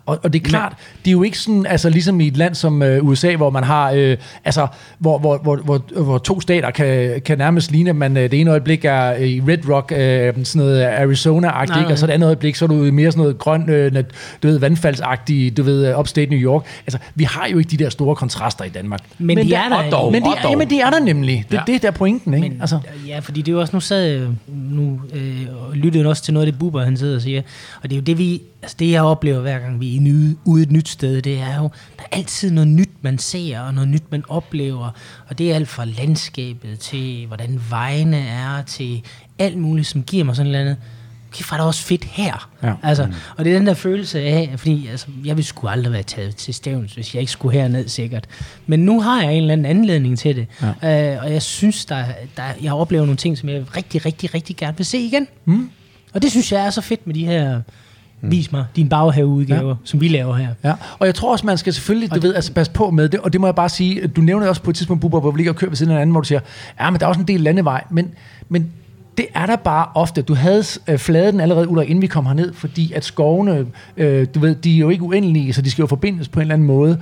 og, 0.05 0.19
og 0.23 0.33
det 0.33 0.41
er 0.45 0.49
klart, 0.49 0.73
det 1.05 1.07
er 1.07 1.11
jo 1.11 1.23
ikke 1.23 1.37
sådan, 1.39 1.65
altså 1.65 1.89
ligesom 1.89 2.19
i 2.21 2.27
et 2.27 2.37
land 2.37 2.55
som 2.55 2.83
øh, 2.83 3.05
USA, 3.07 3.35
hvor 3.35 3.49
man 3.49 3.63
har, 3.63 3.91
øh, 3.91 4.17
altså, 4.45 4.67
hvor, 4.99 5.19
hvor, 5.19 5.37
hvor, 5.37 5.55
hvor, 5.55 6.01
hvor 6.03 6.17
to 6.17 6.41
stater 6.41 6.71
kan, 6.71 7.21
kan 7.25 7.37
nærmest 7.37 7.71
ligne, 7.71 7.93
man 7.93 8.17
øh, 8.17 8.31
det 8.31 8.39
ene 8.41 8.51
øjeblik 8.51 8.85
er 8.85 9.11
i 9.15 9.41
Red 9.47 9.69
Rock, 9.69 9.91
øh, 9.91 10.33
sådan 10.45 10.59
noget 10.67 10.85
Arizona-agtigt, 10.85 11.69
Nej, 11.69 11.79
ikke? 11.79 11.93
og 11.93 11.97
så 11.97 12.07
det 12.07 12.13
andet 12.13 12.27
øjeblik, 12.27 12.55
så 12.55 12.65
er 12.65 12.67
du 12.69 12.73
mere 12.73 13.11
sådan 13.11 13.21
noget 13.21 13.37
grøn, 13.37 13.69
øh, 13.69 13.91
du 14.43 14.47
ved, 14.47 14.59
vandfaldsagtigt, 14.59 15.57
du 15.57 15.63
ved, 15.63 15.95
upstate 15.95 16.29
New 16.29 16.39
York. 16.39 16.63
Altså, 16.87 16.97
vi 17.15 17.23
har 17.23 17.47
jo 17.51 17.57
ikke 17.57 17.69
de 17.71 17.77
der 17.77 17.89
store 17.89 18.15
kontraster 18.15 18.63
i 18.65 18.69
Danmark. 18.69 18.99
Men 19.17 19.37
de 19.37 19.53
er 19.53 19.69
der 19.69 19.89
dog. 19.89 20.11
Men 20.11 20.23
er, 20.23 20.27
dog. 20.43 20.51
jamen, 20.51 20.69
det 20.69 20.81
er 20.81 20.89
der 20.89 20.99
nemlig. 20.99 21.45
Det 21.51 21.57
er 21.57 21.63
Ja. 21.67 21.73
det, 21.73 21.81
der 21.81 21.87
er 21.87 21.91
pointen, 21.91 22.33
ikke? 22.33 22.49
Men, 22.49 22.61
altså, 22.61 22.79
Ja, 23.07 23.19
fordi 23.19 23.41
det 23.41 23.51
er 23.51 23.53
jo 23.55 23.59
også, 23.61 23.75
nu 23.75 23.79
sad 23.79 24.27
nu 24.47 24.99
øh, 25.13 25.38
lyttede 25.73 26.07
også 26.07 26.23
til 26.23 26.33
noget 26.33 26.47
af 26.47 26.51
det 26.51 26.59
Bubber, 26.59 26.83
han 26.83 26.97
sidder 26.97 27.15
og 27.15 27.21
siger, 27.21 27.41
og 27.83 27.89
det 27.89 27.91
er 27.91 27.99
jo 27.99 28.03
det, 28.03 28.17
vi, 28.17 28.41
altså 28.61 28.75
det 28.79 28.91
jeg 28.91 29.03
oplever 29.03 29.41
hver 29.41 29.59
gang 29.59 29.79
vi 29.79 29.97
er 29.97 30.01
nye, 30.01 30.35
ude 30.45 30.63
et 30.63 30.71
nyt 30.71 30.89
sted, 30.89 31.21
det 31.21 31.39
er 31.39 31.57
jo, 31.57 31.69
der 31.97 32.03
er 32.11 32.17
altid 32.17 32.51
noget 32.51 32.67
nyt, 32.67 32.89
man 33.01 33.17
ser, 33.17 33.59
og 33.59 33.73
noget 33.73 33.89
nyt, 33.89 34.03
man 34.11 34.23
oplever, 34.29 34.89
og 35.27 35.37
det 35.37 35.51
er 35.51 35.55
alt 35.55 35.67
fra 35.67 35.85
landskabet 35.85 36.79
til, 36.79 37.25
hvordan 37.27 37.61
vejene 37.69 38.17
er, 38.17 38.61
til 38.61 39.03
alt 39.39 39.57
muligt, 39.57 39.87
som 39.87 40.03
giver 40.03 40.23
mig 40.23 40.35
sådan 40.35 40.51
noget 40.51 40.65
andet, 40.65 40.77
for 41.31 41.55
er 41.55 41.57
det 41.57 41.67
også 41.67 41.83
fedt 41.83 42.03
her. 42.03 42.49
Ja. 42.63 42.73
Altså, 42.83 43.07
og 43.37 43.45
det 43.45 43.53
er 43.53 43.57
den 43.57 43.67
der 43.67 43.73
følelse 43.73 44.19
af, 44.19 44.53
fordi 44.57 44.87
altså, 44.87 45.07
jeg 45.25 45.37
ville 45.37 45.47
sgu 45.47 45.67
aldrig 45.67 45.93
være 45.93 46.03
taget 46.03 46.35
til 46.35 46.53
stævns, 46.53 46.93
hvis 46.93 47.13
jeg 47.13 47.19
ikke 47.21 47.31
skulle 47.31 47.59
herned 47.59 47.87
sikkert. 47.87 48.25
Men 48.67 48.79
nu 48.79 49.01
har 49.01 49.21
jeg 49.21 49.33
en 49.33 49.41
eller 49.41 49.53
anden 49.53 49.65
anledning 49.65 50.19
til 50.19 50.35
det. 50.35 50.47
Ja. 50.83 51.13
Øh, 51.15 51.23
og 51.23 51.33
jeg 51.33 51.41
synes, 51.41 51.85
der, 51.85 52.05
der, 52.37 52.43
jeg 52.61 52.73
oplever 52.73 53.05
nogle 53.05 53.17
ting, 53.17 53.37
som 53.37 53.49
jeg 53.49 53.75
rigtig, 53.77 54.05
rigtig, 54.05 54.33
rigtig 54.33 54.57
gerne 54.57 54.77
vil 54.77 54.85
se 54.85 54.97
igen. 54.97 55.27
Mm. 55.45 55.69
Og 56.13 56.21
det 56.21 56.31
synes 56.31 56.51
jeg 56.51 56.65
er 56.65 56.69
så 56.69 56.81
fedt 56.81 57.07
med 57.07 57.15
de 57.15 57.25
her, 57.25 57.61
vis 58.21 58.51
mig, 58.51 58.65
din 58.75 58.89
baghaveudgaver, 58.89 59.69
ja. 59.69 59.75
som 59.83 60.01
vi 60.01 60.07
laver 60.07 60.35
her. 60.35 60.47
Ja, 60.63 60.73
og 60.99 61.05
jeg 61.05 61.15
tror 61.15 61.31
også, 61.31 61.45
man 61.45 61.57
skal 61.57 61.73
selvfølgelig, 61.73 62.15
du 62.15 62.19
ved, 62.19 62.35
altså 62.35 62.53
passe 62.53 62.71
på 62.71 62.89
med 62.89 63.09
det, 63.09 63.19
og 63.19 63.33
det 63.33 63.41
må 63.41 63.47
jeg 63.47 63.55
bare 63.55 63.69
sige, 63.69 64.07
du 64.07 64.21
nævnte 64.21 64.49
også 64.49 64.61
på 64.61 64.69
et 64.69 64.75
tidspunkt, 64.75 65.01
Bubber, 65.01 65.19
hvor 65.19 65.31
vi 65.31 65.37
ligger 65.37 65.51
og 65.51 65.55
kører 65.55 65.69
ved 65.69 65.77
siden 65.77 65.91
af 65.91 65.95
hinanden, 65.95 66.11
hvor 66.11 66.21
du 66.21 66.27
siger, 66.27 66.39
ja, 66.79 66.89
men 66.89 66.99
der 66.99 67.05
er 67.05 67.09
også 67.09 67.21
en 67.21 67.27
del 67.27 67.41
landevej, 67.41 67.83
men, 67.89 68.11
men 68.49 68.71
det 69.19 69.27
er 69.35 69.45
der 69.45 69.55
bare 69.55 69.87
ofte. 69.95 70.21
Du 70.21 70.33
havde 70.33 70.63
øh, 70.87 70.97
fladet 70.97 71.33
den 71.33 71.41
allerede, 71.41 71.69
Ulrik, 71.69 71.89
inden 71.89 72.01
vi 72.01 72.07
kom 72.07 72.25
herned, 72.25 72.53
fordi 72.53 72.93
at 72.93 73.05
skovene, 73.05 73.65
øh, 73.97 74.27
du 74.35 74.39
ved, 74.39 74.55
de 74.55 74.75
er 74.75 74.79
jo 74.79 74.89
ikke 74.89 75.03
uendelige, 75.03 75.53
så 75.53 75.61
de 75.61 75.71
skal 75.71 75.83
jo 75.83 75.87
forbindes 75.87 76.29
på 76.29 76.39
en 76.39 76.41
eller 76.41 76.53
anden 76.53 76.67
måde. 76.67 77.01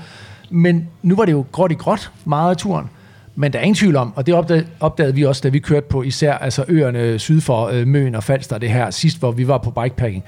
Men 0.50 0.88
nu 1.04 1.16
var 1.16 1.26
det 1.26 1.32
jo 1.32 1.46
gråt 1.52 1.72
i 1.72 1.76
gråt 1.76 2.12
meget 2.26 2.50
af 2.50 2.58
turen. 2.58 2.90
Men 3.36 3.54
der 3.54 3.60
er 3.60 3.64
ingen 3.64 3.76
tvivl 3.76 3.96
om, 3.96 4.14
og 4.16 4.26
det 4.26 4.34
opdagede, 4.34 4.66
opdagede 4.80 5.16
vi 5.16 5.26
også, 5.26 5.42
da 5.44 5.50
vi 5.50 5.60
kørte 5.60 5.88
på 5.90 6.04
især 6.04 6.34
altså 6.34 6.66
øerne 6.68 7.20
syd 7.20 7.42
for 7.42 7.68
øh, 7.68 7.88
Møn 7.88 8.16
og 8.16 8.24
Falster, 8.24 8.58
det 8.58 8.70
her 8.70 8.90
sidst, 8.90 9.20
hvor 9.20 9.32
vi 9.32 9.48
var 9.48 9.58
på 9.58 9.72
bikepacking. 9.72 10.24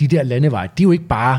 De 0.00 0.06
der 0.06 0.22
landeveje, 0.22 0.68
de 0.78 0.82
er 0.82 0.84
jo 0.84 0.90
ikke 0.90 1.08
bare 1.08 1.38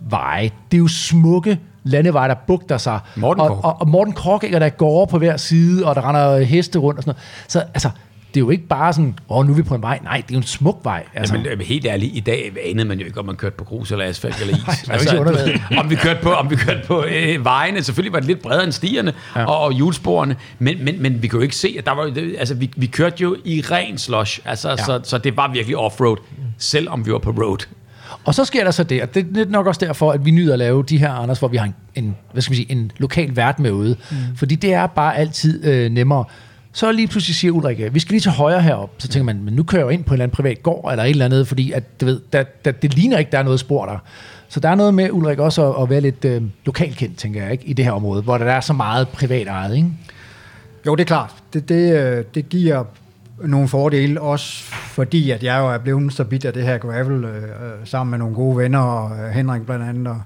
veje. 0.00 0.50
Det 0.70 0.76
er 0.76 0.82
jo 0.82 0.88
smukke 0.88 1.58
landeveje, 1.84 2.28
der 2.28 2.34
bugter 2.46 2.78
sig. 2.78 3.00
Morten 3.16 3.40
og, 3.40 3.48
Korch. 3.48 3.64
og, 3.64 3.76
og 3.80 3.88
Morten 3.88 4.12
Kork, 4.12 4.44
ikke, 4.44 4.56
og 4.56 4.60
der 4.60 4.66
er 4.66 4.70
gårde 4.70 5.10
på 5.10 5.18
hver 5.18 5.36
side, 5.36 5.86
og 5.86 5.94
der 5.94 6.08
render 6.08 6.38
heste 6.38 6.78
rundt 6.78 6.98
og 6.98 7.02
sådan 7.02 7.14
noget. 7.14 7.50
Så 7.50 7.60
altså, 7.74 7.90
er 8.38 8.40
jo 8.40 8.50
ikke 8.50 8.66
bare 8.66 8.92
sådan, 8.92 9.18
åh, 9.28 9.46
nu 9.46 9.52
er 9.52 9.56
vi 9.56 9.62
på 9.62 9.74
en 9.74 9.82
vej. 9.82 9.98
Nej, 10.04 10.16
det 10.16 10.22
er 10.30 10.34
jo 10.34 10.36
en 10.36 10.42
smuk 10.42 10.80
vej. 10.84 11.04
Altså. 11.14 11.34
Altså. 11.34 11.50
Jamen, 11.50 11.66
helt 11.66 11.86
ærligt, 11.86 12.16
i 12.16 12.20
dag 12.20 12.52
anede 12.64 12.88
man 12.88 12.98
jo 12.98 13.06
ikke, 13.06 13.20
om 13.20 13.26
man 13.26 13.36
kørte 13.36 13.56
på 13.56 13.64
grus 13.64 13.92
eller 13.92 14.04
asfalt 14.04 14.40
eller 14.40 14.54
is. 14.56 14.62
Nej, 14.66 14.74
man 14.88 14.96
jo 14.96 15.00
ikke 15.00 15.10
så 15.10 15.18
underlaget. 15.20 15.60
om 15.84 15.90
vi 15.90 15.94
kørte 15.94 16.20
på, 16.22 16.30
om 16.32 16.50
vi 16.50 16.56
kørte 16.56 16.80
på 16.86 17.04
øh, 17.10 17.44
vejene. 17.44 17.82
Selvfølgelig 17.82 18.12
var 18.12 18.18
det 18.18 18.26
lidt 18.28 18.42
bredere 18.42 18.64
end 18.64 18.72
stierne 18.72 19.12
ja. 19.36 19.44
og, 19.44 19.58
og 19.60 19.72
hjulsporene, 19.72 20.36
men, 20.58 20.84
men, 20.84 21.02
men 21.02 21.22
vi 21.22 21.28
kunne 21.28 21.38
jo 21.38 21.42
ikke 21.42 21.56
se, 21.56 21.74
at 21.78 21.86
der 21.86 21.92
var, 21.92 22.04
det- 22.04 22.36
altså, 22.38 22.54
vi, 22.54 22.70
vi 22.76 22.86
kørte 22.86 23.16
jo 23.22 23.36
i 23.44 23.60
ren 23.70 23.98
slush, 23.98 24.40
altså, 24.44 24.68
ja. 24.70 24.76
så, 24.76 25.00
så 25.04 25.18
det 25.18 25.36
var 25.36 25.52
virkelig 25.52 25.76
off-road, 25.76 26.16
selvom 26.58 27.06
vi 27.06 27.12
var 27.12 27.18
på 27.18 27.30
road. 27.30 27.66
Og 28.24 28.34
så 28.34 28.44
sker 28.44 28.64
der 28.64 28.70
så 28.70 28.82
det, 28.84 29.02
og 29.02 29.14
det 29.14 29.36
er 29.36 29.44
nok 29.48 29.66
også 29.66 29.86
derfor, 29.86 30.12
at 30.12 30.24
vi 30.24 30.30
nyder 30.30 30.52
at 30.52 30.58
lave 30.58 30.82
de 30.82 30.98
her, 30.98 31.12
Anders, 31.12 31.38
hvor 31.38 31.48
vi 31.48 31.56
har 31.56 31.64
en, 31.66 31.74
en 31.94 32.16
hvad 32.32 32.42
skal 32.42 32.50
vi 32.50 32.56
sige, 32.56 32.72
en 32.72 32.92
lokal 32.98 33.36
vært 33.36 33.58
med 33.58 33.70
ude. 33.70 33.96
Mm. 34.10 34.16
Fordi 34.36 34.54
det 34.54 34.72
er 34.72 34.86
bare 34.86 35.16
altid 35.16 35.64
øh, 35.64 35.90
nemmere 35.90 36.24
så 36.78 36.92
lige 36.92 37.08
pludselig 37.08 37.36
siger 37.36 37.52
Ulrik, 37.52 37.94
vi 37.94 38.00
skal 38.00 38.12
lige 38.12 38.20
til 38.20 38.30
højre 38.30 38.62
herop. 38.62 38.90
Så 38.98 39.08
tænker 39.08 39.24
man, 39.24 39.42
men 39.42 39.54
nu 39.54 39.62
kører 39.62 39.80
jeg 39.80 39.84
jo 39.84 39.90
ind 39.90 40.04
på 40.04 40.10
en 40.10 40.14
eller 40.14 40.24
anden 40.24 40.36
privat 40.36 40.62
gård, 40.62 40.90
eller 40.90 41.04
et 41.04 41.10
eller 41.10 41.24
andet, 41.24 41.48
fordi 41.48 41.72
at, 41.72 42.00
du 42.00 42.06
ved, 42.06 42.20
der, 42.32 42.44
der, 42.64 42.70
det 42.70 42.94
ligner 42.94 43.18
ikke, 43.18 43.30
der 43.30 43.38
er 43.38 43.42
noget 43.42 43.60
spor 43.60 43.86
der. 43.86 43.98
Så 44.48 44.60
der 44.60 44.68
er 44.68 44.74
noget 44.74 44.94
med, 44.94 45.10
Ulrik, 45.10 45.38
også 45.38 45.72
at, 45.72 45.82
at 45.82 45.90
være 45.90 46.00
lidt 46.00 46.24
øh, 46.24 46.42
lokalkendt, 46.66 47.16
tænker 47.16 47.42
jeg, 47.42 47.52
ikke, 47.52 47.64
i 47.64 47.72
det 47.72 47.84
her 47.84 47.92
område, 47.92 48.22
hvor 48.22 48.38
der 48.38 48.44
er 48.44 48.60
så 48.60 48.72
meget 48.72 49.08
privat 49.08 49.46
ejet, 49.46 49.76
ikke? 49.76 49.88
Jo, 50.86 50.94
det 50.94 51.00
er 51.00 51.06
klart. 51.06 51.34
Det, 51.52 51.68
det, 51.68 51.94
øh, 51.98 52.24
det 52.34 52.48
giver 52.48 52.84
nogle 53.44 53.68
fordele, 53.68 54.20
også 54.20 54.62
fordi, 54.72 55.30
at 55.30 55.42
jeg 55.42 55.58
jo 55.58 55.68
er 55.68 55.78
blevet 55.78 56.12
så 56.12 56.24
bit 56.24 56.44
af 56.44 56.52
det 56.52 56.62
her 56.62 56.78
gravel, 56.78 57.24
øh, 57.24 57.42
øh, 57.42 57.50
sammen 57.84 58.10
med 58.10 58.18
nogle 58.18 58.34
gode 58.34 58.56
venner, 58.56 58.78
og 58.78 59.18
øh, 59.18 59.30
Henrik 59.30 59.62
blandt 59.62 59.84
andet, 59.84 60.06
og, 60.06 60.22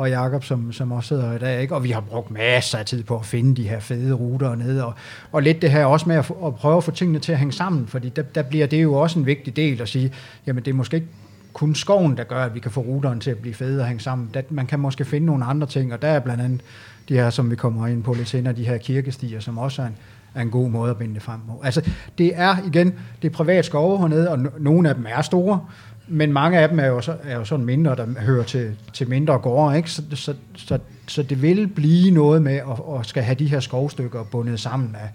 og 0.00 0.10
Jakob, 0.10 0.44
som, 0.44 0.72
som 0.72 0.92
også 0.92 1.08
sidder 1.08 1.32
i 1.32 1.38
dag, 1.38 1.62
ikke? 1.62 1.74
og 1.74 1.84
vi 1.84 1.90
har 1.90 2.00
brugt 2.00 2.30
masser 2.30 2.78
af 2.78 2.86
tid 2.86 3.02
på 3.02 3.16
at 3.16 3.26
finde 3.26 3.56
de 3.56 3.68
her 3.68 3.80
fede 3.80 4.12
ruter 4.12 4.54
nede, 4.54 4.84
og, 4.84 4.94
og 5.32 5.42
lidt 5.42 5.62
det 5.62 5.70
her 5.70 5.84
også 5.84 6.08
med 6.08 6.16
at, 6.16 6.32
at 6.44 6.54
prøve 6.54 6.76
at 6.76 6.84
få 6.84 6.90
tingene 6.90 7.18
til 7.18 7.32
at 7.32 7.38
hænge 7.38 7.52
sammen, 7.52 7.86
fordi 7.86 8.08
der, 8.08 8.22
der 8.22 8.42
bliver 8.42 8.66
det 8.66 8.82
jo 8.82 8.94
også 8.94 9.18
en 9.18 9.26
vigtig 9.26 9.56
del 9.56 9.82
at 9.82 9.88
sige, 9.88 10.12
jamen 10.46 10.64
det 10.64 10.70
er 10.70 10.74
måske 10.74 10.96
ikke 10.96 11.08
kun 11.52 11.74
skoven, 11.74 12.16
der 12.16 12.24
gør, 12.24 12.44
at 12.44 12.54
vi 12.54 12.60
kan 12.60 12.70
få 12.70 12.80
ruterne 12.80 13.20
til 13.20 13.30
at 13.30 13.38
blive 13.38 13.54
fede 13.54 13.80
og 13.80 13.86
hænge 13.86 14.00
sammen. 14.00 14.30
Der, 14.34 14.42
man 14.50 14.66
kan 14.66 14.80
måske 14.80 15.04
finde 15.04 15.26
nogle 15.26 15.44
andre 15.44 15.66
ting, 15.66 15.92
og 15.92 16.02
der 16.02 16.08
er 16.08 16.20
blandt 16.20 16.42
andet 16.42 16.60
de 17.08 17.14
her, 17.14 17.30
som 17.30 17.50
vi 17.50 17.56
kommer 17.56 17.86
ind 17.86 18.02
på 18.02 18.12
lidt 18.12 18.28
senere, 18.28 18.52
de 18.52 18.66
her 18.66 18.78
kirkestier, 18.78 19.40
som 19.40 19.58
også 19.58 19.82
er 19.82 19.86
en, 19.86 19.96
er 20.34 20.42
en 20.42 20.50
god 20.50 20.70
måde 20.70 20.90
at 20.90 20.96
binde 20.96 21.14
det 21.14 21.22
frem 21.22 21.40
på. 21.48 21.60
Altså, 21.64 21.90
det 22.18 22.32
er 22.34 22.56
igen, 22.66 22.94
det 23.22 23.28
er 23.28 23.32
privat 23.32 23.64
skove 23.64 23.98
hernede, 23.98 24.30
og 24.30 24.38
no- 24.38 24.58
nogle 24.62 24.88
af 24.88 24.94
dem 24.94 25.06
er 25.08 25.22
store, 25.22 25.60
men 26.10 26.32
mange 26.32 26.58
af 26.58 26.68
dem 26.68 26.78
er 26.78 26.86
jo, 26.86 27.00
så, 27.00 27.16
er 27.22 27.36
jo 27.36 27.44
sådan 27.44 27.64
mindre, 27.64 27.96
der 27.96 28.06
hører 28.20 28.44
til, 28.44 28.76
til 28.92 29.08
mindre 29.08 29.38
gårde, 29.38 29.76
ikke? 29.76 29.90
Så, 29.90 30.02
så, 30.14 30.34
så, 30.56 30.78
så 31.06 31.22
det 31.22 31.42
vil 31.42 31.66
blive 31.66 32.10
noget 32.10 32.42
med 32.42 32.56
at, 32.56 33.00
at 33.00 33.06
skal 33.06 33.22
have 33.22 33.34
de 33.34 33.46
her 33.46 33.60
skovstykker 33.60 34.24
bundet 34.24 34.60
sammen 34.60 34.96
af, 35.00 35.08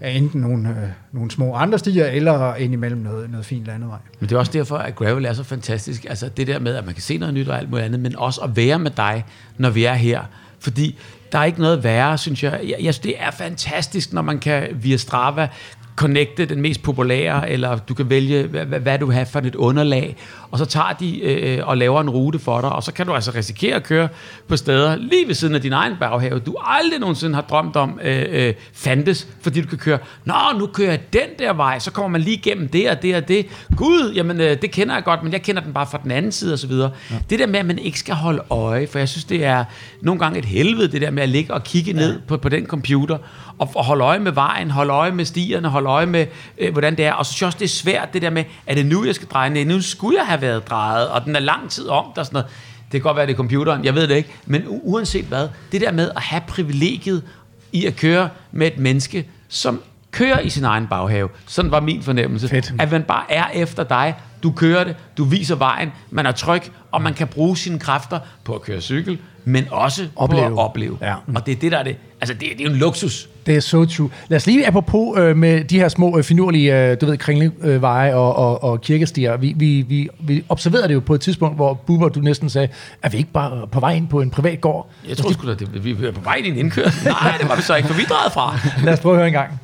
af 0.00 0.10
enten 0.10 0.40
nogle, 0.40 0.68
øh, 0.68 0.76
nogle 1.12 1.30
små 1.30 1.54
andre 1.54 1.78
stier, 1.78 2.06
eller 2.06 2.54
indimellem 2.54 3.00
noget, 3.00 3.30
noget 3.30 3.46
fint 3.46 3.66
landevej. 3.66 3.98
Men 4.20 4.28
det 4.28 4.34
er 4.34 4.38
også 4.38 4.52
derfor, 4.52 4.76
at 4.76 4.94
gravel 4.94 5.24
er 5.24 5.32
så 5.32 5.42
fantastisk. 5.42 6.06
Altså 6.08 6.28
det 6.28 6.46
der 6.46 6.58
med, 6.58 6.74
at 6.74 6.84
man 6.84 6.94
kan 6.94 7.02
se 7.02 7.18
noget 7.18 7.34
nyt 7.34 7.48
og 7.48 7.58
alt 7.58 7.70
muligt 7.70 7.84
andet, 7.84 8.00
men 8.00 8.16
også 8.16 8.40
at 8.40 8.56
være 8.56 8.78
med 8.78 8.90
dig, 8.90 9.24
når 9.58 9.70
vi 9.70 9.84
er 9.84 9.94
her. 9.94 10.22
Fordi 10.58 10.98
der 11.32 11.38
er 11.38 11.44
ikke 11.44 11.60
noget 11.60 11.84
værre, 11.84 12.18
synes 12.18 12.44
jeg. 12.44 12.60
Jeg, 12.62 12.76
jeg 12.82 12.94
synes, 12.94 12.98
det 12.98 13.14
er 13.18 13.30
fantastisk, 13.30 14.12
når 14.12 14.22
man 14.22 14.38
kan 14.38 14.68
via 14.72 14.96
Strava 14.96 15.48
connecte 15.96 16.44
den 16.46 16.60
mest 16.60 16.82
populære, 16.82 17.50
eller 17.50 17.76
du 17.76 17.94
kan 17.94 18.10
vælge, 18.10 18.42
hvad, 18.42 18.64
hvad, 18.64 18.98
du 18.98 19.06
vil 19.06 19.14
have 19.14 19.26
for 19.26 19.38
et 19.38 19.54
underlag, 19.54 20.16
og 20.50 20.58
så 20.58 20.64
tager 20.64 20.92
de 21.00 21.20
øh, 21.20 21.68
og 21.68 21.76
laver 21.76 22.00
en 22.00 22.10
rute 22.10 22.38
for 22.38 22.60
dig, 22.60 22.72
og 22.72 22.82
så 22.82 22.92
kan 22.92 23.06
du 23.06 23.14
altså 23.14 23.30
risikere 23.34 23.76
at 23.76 23.82
køre 23.82 24.08
på 24.48 24.56
steder 24.56 24.96
lige 24.96 25.26
ved 25.26 25.34
siden 25.34 25.54
af 25.54 25.60
din 25.60 25.72
egen 25.72 25.92
baghave, 26.00 26.38
du 26.38 26.56
aldrig 26.64 27.00
nogensinde 27.00 27.34
har 27.34 27.42
drømt 27.42 27.76
om 27.76 28.00
øh, 28.04 28.24
øh, 28.30 28.54
fandtes, 28.72 29.28
fordi 29.42 29.60
du 29.60 29.68
kan 29.68 29.78
køre, 29.78 29.98
nå, 30.24 30.34
nu 30.58 30.66
kører 30.66 30.90
jeg 30.90 31.00
den 31.12 31.28
der 31.38 31.52
vej, 31.52 31.78
så 31.78 31.90
kommer 31.90 32.08
man 32.08 32.20
lige 32.20 32.36
igennem 32.36 32.68
det 32.68 32.90
og 32.90 33.02
det 33.02 33.16
og 33.16 33.28
det. 33.28 33.46
Gud, 33.76 34.12
jamen 34.14 34.40
øh, 34.40 34.62
det 34.62 34.70
kender 34.70 34.94
jeg 34.94 35.04
godt, 35.04 35.22
men 35.22 35.32
jeg 35.32 35.42
kender 35.42 35.62
den 35.62 35.72
bare 35.72 35.86
fra 35.86 36.00
den 36.02 36.10
anden 36.10 36.32
side 36.32 36.52
og 36.52 36.58
så 36.58 36.66
videre. 36.66 36.90
Ja. 37.10 37.16
Det 37.30 37.38
der 37.38 37.46
med, 37.46 37.58
at 37.58 37.66
man 37.66 37.78
ikke 37.78 37.98
skal 37.98 38.14
holde 38.14 38.42
øje, 38.50 38.86
for 38.86 38.98
jeg 38.98 39.08
synes, 39.08 39.24
det 39.24 39.44
er 39.44 39.64
nogle 40.00 40.20
gange 40.20 40.38
et 40.38 40.44
helvede, 40.44 40.88
det 40.88 41.00
der 41.00 41.10
med 41.10 41.22
at 41.22 41.28
ligge 41.28 41.54
og 41.54 41.64
kigge 41.64 41.92
ned 41.92 42.20
på, 42.28 42.36
på 42.36 42.48
den 42.48 42.66
computer, 42.66 43.18
og, 43.58 43.70
og 43.74 43.84
holde 43.84 44.04
øje 44.04 44.18
med 44.18 44.32
vejen, 44.32 44.70
holde 44.70 44.92
øje 44.92 45.12
med 45.12 45.24
stierne, 45.24 45.68
holde 45.68 45.88
øje 45.88 46.06
med, 46.06 46.26
øh, 46.58 46.72
hvordan 46.72 46.96
det 46.96 47.04
er. 47.04 47.12
Og 47.12 47.26
så 47.26 47.32
synes 47.32 47.40
jeg 47.40 47.46
også, 47.46 47.58
det 47.58 47.64
er 47.64 47.68
svært, 47.68 48.12
det 48.12 48.22
der 48.22 48.30
med, 48.30 48.44
er 48.66 48.74
det 48.74 48.86
nu, 48.86 49.04
jeg 49.04 49.14
skal 49.14 49.28
dreje 49.28 49.50
ned? 49.50 49.64
Nu 49.64 49.80
skulle 49.80 50.18
jeg 50.18 50.26
have 50.26 50.40
været 50.40 50.68
drejet, 50.70 51.08
og 51.08 51.24
den 51.24 51.36
er 51.36 51.40
lang 51.40 51.70
tid 51.70 51.88
om, 51.88 52.04
der 52.16 52.22
sådan 52.22 52.34
noget. 52.34 52.46
Det 52.92 53.00
kan 53.00 53.08
godt 53.08 53.16
være, 53.16 53.26
det 53.26 53.32
er 53.32 53.36
computeren, 53.36 53.84
jeg 53.84 53.94
ved 53.94 54.08
det 54.08 54.16
ikke. 54.16 54.28
Men 54.46 54.62
uanset 54.68 55.24
hvad, 55.24 55.48
det 55.72 55.80
der 55.80 55.92
med 55.92 56.10
at 56.16 56.22
have 56.22 56.42
privilegiet 56.48 57.22
i 57.72 57.86
at 57.86 57.96
køre 57.96 58.28
med 58.52 58.66
et 58.66 58.78
menneske, 58.78 59.28
som 59.48 59.82
kører 60.10 60.40
i 60.40 60.48
sin 60.48 60.64
egen 60.64 60.86
baghave. 60.86 61.28
Sådan 61.46 61.70
var 61.70 61.80
min 61.80 62.02
fornemmelse. 62.02 62.48
Fedt. 62.48 62.72
At 62.78 62.92
man 62.92 63.02
bare 63.02 63.32
er 63.32 63.44
efter 63.54 63.84
dig. 63.84 64.14
Du 64.42 64.50
kører 64.52 64.84
det, 64.84 64.96
du 65.18 65.24
viser 65.24 65.54
vejen, 65.54 65.92
man 66.10 66.26
er 66.26 66.32
tryg, 66.32 66.62
og 66.92 67.02
man 67.02 67.14
kan 67.14 67.26
bruge 67.26 67.56
sine 67.56 67.78
kræfter 67.78 68.18
på 68.44 68.54
at 68.54 68.62
køre 68.62 68.80
cykel, 68.80 69.18
men 69.44 69.66
også 69.70 70.08
Opleve. 70.16 70.42
på 70.42 70.46
at 70.46 70.64
opleve. 70.64 70.98
Ja. 71.02 71.14
Og 71.34 71.46
det 71.46 71.52
er 71.52 71.56
det, 71.56 71.72
der 71.72 71.78
er 71.78 71.82
det. 71.82 71.96
Altså, 72.20 72.34
det, 72.34 72.40
det 72.40 72.60
er 72.60 72.64
jo 72.64 72.70
en 72.70 72.76
luksus. 72.76 73.28
Det 73.46 73.56
er 73.56 73.60
so 73.60 73.84
true. 73.84 74.10
Lad 74.28 74.36
os 74.36 74.46
lige 74.46 74.66
apropos 74.66 75.18
øh, 75.18 75.36
med 75.36 75.64
de 75.64 75.78
her 75.78 75.88
små 75.88 76.18
øh, 76.18 76.24
finurlige, 76.24 76.90
øh, 76.90 77.00
du 77.00 77.06
ved, 77.06 77.18
kringleveje 77.18 78.10
øh, 78.10 78.18
og, 78.18 78.36
og, 78.36 78.64
og 78.64 78.80
kirkestier. 78.80 79.36
Vi, 79.36 79.54
vi, 79.56 79.84
vi, 79.88 80.08
vi 80.20 80.44
observerede 80.48 80.88
det 80.88 80.94
jo 80.94 81.00
på 81.00 81.14
et 81.14 81.20
tidspunkt, 81.20 81.56
hvor 81.56 81.74
Bubber, 81.74 82.08
du 82.08 82.20
næsten 82.20 82.50
sagde, 82.50 82.68
er 83.02 83.08
vi 83.08 83.18
ikke 83.18 83.32
bare 83.32 83.66
på 83.66 83.80
vej 83.80 83.92
ind 83.92 84.08
på 84.08 84.20
en 84.20 84.30
privat 84.30 84.60
gård? 84.60 84.90
Jeg 85.08 85.16
tror 85.16 85.32
sgu 85.32 85.48
da, 85.48 85.54
det, 85.54 85.84
vi 85.84 86.06
er 86.06 86.12
på 86.12 86.20
vej 86.20 86.34
ind 86.34 86.46
i 86.46 86.50
en 86.50 86.56
indkørsel. 86.56 87.06
Nej, 87.22 87.36
det 87.40 87.48
var 87.48 87.56
vi 87.56 87.62
så 87.62 87.74
ikke, 87.74 87.88
for 87.88 87.94
vi 87.94 88.02
fra. 88.32 88.58
Lad 88.84 88.92
os 88.92 89.00
prøve 89.00 89.14
at 89.14 89.18
høre 89.18 89.26
en 89.26 89.32
gang. 89.32 89.60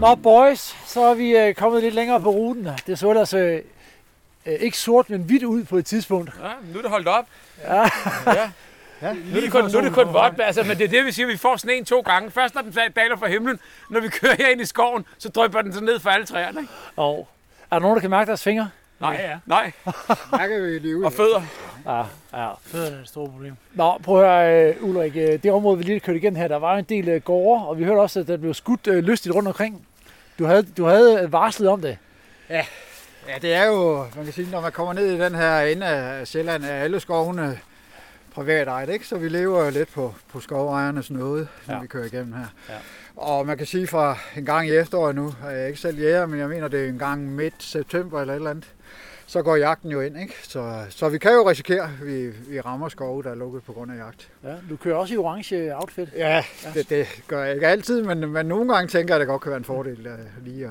Nå, 0.00 0.14
boys, 0.14 0.76
så 0.86 1.04
er 1.04 1.14
vi 1.14 1.30
øh, 1.30 1.54
kommet 1.54 1.82
lidt 1.82 1.94
længere 1.94 2.20
på 2.20 2.30
ruten. 2.30 2.68
Det 2.86 2.98
så 2.98 3.10
ellers 3.10 3.34
øh, 3.34 3.60
øh, 4.46 4.54
ikke 4.60 4.78
sort, 4.78 5.10
men 5.10 5.22
hvidt 5.22 5.42
ud 5.42 5.64
på 5.64 5.76
et 5.76 5.86
tidspunkt. 5.86 6.30
Ja, 6.42 6.72
nu 6.72 6.78
er 6.78 6.82
det 6.82 6.90
holdt 6.90 7.08
op. 7.08 7.24
Ja. 7.68 7.80
ja. 8.26 8.50
Ja, 9.02 9.12
nu 9.12 9.36
er 9.36 9.40
det 9.40 9.52
kun, 9.52 9.70
nu 9.70 9.78
er 9.78 9.82
det 9.82 9.92
kun 9.92 10.12
vådt, 10.12 10.40
altså, 10.40 10.62
men 10.62 10.78
det 10.78 10.84
er 10.84 10.88
det, 10.88 11.04
vi 11.04 11.12
siger, 11.12 11.26
vi 11.26 11.36
får 11.36 11.56
sneen 11.56 11.84
to 11.84 12.00
gange. 12.00 12.30
Først 12.30 12.54
når 12.54 12.62
den 12.62 12.72
daler 12.96 13.16
fra 13.16 13.28
himlen, 13.28 13.58
når 13.90 14.00
vi 14.00 14.08
kører 14.08 14.34
her 14.38 14.48
ind 14.48 14.60
i 14.60 14.64
skoven, 14.64 15.06
så 15.18 15.28
drypper 15.28 15.62
den 15.62 15.72
så 15.72 15.80
ned 15.80 16.00
for 16.00 16.10
alle 16.10 16.26
træerne. 16.26 16.60
Ikke? 16.60 16.72
Og 16.96 17.28
er 17.70 17.76
der 17.76 17.80
nogen, 17.80 17.94
der 17.94 18.00
kan 18.00 18.10
mærke 18.10 18.28
deres 18.28 18.42
fingre? 18.42 18.70
Nej, 19.00 19.16
ja, 19.20 19.30
ja. 19.30 19.38
nej. 19.46 19.72
Mærker 20.38 20.60
vi 20.60 20.78
lige 20.78 20.98
ud. 20.98 21.04
Og 21.04 21.12
fødder. 21.12 21.42
Ja, 21.86 22.02
ja. 22.32 22.50
Fødderne 22.62 22.96
er 22.96 23.00
et 23.00 23.08
stort 23.08 23.30
problem. 23.30 23.56
Nå, 23.74 23.98
prøv 23.98 24.24
at 24.24 24.26
høre, 24.26 24.74
uh, 24.82 24.88
Ulrik. 24.88 25.16
Uh, 25.16 25.22
det 25.22 25.52
område, 25.52 25.78
vi 25.78 25.84
lige 25.84 26.00
kørte 26.00 26.18
igen 26.18 26.36
her, 26.36 26.48
der 26.48 26.56
var 26.56 26.76
en 26.76 26.84
del 26.84 27.14
uh, 27.14 27.22
gårde, 27.22 27.66
og 27.66 27.78
vi 27.78 27.84
hørte 27.84 27.98
også, 27.98 28.20
at 28.20 28.28
der 28.28 28.36
blev 28.36 28.54
skudt 28.54 28.86
uh, 28.86 28.94
lystigt 28.94 29.34
rundt 29.34 29.48
omkring. 29.48 29.86
Du 30.38 30.44
havde, 30.44 30.62
du 30.62 30.84
havde 30.84 31.32
varslet 31.32 31.68
om 31.68 31.80
det. 31.80 31.98
Ja, 33.28 33.34
det 33.42 33.54
er 33.54 33.64
jo, 33.64 34.06
man 34.16 34.24
kan 34.24 34.32
sige, 34.32 34.50
når 34.50 34.60
man 34.60 34.72
kommer 34.72 34.92
ned 34.92 35.06
i 35.06 35.20
den 35.20 35.34
her 35.34 35.60
ende 35.60 35.86
af 35.86 36.26
Sjælland, 36.26 36.64
er 36.64 36.68
alle 36.68 37.00
skovene 37.00 37.58
privat 38.34 38.68
ejet, 38.68 38.88
ikke? 38.88 39.06
Så 39.06 39.18
vi 39.18 39.28
lever 39.28 39.70
lidt 39.70 39.88
på, 39.94 40.14
på 40.32 40.40
skovejernes 40.40 41.10
nåde, 41.10 41.48
når 41.66 41.74
Ja. 41.74 41.80
vi 41.80 41.86
kører 41.86 42.04
igennem 42.04 42.32
her. 42.32 42.46
Ja. 42.68 42.74
Og 43.16 43.46
man 43.46 43.56
kan 43.58 43.66
sige 43.66 43.86
fra 43.86 44.18
en 44.36 44.44
gang 44.44 44.68
i 44.68 44.72
efteråret 44.72 45.14
nu, 45.14 45.34
er 45.44 45.50
jeg 45.50 45.66
ikke 45.68 45.80
selv 45.80 45.98
jæger, 45.98 46.26
men 46.26 46.38
jeg 46.38 46.48
mener, 46.48 46.68
det 46.68 46.84
er 46.84 46.88
en 46.88 46.98
gang 46.98 47.22
midt 47.34 47.54
september 47.58 48.20
eller 48.20 48.34
et 48.34 48.36
eller 48.36 48.50
andet, 48.50 48.74
så 49.26 49.42
går 49.42 49.56
jagten 49.56 49.90
jo 49.90 50.00
ind, 50.00 50.18
ikke? 50.20 50.34
Så, 50.42 50.80
så 50.90 51.08
vi 51.08 51.18
kan 51.18 51.32
jo 51.32 51.50
risikere, 51.50 51.82
at 51.82 52.06
vi, 52.06 52.26
vi 52.28 52.60
rammer 52.60 52.88
skove, 52.88 53.22
der 53.22 53.30
er 53.30 53.34
lukket 53.34 53.62
på 53.62 53.72
grund 53.72 53.92
af 53.92 53.96
jagt. 53.96 54.28
Ja, 54.44 54.54
du 54.70 54.76
kører 54.76 54.96
også 54.96 55.14
i 55.14 55.16
orange 55.16 55.76
outfit. 55.76 56.08
Ja, 56.16 56.44
det, 56.74 56.90
det 56.90 57.06
gør 57.28 57.44
jeg 57.44 57.54
ikke 57.54 57.66
altid, 57.66 58.02
men, 58.02 58.32
men 58.32 58.46
nogle 58.46 58.74
gange 58.74 58.88
tænker 58.88 59.14
jeg, 59.14 59.16
at 59.16 59.20
det 59.20 59.28
godt 59.28 59.42
kan 59.42 59.50
være 59.50 59.58
en 59.58 59.64
fordel 59.64 60.06
uh, 60.06 60.44
lige 60.46 60.64
at, 60.64 60.70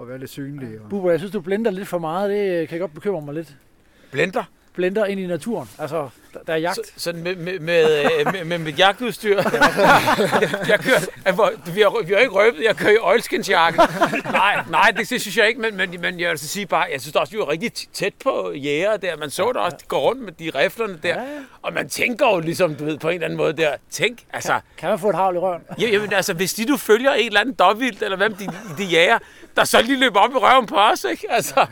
at 0.00 0.08
være 0.08 0.18
lidt 0.18 0.30
synlig. 0.30 0.80
Og... 0.80 0.90
Bubber, 0.90 1.10
jeg 1.10 1.20
synes, 1.20 1.32
du 1.32 1.40
blender 1.40 1.70
lidt 1.70 1.88
for 1.88 1.98
meget. 1.98 2.30
Det 2.30 2.68
kan 2.68 2.78
godt 2.80 2.94
bekymre 2.94 3.22
mig 3.22 3.34
lidt. 3.34 3.56
Blender. 4.12 4.44
Blender 4.74 5.04
ind 5.04 5.20
i 5.20 5.26
naturen. 5.26 5.68
Altså, 5.78 6.08
der, 6.34 6.40
der 6.46 6.52
er 6.52 6.56
jagt. 6.56 6.76
Så, 6.76 6.82
sådan 6.96 7.22
med, 7.22 7.36
med, 7.36 7.58
med, 7.58 8.04
øh, 8.04 8.32
med, 8.32 8.44
med, 8.44 8.58
med 8.58 8.72
jagtudstyr. 8.72 9.36
jeg 10.70 10.80
kører, 10.80 11.70
vi, 11.74 11.80
har, 11.80 12.02
vi 12.04 12.12
har 12.12 12.20
ikke 12.20 12.32
røbet, 12.32 12.64
jeg 12.64 12.76
kører 12.76 12.92
i 12.92 12.98
oilskinsjakke. 13.02 13.78
nej, 14.24 14.64
nej, 14.70 14.92
det 14.96 15.06
synes 15.06 15.36
jeg 15.36 15.48
ikke, 15.48 15.60
men, 15.60 15.76
men, 15.76 16.00
men 16.00 16.20
jeg 16.20 16.30
vil 16.30 16.38
så 16.38 16.48
sige 16.48 16.66
bare, 16.66 16.86
jeg 16.92 17.00
synes 17.00 17.16
også, 17.16 17.32
vi 17.32 17.38
var 17.38 17.48
rigtig 17.48 17.72
tæt 17.92 18.14
på 18.24 18.52
jæger 18.54 18.96
der. 18.96 19.16
Man 19.16 19.30
så 19.30 19.48
det 19.48 19.56
også, 19.56 19.76
de 19.80 19.84
går 19.88 20.00
rundt 20.00 20.22
med 20.22 20.32
de 20.32 20.50
riflerne 20.54 20.98
der. 21.02 21.08
Ja, 21.08 21.20
ja. 21.20 21.26
Og 21.62 21.72
man 21.72 21.88
tænker 21.88 22.26
jo 22.28 22.40
ligesom, 22.40 22.74
du 22.74 22.84
ved, 22.84 22.98
på 22.98 23.08
en 23.08 23.14
eller 23.14 23.26
anden 23.26 23.36
måde 23.36 23.52
der, 23.52 23.76
tænk, 23.90 24.18
altså, 24.32 24.60
Kan 24.78 24.88
man 24.88 24.98
få 24.98 25.08
et 25.08 25.16
havl 25.16 25.34
i 25.34 25.38
røven? 25.38 25.62
Ja, 25.80 25.88
jamen, 25.88 26.12
altså, 26.12 26.34
hvis 26.34 26.54
de 26.54 26.64
nu 26.64 26.76
følger 26.76 27.12
en 27.12 27.26
eller 27.26 27.40
anden 27.40 27.54
dårvildt, 27.54 28.02
eller 28.02 28.16
hvem 28.16 28.34
de, 28.34 28.46
de 28.78 28.84
jager, 28.84 29.18
der 29.56 29.64
så 29.64 29.82
lige 29.82 30.00
løber 30.00 30.20
op 30.20 30.30
i 30.30 30.36
røven 30.36 30.66
på 30.66 30.76
os, 30.76 31.04
ikke? 31.04 31.26
Altså, 31.30 31.66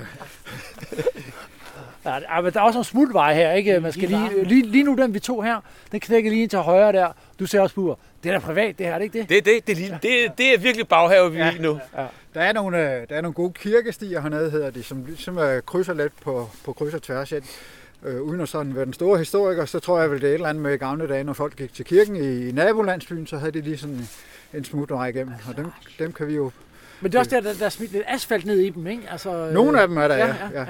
Ja, 2.05 2.11
der- 2.11 2.41
men 2.43 2.53
der 2.53 2.61
er 2.61 2.65
også 2.65 2.77
nogle 2.77 2.85
smutveje 2.85 3.35
her, 3.35 3.53
ikke? 3.53 3.81
Man 3.81 3.93
skal 3.93 4.09
lige, 4.09 4.45
lige, 4.45 4.63
lige 4.67 4.85
nu 4.85 4.95
den 4.95 5.15
vi 5.15 5.19
tog 5.21 5.45
her, 5.45 5.61
den 5.93 6.01
knækker 6.01 6.31
lige 6.31 6.43
ind 6.43 6.51
til 6.51 6.59
højre 6.59 6.93
der. 6.93 7.09
Du 7.39 7.47
ser 7.47 7.61
også 7.61 7.75
Bubber. 7.75 7.95
Det 8.25 8.29
er 8.29 8.33
da 8.33 8.39
privat, 8.41 8.79
det 8.79 8.87
her, 8.87 8.93
er 8.95 8.99
det 8.99 9.05
ikke 9.05 9.19
det? 9.19 9.29
det, 9.29 9.39
er 9.39 9.43
det, 9.43 9.67
det, 9.67 9.77
lige- 9.77 9.99
det, 10.03 10.39
det 10.39 10.55
er 10.55 10.59
virkelig 10.59 10.89
baghave, 10.89 11.33
vi 11.33 11.39
i 11.39 11.59
nu. 11.61 11.81
Der 12.35 12.41
er, 12.41 12.53
nogle, 12.53 12.79
øh, 12.97 13.09
der 13.09 13.17
er 13.17 13.21
nogle 13.21 13.35
gode 13.35 13.53
kirkestier 13.53 14.21
hernede, 14.21 14.51
hedder 14.51 14.71
de, 14.71 14.83
som 14.83 15.05
ligesom 15.07 15.39
øh, 15.39 15.63
krydser 15.63 15.95
lidt 15.95 16.13
på, 16.21 16.49
på 16.65 16.73
kryds 16.73 16.95
og 16.95 17.03
tværs. 17.03 17.33
Jeg, 17.33 17.43
øh, 18.05 18.23
uden 18.23 18.41
at 18.41 18.49
sådan 18.49 18.75
være 18.77 18.85
den 18.85 18.93
store 18.93 19.19
historiker, 19.19 19.65
så 19.65 19.79
tror 19.81 20.01
jeg 20.01 20.11
vel, 20.11 20.21
det 20.21 20.27
er 20.27 20.31
et 20.31 20.35
eller 20.35 20.49
andet 20.49 20.63
med 20.63 20.73
i 20.73 20.77
gamle 20.77 21.09
dage, 21.09 21.25
når 21.25 21.33
folk 21.33 21.57
gik 21.57 21.75
til 21.75 21.85
kirken 21.85 22.17
i, 22.17 22.49
i 22.49 22.53
nabolandsbyen, 22.53 23.27
så 23.27 23.37
havde 23.39 23.53
de 23.53 23.61
lige 23.61 23.79
sådan 23.79 23.95
en, 23.95 24.09
en 24.55 24.65
smutvej 24.65 25.07
igennem. 25.09 25.35
Og 25.49 25.57
dem, 25.57 25.67
dem 25.99 26.13
kan 26.13 26.27
vi 26.27 26.35
jo... 26.35 26.51
Men 27.01 27.13
det 27.13 27.17
er 27.17 27.21
også 27.21 27.31
der, 27.31 27.41
der, 27.41 27.53
der 27.59 27.65
er 27.65 27.69
smidt 27.69 27.93
lidt 27.93 28.05
asfalt 28.09 28.47
ned 28.47 28.59
i 28.59 28.71
dem, 28.71 28.87
ikke? 28.87 29.03
Altså, 29.11 29.37
øh, 29.37 29.53
Nogle 29.55 29.81
af 29.81 29.89
dem 29.89 29.97
er 29.97 30.09
der, 30.09 30.17
ja, 30.17 30.27
ja. 30.27 30.35
ja, 30.55 30.61
ja. 30.61 30.67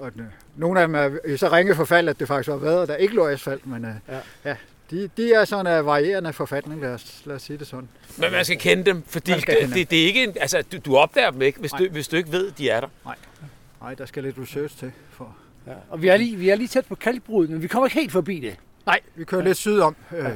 Ja. 0.00 0.04
Og 0.04 0.12
øh, 0.16 0.24
nogle 0.56 0.80
af 0.80 0.86
dem 0.88 0.94
er 0.94 1.18
i 1.26 1.36
så 1.36 1.48
ringe 1.52 1.74
forfald, 1.74 2.08
at 2.08 2.20
det 2.20 2.28
faktisk 2.28 2.48
var 2.48 2.56
været, 2.56 2.88
der 2.88 2.96
ikke 2.96 3.14
lå 3.14 3.28
asfalt, 3.28 3.66
men 3.66 3.84
øh, 3.84 3.90
Ja. 4.08 4.14
ja. 4.14 4.20
ja. 4.44 4.56
De, 4.90 5.10
de 5.16 5.32
er 5.32 5.44
sådan 5.44 5.66
af 5.66 5.86
varierende 5.86 6.32
forfatning, 6.32 6.80
lad 6.80 6.94
os, 6.94 7.22
lad 7.24 7.36
os 7.36 7.42
sige 7.42 7.58
det 7.58 7.66
sådan. 7.66 7.88
Men 8.18 8.32
man 8.32 8.44
skal 8.44 8.58
kende 8.58 8.84
dem, 8.84 9.02
fordi 9.06 9.32
det, 9.32 9.46
kende 9.46 9.74
det, 9.74 9.90
det, 9.90 10.02
er 10.02 10.06
ikke 10.06 10.24
en, 10.24 10.32
altså, 10.40 10.62
du, 10.72 10.78
du 10.78 10.96
opdager 10.96 11.30
dem 11.30 11.42
ikke, 11.42 11.60
hvis 11.60 11.70
du, 11.70 11.76
Nej. 11.82 11.88
hvis 11.88 12.08
du 12.08 12.16
ikke 12.16 12.32
ved, 12.32 12.50
de 12.50 12.70
er 12.70 12.80
der. 12.80 12.88
Nej, 13.82 13.94
der 13.94 14.06
skal 14.06 14.22
lidt 14.22 14.36
research 14.38 14.78
til. 14.78 14.92
For... 15.10 15.36
Ja. 15.66 15.72
Og 15.90 16.02
vi 16.02 16.08
er, 16.08 16.16
lige, 16.16 16.36
vi 16.36 16.48
er 16.48 16.54
lige 16.54 16.68
tæt 16.68 16.86
på 16.86 16.94
kalkbruddet, 16.94 17.50
men 17.50 17.62
vi 17.62 17.68
kommer 17.68 17.86
ikke 17.86 18.00
helt 18.00 18.12
forbi 18.12 18.40
det. 18.40 18.56
Nej, 18.86 19.00
vi 19.14 19.24
kører 19.24 19.42
lidt 19.42 19.56
sydom. 19.56 19.96
Øh, 20.16 20.26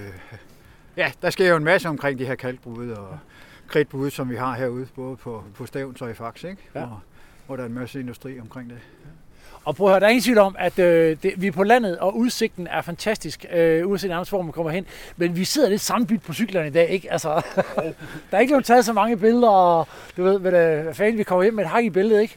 Ja, 0.96 1.12
der 1.22 1.30
sker 1.30 1.48
jo 1.48 1.56
en 1.56 1.64
masse 1.64 1.88
omkring 1.88 2.18
de 2.18 2.26
her 2.26 2.34
kalkbrud 2.34 2.90
og 2.90 3.18
kridtbrud, 3.68 4.10
som 4.10 4.30
vi 4.30 4.36
har 4.36 4.54
herude, 4.56 4.86
både 4.94 5.16
på, 5.16 5.44
på 5.54 5.66
Stævns 5.66 6.02
og 6.02 6.10
i 6.10 6.14
Fax, 6.14 6.44
ikke? 6.44 6.62
Ja. 6.74 6.80
Hvor, 6.80 7.02
hvor 7.46 7.56
der 7.56 7.62
er 7.62 7.66
en 7.68 7.74
masse 7.74 8.00
industri 8.00 8.40
omkring 8.40 8.70
det. 8.70 8.78
Og 9.64 9.76
prøv 9.76 9.86
at 9.86 9.92
høre, 9.92 10.00
der 10.00 10.06
er 10.06 10.10
ingen 10.10 10.22
tvivl 10.22 10.38
om, 10.38 10.56
at 10.58 10.78
øh, 10.78 11.16
det, 11.22 11.32
vi 11.36 11.46
er 11.46 11.52
på 11.52 11.62
landet, 11.62 11.98
og 11.98 12.16
udsigten 12.16 12.66
er 12.66 12.82
fantastisk, 12.82 13.46
øh, 13.52 13.86
uanset 13.88 14.10
nærmest 14.10 14.30
hvor 14.30 14.42
man 14.42 14.52
kommer 14.52 14.70
hen. 14.72 14.86
Men 15.16 15.36
vi 15.36 15.44
sidder 15.44 15.68
lidt 15.68 15.80
sammenbyt 15.80 16.22
på 16.22 16.32
cyklerne 16.34 16.68
i 16.68 16.70
dag, 16.70 16.88
ikke? 16.88 17.12
Altså, 17.12 17.28
der 18.30 18.36
er 18.36 18.38
ikke 18.38 18.50
blevet 18.50 18.64
taget 18.64 18.84
så 18.84 18.92
mange 18.92 19.16
billeder, 19.16 19.48
og 19.48 19.88
du 20.16 20.22
ved, 20.24 20.38
hvad, 20.38 20.52
det, 20.52 20.82
hvad 20.82 20.94
fanden 20.94 21.18
vi 21.18 21.22
kommer 21.22 21.42
hjem 21.42 21.54
med 21.54 21.64
et 21.64 21.70
hak 21.70 21.84
i 21.84 21.90
billedet, 21.90 22.22
ikke? 22.22 22.36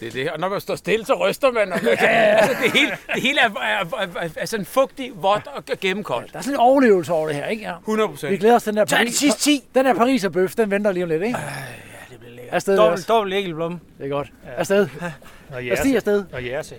Det 0.00 0.08
er 0.08 0.12
det. 0.12 0.30
Og 0.30 0.40
når 0.40 0.48
man 0.48 0.60
står 0.60 0.74
stille, 0.76 1.06
så 1.06 1.14
ryster 1.28 1.50
man. 1.52 1.72
Og 1.72 1.78
altså, 1.82 2.54
det, 2.62 2.72
hele, 2.72 2.90
det 3.14 3.22
hele 3.22 3.40
er, 3.40 3.48
er, 3.48 4.06
er, 4.20 4.28
er 4.36 4.46
sådan 4.46 4.66
fugtig, 4.66 5.12
vådt 5.14 5.46
og 5.46 5.62
gennemkoldt. 5.80 6.32
Der 6.32 6.38
er 6.38 6.42
sådan 6.42 6.54
en 6.54 6.60
overlevelse 6.60 7.12
over 7.12 7.26
det 7.26 7.36
her, 7.36 7.46
ikke? 7.46 7.62
Ja. 7.62 7.76
100 7.78 8.08
Vi 8.08 8.12
procent. 8.12 8.40
glæder 8.40 8.54
os 8.54 8.62
til 8.62 8.72
den 8.72 8.78
der 8.78 8.84
Tag 8.84 8.98
de 8.98 9.04
Paris. 9.04 9.14
sidste 9.14 9.40
10. 9.40 9.64
Den 9.74 9.84
der 9.84 9.94
Pariser 9.94 10.28
bøf, 10.28 10.54
den 10.54 10.70
venter 10.70 10.92
lige 10.92 11.02
om 11.04 11.08
lidt, 11.08 11.22
ikke? 11.22 11.38
Det 12.10 12.18
bliver 12.20 12.34
lækkert. 12.34 12.54
Afsted, 12.54 12.76
Dobbelt, 12.76 13.08
dobbelt. 13.08 13.34
Det 13.98 14.04
er 14.04 14.08
godt. 14.08 14.28
Afsted. 14.56 14.88
Og 15.52 15.66
Jeg 15.66 15.78
stiger 15.78 15.96
afsted. 15.96 16.24
Og 16.32 16.46
jeres 16.46 16.72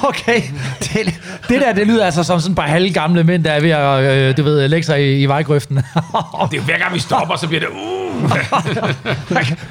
Okay, 0.08 0.42
det, 0.80 1.20
det 1.48 1.60
der, 1.60 1.72
det 1.72 1.86
lyder 1.86 2.04
altså 2.04 2.22
som 2.22 2.40
sådan 2.40 2.54
par 2.54 2.62
halve 2.62 2.90
gamle 2.92 3.24
mænd, 3.24 3.44
der 3.44 3.50
er 3.52 3.60
ved 3.60 3.70
at, 3.70 4.28
øh, 4.30 4.36
du 4.36 4.42
ved, 4.42 4.68
lægge 4.68 4.86
sig 4.86 5.02
i, 5.02 5.22
i 5.22 5.26
vejgrøften. 5.26 5.76
Det 5.76 5.84
er 5.92 6.56
jo 6.56 6.62
hver 6.62 6.78
gang 6.78 6.94
vi 6.94 6.98
stopper, 6.98 7.36
så 7.36 7.48
bliver 7.48 7.60
det... 7.60 7.68
Uh, 7.68 8.30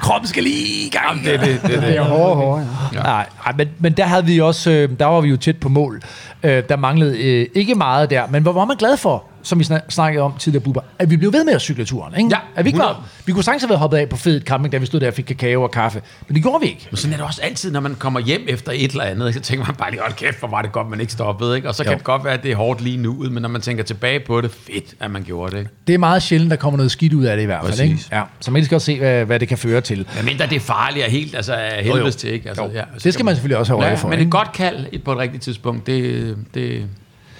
Kroppen 0.02 0.28
skal 0.28 0.42
lige 0.42 0.86
i 0.86 0.90
gang. 0.90 1.24
det, 1.24 1.34
er 1.34 1.38
det, 1.38 1.62
det, 1.62 1.74
er 1.76 1.80
Det 1.80 1.82
det. 1.88 1.96
er 1.96 2.02
hårde, 2.02 2.34
hårde, 2.34 2.68
ja. 2.92 3.02
Nej, 3.02 3.26
nej 3.46 3.54
men, 3.56 3.68
men 3.78 3.92
der 3.92 4.04
havde 4.04 4.24
vi 4.24 4.40
også, 4.40 4.70
øh, 4.70 4.88
der 4.98 5.06
var 5.06 5.20
vi 5.20 5.28
jo 5.28 5.36
tæt 5.36 5.56
på 5.56 5.68
mål. 5.68 6.02
Øh, 6.42 6.62
der 6.68 6.76
manglede 6.76 7.18
øh, 7.18 7.46
ikke 7.54 7.74
meget 7.74 8.10
der, 8.10 8.22
men 8.30 8.42
hvor 8.42 8.52
var 8.52 8.64
man 8.64 8.76
glad 8.76 8.96
for, 8.96 9.24
som 9.42 9.58
vi 9.58 9.64
snak- 9.64 9.84
snakkede 9.88 10.22
om 10.22 10.32
tidligere, 10.38 10.64
Bubber, 10.64 10.80
at 10.98 11.10
vi 11.10 11.16
blev 11.16 11.32
ved 11.32 11.44
med 11.44 11.52
at 11.54 11.60
cykle 11.60 11.84
turen, 11.84 12.14
ikke? 12.18 12.28
Ja, 12.32 12.38
at 12.56 12.64
vi, 12.64 12.68
ikke 12.68 12.76
100. 12.76 12.94
var, 12.94 13.08
vi 13.26 13.32
kunne 13.32 13.44
sagtens 13.44 13.62
have 13.62 13.68
været 13.68 13.78
hoppet 13.80 13.96
af 13.98 14.08
på 14.08 14.16
fedt 14.16 14.44
camping, 14.44 14.72
da 14.72 14.78
vi 14.78 14.86
stod 14.86 15.00
der 15.00 15.06
og 15.06 15.14
fik 15.14 15.24
kakao 15.24 15.62
og 15.62 15.70
kaffe, 15.70 16.02
men 16.28 16.34
det 16.34 16.42
gjorde 16.42 16.60
vi 16.60 16.66
ikke. 16.66 16.86
Men 16.90 16.96
sådan 16.96 17.12
er 17.12 17.16
det 17.16 17.26
også 17.26 17.42
altid, 17.42 17.70
når 17.72 17.80
man 17.80 17.94
kommer 17.94 18.20
hjem 18.20 18.40
efter 18.48 18.72
et 18.74 18.90
eller 18.90 19.04
andet, 19.04 19.34
så 19.34 19.40
tænker 19.40 19.66
man 19.66 19.74
bare 19.74 19.90
lige, 19.90 20.00
hold 20.00 20.12
kæft, 20.12 20.38
hvor 20.38 20.48
var 20.48 20.62
det 20.62 20.72
godt, 20.72 20.90
man 20.90 21.00
ikke 21.00 21.12
stoppede, 21.12 21.56
ikke? 21.56 21.68
Og 21.68 21.74
så 21.74 21.82
kan 21.84 21.92
Jo. 21.92 21.96
det 21.96 22.04
godt 22.04 22.24
være, 22.24 22.34
at 22.34 22.42
det 22.42 22.52
er 22.52 22.56
hårdt 22.56 22.80
lige 22.80 22.96
nu, 22.96 23.14
men 23.30 23.42
når 23.42 23.48
man 23.48 23.60
tænker 23.60 23.84
tilbage 23.84 24.20
på 24.20 24.40
det, 24.40 24.50
fedt, 24.50 24.94
at 25.00 25.10
man 25.10 25.22
gjorde 25.22 25.52
det, 25.52 25.58
ikke? 25.58 25.70
Det 25.86 25.94
er 25.94 25.98
meget 25.98 26.22
sjældent, 26.22 26.50
der 26.50 26.56
kommer 26.56 26.76
noget 26.76 26.90
skidt 26.90 27.12
ud 27.12 27.24
af 27.24 27.36
det 27.36 27.42
i 27.42 27.46
hvert 27.46 27.60
fald, 27.60 27.72
Præcis. 27.72 27.90
ikke? 27.90 28.16
Ja, 28.16 28.22
så 28.40 28.50
man 28.50 28.62
kan 28.62 28.68
godt 28.70 28.82
se, 28.82 28.98
hvad, 28.98 29.24
hvad 29.24 29.40
det 29.40 29.48
kan 29.48 29.58
føre 29.58 29.80
til. 29.80 30.06
Ja, 30.16 30.22
mindre 30.22 30.46
det 30.46 30.56
er 30.56 30.60
farligt 30.60 31.04
og 31.04 31.10
helt, 31.10 31.34
altså 31.34 31.56
helvedes 31.82 32.16
til, 32.16 32.30
ikke? 32.32 32.48
Altså, 32.48 32.64
Jo, 32.64 32.70
ja, 32.74 32.82
det 33.04 33.12
skal 33.14 33.24
man 33.24 33.34
selvfølgelig 33.34 33.58
også 33.58 33.72
have 33.72 33.80
øje 33.82 33.90
ja, 33.90 33.96
for, 33.96 34.08
Men 34.08 34.18
ikke? 34.18 34.28
et 34.28 34.32
godt 34.32 34.52
kald 34.52 35.00
på 35.04 35.12
et 35.12 35.18
rigtigt 35.18 35.42
tidspunkt, 35.42 35.86
det, 35.86 36.36
det, 36.54 36.86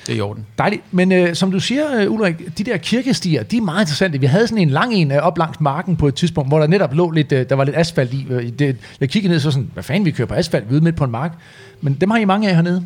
det 0.07 0.13
er 0.13 0.17
i 0.17 0.21
orden. 0.21 0.47
Dejligt. 0.59 0.83
Men 0.91 1.13
øh, 1.13 1.35
som 1.35 1.53
du 1.53 1.61
siger, 1.61 2.01
øh, 2.01 2.13
Ulrik, 2.13 2.59
de 2.59 2.65
der 2.65 2.77
kirkestier, 2.77 3.43
de 3.43 3.57
er 3.57 3.61
meget 3.61 3.81
interessante. 3.81 4.21
Vi 4.21 4.27
havde 4.27 4.47
sådan 4.47 4.63
en 4.63 4.71
lang 4.71 4.95
en 4.95 5.13
øh, 5.13 5.19
op 5.19 5.39
langs 5.39 5.61
marken 5.61 5.97
på 5.97 6.09
et 6.09 6.15
tidspunkt, 6.15 6.51
hvor 6.51 6.59
der 6.59 6.67
netop 6.67 6.95
lå 6.95 7.11
lidt, 7.11 7.33
øh, 7.33 7.49
der 7.49 7.55
var 7.55 7.65
lidt 7.65 7.77
asfalt 7.77 8.13
i. 8.13 8.27
Øh, 8.31 8.49
det, 8.49 8.77
jeg 9.01 9.09
kiggede 9.09 9.33
ned 9.33 9.41
så 9.41 9.51
sådan, 9.51 9.71
hvad 9.73 9.83
fanden, 9.83 10.05
vi 10.05 10.11
kører 10.11 10.29
på 10.29 10.35
asfalt, 10.35 10.65
vi 10.65 10.71
er 10.71 10.77
ude 10.77 10.85
midt 10.85 10.97
på 10.97 11.05
en 11.05 11.11
mark. 11.11 11.33
Men 11.81 11.95
dem 12.01 12.11
har 12.11 12.19
I 12.19 12.25
mange 12.25 12.49
af 12.49 12.55
hernede. 12.55 12.83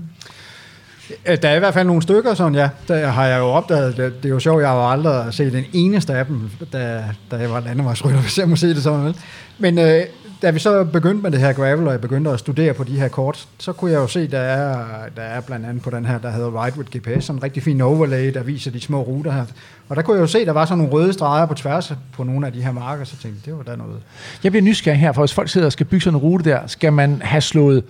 Der 1.27 1.49
er 1.49 1.57
i 1.57 1.59
hvert 1.59 1.75
fald 1.75 1.87
nogle 1.87 2.03
stykker, 2.03 2.35
sådan 2.35 2.55
ja. 2.55 2.69
Der 2.89 3.07
har 3.07 3.27
jeg 3.27 3.39
jo 3.39 3.45
opdaget, 3.45 3.97
det, 3.97 4.13
det 4.23 4.25
er 4.25 4.33
jo 4.33 4.41
sjovt, 4.41 4.63
jeg 4.63 4.71
har 4.71 4.77
jo 4.77 4.91
aldrig 4.91 5.35
set 5.35 5.53
den 5.53 5.65
eneste 5.73 6.15
af 6.15 6.27
dem, 6.27 6.51
da, 6.73 7.05
da 7.31 7.37
jeg 7.37 7.51
var 7.51 7.61
landevejsrytter, 7.61 8.21
hvis 8.21 8.39
jeg 8.39 8.49
må 8.49 8.57
sige 8.57 8.75
det 8.75 8.83
sådan. 8.83 9.15
Men 9.59 9.79
øh, 9.79 10.03
da 10.43 10.51
vi 10.51 10.59
så 10.59 10.85
begyndte 10.85 11.23
med 11.23 11.31
det 11.31 11.41
her 11.41 11.53
gravel, 11.53 11.87
og 11.87 11.93
jeg 11.93 12.01
begyndte 12.01 12.31
at 12.31 12.39
studere 12.39 12.75
på 12.75 12.85
de 12.85 13.01
her 13.01 13.09
kort, 13.09 13.49
så 13.59 13.73
kunne 13.73 13.91
jeg 13.91 13.99
jo 13.99 14.07
se, 14.07 14.27
der 14.27 14.39
er, 14.39 14.85
der 15.17 15.23
er 15.23 15.41
blandt 15.41 15.67
andet 15.67 15.83
på 15.83 15.91
den 15.91 16.07
her, 16.07 16.19
der 16.19 16.31
hedder 16.31 16.65
Ride 16.65 16.79
with 16.79 16.97
GPS, 16.97 17.25
sådan 17.25 17.39
en 17.39 17.43
rigtig 17.43 17.63
fin 17.63 17.81
overlay, 17.81 18.35
der 18.35 18.43
viser 18.43 18.71
de 18.71 18.81
små 18.81 19.03
ruter 19.03 19.33
her. 19.33 19.45
Og 19.89 19.97
der 19.97 20.03
kunne 20.03 20.15
jeg 20.15 20.23
jo 20.23 20.27
se, 20.27 20.45
der 20.45 20.53
var 20.53 20.65
sådan 20.65 20.79
nogle 20.79 20.93
røde 20.93 21.13
streger 21.13 21.47
på 21.47 21.55
tværs 21.55 21.93
på 22.13 22.25
nogle 22.25 22.47
af 22.47 22.53
de 22.53 22.63
her 22.63 22.73
marker, 22.73 23.05
så 23.05 23.17
tænkte 23.17 23.41
jeg, 23.47 23.47
det 23.47 23.67
var 23.67 23.73
da 23.73 23.77
noget. 23.77 24.01
Jeg 24.45 24.53
bliver 24.53 24.63
nysgerrig 24.63 25.01
her, 25.01 25.13
for 25.13 25.23
hvis 25.23 25.35
folk 25.35 25.49
sidder 25.49 25.67
og 25.67 25.73
skal 25.73 25.87
bygge 25.87 26.05
sådan 26.05 26.17
en 26.17 26.23
rute 26.23 26.51
der, 26.51 26.67
skal 26.67 26.93
man 26.93 27.23
have 27.23 27.41
slået 27.41 27.85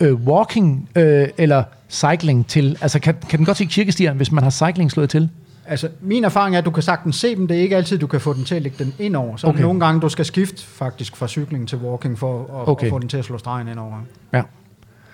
øh, 0.00 0.14
walking 0.14 0.88
øh, 0.96 1.28
eller 1.38 1.62
cycling 1.90 2.46
til? 2.46 2.78
Altså, 2.80 2.98
kan, 2.98 3.14
kan 3.28 3.38
den 3.38 3.46
godt 3.46 3.56
se 3.56 3.64
kirkestieren, 3.64 4.16
hvis 4.16 4.32
man 4.32 4.42
har 4.42 4.50
cycling 4.50 4.90
slået 4.90 5.10
til? 5.10 5.28
Altså, 5.70 5.88
min 6.00 6.24
erfaring 6.24 6.54
er, 6.54 6.58
at 6.58 6.64
du 6.64 6.70
kan 6.70 6.82
sagtens 6.82 7.16
se 7.16 7.36
dem. 7.36 7.46
Det 7.46 7.56
er 7.56 7.60
ikke 7.60 7.76
altid, 7.76 7.98
du 7.98 8.06
kan 8.06 8.20
få 8.20 8.32
den 8.32 8.44
til 8.44 8.54
at 8.54 8.62
lægge 8.62 8.84
den 8.84 8.94
ind 8.98 9.16
over. 9.16 9.36
Så 9.36 9.46
okay. 9.46 9.60
Nogle 9.60 9.80
gange, 9.80 10.00
du 10.00 10.08
skal 10.08 10.24
skifte 10.24 10.62
faktisk 10.62 11.16
fra 11.16 11.28
cykling 11.28 11.68
til 11.68 11.78
walking 11.78 12.18
for 12.18 12.42
at. 12.62 12.68
Okay. 12.68 12.86
at 12.86 12.90
få 12.90 12.98
den 12.98 13.08
til 13.08 13.16
at 13.16 13.24
slå 13.24 13.38
stregen 13.38 13.68
ind 13.68 13.78
over. 13.78 13.94
Ja. 14.32 14.42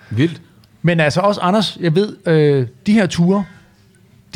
Vildt. 0.09 0.41
Men 0.81 0.99
altså 0.99 1.21
også, 1.21 1.41
Anders, 1.41 1.77
jeg 1.81 1.95
ved, 1.95 2.17
øh, 2.25 2.67
de 2.85 2.93
her 2.93 3.07
ture, 3.07 3.45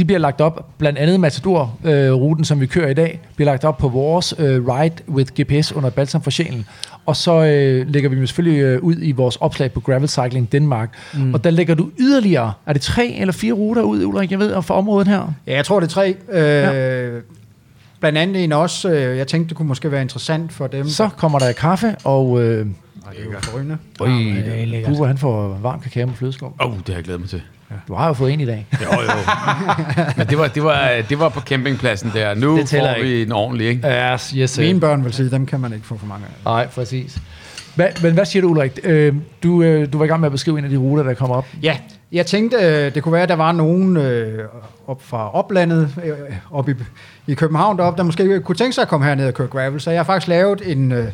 de 0.01 0.05
bliver 0.05 0.19
lagt 0.19 0.41
op, 0.41 0.65
blandt 0.77 0.99
andet 0.99 1.19
Matador-ruten, 1.19 2.45
som 2.45 2.61
vi 2.61 2.65
kører 2.65 2.89
i 2.89 2.93
dag, 2.93 3.19
bliver 3.35 3.51
lagt 3.51 3.63
op 3.63 3.77
på 3.77 3.89
vores 3.89 4.33
øh, 4.39 4.67
Ride 4.67 4.95
with 5.09 5.31
GPS 5.41 5.71
under 5.71 5.89
Balsam 5.89 6.21
for 6.21 6.31
Sjælen. 6.31 6.65
Og 7.05 7.15
så 7.15 7.45
øh, 7.45 7.87
lægger 7.89 8.09
vi 8.09 8.15
dem 8.15 8.27
selvfølgelig 8.27 8.61
øh, 8.61 8.83
ud 8.83 8.95
i 9.01 9.11
vores 9.11 9.35
opslag 9.35 9.71
på 9.71 9.79
Gravel 9.79 10.09
Cycling 10.09 10.51
Denmark. 10.51 10.89
Mm. 11.13 11.33
Og 11.33 11.43
der 11.43 11.49
lægger 11.49 11.75
du 11.75 11.89
yderligere, 11.99 12.53
er 12.65 12.73
det 12.73 12.81
tre 12.81 13.15
eller 13.19 13.31
fire 13.31 13.53
ruter 13.53 13.81
ud, 13.81 14.05
Ulrik, 14.05 14.31
jeg 14.31 14.39
ved, 14.39 14.61
for 14.61 14.73
området 14.73 15.07
her? 15.07 15.33
Ja, 15.47 15.55
jeg 15.55 15.65
tror, 15.65 15.79
det 15.79 15.87
er 15.87 15.91
tre. 15.91 16.15
Øh, 16.31 16.41
ja. 16.43 17.09
Blandt 17.99 18.17
andet 18.17 18.43
en 18.43 18.51
også, 18.51 18.91
øh, 18.91 19.17
jeg 19.17 19.27
tænkte, 19.27 19.49
det 19.49 19.57
kunne 19.57 19.67
måske 19.67 19.91
være 19.91 20.01
interessant 20.01 20.53
for 20.53 20.67
dem. 20.67 20.87
Så 20.87 21.09
kommer 21.17 21.39
der 21.39 21.51
kaffe, 21.51 21.95
og 22.03 22.43
øh, 22.43 22.65
Nej, 22.65 23.13
det 23.13 23.19
er 23.19 23.23
jo 23.25 23.39
forrygende. 23.41 23.77
øj, 23.99 24.07
det 24.07 24.61
er 24.61 24.65
lækkert. 24.65 24.91
Bubber, 24.91 25.07
han 25.07 25.17
får 25.17 25.59
varm 25.61 25.79
kakao 25.79 26.05
med 26.07 26.15
flødeskum. 26.15 26.53
Åh, 26.61 26.71
oh, 26.71 26.77
det 26.77 26.87
har 26.87 26.93
jeg 26.93 27.03
glædet 27.03 27.21
mig 27.21 27.29
til. 27.29 27.41
Du 27.88 27.93
har 27.93 28.07
jo 28.07 28.13
fået 28.13 28.34
en 28.34 28.39
i 28.39 28.45
dag. 28.45 28.67
Jo, 28.82 29.01
jo. 29.01 29.07
Men 30.17 30.28
det 30.28 30.38
var, 30.38 30.47
det 30.47 30.63
var, 30.63 30.91
det 31.09 31.19
var 31.19 31.30
på 31.30 31.39
campingpladsen 31.39 32.11
der. 32.13 32.34
Nu 32.34 32.57
Det 32.57 32.69
får 32.69 33.01
vi 33.03 33.22
en 33.22 33.32
ordentlig, 33.32 33.67
ikke? 33.67 33.88
Ja, 33.88 34.13
yes, 34.13 34.30
yes, 34.30 34.59
Mine 34.59 34.80
børn 34.80 35.03
vil 35.03 35.13
sige, 35.13 35.32
dem 35.32 35.45
kan 35.45 35.59
man 35.59 35.74
ikke 35.74 35.86
få 35.86 35.97
for 35.97 36.05
mange 36.05 36.26
af. 36.26 36.51
Nej, 36.51 36.67
præcis. 36.67 37.17
Hva, 37.76 37.88
men 38.03 38.13
hvad 38.13 38.26
siger 38.26 38.41
du, 38.41 38.47
Ulrik? 38.49 38.80
Øh, 38.84 39.13
du, 39.43 39.63
øh, 39.63 39.93
du 39.93 39.97
var 39.97 40.05
i 40.05 40.07
gang 40.07 40.19
med 40.19 40.28
at 40.28 40.32
beskrive 40.32 40.59
en 40.59 40.63
af 40.63 40.69
de 40.69 40.78
ruter, 40.78 41.03
der 41.03 41.13
kommer 41.13 41.36
op. 41.36 41.47
Ja, 41.63 41.78
jeg 42.11 42.26
tænkte, 42.26 42.57
øh, 42.57 42.95
det 42.95 43.03
kunne 43.03 43.13
være, 43.13 43.24
at 43.24 43.30
der 43.30 43.36
var 43.36 43.51
nogen 43.51 43.97
øh, 43.97 44.39
op 44.88 45.01
fra 45.03 45.36
oplandet, 45.36 45.89
øh, 46.03 46.13
op 46.51 46.69
i, 46.69 46.74
i 47.28 47.34
København 47.34 47.78
deroppe, 47.78 47.97
der 47.97 48.03
måske 48.03 48.39
kunne 48.39 48.55
tænke 48.55 48.74
sig 48.74 48.82
at 48.82 48.88
komme 48.88 49.05
herned 49.05 49.28
og 49.28 49.34
køre 49.34 49.47
gravel. 49.47 49.82
Så 49.82 49.91
jeg 49.91 49.99
har 49.99 50.03
faktisk 50.03 50.28
lavet 50.28 50.61
en, 50.65 50.91
øh, 50.91 51.05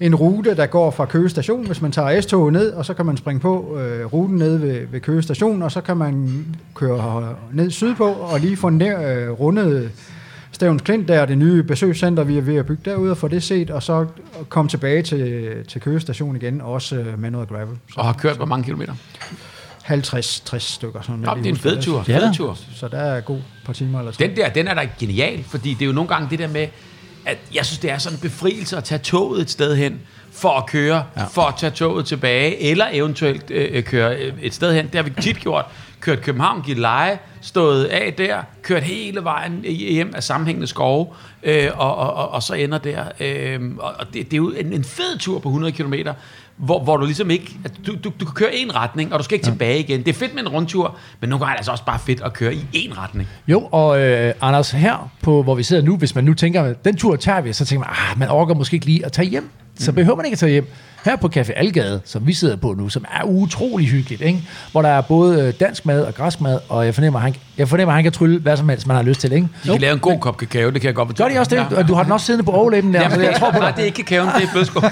en 0.00 0.14
rute, 0.14 0.56
der 0.56 0.66
går 0.66 0.90
fra 0.90 1.04
Køge 1.06 1.28
station, 1.28 1.66
hvis 1.66 1.82
man 1.82 1.92
tager 1.92 2.20
S-toget 2.20 2.52
ned, 2.52 2.72
og 2.72 2.84
så 2.84 2.94
kan 2.94 3.06
man 3.06 3.16
springe 3.16 3.40
på 3.40 3.78
øh, 3.78 4.06
ruten 4.06 4.36
ned 4.36 4.56
ved, 4.56 4.86
ved 4.86 5.00
Køge 5.00 5.22
station, 5.22 5.62
og 5.62 5.72
så 5.72 5.80
kan 5.80 5.96
man 5.96 6.44
køre 6.74 7.36
ned 7.52 7.70
sydpå 7.70 8.04
og 8.04 8.40
lige 8.40 8.56
få 8.56 8.68
ned, 8.68 9.18
øh, 9.18 9.30
rundet 9.30 9.90
Stævns 10.52 10.82
Klint, 10.82 11.08
der 11.08 11.20
er 11.20 11.26
det 11.26 11.38
nye 11.38 11.62
besøgscenter, 11.62 12.24
vi 12.24 12.38
er 12.38 12.42
ved 12.42 12.56
at 12.56 12.66
bygge 12.66 12.82
derude, 12.84 13.10
og 13.10 13.16
få 13.16 13.28
det 13.28 13.42
set, 13.42 13.70
og 13.70 13.82
så 13.82 14.06
komme 14.48 14.68
tilbage 14.68 15.02
til, 15.02 15.54
til 15.68 15.80
Køge 15.80 16.00
station 16.00 16.36
igen, 16.36 16.60
også 16.60 16.96
øh, 16.96 17.18
med 17.18 17.30
noget 17.30 17.48
gravel. 17.48 17.76
Så 17.88 18.00
Og 18.00 18.06
har 18.06 18.12
kørt 18.12 18.36
hvor 18.36 18.46
mange 18.46 18.64
kilometer? 18.64 18.92
50-60 19.84 20.58
stykker. 20.58 21.00
Sådan, 21.00 21.20
Nå, 21.20 21.34
det 21.34 21.46
er 21.46 21.50
en 21.50 21.56
fed 21.56 21.82
tur. 21.82 22.04
Ja, 22.08 22.20
da. 22.20 22.26
Fed 22.26 22.34
tur. 22.34 22.58
Så 22.74 22.88
der 22.88 22.98
er 22.98 23.20
god 23.20 23.38
par 23.66 23.72
timer 23.72 23.98
eller 23.98 24.12
Den 24.12 24.36
der, 24.36 24.48
den 24.48 24.68
er 24.68 24.74
da 24.74 24.88
genial, 24.98 25.44
fordi 25.44 25.74
det 25.74 25.82
er 25.82 25.86
jo 25.86 25.92
nogle 25.92 26.08
gange 26.08 26.30
det 26.30 26.38
der 26.38 26.48
med, 26.48 26.66
at 27.28 27.38
jeg 27.54 27.66
synes, 27.66 27.78
det 27.78 27.90
er 27.90 27.98
sådan 27.98 28.16
en 28.16 28.20
befrielse 28.20 28.76
at 28.76 28.84
tage 28.84 28.98
toget 28.98 29.40
et 29.40 29.50
sted 29.50 29.76
hen, 29.76 30.00
for 30.38 30.50
at 30.50 30.66
køre, 30.66 31.04
ja. 31.16 31.24
for 31.24 31.42
at 31.42 31.54
tage 31.56 31.70
toget 31.70 32.06
tilbage, 32.06 32.62
eller 32.62 32.86
eventuelt 32.92 33.50
øh, 33.50 33.68
øh, 33.72 33.82
køre 33.82 34.16
øh, 34.16 34.32
et 34.42 34.54
sted 34.54 34.74
hen. 34.74 34.86
Det 34.86 34.94
har 34.94 35.02
vi 35.02 35.10
tit 35.20 35.40
gjort. 35.40 35.64
Kørt 36.00 36.20
København, 36.20 36.62
givet 36.62 36.78
leje, 36.78 37.18
stået 37.40 37.84
af 37.84 38.14
der, 38.18 38.42
kørt 38.62 38.82
hele 38.82 39.24
vejen 39.24 39.64
hjem 39.64 40.12
af 40.16 40.22
sammenhængende 40.22 40.66
skove, 40.66 41.06
øh, 41.42 41.68
og, 41.74 41.96
og, 41.96 42.14
og, 42.14 42.30
og 42.30 42.42
så 42.42 42.54
ender 42.54 42.78
der. 42.78 43.04
Øh, 43.20 43.60
og 43.78 44.06
det, 44.06 44.14
det 44.14 44.32
er 44.32 44.36
jo 44.36 44.50
en, 44.50 44.72
en 44.72 44.84
fed 44.84 45.18
tur 45.18 45.38
på 45.38 45.48
100 45.48 45.72
km, 45.72 45.94
hvor, 46.56 46.82
hvor 46.82 46.96
du 46.96 47.04
ligesom 47.04 47.30
ikke... 47.30 47.56
At 47.64 47.72
du, 47.86 47.92
du, 48.04 48.12
du 48.20 48.24
kan 48.24 48.34
køre 48.34 48.54
en 48.54 48.76
retning, 48.76 49.12
og 49.12 49.18
du 49.18 49.24
skal 49.24 49.34
ikke 49.34 49.46
ja. 49.46 49.52
tilbage 49.52 49.80
igen. 49.80 50.00
Det 50.00 50.08
er 50.08 50.18
fedt 50.18 50.34
med 50.34 50.42
en 50.42 50.48
rundtur, 50.48 50.96
men 51.20 51.30
nogle 51.30 51.44
gange 51.44 51.52
er 51.52 51.54
det 51.54 51.58
altså 51.58 51.70
også 51.70 51.84
bare 51.84 51.98
fedt 51.98 52.20
at 52.20 52.32
køre 52.32 52.54
i 52.54 52.66
en 52.72 52.98
retning. 52.98 53.28
Jo, 53.48 53.68
og 53.72 54.00
øh, 54.00 54.34
Anders, 54.40 54.70
her, 54.70 55.10
på, 55.22 55.42
hvor 55.42 55.54
vi 55.54 55.62
sidder 55.62 55.82
nu, 55.82 55.96
hvis 55.96 56.14
man 56.14 56.24
nu 56.24 56.34
tænker, 56.34 56.72
den 56.72 56.96
tur 56.96 57.16
tager 57.16 57.40
vi, 57.40 57.52
så 57.52 57.64
tænker 57.64 57.86
man, 57.86 57.96
ah, 58.10 58.18
man 58.18 58.28
orker 58.28 58.54
måske 58.54 58.74
ikke 58.74 58.86
lige 58.86 59.06
at 59.06 59.12
tage 59.12 59.28
hjem. 59.28 59.50
Så 59.78 59.92
behøver 59.92 60.16
man 60.16 60.24
ikke 60.26 60.34
at 60.34 60.38
tage 60.38 60.52
hjem. 60.52 60.66
Her 61.04 61.16
på 61.16 61.30
Café 61.36 61.52
Algade, 61.56 62.00
som 62.04 62.26
vi 62.26 62.32
sidder 62.32 62.56
på 62.56 62.74
nu, 62.78 62.88
som 62.88 63.04
er 63.20 63.24
utrolig 63.24 63.88
hyggeligt, 63.88 64.22
ikke? 64.22 64.42
hvor 64.72 64.82
der 64.82 64.88
er 64.88 65.00
både 65.00 65.42
øh, 65.42 65.52
dansk 65.60 65.86
mad 65.86 66.02
og 66.04 66.14
græsk 66.14 66.40
mad, 66.40 66.58
og 66.68 66.86
jeg 66.86 66.94
fornemmer, 66.94 67.18
at 67.18 67.22
han, 67.22 67.34
jeg 67.58 67.68
fornemmer, 67.68 67.92
at 67.92 67.96
han 67.96 68.02
kan 68.02 68.12
trylle 68.12 68.40
hvad 68.40 68.56
som 68.56 68.68
helst, 68.68 68.86
man 68.86 68.96
har 68.96 69.02
lyst 69.02 69.20
til. 69.20 69.32
Ikke? 69.32 69.48
De 69.64 69.68
kan 69.68 69.80
lave 69.80 69.92
en 69.92 69.98
god 69.98 70.18
kop 70.20 70.36
kakao, 70.36 70.70
det 70.70 70.80
kan 70.80 70.86
jeg 70.88 70.94
godt 70.94 71.16
Gør 71.16 71.28
de 71.28 71.38
også 71.38 71.50
det? 71.56 71.76
Ja. 71.76 71.82
Du 71.82 71.94
har 71.94 72.02
den 72.02 72.12
også 72.12 72.26
siddende 72.26 72.44
på 72.44 72.50
overlæben 72.50 72.94
der, 72.94 73.02
Ja, 73.02 73.10
så 73.10 73.20
jeg 73.20 73.34
tror 73.38 73.50
på 73.50 73.58
Nej, 73.58 73.66
dig. 73.68 73.76
det 73.76 73.82
er 73.82 73.86
ikke 73.86 74.02
kakaoen, 74.02 74.30
det 74.36 74.44
er 74.44 74.52
blødskum. 74.52 74.84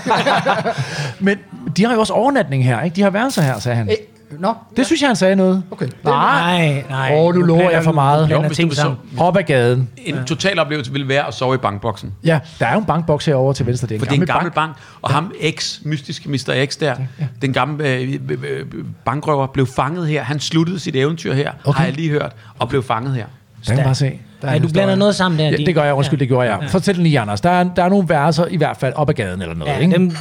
Men 1.26 1.39
de 1.76 1.84
har 1.84 1.95
jo 1.95 2.01
også 2.01 2.12
overnatning 2.12 2.64
her, 2.64 2.82
ikke? 2.82 2.97
De 2.97 3.03
har 3.03 3.11
værelser 3.11 3.43
her, 3.43 3.59
sagde 3.59 3.76
han. 3.76 3.89
Nå, 4.30 4.54
Det 4.76 4.86
synes 4.86 5.00
jeg, 5.00 5.08
han 5.08 5.16
sagde 5.16 5.36
noget. 5.36 5.62
okay. 5.70 5.88
Nej, 6.04 6.84
nej. 6.90 7.12
Åh, 7.14 7.34
nu 7.34 7.40
lover 7.40 7.70
jeg 7.70 7.84
for 7.84 7.92
meget. 7.92 8.30
Jo, 8.30 8.42
hvis 8.42 8.56
ting 8.56 8.70
du 8.70 8.74
sammen. 8.76 8.98
Op 9.18 9.36
ad 9.36 9.42
gaden. 9.42 9.88
En 9.96 10.24
total 10.24 10.58
oplevelse 10.58 10.92
ville 10.92 11.08
være 11.08 11.26
at 11.26 11.34
sove 11.34 11.54
i 11.54 11.58
bankboksen. 11.58 12.12
Ja, 12.24 12.40
der 12.60 12.66
er 12.66 12.72
jo 12.72 12.78
en 12.78 12.84
bankboks 12.84 13.26
herovre 13.26 13.54
til 13.54 13.66
venstre. 13.66 13.88
Det 13.88 13.94
er 13.94 13.96
en 13.96 14.00
For 14.00 14.06
det 14.06 14.16
er 14.16 14.20
en 14.20 14.26
gammel 14.26 14.52
bank, 14.52 14.76
og 15.02 15.10
ham 15.10 15.32
X, 15.58 15.80
mystiske 15.84 16.28
Mr. 16.28 16.66
X 16.66 16.76
der, 16.76 16.94
den 17.42 17.52
gamle 17.52 17.88
øh, 17.88 18.18
øh, 18.28 18.38
øh, 18.50 18.66
bankrøver, 19.04 19.46
blev 19.46 19.66
fanget 19.66 20.08
her. 20.08 20.22
Han 20.22 20.40
sluttede 20.40 20.78
sit 20.78 20.96
eventyr 20.96 21.34
her, 21.34 21.52
Okay. 21.64 21.78
har 21.78 21.84
jeg 21.84 21.94
lige 21.94 22.10
hørt, 22.10 22.32
og 22.58 22.68
blev 22.68 22.82
fanget 22.82 23.14
her. 23.14 23.26
Man 23.68 23.84
bare 23.84 23.94
se. 23.94 24.20
Der 24.43 24.49
er 24.49 24.53
Ja, 24.53 24.59
du 24.59 24.68
blander 24.68 24.95
noget 24.95 25.14
sammen 25.14 25.39
der. 25.41 25.45
Ja, 25.45 25.57
det 25.57 25.74
gør 25.74 25.84
jeg. 25.84 25.95
Undskyld, 25.95 26.18
det 26.18 26.28
gjorde 26.28 26.49
jeg. 26.49 26.59
Fortæl 26.70 26.95
den 26.95 27.03
lige, 27.03 27.20
Anders. 27.20 27.41
Der 27.41 27.51
er, 27.51 27.64
der 27.76 27.84
er 27.84 27.89
nogle 27.89 28.09
værelser 28.09 28.47
i 28.51 28.57
hvert 28.57 28.76
fald 28.76 28.93
op 28.97 29.09
ad 29.09 29.14
gaden 29.14 29.43
eller 29.43 29.55
noget, 29.55 29.72
Ja, 29.72 29.78
ikke? 29.78 29.95
dem, 29.95 30.11
Der 30.11 30.16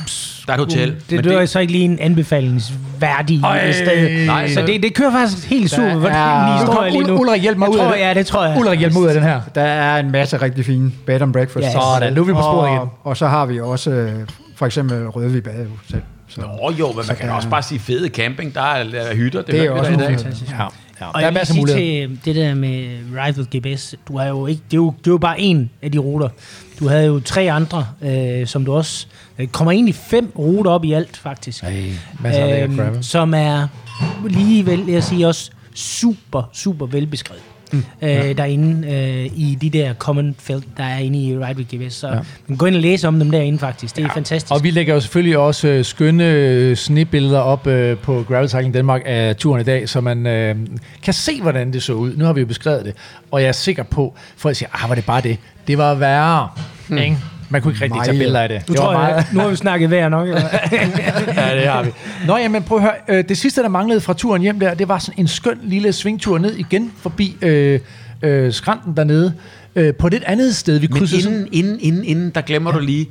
er 0.47 0.53
et 0.53 0.59
hotel. 0.59 0.88
det, 0.88 1.11
men 1.11 1.18
det, 1.18 1.24
det 1.26 1.34
er 1.41 1.45
så 1.45 1.59
ikke 1.59 1.72
lige 1.72 1.84
en 1.86 1.99
anbefalingsværdig 1.99 3.41
Ej, 3.43 3.72
sted. 3.72 4.26
nej, 4.26 4.49
så 4.49 4.61
det, 4.61 4.84
det 4.84 4.93
kører 4.93 5.11
faktisk 5.11 5.49
helt 5.49 5.72
super. 5.72 5.93
Hvordan 5.95 6.18
er- 6.18 6.47
Nu 6.47 6.66
historie 6.66 6.91
lige 6.91 7.03
nu? 7.03 7.20
Ulrik, 7.20 7.41
hjælp 7.41 7.57
mig 7.57 7.70
ud 7.70 7.78
af 7.78 7.91
det. 7.93 7.99
Ja, 7.99 8.13
det 8.13 8.26
tror 8.28 8.45
jeg. 8.45 8.57
Ulrik, 8.59 8.80
hjælp 8.80 8.93
mig 8.93 9.01
ud 9.01 9.07
af 9.07 9.13
den 9.13 9.24
her. 9.24 9.41
Der 9.55 9.61
er 9.61 9.99
en 9.99 10.11
masse 10.11 10.38
rigtig 10.38 10.66
fine 10.66 10.91
bed 11.05 11.22
and 11.22 11.34
breakfast. 11.34 11.66
Ja, 11.66 11.72
Sådan, 11.72 12.13
nu 12.13 12.22
er 12.22 12.26
vi 12.26 12.34
på 12.34 12.39
sporet 12.41 12.70
igen. 12.78 12.89
og, 13.03 13.18
så 13.18 13.28
har 13.28 13.45
vi 13.45 13.59
også 13.59 13.91
øh, 13.91 14.11
for 14.55 14.66
eksempel 14.66 15.07
Rødvig 15.07 15.43
Badehus 15.43 15.80
selv. 15.89 16.01
Så 16.28 16.41
Nå 16.41 16.72
jo, 16.80 16.88
men 16.91 17.03
man 17.07 17.16
kan 17.16 17.30
også 17.30 17.49
bare 17.49 17.63
sige 17.63 17.80
fede 17.80 18.09
camping. 18.09 18.55
Der 18.55 18.61
er, 18.61 18.84
er 18.93 19.16
hytter. 19.16 19.41
Det, 19.41 19.53
det 19.53 19.66
er 19.66 19.72
også 19.72 19.91
fantastiske. 19.91 20.55
Ja, 20.59 20.66
ja. 21.01 21.07
Og 21.07 21.21
Der 21.21 21.27
er 21.27 21.31
masser 21.31 21.39
af 21.39 21.47
sige 21.47 21.59
muligheder. 21.59 22.07
til 22.07 22.19
det 22.25 22.35
der 22.35 22.53
med 22.53 22.97
with 23.37 23.57
GPS, 23.57 23.95
du 24.07 24.17
har 24.17 24.25
jo 24.25 24.47
ikke, 24.47 24.61
det, 24.71 24.73
er 24.73 24.81
jo, 24.81 24.93
det 24.99 25.07
er 25.07 25.11
jo 25.11 25.17
bare 25.17 25.39
en 25.39 25.69
af 25.81 25.91
de 25.91 25.97
ruter. 25.97 26.29
Du 26.79 26.87
havde 26.87 27.05
jo 27.05 27.19
tre 27.19 27.51
andre, 27.51 27.87
øh, 28.01 28.47
som 28.47 28.65
du 28.65 28.73
også... 28.73 29.07
Der 29.37 29.45
kommer 29.45 29.71
egentlig 29.71 29.95
fem 29.95 30.31
ruter 30.37 30.71
op 30.71 30.85
i 30.85 30.93
alt, 30.93 31.17
faktisk. 31.17 31.63
Ej, 31.63 31.83
masser 32.19 32.43
af 32.45 32.69
gravel. 32.69 33.03
som 33.03 33.33
er 33.33 33.67
lige 34.27 34.65
vel, 34.65 34.87
jeg 34.87 35.03
siger 35.03 35.27
også, 35.27 35.51
super, 35.75 36.49
super 36.53 36.85
velbeskrevet. 36.85 37.43
Mm. 37.72 37.84
Øh, 38.01 38.38
derinde 38.38 38.88
øh, 38.88 39.26
i 39.26 39.57
de 39.61 39.70
der 39.70 39.93
common 39.93 40.36
felt, 40.39 40.66
der 40.78 40.84
er 40.84 40.97
inde 40.97 41.24
i 41.24 41.38
Ride 41.38 41.57
with 41.57 41.76
GPS. 41.76 41.93
Så 41.93 42.07
ja. 42.07 42.20
man 42.47 42.57
gå 42.57 42.66
ind 42.66 42.76
og 42.76 42.82
læse 42.82 43.07
om 43.07 43.20
dem 43.20 43.32
derinde 43.32 43.59
faktisk. 43.59 43.95
Det 43.95 44.01
er 44.01 44.07
ja. 44.07 44.16
fantastisk. 44.16 44.51
Og 44.53 44.63
vi 44.63 44.72
lægger 44.72 44.93
jo 44.93 44.99
selvfølgelig 44.99 45.38
også 45.38 45.68
øh, 45.68 45.86
skønne 45.86 46.32
øh, 46.32 46.76
snebilleder 46.76 47.39
op 47.39 47.68
øh, 47.68 47.97
på 47.97 48.26
Gravel 48.28 48.49
Cycling 48.49 48.74
Danmark 48.74 49.01
af 49.05 49.36
turen 49.36 49.61
i 49.61 49.63
dag, 49.63 49.89
så 49.89 50.01
man 50.01 50.28
øh, 50.28 50.55
kan 51.03 51.13
se, 51.13 51.41
hvordan 51.41 51.74
det 51.74 51.84
så 51.84 51.93
ud. 51.93 52.16
Nu 52.18 52.26
har 52.26 52.34
vi 52.34 52.39
jo 52.39 52.45
beskrevet 52.45 52.86
det, 52.86 52.93
og 53.32 53.41
jeg 53.41 53.47
er 53.47 53.51
sikker 53.51 53.84
på, 53.84 54.16
folk 54.38 54.55
siger, 54.55 54.70
ah, 54.84 54.89
var 54.89 54.95
det 54.95 55.05
bare 55.05 55.22
det? 55.22 55.38
Det 55.68 55.78
var 55.78 55.93
værre, 55.93 56.49
hmm. 56.88 56.97
ikke? 56.97 57.18
Man 57.49 57.61
kunne 57.61 57.73
ikke 57.73 57.83
rigtig 57.83 58.01
tage 58.03 58.11
Meget. 58.13 58.19
billeder 58.19 58.39
af 58.39 58.49
det. 58.49 58.63
nu, 58.67 58.73
det 58.73 58.81
tror 58.81 58.93
jeg, 58.93 59.25
nu 59.33 59.39
har 59.39 59.47
vi 59.47 59.55
snakket 59.55 59.91
værd 59.91 60.09
nok. 60.11 60.27
Eller? 60.27 60.41
ja, 60.71 61.55
det 61.59 61.67
har 61.67 61.83
vi. 61.83 61.91
Nå, 62.27 62.37
jamen 62.37 62.63
prøv 62.63 62.77
at 62.77 62.83
høre. 62.83 62.93
Øh, 63.07 63.29
det 63.29 63.37
sidste, 63.37 63.61
der 63.61 63.69
manglede 63.69 64.01
fra 64.01 64.13
turen 64.13 64.41
hjem 64.41 64.59
der, 64.59 64.73
det 64.73 64.87
var 64.87 64.99
sådan 64.99 65.19
en 65.19 65.27
skøn 65.27 65.59
lille 65.63 65.93
svingtur 65.93 66.37
ned 66.37 66.55
igen 66.55 66.91
forbi 67.01 67.37
øh, 67.41 67.79
øh, 68.21 68.53
skrænten 68.53 68.97
dernede. 68.97 69.33
Øh, 69.75 69.93
på 69.93 70.07
et 70.07 70.13
lidt 70.13 70.23
andet 70.23 70.55
sted. 70.55 70.79
Vi 70.79 70.87
Men 70.87 70.97
krydsede 70.97 71.21
sådan... 71.21 71.37
inden, 71.37 71.51
inden, 71.51 71.79
inden, 71.79 72.03
inden, 72.03 72.29
der 72.29 72.41
glemmer 72.41 72.71
ja. 72.71 72.77
du 72.77 72.83
lige, 72.83 73.07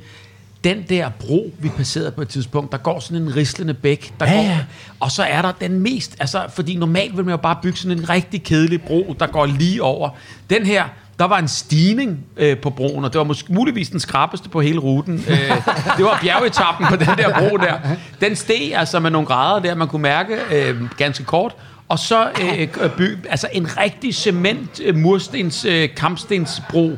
den 0.63 0.83
der 0.89 1.09
bro, 1.09 1.51
vi 1.59 1.69
passerede 1.69 2.11
på 2.11 2.21
et 2.21 2.27
tidspunkt, 2.27 2.71
der 2.71 2.77
går 2.77 2.99
sådan 2.99 3.21
en 3.23 3.35
rislende 3.35 3.73
bæk, 3.73 4.13
der 4.19 4.25
Ja, 4.25 4.33
går, 4.33 4.41
ja. 4.43 4.59
og 4.99 5.11
så 5.11 5.23
er 5.23 5.41
der 5.41 5.51
den 5.61 5.79
mest, 5.79 6.15
altså, 6.19 6.41
fordi 6.49 6.75
normalt 6.75 7.17
vil 7.17 7.25
man 7.25 7.31
jo 7.31 7.37
bare 7.37 7.57
bygge 7.63 7.77
sådan 7.77 7.97
en 7.97 8.09
rigtig 8.09 8.43
kedelig 8.43 8.81
bro, 8.81 9.15
der 9.19 9.27
går 9.27 9.45
lige 9.45 9.83
over. 9.83 10.09
Den 10.49 10.65
her, 10.65 10.83
der 11.19 11.25
var 11.25 11.39
en 11.39 11.47
stigning 11.47 12.25
øh, 12.37 12.57
på 12.57 12.69
broen, 12.69 13.05
og 13.05 13.13
det 13.13 13.19
var 13.19 13.23
måske 13.23 13.53
muligvis 13.53 13.89
den 13.89 13.99
skrappeste 13.99 14.49
på 14.49 14.61
hele 14.61 14.79
ruten. 14.79 15.13
Øh, 15.27 15.49
det 15.97 16.05
var 16.05 16.19
bjergetappen 16.21 16.87
på 16.87 16.95
den 16.95 17.07
der 17.07 17.39
bro 17.39 17.57
der. 17.57 17.73
Den 18.21 18.35
steg 18.35 18.71
altså 18.75 18.99
med 18.99 19.11
nogle 19.11 19.27
grader 19.27 19.61
der, 19.61 19.75
man 19.75 19.87
kunne 19.87 20.01
mærke 20.01 20.37
øh, 20.51 20.75
ganske 20.97 21.23
kort. 21.23 21.55
Og 21.89 21.99
så 21.99 22.29
øh, 22.41 22.67
by, 22.97 23.27
altså 23.29 23.47
en 23.53 23.77
rigtig 23.77 24.15
cement 24.15 24.81
øh, 24.83 24.95
murstens 24.95 25.65
øh, 25.65 25.89
kampstensbro. 25.95 26.97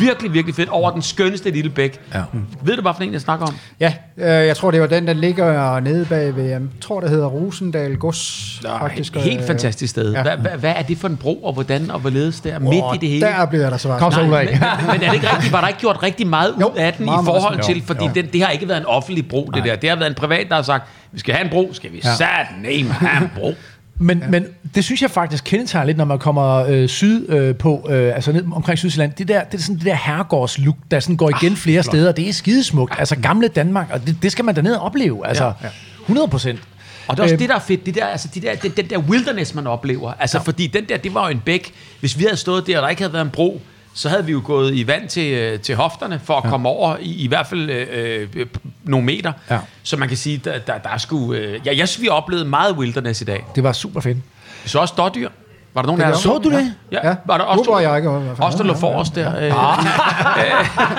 Virkelig, 0.00 0.32
virkelig 0.34 0.54
fedt. 0.54 0.68
Over 0.68 0.90
den 0.90 1.02
skønneste 1.02 1.50
lille 1.50 1.70
bæk. 1.70 2.00
Ja. 2.14 2.22
Ved 2.62 2.76
du, 2.76 2.82
hvad 2.82 2.92
for 2.96 3.02
en 3.02 3.12
jeg 3.12 3.20
snakker 3.20 3.46
om? 3.46 3.54
Ja, 3.80 3.92
øh, 4.16 4.26
jeg 4.46 4.56
tror, 4.56 4.70
det 4.70 4.80
var 4.80 4.86
den, 4.86 5.06
der 5.06 5.12
ligger 5.12 5.80
nede 5.80 6.04
bag 6.04 6.36
ved, 6.36 6.44
jeg 6.44 6.60
tror, 6.80 7.00
det 7.00 7.10
hedder 7.10 7.26
Rosendal 7.26 7.96
Gods. 7.96 8.60
faktisk. 8.78 9.14
Helt 9.16 9.40
øh, 9.40 9.46
fantastisk 9.46 9.90
sted. 9.90 10.12
ja. 10.12 10.22
Hvad, 10.22 10.36
hvad, 10.36 10.50
hvad 10.50 10.72
er 10.76 10.82
det 10.82 10.98
for 10.98 11.08
en 11.08 11.16
bro, 11.16 11.34
og 11.34 11.52
hvordan 11.52 11.90
og 11.90 12.00
hvorledes 12.00 12.40
der? 12.40 12.58
Midt 12.58 12.74
i 12.94 12.98
det 13.00 13.08
hele? 13.08 13.26
Der 13.26 13.46
bliver 13.46 13.70
der 13.70 13.76
svar. 13.76 13.98
Kom 13.98 14.12
så, 14.12 14.20
Nej, 14.20 14.28
Ulrik. 14.28 14.50
men, 14.50 14.60
men 14.92 15.02
er 15.02 15.06
det 15.06 15.14
ikke 15.14 15.26
rigtigt? 15.32 15.52
Var 15.52 15.60
der 15.60 15.68
ikke 15.68 15.80
gjort 15.80 16.02
rigtig 16.02 16.26
meget 16.26 16.50
ud 16.50 16.60
Jo, 16.60 16.72
af 16.76 16.92
den 16.92 17.04
meget, 17.04 17.22
i 17.22 17.24
meget 17.24 17.40
forhold 17.42 17.62
små. 17.62 17.74
til, 17.74 17.82
fordi 17.86 18.08
den, 18.14 18.26
det 18.32 18.42
har 18.42 18.50
ikke 18.50 18.68
været 18.68 18.78
en 18.80 18.86
offentlig 18.86 19.28
bro, 19.28 19.50
det 19.54 19.64
der. 19.64 19.76
Det 19.76 19.88
har 19.88 19.96
været 19.96 20.08
en 20.10 20.14
privat, 20.16 20.46
der 20.48 20.54
har 20.54 20.62
sagt, 20.62 20.88
vi 21.12 21.18
skal 21.18 21.34
have 21.34 21.44
en 21.44 21.50
bro, 21.50 21.70
skal 21.72 21.92
vi 21.92 22.00
ja. 22.04 22.14
satme 22.14 22.92
have 22.92 23.22
en 23.24 23.30
bro. 23.36 23.54
Men, 24.00 24.18
ja. 24.18 24.28
men 24.28 24.46
det 24.74 24.84
synes 24.84 25.02
jeg 25.02 25.10
faktisk 25.10 25.44
kendetegner 25.44 25.86
lidt, 25.86 25.96
når 25.96 26.04
man 26.04 26.18
kommer 26.18 26.56
øh, 26.56 26.88
syd 26.88 27.30
øh, 27.30 27.56
på, 27.56 27.86
øh, 27.90 28.14
altså 28.14 28.32
ned 28.32 28.44
omkring 28.52 28.78
Sydsjælland. 28.78 29.12
Det, 29.12 29.28
der, 29.28 29.44
det 29.44 29.58
er 29.58 29.62
sådan 29.62 29.76
det 29.76 29.84
der 29.84 29.94
herregårdslook, 29.94 30.76
der 30.90 31.00
sådan 31.00 31.16
går 31.16 31.30
igen 31.42 31.56
flere 31.56 31.82
steder. 31.82 32.12
Det 32.12 32.28
er 32.28 32.32
skidesmukt. 32.32 32.94
Altså 32.98 33.16
gamle 33.16 33.48
Danmark, 33.48 33.88
og 33.92 34.06
det, 34.06 34.16
det 34.22 34.32
skal 34.32 34.44
man 34.44 34.54
da 34.54 34.60
ned 34.60 34.74
og 34.74 34.82
opleve. 34.82 35.26
Altså, 35.26 35.44
ja, 35.44 35.52
ja. 35.62 35.68
100 36.00 36.28
procent. 36.28 36.60
Og 37.08 37.16
det 37.16 37.20
er 37.20 37.24
også 37.24 37.32
Øhm. 37.34 37.38
det, 37.38 37.48
der 37.48 37.54
er 37.54 37.58
fedt, 37.58 37.86
det 37.86 37.94
der, 37.94 38.06
altså 38.06 38.28
de 38.34 38.40
der, 38.40 38.54
den, 38.54 38.70
den 38.70 38.90
der 38.90 38.98
wilderness, 38.98 39.54
man 39.54 39.66
oplever. 39.66 40.12
Altså, 40.18 40.38
ja. 40.38 40.42
fordi 40.42 40.66
den 40.66 40.84
der, 40.88 40.96
det 40.96 41.14
var 41.14 41.26
jo 41.26 41.30
en 41.30 41.40
bæk. 41.40 41.72
Hvis 42.00 42.18
vi 42.18 42.24
havde 42.24 42.36
stået 42.36 42.66
der, 42.66 42.76
og 42.76 42.82
der 42.82 42.88
ikke 42.88 43.02
havde 43.02 43.12
været 43.12 43.24
en 43.24 43.30
bro, 43.30 43.60
så 43.98 44.08
havde 44.08 44.24
vi 44.24 44.32
jo 44.32 44.42
gået 44.44 44.74
i 44.74 44.86
vand 44.86 45.08
til, 45.08 45.32
øh, 45.32 45.60
til 45.60 45.74
hofterne 45.76 46.20
for 46.24 46.34
at 46.34 46.44
ja. 46.44 46.50
komme 46.50 46.68
over 46.68 46.96
i, 47.00 47.24
i 47.24 47.28
hvert 47.28 47.46
fald 47.46 47.70
øh, 47.70 48.28
øh, 48.34 48.46
nogle 48.84 49.06
meter. 49.06 49.32
Ja. 49.50 49.58
Så 49.82 49.96
man 49.96 50.08
kan 50.08 50.16
sige, 50.16 50.40
der, 50.44 50.58
der, 50.58 50.78
der 50.78 50.88
er 50.88 50.98
sgu... 50.98 51.32
Øh, 51.32 51.66
ja, 51.66 51.76
jeg 51.76 51.88
synes, 51.88 52.02
vi 52.02 52.08
oplevede 52.08 52.48
meget 52.48 52.76
wilderness 52.76 53.20
i 53.20 53.24
dag. 53.24 53.44
Det 53.54 53.62
var 53.62 53.72
super 53.72 54.00
fedt. 54.00 54.16
Vi 54.62 54.68
så 54.68 54.78
også 54.78 54.94
dårdyr. 54.96 55.28
Var 55.74 55.82
der 55.82 55.86
nogen 55.86 56.00
der 56.00 56.12
Så 56.12 56.40
du 56.44 56.50
det? 56.50 56.74
Ja, 56.92 57.08
Ja. 57.08 57.14
var 57.24 57.38
der 57.38 57.44
også, 57.44 57.64
Bubber 57.64 57.74
og 57.74 57.82
jeg 57.82 57.96
ikke, 57.96 58.10
også 58.38 58.58
der 58.58 58.64
lå 58.64 58.74
forrest 58.74 59.14
der. 59.14 59.28
Øh, 59.28 59.52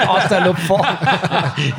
Også 0.16 0.28
der 0.30 0.46
lå 0.46 0.54
for. 0.54 0.78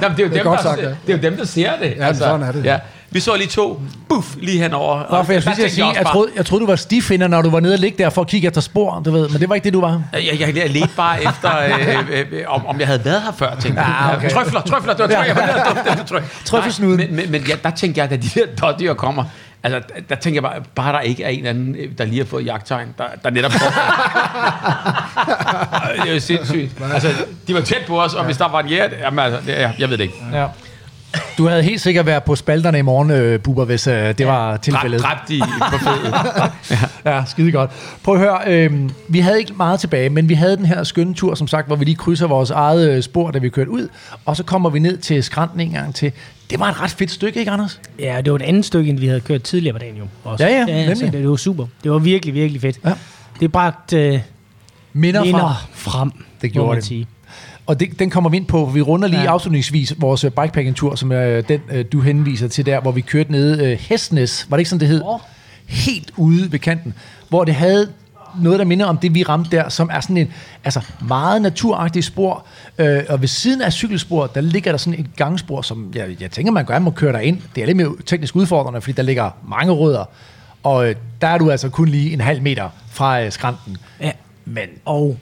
Nå, 0.00 0.08
men 0.08 0.16
det, 0.16 0.22
er 0.24 0.28
jo 0.28 0.34
dem, 0.34 0.44
der, 0.44 0.76
ja. 0.76 0.88
det 1.06 1.12
er 1.12 1.16
jo 1.16 1.22
dem, 1.22 1.36
der 1.36 1.44
ser 1.44 1.78
det. 1.78 1.86
Altså, 1.86 2.04
men 2.04 2.14
sådan 2.14 2.42
er 2.42 2.52
det. 2.52 2.64
Ja. 2.64 2.78
Vi 3.12 3.20
så 3.20 3.36
lige 3.36 3.46
to, 3.48 3.80
buff, 4.08 4.26
lige 4.40 4.62
henover. 4.62 5.02
Nå, 5.11 5.22
for 5.22 5.32
jeg, 5.32 5.42
synes, 5.42 5.58
jeg, 5.58 5.70
sige, 5.70 5.86
jeg, 5.86 6.06
troede, 6.06 6.30
jeg 6.36 6.46
troede, 6.46 6.62
du 6.62 6.66
var 6.66 6.76
stifinder, 6.76 7.28
når 7.28 7.42
du 7.42 7.50
var 7.50 7.61
nede 7.61 7.74
og 7.74 7.78
ligge 7.78 8.02
der 8.02 8.11
for 8.11 8.20
at 8.20 8.26
kigge 8.28 8.48
efter 8.48 8.61
spor, 8.61 9.02
du 9.04 9.11
ved. 9.11 9.28
Men 9.28 9.40
det 9.40 9.48
var 9.48 9.54
ikke 9.54 9.64
det, 9.64 9.72
du 9.72 9.80
var. 9.80 10.02
Jeg, 10.12 10.40
jeg, 10.40 10.56
jeg 10.56 10.70
ledte 10.70 10.88
bare 10.96 11.22
efter, 11.28 11.58
øh, 11.58 11.98
øh, 12.11 12.26
øh, 12.32 12.42
om, 12.46 12.66
om 12.66 12.78
jeg 12.80 12.86
havde 12.86 13.04
været 13.04 13.22
her 13.22 13.32
før, 13.32 13.54
tænkte 13.61 13.80
jeg. 13.82 13.96
Ah, 14.00 14.16
okay. 14.16 14.30
Trøfler, 14.30 14.61
trøfler, 14.61 14.94
det 14.94 15.02
var 15.02 15.06
trøfler, 15.24 15.24
jeg 15.24 15.36
var 15.36 16.12
nede. 16.12 16.24
Trøffelsnuden. 16.44 16.96
Men, 16.96 17.16
men, 17.16 17.30
men 17.30 17.42
ja, 17.42 17.54
der 17.62 17.70
tænkte 17.70 18.00
jeg, 18.00 18.11
da 18.11 18.16
de 18.16 18.28
der 18.34 18.46
dårdyr 18.61 18.94
kommer, 18.94 19.24
altså, 19.62 19.80
der, 19.94 20.00
der 20.08 20.14
tænker 20.14 20.36
jeg 20.36 20.42
bare, 20.50 20.61
bare 20.74 20.92
der 20.92 21.00
ikke 21.00 21.24
er 21.24 21.28
en 21.28 21.46
anden, 21.46 21.76
øh, 21.78 21.88
der 21.98 22.04
lige 22.04 22.18
har 22.18 22.26
fået 22.26 22.46
jagttegn, 22.46 22.88
der, 22.98 23.04
der 23.24 23.30
netop 23.30 23.52
det 26.02 26.08
er 26.11 26.14
jo 26.14 26.20
sindssygt. 26.20 26.72
Altså, 26.92 27.08
de 27.48 27.54
var 27.54 27.61
tæt 27.61 27.82
på 27.86 28.02
os, 28.02 28.14
og 28.14 28.24
hvis 28.24 28.36
der 28.36 28.48
var 28.48 28.61
en 28.61 28.68
jæger, 28.68 28.88
jamen 29.00 29.18
altså, 29.18 29.40
det, 29.46 29.61
er- 29.61 29.70
jeg 29.78 29.90
ved 29.90 29.98
det 29.98 30.04
ikke. 30.04 30.14
Ja. 30.32 30.46
Du 31.38 31.46
havde 31.48 31.62
helt 31.62 31.80
sikkert 31.80 32.06
været 32.06 32.22
på 32.24 32.36
spalterne 32.36 32.78
i 32.78 32.82
morgen, 32.82 33.11
øh, 33.11 33.40
Bubber, 33.40 33.64
hvis 33.64 33.86
øh, 33.86 34.18
det 34.18 34.26
var 34.26 34.56
tilfældet. 34.56 35.00
Dræbt, 35.00 35.18
dræbt 35.18 35.30
i, 35.30 35.40
på 35.72 35.78
fødet. 35.78 36.14
Ja, 37.04 37.22
skide 37.26 37.52
godt. 37.52 37.70
Prøv 38.04 38.14
at 38.14 38.20
høre, 38.20 38.38
øh, 38.46 38.90
vi 39.08 39.18
havde 39.20 39.38
ikke 39.38 39.52
meget 39.56 39.80
tilbage, 39.80 40.11
men 40.11 40.28
vi 40.28 40.34
havde 40.34 40.56
den 40.56 40.66
her 40.66 40.84
skønne 40.84 41.14
tur, 41.14 41.34
som 41.34 41.48
sagt, 41.48 41.66
hvor 41.66 41.76
vi 41.76 41.84
lige 41.84 41.94
krydser 41.94 42.26
vores 42.26 42.50
eget 42.50 42.90
øh, 42.90 43.02
spor, 43.02 43.30
da 43.30 43.38
vi 43.38 43.48
kørte 43.48 43.70
ud, 43.70 43.88
og 44.24 44.36
så 44.36 44.42
kommer 44.44 44.70
vi 44.70 44.78
ned 44.78 44.96
til 44.98 45.22
skrænten 45.22 45.61
en 45.61 45.70
gang 45.70 45.94
til. 45.94 46.12
Det 46.50 46.61
var 46.61 46.68
et 46.70 46.80
ret 46.80 46.90
fedt 46.90 47.11
stykke, 47.11 47.38
ikke 47.38 47.50
Anders? 47.50 47.80
Ja, 47.98 48.20
det 48.24 48.32
var 48.32 48.38
et 48.38 48.42
andet 48.42 48.64
stykke, 48.64 48.90
end 48.90 48.98
vi 48.98 49.06
havde 49.06 49.20
kørt 49.20 49.42
tidligere 49.42 49.72
på 49.72 49.78
dagen 49.78 49.96
jo. 49.96 50.04
Også. 50.24 50.44
Ja, 50.46 50.52
ja, 50.52 50.66
så 50.66 50.72
nemlig. 50.72 51.12
det, 51.12 51.12
det 51.22 51.30
var 51.30 51.36
super. 51.36 51.66
Det 51.84 51.90
var 51.90 51.98
virkelig, 51.98 52.34
virkelig 52.34 52.61
fedt. 52.61 52.78
Ja. 52.84 52.92
Det 53.40 53.52
bragte 53.52 54.06
øh, 54.14 54.20
Minder, 54.92 55.24
minder 55.24 55.38
fra. 55.40 55.54
frem, 55.72 56.11
Det 56.42 56.52
gjorde 56.52 56.76
det. 56.76 56.84
sige. 56.84 57.06
Og 57.70 57.80
det, 57.80 57.98
den 57.98 58.10
kommer 58.10 58.30
vi 58.30 58.36
ind 58.36 58.46
på, 58.46 58.66
for 58.66 58.72
vi 58.72 58.80
runder 58.80 59.08
lige 59.08 59.20
ja. 59.20 59.30
Afslutningsvis 59.30 59.94
vores 59.98 60.24
øh, 60.24 60.30
bikepacking-tur, 60.30 60.94
som 60.94 61.12
er 61.12 61.40
den, 61.40 61.60
øh, 61.72 61.84
du 61.92 62.00
henviser 62.00 62.48
til 62.48 62.66
der, 62.66 62.80
hvor 62.80 62.92
vi 62.92 63.00
kørte 63.00 63.32
nede 63.32 63.64
øh, 63.64 63.78
Hestnes, 63.78 64.46
var 64.48 64.56
det 64.56 64.60
ikke 64.60 64.70
sådan, 64.70 64.80
det 64.80 64.88
hed? 64.88 65.02
Åh. 65.04 65.20
Helt 65.66 66.12
ude 66.16 66.52
ved 66.52 66.58
kanten, 66.58 66.94
hvor 67.28 67.44
det 67.44 67.54
havde 67.54 67.88
noget, 68.40 68.58
der 68.58 68.64
minder 68.64 68.86
om 68.86 68.98
det, 68.98 69.14
vi 69.14 69.22
ramte 69.22 69.56
der, 69.56 69.68
som 69.68 69.90
er 69.92 70.00
sådan 70.00 70.16
en 70.16 70.32
altså 70.64 70.80
meget 71.08 71.42
naturagtig 71.42 72.04
spor. 72.04 72.46
Øh, 72.78 73.02
og 73.08 73.20
ved 73.20 73.28
siden 73.28 73.62
af 73.62 73.72
cykelspor, 73.72 74.26
der 74.26 74.40
ligger 74.40 74.70
der 74.70 74.78
sådan 74.78 75.00
et 75.00 75.06
gangspor, 75.16 75.62
som 75.62 75.92
jeg, 75.94 76.16
jeg 76.20 76.30
tænker, 76.30 76.52
man 76.52 76.66
gerne 76.66 76.84
må 76.84 76.90
køre 76.90 77.12
der 77.12 77.20
ind. 77.20 77.42
Det 77.54 77.62
er 77.62 77.66
lidt 77.66 77.76
mere 77.76 77.92
teknisk 78.06 78.36
udfordrende, 78.36 78.80
fordi 78.80 78.92
der 78.92 79.02
ligger 79.02 79.30
mange 79.48 79.72
rødder. 79.72 80.04
Og 80.62 80.88
øh, 80.88 80.94
der 81.20 81.28
er 81.28 81.38
du 81.38 81.50
altså 81.50 81.68
kun 81.68 81.88
lige 81.88 82.12
en 82.12 82.20
halv 82.20 82.42
meter 82.42 82.68
fra 82.88 83.22
øh, 83.22 83.32
skrænten. 83.32 83.76
Ja. 84.00 84.10
Men, 84.44 84.68
og 84.84 85.16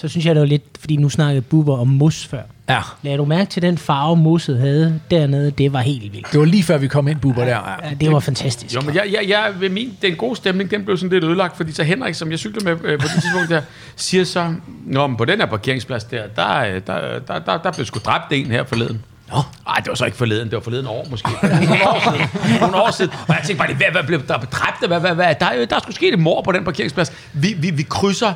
så 0.00 0.08
synes 0.08 0.26
jeg, 0.26 0.34
det 0.34 0.40
var 0.40 0.46
lidt, 0.46 0.62
fordi 0.80 0.96
nu 0.96 1.08
snakkede 1.08 1.42
Bubber 1.42 1.78
om 1.78 1.88
mos 1.88 2.26
før. 2.26 2.42
Ja. 2.68 2.80
Lad 3.02 3.16
du 3.16 3.24
mærke 3.24 3.50
til 3.50 3.62
den 3.62 3.78
farve, 3.78 4.16
mosset 4.16 4.58
havde 4.58 5.00
dernede? 5.10 5.50
Det 5.50 5.72
var 5.72 5.80
helt 5.80 6.12
vildt. 6.12 6.32
Det 6.32 6.40
var 6.40 6.46
lige 6.46 6.62
før 6.62 6.78
vi 6.78 6.88
kom 6.88 7.08
ind, 7.08 7.20
Bubber, 7.20 7.44
der. 7.44 7.78
Ja, 7.82 7.94
det 8.00 8.12
var 8.12 8.20
fantastisk. 8.20 8.74
Jo, 8.74 8.80
men 8.80 8.94
jeg, 8.94 9.04
jeg, 9.12 9.28
jeg, 9.28 9.52
ved 9.60 9.68
min, 9.68 9.96
den 10.02 10.16
gode 10.16 10.36
stemning, 10.36 10.70
den 10.70 10.84
blev 10.84 10.96
sådan 10.96 11.10
lidt 11.10 11.24
ødelagt, 11.24 11.56
fordi 11.56 11.72
så 11.72 11.82
Henrik, 11.82 12.14
som 12.14 12.30
jeg 12.30 12.38
cykler 12.38 12.62
med 12.64 12.72
øh, 12.84 12.98
på 12.98 13.06
det 13.06 13.22
tidspunkt 13.22 13.48
der, 13.48 13.62
siger 13.96 14.24
så, 14.24 14.54
Nå, 14.86 15.06
men 15.06 15.16
på 15.16 15.24
den 15.24 15.38
her 15.38 15.46
parkeringsplads 15.46 16.04
der, 16.04 16.26
der, 16.36 16.58
øh, 16.60 16.80
der, 16.86 17.18
der, 17.18 17.38
der, 17.38 17.58
der 17.58 17.72
blev 17.72 17.86
sgu 17.86 18.00
dræbt 18.04 18.32
en 18.32 18.46
her 18.46 18.64
forleden. 18.64 19.04
Nå. 19.32 19.42
Ej, 19.68 19.74
det 19.76 19.88
var 19.88 19.94
så 19.94 20.04
ikke 20.04 20.16
forleden. 20.16 20.44
Det 20.44 20.54
var 20.54 20.60
forleden 20.60 20.86
år, 20.86 21.06
måske. 21.10 21.30
Nogle 21.42 21.88
år 21.88 22.12
siden. 22.12 22.60
Nogle 22.60 22.76
år 22.76 22.90
siden. 22.90 23.12
Og 23.28 23.34
jeg 23.34 23.42
tænkte 23.46 23.66
bare, 23.66 23.74
hvad, 23.74 23.86
hvad 23.92 24.02
blev 24.02 24.26
der 24.26 24.38
dræbt? 24.38 24.86
Hvad, 24.86 25.00
hvad, 25.00 25.14
hvad? 25.14 25.34
Der, 25.40 25.46
er 25.46 25.54
jo, 25.54 25.66
der 25.70 25.78
skulle 25.82 25.94
ske 25.94 26.12
et 26.12 26.18
mor 26.18 26.42
på 26.42 26.52
den 26.52 26.64
parkeringsplads. 26.64 27.12
Vi, 27.32 27.54
vi, 27.58 27.70
vi 27.70 27.82
krydser 27.82 28.32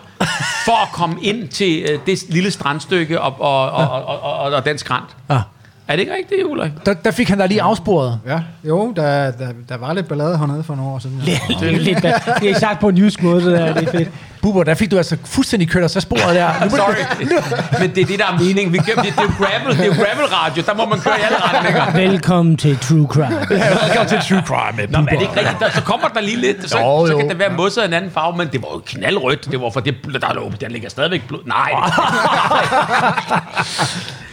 for 0.64 0.82
at 0.82 0.88
komme 0.92 1.22
ind 1.22 1.48
til 1.48 1.82
øh, 1.82 1.98
det 2.06 2.22
lille 2.28 2.50
strandstykke 2.50 3.20
og, 3.20 3.40
og, 3.40 3.70
og, 3.70 3.90
og, 3.90 4.22
og, 4.22 4.22
og, 4.22 4.52
og 4.52 4.64
den 4.64 4.78
skrant. 4.78 5.16
Ja. 5.30 5.40
Er 5.88 5.96
det 5.96 6.00
ikke 6.00 6.14
rigtigt, 6.14 6.40
Ulrik? 6.46 6.72
Der, 6.86 6.94
der 6.94 7.10
fik 7.10 7.28
han 7.28 7.38
da 7.38 7.46
lige 7.46 7.62
afsporet. 7.62 8.20
Ja, 8.26 8.40
jo, 8.64 8.92
der, 8.96 9.30
der, 9.30 9.48
der 9.68 9.76
var 9.76 9.92
lidt 9.92 10.08
ballade 10.08 10.38
hernede 10.38 10.62
for 10.62 10.74
nogle 10.74 10.90
år 10.90 10.98
siden. 10.98 11.20
Er, 11.20 11.70
lidt, 11.70 12.02
det 12.40 12.50
er 12.50 12.58
sagt 12.58 12.80
på 12.80 12.88
en 12.88 12.98
jysk 12.98 13.22
måde, 13.22 13.44
det 13.44 13.58
der. 13.58 13.74
Det 13.74 13.88
er 13.88 13.92
fedt. 13.92 14.10
Bubber, 14.42 14.64
der 14.64 14.74
fik 14.74 14.90
du 14.90 14.96
altså 14.96 15.16
fuldstændig 15.24 15.68
kørt 15.68 15.84
os 15.84 15.96
af 15.96 16.02
sporet 16.02 16.34
der. 16.34 16.50
Nu 16.64 16.70
Sorry. 16.70 17.80
Men 17.80 17.94
det 17.94 18.02
er 18.02 18.06
det, 18.06 18.18
der 18.18 18.26
er 18.26 18.38
meningen. 18.38 18.72
Vi, 18.72 18.78
det, 18.78 18.86
det, 18.86 18.94
er 18.94 19.22
jo 19.22 19.30
gravel, 19.38 19.78
det 19.78 19.86
er 19.86 19.94
gravel 19.94 20.26
radio. 20.26 20.62
Der 20.66 20.74
må 20.74 20.86
man 20.86 21.00
køre 21.00 21.18
i 21.18 21.22
alle 21.22 21.38
retninger. 21.40 22.08
Velkommen 22.08 22.56
til 22.56 22.78
True 22.78 23.06
Crime. 23.10 23.40
Velkommen 23.50 24.08
til 24.08 24.18
True 24.28 24.42
Crime 24.46 24.76
med 24.76 24.88
Nå, 24.88 24.98
men 24.98 25.08
er 25.08 25.12
det 25.12 25.20
ikke 25.20 25.36
rigtigt? 25.36 25.60
Der, 25.60 25.70
så 25.70 25.82
kommer 25.82 26.08
der 26.08 26.20
lige 26.20 26.36
lidt, 26.36 26.70
så, 26.70 26.78
Jo, 26.78 27.06
så 27.06 27.12
jo. 27.12 27.18
kan 27.18 27.28
det 27.28 27.38
være 27.38 27.52
modsat 27.52 27.84
en 27.84 27.92
anden 27.92 28.10
farve, 28.10 28.36
men 28.36 28.48
det 28.52 28.62
var 28.62 28.68
jo 28.74 28.82
knaldrødt. 28.86 29.50
Det 29.50 29.60
var 29.60 29.70
for 29.70 29.80
det, 29.80 29.94
der 30.04 30.34
lå, 30.34 30.52
der 30.60 30.68
ligger 30.68 30.88
stadigvæk 30.88 31.28
blod. 31.28 31.40
Nej. 31.46 31.72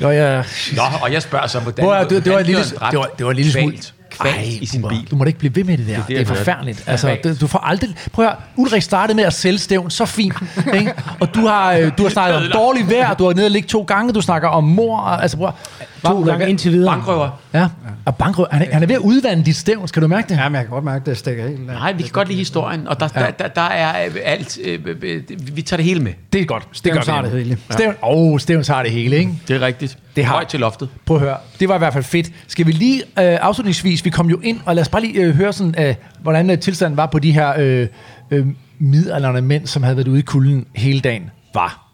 Jo, 0.02 0.10
ja. 0.10 0.44
Nå, 0.76 0.82
og 1.02 1.14
jeg 1.14 1.22
spørger 1.22 1.48
så, 1.48 1.60
hvordan... 1.60 1.90
At, 1.90 2.10
det, 2.10 2.26
det, 2.26 2.34
var 2.34 2.40
en 2.40 2.46
lille, 2.46 2.64
det, 2.64 3.00
var, 3.00 3.10
det 3.18 3.26
var 3.26 3.32
en 3.32 3.36
lille 3.36 3.52
smule... 3.52 3.78
kvalt 4.22 4.48
i 4.62 4.66
sin 4.66 4.82
bil. 4.90 5.08
Du 5.12 5.16
må 5.16 5.24
da 5.24 5.28
ikke 5.28 5.40
blive 5.40 5.56
ved 5.56 5.64
med 5.64 5.78
det 5.78 5.88
der. 5.88 5.94
Det 5.94 6.02
er, 6.02 6.06
det, 6.08 6.16
det 6.18 6.22
er 6.22 6.36
forfærdeligt. 6.36 6.84
Altså, 6.88 7.18
det, 7.24 7.42
du 7.42 7.48
får 7.48 7.60
aldrig... 7.60 7.90
Prøv 8.12 8.26
at 8.26 8.32
høre, 8.32 8.40
Ulrik 8.56 8.82
startede 8.82 9.16
med 9.16 9.24
at 9.24 9.34
sælge 9.34 9.60
stævn 9.60 9.90
så 9.90 10.06
fint. 10.06 10.34
Ikke? 10.74 10.94
Og 11.20 11.36
du 11.36 11.40
har, 11.48 11.74
øh, 11.74 11.92
du 11.98 12.04
har 12.04 12.10
snakket 12.10 12.38
om 12.38 12.44
dårligt 12.54 12.90
vejr, 12.90 13.14
du 13.14 13.26
har 13.26 13.34
nede 13.34 13.46
og 13.48 13.52
ligge 13.52 13.68
to 13.68 13.82
gange, 13.84 14.14
du 14.14 14.22
snakker 14.22 14.48
om 14.50 14.64
mor. 14.64 15.00
Altså, 15.00 15.38
prøv, 15.38 15.48
at- 15.48 15.88
To 16.04 16.24
gange 16.26 16.50
indtil 16.50 16.72
videre. 16.72 16.94
Bankrøver. 16.96 17.30
Ja, 17.54 17.68
og 18.06 18.16
bankrøv, 18.16 18.48
han, 18.52 18.62
er, 18.62 18.74
han 18.74 18.84
er 18.84 18.88
ved 18.88 18.96
at 18.96 19.02
udvande 19.02 19.44
dit 19.46 19.56
stævn, 19.56 19.88
skal 19.88 20.02
du 20.02 20.08
mærke 20.08 20.30
det? 20.30 20.38
ja, 20.38 20.50
men 20.50 20.56
jeg 20.56 20.64
kan 20.64 20.70
godt 20.74 20.84
mærke, 20.84 21.06
det 21.10 21.18
stikker 21.18 21.48
helt. 21.48 21.66
Nej, 21.68 21.92
vi 21.94 22.02
kan 22.04 22.12
godt 22.12 22.28
lide 22.28 22.38
historien, 22.38 22.88
og 22.88 23.00
der, 23.00 23.08
der, 23.08 23.32
der, 23.32 23.48
der 23.48 23.62
er 23.62 24.06
øh, 24.06 24.16
alt... 24.26 24.58
Øh, 24.66 24.80
øh, 25.02 25.22
vi 25.56 25.62
tager 25.62 25.78
det 25.78 25.86
hele 25.86 26.00
med. 26.00 26.12
Det 26.34 26.42
er 26.42 26.46
godt. 26.46 26.68
Stævn 26.72 26.94
gør 26.94 27.02
vi. 27.02 27.06
tager 27.06 27.22
det 27.22 27.32
hele. 27.32 27.58
Stævn, 27.70 27.96
oh, 28.02 28.40
Stævn 28.40 28.64
tager 28.64 28.84
det 28.84 28.92
hele, 28.92 29.16
ikke? 29.18 29.32
Det 29.48 29.56
er 29.56 29.62
rigtigt. 29.62 29.98
Det 30.16 30.26
har- 30.26 30.34
Højt 30.34 30.48
til 30.48 30.60
loftet. 30.60 30.90
Prøv 31.06 31.18
at 31.18 31.22
høre, 31.24 31.38
det 31.60 31.70
var 31.70 31.76
i 31.76 31.78
hvert 31.78 31.94
fald 31.94 32.04
fedt. 32.04 32.32
Skal 32.48 32.68
vi 32.68 32.72
lige 32.72 33.00
øh, 33.02 33.04
afslutningsvis, 33.42 34.06
vi 34.06 34.10
kom 34.10 34.30
jo 34.30 34.40
ind, 34.44 34.60
og 34.66 34.76
lad 34.76 34.82
os 34.82 34.90
bare 34.90 35.02
lige 35.02 35.22
øh, 35.22 35.36
høre 35.36 35.54
sådan, 35.54 35.76
øh, 35.88 35.96
hvordan 36.22 36.50
øh, 36.50 36.60
tilstanden 36.60 36.98
var 36.98 37.06
på 37.06 37.20
de 37.20 37.32
her 37.32 37.54
øh, 37.58 37.88
øh, 38.32 38.46
midaldrende 38.80 39.42
mænd, 39.42 39.68
som 39.68 39.84
havde 39.84 39.98
været 39.98 40.08
ude 40.08 40.20
i 40.20 40.24
kulden 40.24 40.66
hele 40.76 41.00
dagen, 41.00 41.30
var. 41.54 41.89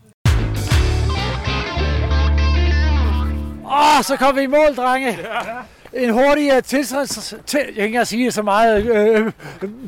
Åh, 3.76 4.04
så 4.04 4.16
kom 4.20 4.36
vi 4.36 4.42
i 4.42 4.48
mål, 4.48 4.76
drenge. 4.76 5.20
En 5.94 6.10
hurtig 6.10 6.54
uh, 6.58 6.64
tilstands... 6.64 7.34
Til, 7.46 7.60
jeg 7.60 7.76
kan 7.76 7.84
ikke 7.86 8.06
sige 8.06 8.26
det 8.26 8.34
så 8.34 8.42
meget. 8.42 8.86
Øh, 8.86 9.32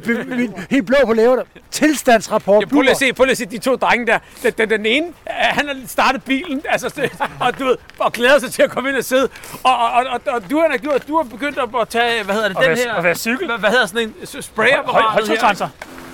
øh, 0.05 0.27
min, 0.37 0.53
helt 0.69 0.85
blå 0.85 0.97
på 1.05 1.13
læberne. 1.13 1.41
Tilstandsrapport. 1.71 2.61
Ja, 2.61 2.67
prøv 2.67 2.81
lige 2.81 2.91
at 2.91 2.97
se, 2.97 3.13
prøv 3.13 3.23
lige 3.23 3.31
at 3.31 3.37
se 3.37 3.45
de 3.45 3.57
to 3.57 3.75
drenge 3.75 4.07
der. 4.07 4.19
Den, 4.43 4.53
den, 4.57 4.69
den 4.69 4.85
ene, 4.85 5.07
øh, 5.07 5.13
han 5.37 5.67
har 5.67 5.75
startet 5.87 6.23
bilen, 6.23 6.61
altså, 6.69 7.09
og, 7.39 7.59
du 7.59 7.65
ved, 7.65 7.77
og 7.99 8.13
glæder 8.13 8.39
sig 8.39 8.51
til 8.51 8.61
at 8.61 8.69
komme 8.69 8.89
ind 8.89 8.97
og 8.97 9.03
sidde. 9.03 9.29
Og, 9.63 9.77
og, 9.77 9.91
og, 9.91 10.05
og, 10.11 10.21
og 10.33 10.49
du, 10.51 10.59
har, 10.59 10.77
gjort, 10.77 11.07
du 11.07 11.15
har 11.17 11.23
begyndt 11.23 11.57
at 11.57 11.69
at 11.81 11.89
tage, 11.89 12.23
hvad 12.23 12.35
hedder 12.35 12.47
det, 12.47 12.57
Og 12.57 12.63
den 12.63 12.69
være- 12.69 12.77
her... 12.85 12.93
og 12.93 13.03
være 13.03 13.15
cykel. 13.15 13.45
Hvad, 13.47 13.57
hvad 13.57 13.69
hedder 13.69 13.85
sådan 13.85 14.13
en 14.19 14.27
s- 14.27 14.45
sprayapparat? 14.45 15.01
Høj, 15.03 15.11
højtryksrenser. 15.11 15.67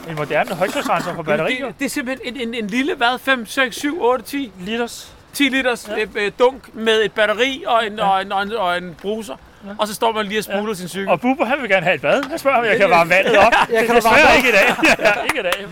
En 0.10 0.16
moderne 0.16 0.56
højtryksrenser 0.56 1.14
på 1.16 1.24
batterier. 1.24 1.66
Det, 1.66 1.76
det 1.80 1.86
er 1.86 1.90
simpelthen 1.90 2.36
en, 2.36 2.48
en, 2.48 2.54
en 2.64 2.68
lille, 2.68 2.96
hvad, 2.96 3.20
5, 3.20 3.46
6, 3.46 3.76
7, 3.76 4.02
8, 4.04 4.24
10, 4.26 4.52
Liters. 4.60 5.14
10 5.34 5.44
liters 5.50 5.90
ja. 5.98 6.22
øh, 6.22 6.32
dunk 6.40 6.76
med 6.76 7.02
et 7.02 7.12
batteri 7.12 7.64
og 7.68 7.88
en, 7.88 8.00
og 8.00 8.22
en, 8.22 8.32
og 8.32 8.44
en, 8.44 8.54
og 8.54 8.78
en 8.78 8.96
bruser. 9.02 9.36
Og 9.78 9.88
så 9.88 9.94
står 9.94 10.12
man 10.12 10.26
lige 10.26 10.40
og 10.40 10.44
spuler 10.44 10.68
ja. 10.68 10.74
sin 10.74 10.88
cykel. 10.88 11.10
Og 11.10 11.22
Bubber, 11.22 11.46
han 11.46 11.62
vil 11.62 11.70
gerne 11.70 11.84
have 11.84 11.96
et 11.96 12.02
bad. 12.02 12.24
Jeg 12.32 12.40
spørger, 12.40 12.58
om 12.58 12.66
jeg 12.66 12.78
kan 12.78 12.90
varme 12.90 13.10
vandet 13.16 13.38
op. 13.38 13.54
Jeg 13.70 13.80
det 13.80 13.86
kan 13.88 13.96
varme 14.04 14.18
desværre 14.18 14.38
ikke 14.38 14.50
i 14.50 14.52
dag. 14.52 14.68
ja, 15.06 15.24
ikke 15.24 15.40
i 15.40 15.44
dag. 15.44 15.68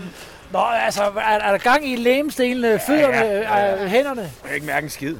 Nå, 0.52 0.58
altså, 0.58 1.02
er, 1.02 1.20
er 1.20 1.50
der 1.50 1.58
gang 1.58 1.88
i 1.88 1.96
lægemsdelene, 1.96 2.80
fødderne, 2.86 3.16
ja, 3.16 3.74
ja. 3.74 3.86
hænderne? 3.86 4.20
Jeg 4.20 4.30
kan 4.44 4.54
ikke 4.54 4.66
mærke 4.66 4.84
en 4.84 4.90
skid. 4.90 5.16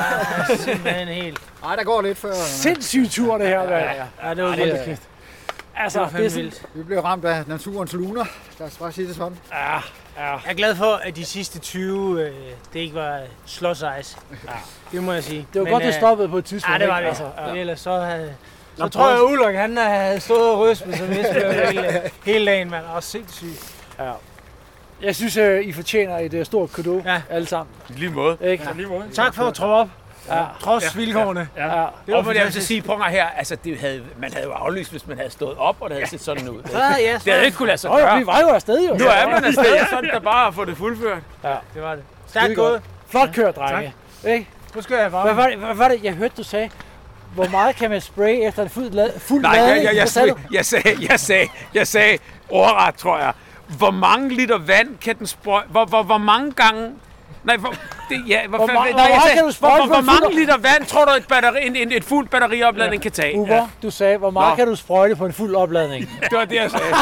Simpelthen 0.64 1.08
helt. 1.08 1.38
Nej, 1.62 1.76
der 1.76 1.84
går 1.84 2.02
lidt 2.02 2.18
før. 2.18 2.32
Sindssyg 2.34 3.06
tur, 3.10 3.38
det 3.38 3.46
her, 3.48 3.58
mand. 3.58 3.84
Ja, 4.24 4.34
det 4.34 4.44
var 4.44 4.54
det 4.54 4.68
er- 4.68 4.84
vildt. 4.84 5.00
Altså, 5.82 5.98
Det 5.98 6.12
var 6.12 6.18
det 6.18 6.26
er 6.26 6.30
fandme 6.30 6.30
sådan, 6.30 6.44
vildt. 6.44 6.62
Vi 6.74 6.82
blev 6.82 7.00
ramt 7.00 7.24
af 7.24 7.44
naturens 7.46 7.92
luner. 7.92 8.24
Lad 8.58 8.68
os 8.68 8.76
bare 8.76 8.92
sige 8.92 9.08
det 9.08 9.16
sådan. 9.16 9.38
ja, 9.52 9.74
ja. 9.74 9.80
Jeg 10.30 10.40
er 10.46 10.54
glad 10.54 10.74
for, 10.76 11.00
at 11.04 11.16
de 11.16 11.24
sidste 11.24 11.58
20, 11.58 12.22
øh, 12.22 12.32
det 12.72 12.80
ikke 12.80 12.94
var 12.94 13.20
slåsejs. 13.46 14.18
Ja. 14.44 14.52
Det 14.92 15.02
må 15.02 15.12
jeg 15.12 15.24
sige. 15.24 15.46
Det 15.52 15.58
var 15.60 15.64
Men, 15.64 15.72
godt, 15.72 15.82
det 15.82 15.88
øh, 15.88 15.94
stoppede 15.94 16.28
på 16.28 16.38
et 16.38 16.44
tidspunkt. 16.44 16.74
Ja, 16.74 16.78
det 16.78 16.88
var 16.88 16.98
ikke? 16.98 17.10
det. 17.10 17.22
Altså, 17.22 17.30
ja. 17.54 17.60
Ellers 17.60 17.80
så 17.80 18.00
havde... 18.00 18.34
Så 18.76 18.82
Nå, 18.82 18.88
tror 18.88 19.08
jeg, 19.08 19.16
at 19.18 19.22
Ulrik, 19.22 19.56
han 19.56 19.76
havde 19.76 20.20
stået 20.20 20.50
og 20.52 20.58
rystet 20.58 20.86
med 20.88 20.96
som 20.96 21.10
Esbjerg 21.10 21.68
hele, 21.68 22.00
hele 22.32 22.46
dagen, 22.46 22.70
mand. 22.70 22.84
Og 22.86 23.02
sindssygt. 23.02 23.74
Jeg 25.02 25.16
synes, 25.16 25.36
øh, 25.36 25.64
I 25.64 25.72
fortjener 25.72 26.18
et 26.18 26.34
øh, 26.34 26.44
stort 26.46 26.72
kudo, 26.72 27.02
Ja. 27.04 27.22
alle 27.30 27.46
sammen. 27.46 27.74
I 27.88 27.92
lige 27.92 28.10
måde. 28.10 28.36
Ikke? 28.40 28.68
Lige 28.76 28.88
måde. 28.88 29.04
Tak 29.14 29.34
for 29.34 29.44
at 29.44 29.54
tro 29.54 29.66
op. 29.66 29.88
Ja. 30.28 30.44
Trods 30.60 30.84
ja. 30.84 30.88
vilkårene. 31.00 31.48
Ja. 31.56 31.62
Det 31.64 31.70
Og 31.72 31.90
var 32.08 32.22
hvor 32.22 32.32
jeg 32.32 32.44
vil 32.44 32.52
så 32.52 32.60
sige, 32.62 32.82
prøv 32.82 32.98
mig 32.98 33.10
her, 33.10 33.26
altså 33.36 33.56
det 33.64 33.78
havde, 33.80 34.02
man 34.18 34.32
havde 34.32 34.44
jo 34.46 34.52
aflyst, 34.52 34.90
hvis 34.90 35.06
man 35.06 35.16
havde 35.16 35.30
stået 35.30 35.56
op, 35.58 35.76
og 35.80 35.90
det 35.90 35.96
havde 35.98 36.10
set 36.10 36.20
sådan 36.20 36.48
ud. 36.48 36.62
Ja, 36.72 36.78
ja, 36.98 37.18
Det 37.24 37.32
havde 37.32 37.44
ikke 37.46 37.56
kunne 37.56 37.66
lade 37.66 37.78
sig 37.78 37.90
ja, 37.90 37.96
gøre. 37.96 38.18
vi 38.18 38.26
var 38.26 38.40
jo 38.40 38.48
afsted, 38.48 38.88
jo. 38.88 38.94
Nu 38.94 39.04
er 39.04 39.28
man 39.30 39.44
afsted, 39.44 39.86
så 39.90 39.96
er 39.96 40.00
det 40.00 40.10
da 40.12 40.18
bare 40.18 40.46
at 40.48 40.54
få 40.54 40.64
det 40.64 40.76
fuldført. 40.76 41.22
det 41.74 41.82
var 41.82 41.94
det. 41.94 42.04
Stærkt 42.28 42.54
gået. 42.56 42.72
godt. 42.72 42.82
Flot 43.08 43.34
kørt, 43.34 43.56
drenge. 43.56 43.94
Ikke? 44.26 44.48
Nu 44.74 44.82
skal 44.82 44.94
jeg 44.96 45.08
Hvad 45.08 45.20
varme. 45.20 45.36
var, 45.36 45.46
det, 45.48 45.58
hvad 45.58 45.74
var 45.74 45.88
det, 45.88 46.04
jeg 46.04 46.12
hørte, 46.12 46.34
du 46.36 46.42
sagde? 46.42 46.70
Hvor 47.34 47.48
meget 47.48 47.76
kan 47.76 47.90
man 47.90 48.00
spraye 48.00 48.42
efter 48.46 48.62
en 48.62 48.68
fuld, 48.70 48.90
lad, 48.90 49.18
fuld 49.18 49.42
Nej, 49.42 49.56
ladning? 49.56 49.76
jeg, 49.76 49.84
jeg, 49.84 49.94
jeg, 49.94 50.00
Hvad 50.02 50.06
sagde 50.06 50.28
jeg, 50.28 50.36
du? 50.36 50.54
jeg, 50.54 50.64
sagde, 50.66 50.96
jeg 51.10 51.20
sagde, 51.20 51.48
jeg 51.74 51.86
sagde 51.86 52.18
ordret, 52.48 52.94
tror 52.94 53.18
jeg. 53.18 53.32
Hvor 53.78 53.90
mange 53.90 54.28
liter 54.28 54.58
vand 54.58 54.98
kan 54.98 55.18
den 55.18 55.26
sprøjte? 55.26 55.68
Hvor, 55.70 55.84
hvor, 55.84 56.02
hvor 56.02 56.18
mange 56.18 56.52
gange... 56.52 56.90
Nej, 57.44 57.56
hvor, 57.56 57.74
det, 58.08 58.24
ja, 58.28 58.46
hvor, 58.48 58.58
Hvor 58.58 58.66
hvor 58.66 58.74
nej, 58.74 58.92
meget 58.92 59.22
sagde, 59.22 59.36
kan 59.36 59.44
du 59.44 59.50
sprøjte 59.50 59.76
hvor, 59.76 59.86
hvor, 59.86 59.94
hvor 59.94 60.20
mange 60.20 60.40
liter 60.40 60.56
vand 60.58 60.86
tror 60.86 61.04
du, 61.04 61.10
et, 61.12 61.26
batteri, 61.28 61.66
en, 61.66 61.76
en, 61.76 61.92
et 61.92 62.04
fuldt 62.04 62.30
batteriopladning 62.30 63.02
kan 63.02 63.12
tage? 63.12 63.38
Uber, 63.38 63.66
du 63.82 63.90
sagde, 63.90 64.18
hvor 64.18 64.30
meget 64.30 64.50
Nå. 64.52 64.56
kan 64.56 64.66
du 64.66 64.76
sprøjte 64.76 65.16
på 65.16 65.26
en 65.26 65.32
fuld 65.32 65.54
opladning? 65.54 66.10
Det 66.30 66.38
var 66.38 66.44
det, 66.44 66.56
jeg 66.56 66.70
sagde. 66.70 66.86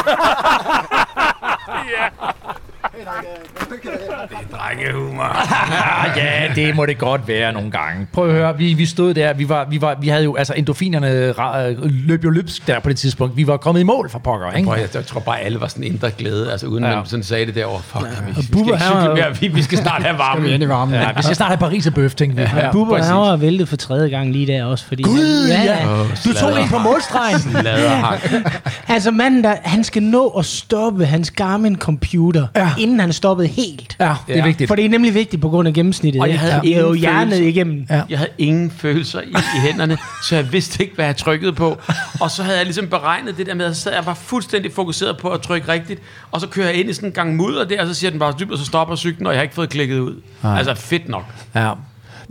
Drengehumor. 4.51 5.23
Ah, 5.23 6.17
ja, 6.17 6.41
det 6.55 6.75
må 6.75 6.85
det 6.85 6.97
godt 6.97 7.27
være 7.27 7.53
nogle 7.53 7.71
gange. 7.71 8.07
Prøv 8.13 8.27
at 8.29 8.33
høre, 8.35 8.57
vi, 8.57 8.73
vi 8.73 8.85
stod 8.85 9.13
der, 9.13 9.33
vi, 9.33 9.49
var, 9.49 9.65
vi, 9.69 9.81
var, 9.81 9.95
vi 10.01 10.07
havde 10.07 10.23
jo, 10.23 10.35
altså 10.35 10.53
endofinerne 10.57 11.31
ra- 11.31 11.87
løb 11.87 12.23
jo 12.23 12.29
løbsk 12.29 12.67
der 12.67 12.79
på 12.79 12.89
det 12.89 12.97
tidspunkt. 12.97 13.37
Vi 13.37 13.47
var 13.47 13.57
kommet 13.57 13.81
i 13.81 13.83
mål 13.83 14.09
for 14.09 14.19
pokker, 14.19 14.51
ikke? 14.51 14.67
Prøv, 14.67 14.77
jeg, 14.79 14.95
jeg 14.95 15.05
tror 15.05 15.19
bare, 15.19 15.39
alle 15.39 15.61
var 15.61 15.67
sådan 15.67 15.83
indre 15.83 16.11
glæde, 16.11 16.51
altså 16.51 16.67
uden 16.67 16.83
Ja. 16.83 16.89
ja. 16.89 16.95
man 16.95 17.05
sådan 17.05 17.23
sagde 17.23 17.45
det 17.45 17.55
derovre. 17.55 17.81
Fuck, 17.81 18.03
vi, 18.27 18.33
vi, 18.35 18.41
skal 18.43 18.53
Bubber, 18.53 18.77
cykle 18.77 19.13
mere, 19.13 19.37
vi, 19.39 19.47
vi 19.47 19.61
skal 19.63 19.77
snart 19.77 20.03
have 20.03 20.17
varme. 20.17 20.47
Skal 20.47 20.59
vi 20.59 20.67
varmen? 20.69 20.95
Ja, 20.95 21.07
vi 21.15 21.21
skal 21.23 21.35
snart 21.35 21.49
have 21.49 21.57
Paris 21.57 21.87
og 21.87 21.93
bøf, 21.93 22.15
tænkte 22.15 22.41
vi. 22.41 22.47
Ja, 22.59 22.71
Bubber, 22.71 22.95
præcis. 22.95 23.09
han 23.09 23.17
var 23.19 23.35
væltet 23.37 23.67
for 23.69 23.75
tredje 23.75 24.09
gang 24.09 24.31
lige 24.31 24.47
der 24.47 24.63
også, 24.65 24.85
fordi... 24.85 25.03
Gud, 25.03 25.51
han, 25.51 25.65
ja. 25.65 25.77
Du 26.25 26.33
tog 26.39 26.61
en 26.61 26.69
på 26.69 26.77
målstregen. 26.77 27.63
Laderhak. 27.63 28.31
Altså 28.87 29.11
manden 29.11 29.43
der, 29.43 29.55
han 29.63 29.83
skal 29.83 30.03
nå 30.03 30.27
at 30.27 30.45
stoppe 30.45 31.05
hans 31.05 31.31
Garmin-computer, 31.31 32.47
Ja. 32.55 32.69
Ja. 32.81 32.83
inden 32.83 32.99
han 32.99 33.13
stoppede 33.13 33.47
helt. 33.47 33.95
Ja, 33.99 34.15
det 34.27 34.33
er 34.33 34.39
Ja. 34.39 34.45
vigtigt. 34.45 34.67
For 34.67 34.75
det 34.75 34.85
er 34.85 34.89
nemlig 34.89 35.13
vigtigt 35.13 35.41
på 35.41 35.49
grund 35.49 35.67
af 35.67 35.73
gennemsnittet. 35.73 36.21
Og 36.21 36.29
jeg 36.29 36.39
havde 36.39 36.53
er 36.53 36.79
jo 36.79 36.85
ingen 36.87 36.99
hjernet 36.99 37.39
igennem. 37.39 37.85
Ja. 37.89 38.01
Jeg 38.09 38.17
havde 38.17 38.31
ingen 38.37 38.71
følelser 38.71 39.21
i, 39.21 39.29
i 39.29 39.59
hænderne, 39.61 39.97
så 40.29 40.35
jeg 40.35 40.51
vidste 40.51 40.83
ikke, 40.83 40.95
hvad 40.95 41.05
jeg 41.05 41.17
trykkede 41.17 41.53
på. 41.53 41.77
Og 42.19 42.31
så 42.31 42.43
havde 42.43 42.57
jeg 42.57 42.65
ligesom 42.65 42.87
beregnet 42.87 43.37
det 43.37 43.45
der 43.45 43.53
med, 43.53 43.65
at 43.65 43.87
jeg 43.95 44.05
var 44.05 44.13
fuldstændig 44.13 44.71
fokuseret 44.73 45.17
på 45.17 45.29
at 45.29 45.41
trykke 45.41 45.67
rigtigt. 45.67 46.01
Og 46.31 46.41
så 46.41 46.47
kører 46.47 46.67
jeg 46.67 46.75
ind 46.75 46.89
i 46.89 46.93
sådan 46.93 47.09
en 47.09 47.13
gang 47.13 47.35
mudder 47.35 47.63
der, 47.65 47.81
og 47.81 47.87
så 47.87 47.93
siger 47.93 48.11
den 48.11 48.19
bare 48.19 48.33
og 48.51 48.57
så 48.57 48.65
stopper 48.65 48.95
cyklen, 48.95 49.27
og 49.27 49.33
jeg 49.33 49.39
har 49.39 49.43
ikke 49.43 49.55
fået 49.55 49.69
klikket 49.69 49.99
ud. 49.99 50.21
Nej. 50.43 50.57
Altså 50.57 50.75
fedt 50.75 51.09
nok. 51.09 51.25
Ja. 51.55 51.71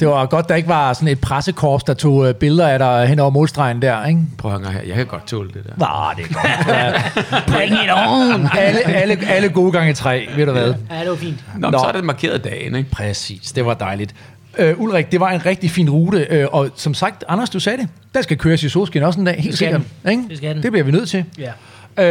Det 0.00 0.08
var 0.08 0.26
godt, 0.26 0.48
der 0.48 0.54
ikke 0.54 0.68
var 0.68 0.92
sådan 0.92 1.08
et 1.08 1.20
pressekorps, 1.20 1.84
der 1.84 1.94
tog 1.94 2.28
øh, 2.28 2.34
billeder 2.34 2.68
af 2.68 2.78
dig 2.78 3.06
hen 3.08 3.18
over 3.18 3.30
målstregen 3.30 3.82
der, 3.82 4.06
ikke? 4.06 4.20
Prøv 4.38 4.54
at 4.54 4.72
her, 4.72 4.80
jeg 4.86 4.94
kan 4.96 5.06
godt 5.06 5.26
tåle 5.26 5.50
det 5.54 5.64
der. 5.64 5.70
Nå, 5.76 6.22
det 6.22 6.30
er 6.30 6.34
godt. 6.34 7.46
Bring 7.56 7.72
it 7.72 7.90
on! 8.08 8.48
alle, 8.58 8.86
alle, 8.86 9.18
alle 9.28 9.48
gode 9.48 9.72
gange 9.72 9.94
tre, 9.94 10.28
ved 10.36 10.46
du 10.46 10.52
hvad? 10.52 10.74
Ja, 10.90 11.00
det 11.00 11.10
var 11.10 11.16
fint. 11.16 11.44
Nå, 11.58 11.70
Nå. 11.70 11.78
så 11.78 11.84
er 11.84 11.92
det 11.92 12.04
markeret 12.04 12.44
dagen, 12.44 12.74
ikke? 12.74 12.90
Præcis, 12.90 13.52
det 13.52 13.66
var 13.66 13.74
dejligt. 13.74 14.14
Øh, 14.58 14.80
Ulrik, 14.80 15.12
det 15.12 15.20
var 15.20 15.30
en 15.30 15.46
rigtig 15.46 15.70
fin 15.70 15.90
rute, 15.90 16.26
øh, 16.30 16.46
og 16.52 16.70
som 16.76 16.94
sagt, 16.94 17.24
Anders, 17.28 17.50
du 17.50 17.60
sagde 17.60 17.78
det, 17.78 17.88
der 18.14 18.22
skal 18.22 18.38
køres 18.38 18.62
i 18.62 18.68
solskin 18.68 19.02
også 19.02 19.20
en 19.20 19.26
dag, 19.26 19.36
helt 19.38 19.58
sikkert. 19.58 19.82
Ikke? 20.10 20.22
Det 20.28 20.36
skal 20.36 20.54
den. 20.54 20.62
det 20.62 20.72
bliver 20.72 20.84
vi 20.84 20.92
nødt 20.92 21.08
til. 21.08 21.24
Ja. 21.38 21.52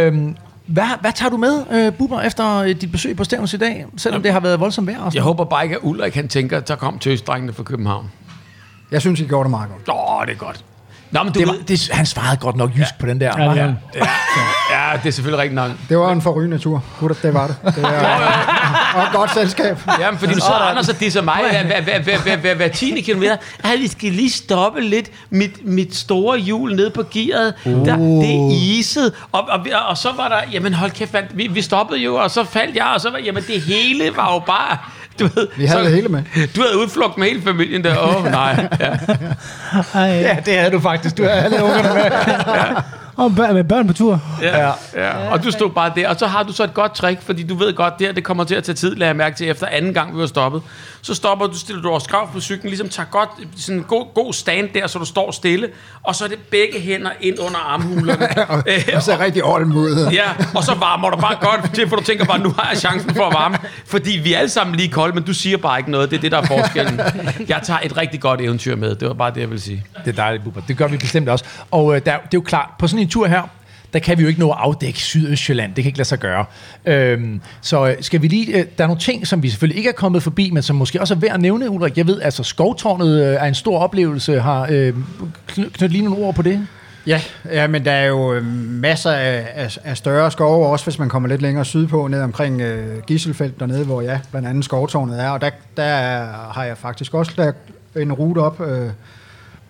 Øhm, 0.08 0.36
hvad, 0.70 0.86
hvad 1.02 1.12
tager 1.16 1.30
du 1.30 1.38
med, 1.38 1.64
øh, 1.72 1.94
Bubber, 1.94 2.22
efter 2.22 2.56
øh, 2.58 2.82
dit 2.82 2.92
besøg 2.92 3.16
på 3.18 3.24
Stævns 3.24 3.54
i 3.54 3.58
dag, 3.58 3.86
selvom 3.98 4.22
det 4.24 4.32
har 4.34 4.40
været 4.40 4.60
voldsomt 4.60 4.88
vejr? 4.88 5.00
Og 5.02 5.16
Jeg 5.16 5.24
håber 5.24 5.44
bare 5.44 5.64
ikke, 5.64 5.76
at 5.76 5.82
Ulrik 5.84 6.16
han 6.16 6.28
tænker, 6.28 6.60
der 6.60 6.76
kom 6.76 7.00
tøsdrengene 7.00 7.54
fra 7.54 7.64
København. 7.64 8.12
Jeg 8.92 9.02
synes, 9.02 9.20
I 9.20 9.26
gjorde 9.26 9.44
det 9.44 9.52
meget 9.52 9.70
godt. 9.70 9.98
Åh, 9.98 10.26
det 10.26 10.34
er 10.34 10.38
godt. 10.38 10.66
Nå, 11.12 11.24
men 11.24 11.34
du 11.34 11.40
det 11.40 11.48
ved, 11.48 11.56
var, 11.56 11.64
det, 11.68 11.90
han 11.92 12.06
svarede 12.06 12.38
godt 12.38 12.56
nok 12.56 12.70
jysk 12.70 12.82
ja. 12.82 12.96
på 13.00 13.06
den 13.06 13.22
der. 13.22 13.32
Ja, 13.38 13.52
ja. 13.54 13.74
ja, 14.72 14.98
det 15.04 15.08
er 15.08 15.12
selvfølgelig 15.12 15.40
rigtigt 15.40 15.56
nok. 15.56 15.72
Det 15.90 15.98
var 15.98 16.12
en 16.12 16.22
forrygende 16.22 16.58
tur. 16.58 16.84
Gutter, 17.00 17.16
det 17.22 17.34
var 17.34 17.48
det. 17.48 17.56
det 17.76 17.84
er, 17.84 18.96
og 18.96 19.04
et 19.04 19.10
godt 19.14 19.34
selskab. 19.34 19.80
Jamen, 20.00 20.20
fordi 20.20 20.34
du 20.34 20.40
sidder 20.40 20.70
Anders 20.70 20.90
og 20.90 21.00
disser 21.00 21.22
mig 21.22 21.42
hver, 21.52 21.64
hver, 21.64 21.82
hver, 21.82 22.00
hver, 22.00 22.18
hver, 22.18 22.38
hver, 22.38 22.56
hver 22.56 22.68
10. 22.68 23.02
kilometer. 23.02 23.38
Ej, 23.64 23.76
vi 23.76 23.88
skal 23.88 24.12
lige 24.12 24.30
stoppe 24.30 24.82
lidt. 24.82 25.10
Mit, 25.30 25.68
mit 25.68 25.96
store 25.96 26.38
hjul 26.38 26.76
ned 26.76 26.90
på 26.90 27.04
gearet, 27.12 27.54
uh. 27.66 27.86
der, 27.86 27.98
det 27.98 28.36
er 28.36 28.50
iset. 28.52 29.14
Og, 29.32 29.42
og, 29.50 29.60
og, 29.74 29.82
og, 29.88 29.98
så 29.98 30.12
var 30.16 30.28
der, 30.28 30.40
jamen 30.52 30.74
hold 30.74 30.92
kæft, 30.92 31.16
vi, 31.34 31.48
vi 31.48 31.62
stoppede 31.62 32.00
jo, 32.00 32.16
og 32.16 32.32
så 32.32 32.44
faldt 32.44 32.76
jeg, 32.76 32.92
og 32.96 33.02
så 33.02 33.10
var, 33.10 33.18
jamen 33.18 33.44
det 33.48 33.62
hele 33.62 34.12
var 34.16 34.34
jo 34.34 34.40
bare, 34.40 34.78
du 35.20 35.28
ved. 35.36 35.48
Vi 35.58 35.66
havde 35.66 35.80
så, 35.80 35.86
det 35.86 35.96
hele 35.96 36.08
med. 36.08 36.24
Du 36.56 36.62
havde 36.62 36.78
udflugt 36.78 37.18
med 37.18 37.28
hele 37.28 37.42
familien 37.42 37.84
der. 37.84 37.98
Åh, 37.98 38.16
oh, 38.26 38.32
nej. 38.32 38.68
Ja. 38.80 38.90
Ej, 39.94 40.02
Ja, 40.10 40.38
det 40.46 40.58
havde 40.58 40.72
du 40.72 40.80
faktisk. 40.80 41.18
Du 41.18 41.24
havde 41.24 41.36
alle 41.36 41.64
ungerne 41.64 41.94
med. 41.94 42.12
og 43.18 43.36
børn, 43.36 43.54
med 43.54 43.64
børn 43.64 43.88
på 43.88 43.94
tur. 43.94 44.22
Ja, 44.42 44.72
ja. 44.96 45.30
Og 45.32 45.44
du 45.44 45.52
stod 45.52 45.70
bare 45.70 45.92
der, 45.96 46.10
og 46.10 46.16
så 46.20 46.28
har 46.28 46.44
du 46.44 46.54
så 46.54 46.64
et 46.64 46.74
godt 46.74 46.96
trick, 46.96 47.22
fordi 47.22 47.44
du 47.44 47.56
ved 47.56 47.74
godt, 47.74 47.94
det 48.00 48.08
her 48.08 48.14
det 48.14 48.24
kommer 48.24 48.44
til 48.44 48.56
at 48.56 48.64
tage 48.64 48.76
tid, 48.76 48.96
lader 48.96 49.10
jeg 49.10 49.16
mærke 49.16 49.36
til, 49.38 49.50
efter 49.50 49.68
anden 49.68 49.94
gang, 49.94 50.16
vi 50.16 50.20
var 50.20 50.28
stoppet. 50.28 50.62
Så 51.02 51.14
stopper 51.14 51.48
du, 51.48 51.58
stiller 51.58 51.82
du 51.82 51.90
over 51.90 52.00
skrav 52.00 52.32
på 52.32 52.40
cyklen, 52.42 52.70
ligesom 52.70 52.90
tager 52.90 53.08
godt, 53.12 53.30
sådan 53.58 53.78
en 53.78 53.84
god, 53.84 54.06
god 54.14 54.34
stand 54.34 54.70
der, 54.74 54.88
så 54.88 55.00
du 55.00 55.06
står 55.06 55.32
stille, 55.32 55.70
og 56.04 56.16
så 56.16 56.24
er 56.24 56.28
det 56.28 56.40
begge 56.40 56.80
hænder 56.80 57.10
ind 57.22 57.40
under 57.40 57.58
armhulerne. 57.58 58.28
Øh, 58.68 58.84
Og 58.96 59.04
så 59.04 59.18
rigtig 59.20 59.44
olm 59.44 59.76
ud. 59.78 60.08
Ja, 60.12 60.24
og 60.56 60.64
så 60.64 60.74
varmer 60.76 61.10
du 61.10 61.18
bare 61.18 61.36
godt 61.42 61.74
til, 61.76 61.90
for 61.90 61.96
du 61.96 62.04
tænker 62.04 62.26
bare, 62.26 62.40
nu 62.40 62.54
har 62.58 62.70
jeg 62.70 62.78
chancen 62.80 63.16
for 63.16 63.24
at 63.24 63.34
varme. 63.34 63.58
Fordi 63.86 64.12
vi 64.24 64.34
er 64.34 64.38
alle 64.38 64.50
sammen 64.50 64.76
lige 64.76 64.90
kolde, 64.90 65.16
men 65.16 65.24
du 65.24 65.34
siger 65.34 65.58
bare 65.58 65.80
ikke 65.80 65.92
noget. 65.92 66.12
Det 66.12 66.18
er 66.18 66.22
det, 66.22 66.32
der 66.32 66.38
er 66.38 66.46
forskellen. 66.46 67.00
Jeg 67.48 67.62
tager 67.64 67.80
et 67.84 67.98
rigtig 67.98 68.22
godt 68.22 68.42
eventyr 68.42 68.76
med. 68.76 68.96
Det 68.96 69.08
var 69.08 69.14
bare 69.14 69.32
det, 69.34 69.42
jeg 69.42 69.50
ville 69.50 69.62
sige. 69.62 69.84
Det 70.06 70.12
er 70.12 70.16
dejligt, 70.16 70.44
Bubber. 70.44 70.62
Det 70.68 70.78
gør 70.78 70.88
vi 70.88 70.98
bestemt 70.98 71.30
også. 71.30 71.46
Og 71.72 71.96
øh, 71.96 72.02
der, 72.06 72.12
det 72.12 72.12
er 72.12 72.18
jo 72.34 72.42
klart, 72.42 72.70
på 72.80 72.88
sådan 72.88 73.00
en 73.00 73.10
tur 73.10 73.28
her, 73.28 73.42
der 73.94 74.00
kan 74.00 74.18
vi 74.18 74.24
jo 74.24 74.28
ikke 74.28 74.40
nå 74.40 74.52
at 74.52 74.58
afdække 74.60 75.00
Sydøstjylland. 75.00 75.76
Det 75.76 75.84
kan 75.84 75.90
ikke 75.90 75.98
lade 75.98 76.08
sig 76.08 76.20
gøre. 76.20 76.46
Øhm, 76.86 77.42
så 77.62 77.88
øh, 77.88 77.96
skal 78.02 78.22
vi 78.22 78.28
lige... 78.28 78.58
Øh, 78.58 78.66
der 78.78 78.84
er 78.84 78.88
nogle 78.88 79.02
ting, 79.02 79.28
som 79.28 79.44
vi 79.44 79.50
selvfølgelig 79.50 79.78
ikke 79.78 79.90
er 79.90 79.94
kommet 79.94 80.24
forbi, 80.24 80.50
men 80.52 80.64
som 80.64 80.76
måske 80.76 81.02
også 81.02 81.14
er 81.14 81.18
værd 81.18 81.34
at 81.34 81.42
nævne, 81.42 81.70
Ulrik. 81.70 81.98
Jeg 81.98 82.08
ved, 82.08 82.22
altså 82.22 82.44
skovtårnet 82.44 83.22
øh, 83.22 83.34
er 83.34 83.46
en 83.46 83.56
stor 83.56 83.80
oplevelse. 83.80 84.40
Har 84.40 84.68
øh, 84.72 84.94
knyt, 85.48 85.82
lige 85.82 86.04
nogle 86.04 86.26
ord 86.26 86.36
på 86.36 86.42
det? 86.42 86.68
Ja, 87.08 87.22
ja, 87.52 87.68
men 87.68 87.86
der 87.86 87.92
er 87.92 88.06
jo 88.06 88.34
øh, 88.34 88.46
masser 88.70 89.12
af, 89.12 89.48
af, 89.56 89.78
af 89.84 89.98
større 89.98 90.32
skove, 90.32 90.68
også 90.68 90.86
hvis 90.86 91.00
man 91.00 91.10
kommer 91.10 91.30
lidt 91.30 91.42
længere 91.42 91.66
sydpå, 91.66 92.08
ned 92.08 92.22
omkring 92.22 92.62
øh, 92.62 93.04
Gisselfeldt 93.04 93.60
dernede, 93.60 93.86
hvor 93.86 94.02
ja, 94.02 94.20
blandt 94.32 94.48
andet 94.48 94.66
skovtårnet 94.66 95.22
er. 95.22 95.30
Og 95.30 95.42
der, 95.42 95.50
der 95.78 95.88
har 96.52 96.64
jeg 96.64 96.78
faktisk 96.78 97.14
også 97.14 97.32
lagt 97.38 97.58
en 97.96 98.14
rute 98.14 98.40
op 98.40 98.62
øh, 98.62 98.90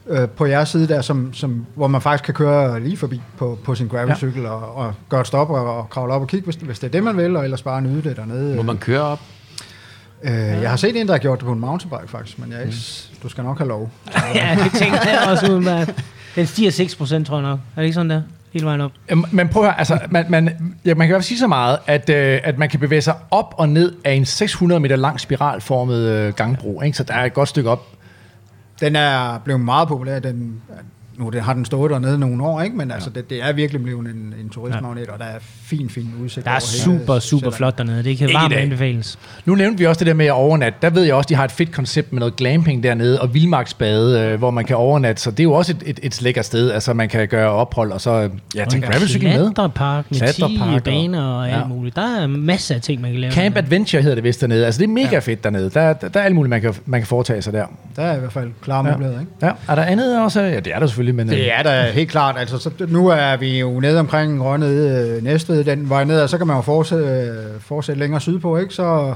øh, 0.10 0.30
på 0.30 0.46
jeres 0.46 0.70
side 0.70 0.88
der, 0.88 1.02
som, 1.02 1.34
som, 1.34 1.66
hvor 1.76 1.88
man 1.88 2.02
faktisk 2.02 2.24
kan 2.24 2.34
køre 2.34 2.80
lige 2.80 2.98
forbi 2.98 3.22
på, 3.38 3.60
på 3.64 3.76
sin 3.76 3.88
gravelcykel 3.88 4.42
ja. 4.42 4.50
og, 4.50 4.76
og 4.76 4.94
gøre 5.10 5.22
et 5.22 5.28
stop 5.28 5.50
og, 5.50 5.78
og 5.78 5.90
kravle 5.90 6.14
op 6.14 6.22
og 6.22 6.28
kigge, 6.28 6.46
hvis, 6.46 6.56
hvis 6.56 6.80
det 6.80 6.88
er 6.88 6.92
det, 6.92 7.04
man 7.04 7.18
vil, 7.18 7.36
og 7.36 7.44
ellers 7.44 7.62
bare 7.62 7.82
nyde 7.82 8.10
det 8.10 8.18
dernede. 8.18 8.56
Må 8.56 8.62
man 8.62 8.78
køre 8.78 9.02
op? 9.02 9.20
Øh, 10.24 10.32
jeg 10.32 10.70
har 10.70 10.78
set 10.78 11.02
en, 11.02 11.08
der 11.08 11.14
har 11.14 11.20
gjort 11.20 11.40
det 11.40 11.46
på 11.46 11.52
en 11.52 11.60
mountainbike 11.60 12.08
faktisk, 12.12 12.40
men 12.40 12.52
jeg 12.52 12.60
er 12.60 12.66
ikke, 12.66 12.78
du 13.24 13.30
skal 13.30 13.44
nok 13.44 13.58
have 13.58 13.68
lov. 13.68 13.92
ja, 14.36 14.58
det 14.64 14.72
tænker 14.74 15.10
jeg 15.10 15.28
også 15.32 15.52
ud 15.52 15.60
med. 15.60 15.88
Den 16.36 16.48
stiger 16.48 16.72
6 16.72 16.96
procent, 16.96 17.28
tror 17.28 17.36
jeg 17.36 17.50
nok. 17.50 17.60
Er 17.76 17.82
det 17.82 17.84
ikke 17.84 17.94
sådan 17.94 18.10
der? 18.10 18.22
Hele 18.54 18.66
vejen 18.66 18.82
op. 18.82 18.92
Men 19.32 19.50
prøv 19.50 19.64
at 19.64 19.70
høre, 19.70 19.80
altså, 19.80 20.00
man, 20.10 20.26
man, 20.30 20.76
ja, 20.86 20.94
man 20.96 21.08
kan 21.08 21.14
i 21.14 21.14
hvert 21.14 21.18
fald 21.18 21.24
sige 21.24 21.40
så 21.40 21.48
meget, 21.48 21.78
at, 21.88 22.10
øh, 22.10 22.40
at 22.44 22.58
man 22.58 22.70
kan 22.70 22.80
bevæge 22.80 23.02
sig 23.02 23.16
op 23.32 23.56
og 23.58 23.70
ned 23.70 23.94
af 24.04 24.14
en 24.14 24.26
600 24.26 24.80
meter 24.80 24.96
lang 24.96 25.20
spiralformet 25.20 26.00
øh, 26.00 26.34
gangbro, 26.34 26.82
ikke? 26.82 26.98
så 26.98 27.04
der 27.04 27.14
er 27.14 27.26
et 27.26 27.34
godt 27.34 27.50
stykke 27.50 27.70
op. 27.70 27.88
Den 28.82 28.96
er 28.96 29.40
blevet 29.40 29.62
meget 29.62 29.88
populær. 29.88 30.20
Den, 30.20 30.62
nu 31.20 31.30
det 31.30 31.42
har 31.42 31.54
den 31.54 31.66
stået 31.66 31.92
dernede 31.92 32.20
nogle 32.20 32.44
år, 32.44 32.62
ikke? 32.62 32.78
men 32.78 32.92
altså, 32.92 33.10
det, 33.10 33.30
det 33.30 33.44
er 33.44 33.54
virkelig 33.54 33.84
blevet 33.84 34.08
en, 34.08 34.34
en 34.44 34.50
turistmagnet, 34.50 35.08
og 35.08 35.20
der 35.20 35.26
er 35.26 35.38
fin, 35.42 35.90
fin 35.90 36.14
udsigt. 36.24 36.46
Der 36.46 36.52
er 36.52 36.56
over 36.56 36.90
hele 36.90 37.00
super, 37.00 37.20
super 37.20 37.52
flot 37.52 37.78
dernede. 37.78 38.04
Det 38.04 38.18
kan 38.18 38.30
varmt 38.34 38.54
anbefales. 38.54 39.20
Nu 39.46 39.56
nævnte 39.56 39.80
vi 39.80 39.86
også 39.86 40.00
det 40.00 40.08
der 40.08 40.14
med 40.14 40.26
at 40.26 40.32
overnatte. 40.32 40.80
Der 40.82 40.90
ved 40.90 41.04
jeg 41.04 41.14
også, 41.16 41.28
de 41.28 41.36
har 41.36 41.44
et 41.44 41.52
fedt 41.52 41.72
koncept 41.72 42.14
med 42.14 42.20
noget 42.20 42.36
glamping 42.36 42.84
dernede, 42.84 43.22
og 43.22 43.34
vildmarksbade, 43.34 44.20
øh, 44.22 44.38
hvor 44.38 44.52
man 44.52 44.66
kan 44.66 44.76
overnatte. 44.76 45.22
Så 45.22 45.32
det 45.32 45.40
er 45.40 45.44
jo 45.44 45.54
også 45.54 45.72
et, 45.72 45.84
et, 45.86 46.00
et 46.04 46.22
lækkert 46.22 46.46
sted. 46.46 46.72
Altså, 46.72 46.94
man 46.94 47.10
kan 47.10 47.28
gøre 47.28 47.50
ophold, 47.50 47.92
og 47.92 48.02
så 48.02 48.30
ja, 48.56 48.66
tage 48.66 48.82
gravelcykel 48.82 49.28
med. 49.30 49.54
Klatrepark 49.54 50.06
med 50.12 50.34
10 50.34 50.42
og- 50.76 50.84
baner 50.84 51.24
og 51.24 51.50
alt 51.50 51.58
ja. 51.58 51.66
muligt. 51.68 51.96
Der 51.96 52.22
er 52.22 52.28
masser 52.28 52.76
af 52.76 52.82
ting, 52.82 53.02
man 53.02 53.12
kan 53.12 53.20
lave. 53.20 53.34
Camp 53.34 53.58
Adventure 53.58 54.02
hedder 54.02 54.16
det 54.16 54.24
vist 54.24 54.42
dernede. 54.42 54.66
Altså, 54.66 54.80
det 54.80 54.86
er 54.88 54.92
mega 54.94 55.10
ja. 55.12 55.20
fedt 55.20 55.44
dernede. 55.44 55.70
Der, 55.70 55.94
der, 55.94 56.08
der 56.08 56.20
er 56.20 56.24
alt 56.24 56.36
muligt, 56.36 56.50
man 56.50 56.62
kan, 56.62 56.74
man 56.86 57.00
kan 57.00 57.08
foretage 57.08 57.42
sig 57.42 57.54
der. 57.54 57.66
Der 57.96 58.02
er 58.02 58.16
i 58.16 58.20
hvert 58.20 58.32
fald 58.34 58.52
klare 58.62 58.88
Ja. 58.88 58.94
muligheder, 58.96 59.20
ikke? 59.20 59.32
Ja. 59.42 59.52
Er 59.68 59.76
der 59.76 59.84
andet 59.84 60.22
også? 60.22 60.42
Ja, 60.42 60.60
det 60.60 60.74
er 60.76 60.80
der 60.80 60.88
selvfølgelig, 60.88 61.09
men... 61.16 61.30
øh, 61.30 61.36
Det 61.36 61.54
er 61.54 61.64
da 61.64 61.92
helt 61.92 62.10
klart. 62.12 62.36
Altså, 62.38 62.58
så 62.58 62.72
nu 62.88 63.08
er 63.08 63.38
vi 63.38 63.60
jo 63.60 63.80
nede 63.80 64.00
omkring 64.00 64.44
Rønnede 64.46 65.10
øh, 65.18 65.24
Næstved, 65.24 65.64
den 65.64 65.90
vej 65.90 66.04
ned, 66.04 66.22
og 66.22 66.30
så 66.30 66.38
kan 66.38 66.48
man 66.48 66.56
jo 66.56 66.62
fortsætte, 66.62 67.06
øh, 67.06 67.62
fortsætte 67.62 68.00
længere 68.00 68.22
sydpå, 68.22 68.58
ikke? 68.58 68.74
Så 68.74 69.14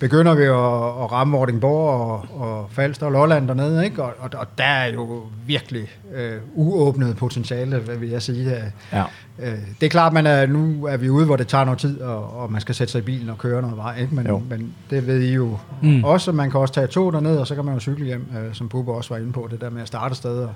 begynder 0.00 0.34
vi 0.34 0.42
at, 0.42 1.04
at 1.04 1.12
ramme 1.12 1.36
Vordingborg 1.36 2.00
og, 2.00 2.40
og 2.40 2.66
Falster 2.70 3.06
og 3.06 3.12
Lolland 3.12 3.48
dernede, 3.48 3.84
ikke? 3.84 4.02
Og, 4.02 4.12
og, 4.18 4.30
og 4.36 4.46
der 4.58 4.64
er 4.64 4.92
jo 4.92 5.22
virkelig 5.46 5.88
øh, 6.14 6.32
uåbnet 6.54 7.16
potentiale, 7.16 7.78
hvad 7.78 7.96
vil 7.96 8.08
jeg 8.10 8.22
sige. 8.22 8.50
Øh, 8.56 8.62
Ja. 8.92 9.02
Øh, 9.42 9.54
det 9.80 9.86
er 9.86 9.90
klart, 9.90 10.12
man 10.12 10.26
er, 10.26 10.46
nu 10.46 10.86
er 10.86 10.96
vi 10.96 11.10
ude, 11.10 11.26
hvor 11.26 11.36
det 11.36 11.48
tager 11.48 11.64
noget 11.64 11.78
tid, 11.80 12.00
og, 12.00 12.40
og 12.40 12.52
man 12.52 12.60
skal 12.60 12.74
sætte 12.74 12.92
sig 12.92 12.98
i 12.98 13.02
bilen 13.02 13.30
og 13.30 13.38
køre 13.38 13.62
noget 13.62 13.76
vej, 13.76 14.00
ikke? 14.00 14.14
Men, 14.14 14.26
Jo. 14.26 14.42
men 14.50 14.74
det 14.90 15.06
ved 15.06 15.20
I 15.20 15.32
jo 15.34 15.58
Mm. 15.82 16.04
også, 16.04 16.32
man 16.32 16.50
kan 16.50 16.60
også 16.60 16.74
tage 16.74 16.86
tog 16.86 17.12
derned, 17.12 17.36
og 17.36 17.46
så 17.46 17.54
kan 17.54 17.64
man 17.64 17.74
jo 17.74 17.80
cykle 17.80 18.04
hjem, 18.04 18.26
øh, 18.38 18.54
som 18.54 18.68
Bubber 18.68 18.92
også 18.94 19.14
var 19.14 19.20
inde 19.20 19.32
på, 19.32 19.48
det 19.50 19.60
der 19.60 19.70
med 19.70 19.82
at 19.82 19.88
starte 19.88 20.14
sted. 20.14 20.38
Og, 20.38 20.50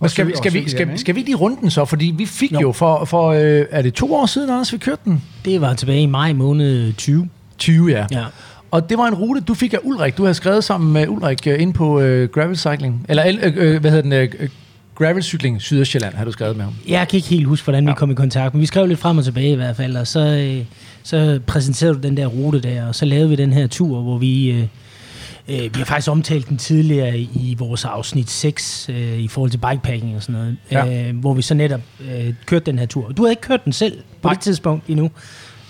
Men 0.00 0.08
skal, 0.08 0.26
vi, 0.26 0.32
skal, 0.36 0.52
vi, 0.52 0.68
skal, 0.70 0.86
hjem, 0.86 0.96
skal 0.96 1.14
vi 1.14 1.20
lige 1.20 1.34
runde 1.36 1.56
den 1.60 1.70
så? 1.70 1.84
Fordi 1.84 2.14
vi 2.18 2.26
fik 2.26 2.52
jo, 2.52 2.60
Jo. 2.60 2.72
for, 2.72 3.04
for 3.04 3.28
øh, 3.30 3.64
er 3.70 3.82
det 3.82 3.94
to 3.94 4.14
år 4.14 4.26
siden, 4.26 4.50
Anders, 4.50 4.72
vi 4.72 4.78
kørte 4.78 5.00
den? 5.04 5.22
Det 5.44 5.60
var 5.60 5.74
tilbage 5.74 6.00
i 6.00 6.06
maj 6.06 6.32
måned 6.32 6.92
20. 6.92 7.28
20, 7.58 7.90
ja. 7.90 8.06
Ja. 8.12 8.24
Og 8.70 8.90
det 8.90 8.98
var 8.98 9.06
en 9.06 9.14
rute, 9.14 9.40
du 9.40 9.54
fik 9.54 9.72
af 9.74 9.78
Ulrik. 9.82 10.16
Du 10.16 10.22
havde 10.22 10.34
skrevet 10.34 10.64
sammen 10.64 10.92
med 10.92 11.08
Ulrik 11.08 11.46
øh, 11.46 11.62
ind 11.62 11.74
på 11.74 12.00
øh, 12.00 12.28
gravel 12.28 12.56
cycling. 12.56 13.06
Eller 13.08 13.26
øh, 13.26 13.52
øh, 13.56 13.80
hvad 13.80 13.90
hedder 13.90 14.02
den? 14.02 14.12
Øh, 14.12 14.28
øh, 14.38 14.48
gravel 14.94 15.22
cykling 15.22 15.62
Sydøstjylland 15.62 16.14
har 16.14 16.24
du 16.24 16.32
skrevet 16.32 16.56
med 16.56 16.64
ham. 16.64 16.74
Jeg 16.88 17.08
kan 17.08 17.16
ikke 17.16 17.28
helt 17.28 17.46
huske, 17.46 17.64
hvordan 17.64 17.86
vi 17.86 17.92
kom 17.96 18.10
i 18.10 18.14
kontakt, 18.14 18.54
men 18.54 18.60
vi 18.60 18.66
skrev 18.66 18.86
lidt 18.86 18.98
frem 18.98 19.18
og 19.18 19.24
tilbage 19.24 19.52
i 19.52 19.56
hvert 19.56 19.76
fald, 19.76 19.96
og 19.96 20.06
så, 20.06 20.20
øh, 20.20 20.64
så 21.02 21.40
præsenterede 21.46 21.94
du 21.94 22.00
den 22.00 22.16
der 22.16 22.26
rute 22.26 22.60
der, 22.60 22.86
og 22.88 22.94
så 22.94 23.04
lavede 23.04 23.28
vi 23.28 23.36
den 23.36 23.52
her 23.52 23.66
tur, 23.66 24.00
hvor 24.00 24.18
vi... 24.18 24.50
Øh, 24.50 24.64
øh, 25.48 25.58
vi 25.58 25.70
har 25.78 25.84
faktisk 25.84 26.10
omtalt 26.10 26.48
den 26.48 26.56
tidligere 26.56 27.18
i 27.18 27.54
vores 27.58 27.84
afsnit 27.84 28.30
6 28.30 28.88
øh, 28.88 29.18
i 29.18 29.28
forhold 29.28 29.50
til 29.50 29.58
bikepacking 29.58 30.16
og 30.16 30.22
sådan 30.22 30.34
noget, 30.40 30.56
Ja. 30.70 31.08
øh, 31.08 31.16
hvor 31.16 31.34
vi 31.34 31.42
så 31.42 31.54
netop 31.54 31.80
øh, 32.00 32.34
kørte 32.46 32.64
den 32.66 32.78
her 32.78 32.86
tur. 32.86 33.08
Du 33.08 33.22
havde 33.22 33.32
ikke 33.32 33.42
kørt 33.42 33.64
den 33.64 33.72
selv 33.72 33.98
på 34.22 34.28
det 34.28 34.40
tidspunkt 34.40 34.84
endnu, 34.88 35.10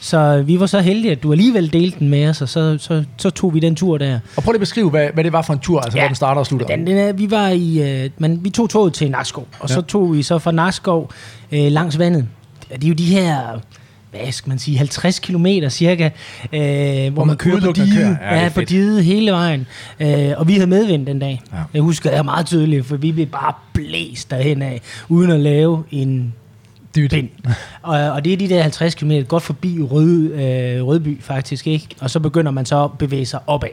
så 0.00 0.42
vi 0.42 0.60
var 0.60 0.66
så 0.66 0.80
heldige, 0.80 1.12
at 1.12 1.22
du 1.22 1.32
alligevel 1.32 1.72
delte 1.72 1.98
den 1.98 2.08
med 2.08 2.28
os, 2.28 2.42
og 2.42 2.48
så, 2.48 2.78
så, 2.80 3.04
så 3.16 3.30
tog 3.30 3.54
vi 3.54 3.60
den 3.60 3.76
tur 3.76 3.98
der. 3.98 4.18
Og 4.36 4.42
prøv 4.42 4.52
lige 4.52 4.56
at 4.56 4.60
beskrive, 4.60 4.90
hvad, 4.90 5.08
hvad 5.14 5.24
det 5.24 5.32
var 5.32 5.42
for 5.42 5.52
en 5.52 5.58
tur, 5.58 5.80
altså 5.80 5.98
Ja. 5.98 6.02
hvor 6.02 6.08
den 6.08 6.14
starter 6.16 6.38
og 6.40 6.46
slutter. 6.46 6.66
Den, 6.66 6.86
den 6.86 6.96
er, 6.98 7.12
vi 7.12 7.30
var 7.30 7.48
i, 7.48 8.02
øh, 8.04 8.10
men 8.18 8.44
vi 8.44 8.50
tog 8.50 8.70
toget 8.70 8.92
til 8.92 9.10
Nakskov, 9.10 9.48
og 9.60 9.68
ja. 9.68 9.74
så 9.74 9.82
tog 9.82 10.14
vi 10.16 10.22
så 10.22 10.38
fra 10.38 10.52
Nakskov 10.52 11.10
øh, 11.52 11.72
langs 11.72 11.98
vandet. 11.98 12.28
Det 12.72 12.84
er 12.84 12.88
jo 12.88 12.94
de 12.94 13.04
her, 13.04 13.60
hvad 14.22 14.32
skal 14.32 14.48
man 14.48 14.58
sige, 14.58 14.78
50 14.78 15.18
kilometer 15.18 15.68
cirka, 15.68 16.10
øh, 16.52 16.60
hvor, 16.60 17.10
hvor 17.10 17.24
man, 17.24 17.26
man 17.26 17.36
kører 17.36 17.60
på 17.60 17.72
diget. 17.72 18.18
Ja, 18.22 18.42
ja, 18.42 18.48
på 18.48 18.60
diget 18.60 19.04
hele 19.04 19.32
vejen. 19.32 19.66
Øh, 20.00 20.32
og 20.36 20.48
vi 20.48 20.52
havde 20.52 20.66
medvind 20.66 21.06
den 21.06 21.18
dag. 21.18 21.42
Ja. 21.52 21.56
Ja. 21.56 21.62
Jeg 21.74 21.82
husker 21.82 22.10
det 22.10 22.24
meget 22.24 22.46
tydeligt, 22.46 22.86
for 22.86 22.96
vi 22.96 23.12
blev 23.12 23.26
bare 23.26 23.52
blæst 23.72 24.30
derhen 24.30 24.62
af, 24.62 24.80
uden 25.08 25.30
at 25.30 25.40
lave 25.40 25.84
en 25.90 26.34
Dyt. 26.96 27.10
pind. 27.10 27.28
og, 27.82 27.98
og 27.98 28.24
det 28.24 28.32
er 28.32 28.36
de 28.36 28.48
der 28.48 28.62
50 28.62 28.94
km, 28.94 29.12
godt 29.28 29.42
forbi 29.42 29.82
Rød, 29.82 30.32
øh, 30.32 30.86
Rødby 30.86 31.22
faktisk, 31.22 31.66
ikke? 31.66 31.88
Og 32.00 32.10
så 32.10 32.20
begynder 32.20 32.50
man 32.50 32.66
så 32.66 32.84
at 32.84 32.90
bevæge 32.98 33.26
sig 33.26 33.40
opad 33.46 33.68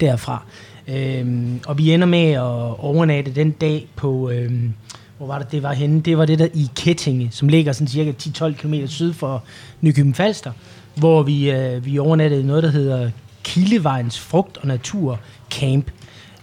derfra. 0.00 0.42
Øhm, 0.88 1.60
og 1.66 1.78
vi 1.78 1.92
ender 1.92 2.06
med 2.06 2.32
at 2.32 2.78
overnatte 2.78 3.30
den 3.34 3.50
dag 3.50 3.86
på, 3.96 4.30
øhm, 4.30 4.72
hvor 5.18 5.26
var 5.26 5.38
det, 5.38 5.52
det 5.52 5.62
var 5.62 5.72
henne? 5.72 6.00
Det 6.00 6.18
var 6.18 6.24
det 6.24 6.38
der 6.38 6.48
i 6.54 6.68
Kettinge, 6.76 7.28
som 7.32 7.48
ligger 7.48 7.72
sådan 7.72 7.88
cirka 7.88 8.12
10-12 8.22 8.52
km 8.52 8.74
syd 8.86 9.12
for 9.12 9.42
Nykøbing 9.80 10.16
Falster, 10.16 10.52
hvor 10.94 11.22
vi, 11.22 11.50
øh, 11.50 11.84
vi 11.86 11.98
overnattede 11.98 12.46
noget, 12.46 12.62
der 12.62 12.70
hedder 12.70 13.10
Kildevejens 13.42 14.18
Frugt- 14.20 14.56
og 14.56 14.66
Natur 14.68 15.20
Camp. 15.50 15.90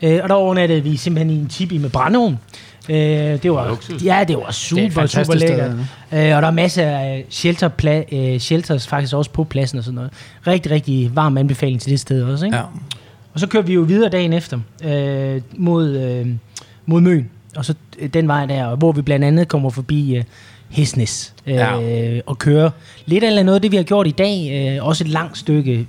Øh, 0.01 0.19
og 0.23 0.29
der 0.29 0.35
overnattede 0.35 0.83
vi 0.83 0.97
simpelthen 0.97 1.37
i 1.37 1.39
en 1.39 1.47
tipi 1.47 1.77
med 1.77 1.89
brændeovn. 1.89 2.39
Øh, 2.89 2.95
det 3.43 3.51
var, 3.51 3.67
Luksus. 3.67 4.03
ja, 4.03 4.23
det 4.27 4.37
var 4.37 4.51
super, 4.51 4.81
Det 4.83 4.97
er 4.97 5.01
et 5.03 5.09
super 5.09 5.33
lækkert. 5.35 5.71
sted, 6.09 6.29
Øh, 6.29 6.35
og 6.35 6.41
der 6.41 6.47
er 6.47 6.51
masser 6.51 6.83
af 6.87 7.25
shelter 7.29 7.69
pla- 7.83 8.15
øh, 8.15 8.39
shelters 8.39 8.87
faktisk 8.87 9.13
også 9.13 9.31
på 9.31 9.43
pladsen 9.43 9.77
og 9.77 9.83
sådan 9.83 9.95
noget. 9.95 10.11
Rigtig, 10.47 10.71
rigtig 10.71 11.15
varm 11.15 11.37
anbefaling 11.37 11.81
til 11.81 11.91
det 11.91 11.99
sted 11.99 12.23
også. 12.23 12.45
Ikke? 12.45 12.57
Ja. 12.57 12.63
Og 13.33 13.39
så 13.39 13.47
kørte 13.47 13.67
vi 13.67 13.73
jo 13.73 13.81
videre 13.81 14.09
dagen 14.09 14.33
efter 14.33 14.59
øh, 14.83 15.41
mod, 15.57 15.89
øh, 15.97 16.27
mod 16.85 17.01
Møn. 17.01 17.29
Og 17.55 17.65
så 17.65 17.73
øh, 17.99 18.09
den 18.09 18.27
vej 18.27 18.45
der, 18.45 18.75
hvor 18.75 18.91
vi 18.91 19.01
blandt 19.01 19.25
andet 19.25 19.47
kommer 19.47 19.69
forbi 19.69 20.15
øh, 20.15 20.23
Hesnes. 20.69 21.33
Øh, 21.47 21.53
Ja. 21.55 22.19
Og 22.25 22.39
kører 22.39 22.69
lidt 23.05 23.23
af 23.23 23.45
noget 23.45 23.55
af 23.55 23.61
det, 23.61 23.71
vi 23.71 23.77
har 23.77 23.83
gjort 23.83 24.07
i 24.07 24.11
dag. 24.11 24.51
Øh, 24.77 24.85
også 24.87 25.03
et 25.03 25.07
langt 25.07 25.37
stykke. 25.37 25.87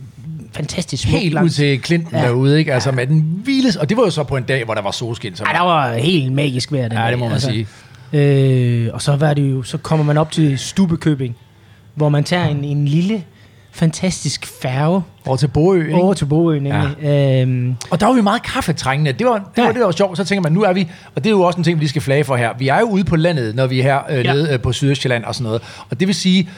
Fantastisk 0.53 1.03
smukt. 1.03 1.19
Helt 1.19 1.33
ud 1.33 1.35
langt. 1.35 1.53
til 1.53 1.81
Clinton 1.85 2.13
ja. 2.13 2.21
Ja. 2.21 2.27
derude, 2.29 2.59
ikke? 2.59 2.75
Altså 2.75 2.93
med 2.93 3.07
den 3.07 3.43
vildeste... 3.45 3.79
Og 3.81 3.89
det 3.89 3.97
var 3.97 4.03
jo 4.03 4.11
så 4.11 4.23
på 4.25 4.37
en 4.37 4.43
dag, 4.45 4.65
hvor 4.65 4.75
der 4.75 4.83
var 4.83 4.91
solskin. 4.91 5.37
Så 5.37 5.45
Ej, 5.45 5.53
der 5.53 5.61
var 5.61 5.93
helt 5.95 6.33
magisk 6.33 6.73
vejr 6.73 6.89
den 6.89 6.99
ja, 6.99 7.11
det 7.11 7.19
må 7.19 7.25
man 7.25 7.33
altså. 7.33 7.49
sige. 7.51 7.67
Øh, 8.13 8.89
og 8.93 9.03
så, 9.03 9.17
var 9.17 9.35
det 9.35 9.51
jo, 9.51 9.63
så 9.63 9.79
kommer 9.79 10.05
man 10.05 10.19
op 10.19 10.31
til 10.33 10.59
Stubekøbing, 10.59 11.37
hvor 11.95 12.09
man 12.09 12.25
tager 12.25 12.45
en, 12.47 12.65
en 12.65 12.89
lille 12.89 13.25
fantastisk 13.77 14.47
færge 14.63 15.03
Over 15.27 15.37
til 15.37 15.49
Boø, 15.49 15.81
ikke? 15.83 15.95
over 15.95 16.15
til 16.15 16.25
Bogø, 16.27 16.59
nemlig. 16.59 16.97
Ja. 17.03 17.41
Øhm, 17.43 17.77
Og 17.91 18.01
der 18.01 18.07
var 18.07 18.13
vi 18.13 18.21
meget 18.21 18.43
kaffetrængende. 18.43 19.13
Det 19.13 19.27
var, 19.27 19.33
det, 19.39 19.43
Ja. 19.57 19.65
var, 19.67 19.73
det 19.73 19.81
var 19.81 19.91
sjovt. 19.91 20.17
Så 20.17 20.25
tænker 20.25 20.43
man, 20.43 20.53
nu 20.53 20.63
er 20.63 20.73
vi, 20.73 20.89
og 21.15 21.25
det 21.25 21.31
er 21.31 21.31
jo 21.31 21.43
også 21.43 21.59
en 21.59 21.65
ting, 21.65 21.77
vi 21.79 21.81
lige 21.83 21.89
skal 21.89 22.03
flage 22.03 22.25
for 22.25 22.37
her. 22.37 22.51
Vi 22.59 22.69
er 22.69 22.79
jo 22.81 22.85
ude 22.87 23.05
på 23.05 23.17
landet, 23.17 23.55
når 23.55 23.67
vi 23.67 23.79
er 23.79 23.83
her 23.83 23.99
øh, 24.11 24.25
Ja. 24.25 24.33
nede 24.33 24.53
øh, 24.53 24.61
på 24.61 24.73
Sydøstjylland 24.73 25.25
og 25.25 25.35
sådan 25.35 25.45
noget. 25.45 25.63
Og 25.91 26.01
det 26.01 26.09
vil 26.09 26.15
sige, 26.15 26.49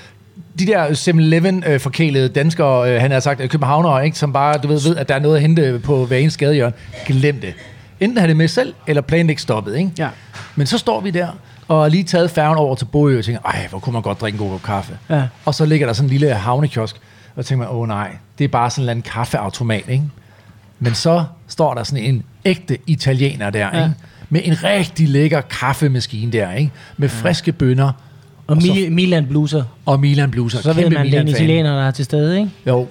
de 0.59 0.66
der 0.66 0.86
7-Eleven 0.89 1.65
øh, 1.66 1.81
forkælede 1.81 2.28
danskere, 2.28 2.95
øh, 2.95 3.01
han 3.01 3.11
har 3.11 3.20
sagt, 3.20 3.40
øh, 3.40 3.49
københavnere, 3.49 4.05
ikke, 4.05 4.19
som 4.19 4.32
bare 4.32 4.59
du 4.59 4.69
ved, 4.69 4.81
ved, 4.89 4.97
at 4.97 5.09
der 5.09 5.15
er 5.15 5.19
noget 5.20 5.36
at 5.36 5.43
hente 5.43 5.81
på 5.85 6.05
hver 6.07 6.16
eneste 6.16 6.39
gadehjørne. 6.39 6.74
Glem 7.07 7.40
det. 7.40 7.55
Enten 8.01 8.19
have 8.19 8.28
det 8.28 8.36
med 8.36 8.49
selv, 8.49 8.74
eller 8.86 9.03
planlægge 9.03 9.43
stoppet. 9.43 9.77
Ikke? 9.77 9.90
Ja. 9.99 10.09
Men 10.57 10.66
så 10.66 10.78
står 10.78 11.01
vi 11.01 11.11
der, 11.11 11.28
og 11.69 11.90
lige 11.90 12.05
taget 12.05 12.31
færgen 12.31 12.57
over 12.59 12.74
til 12.74 12.85
Bogø, 12.85 13.19
og 13.19 13.24
tænker, 13.24 13.40
ej, 13.43 13.66
hvor 13.70 13.78
kunne 13.78 13.93
man 13.93 14.03
godt 14.03 14.20
drikke 14.20 14.36
en 14.36 14.39
god 14.45 14.51
kop 14.51 14.62
kaffe. 14.62 14.99
Ja. 15.11 15.23
Og 15.45 15.55
så 15.55 15.65
ligger 15.65 15.86
der 15.86 15.93
sådan 15.95 16.07
en 16.07 16.11
lille 16.11 16.35
havnekiosk, 16.35 16.97
og 17.39 17.44
så 17.44 17.48
tænker 17.48 17.65
man, 17.66 17.74
åh 17.77 17.89
nej, 17.89 18.16
det 18.39 18.44
er 18.44 18.48
bare 18.48 18.70
sådan 18.70 18.97
en 18.97 19.02
kaffeautomat, 19.02 19.85
ikke? 19.89 20.05
Men 20.81 20.94
så 20.94 21.24
står 21.48 21.74
der 21.74 21.82
sådan 21.82 22.05
en 22.05 22.23
ægte 22.44 22.78
italiener 22.86 23.51
der, 23.51 23.59
Ja. 23.78 23.85
ikke? 23.85 23.94
Med 24.31 24.40
en 24.44 24.65
rigtig 24.65 25.09
lækker 25.09 25.40
kaffemaskine 25.40 26.32
der, 26.32 26.52
ikke? 26.52 26.70
Med 26.97 27.09
friske 27.09 27.52
bønner 27.52 27.86
og 28.47 28.56
Og 28.56 28.62
så- 28.62 28.69
Mi- 28.73 28.90
Milan 28.90 29.27
bluser. 29.27 29.65
og 29.86 30.01
Milan 30.01 30.31
bluser. 30.31 30.60
Så 30.60 30.73
ved 30.73 30.90
man, 30.90 31.06
det 31.06 31.15
er 31.15 31.20
en 31.20 31.28
italiener, 31.28 31.77
der 31.77 31.86
er 31.86 31.90
til 31.90 32.05
stede, 32.05 32.39
ikke? 32.39 32.51
Jo. 32.66 32.86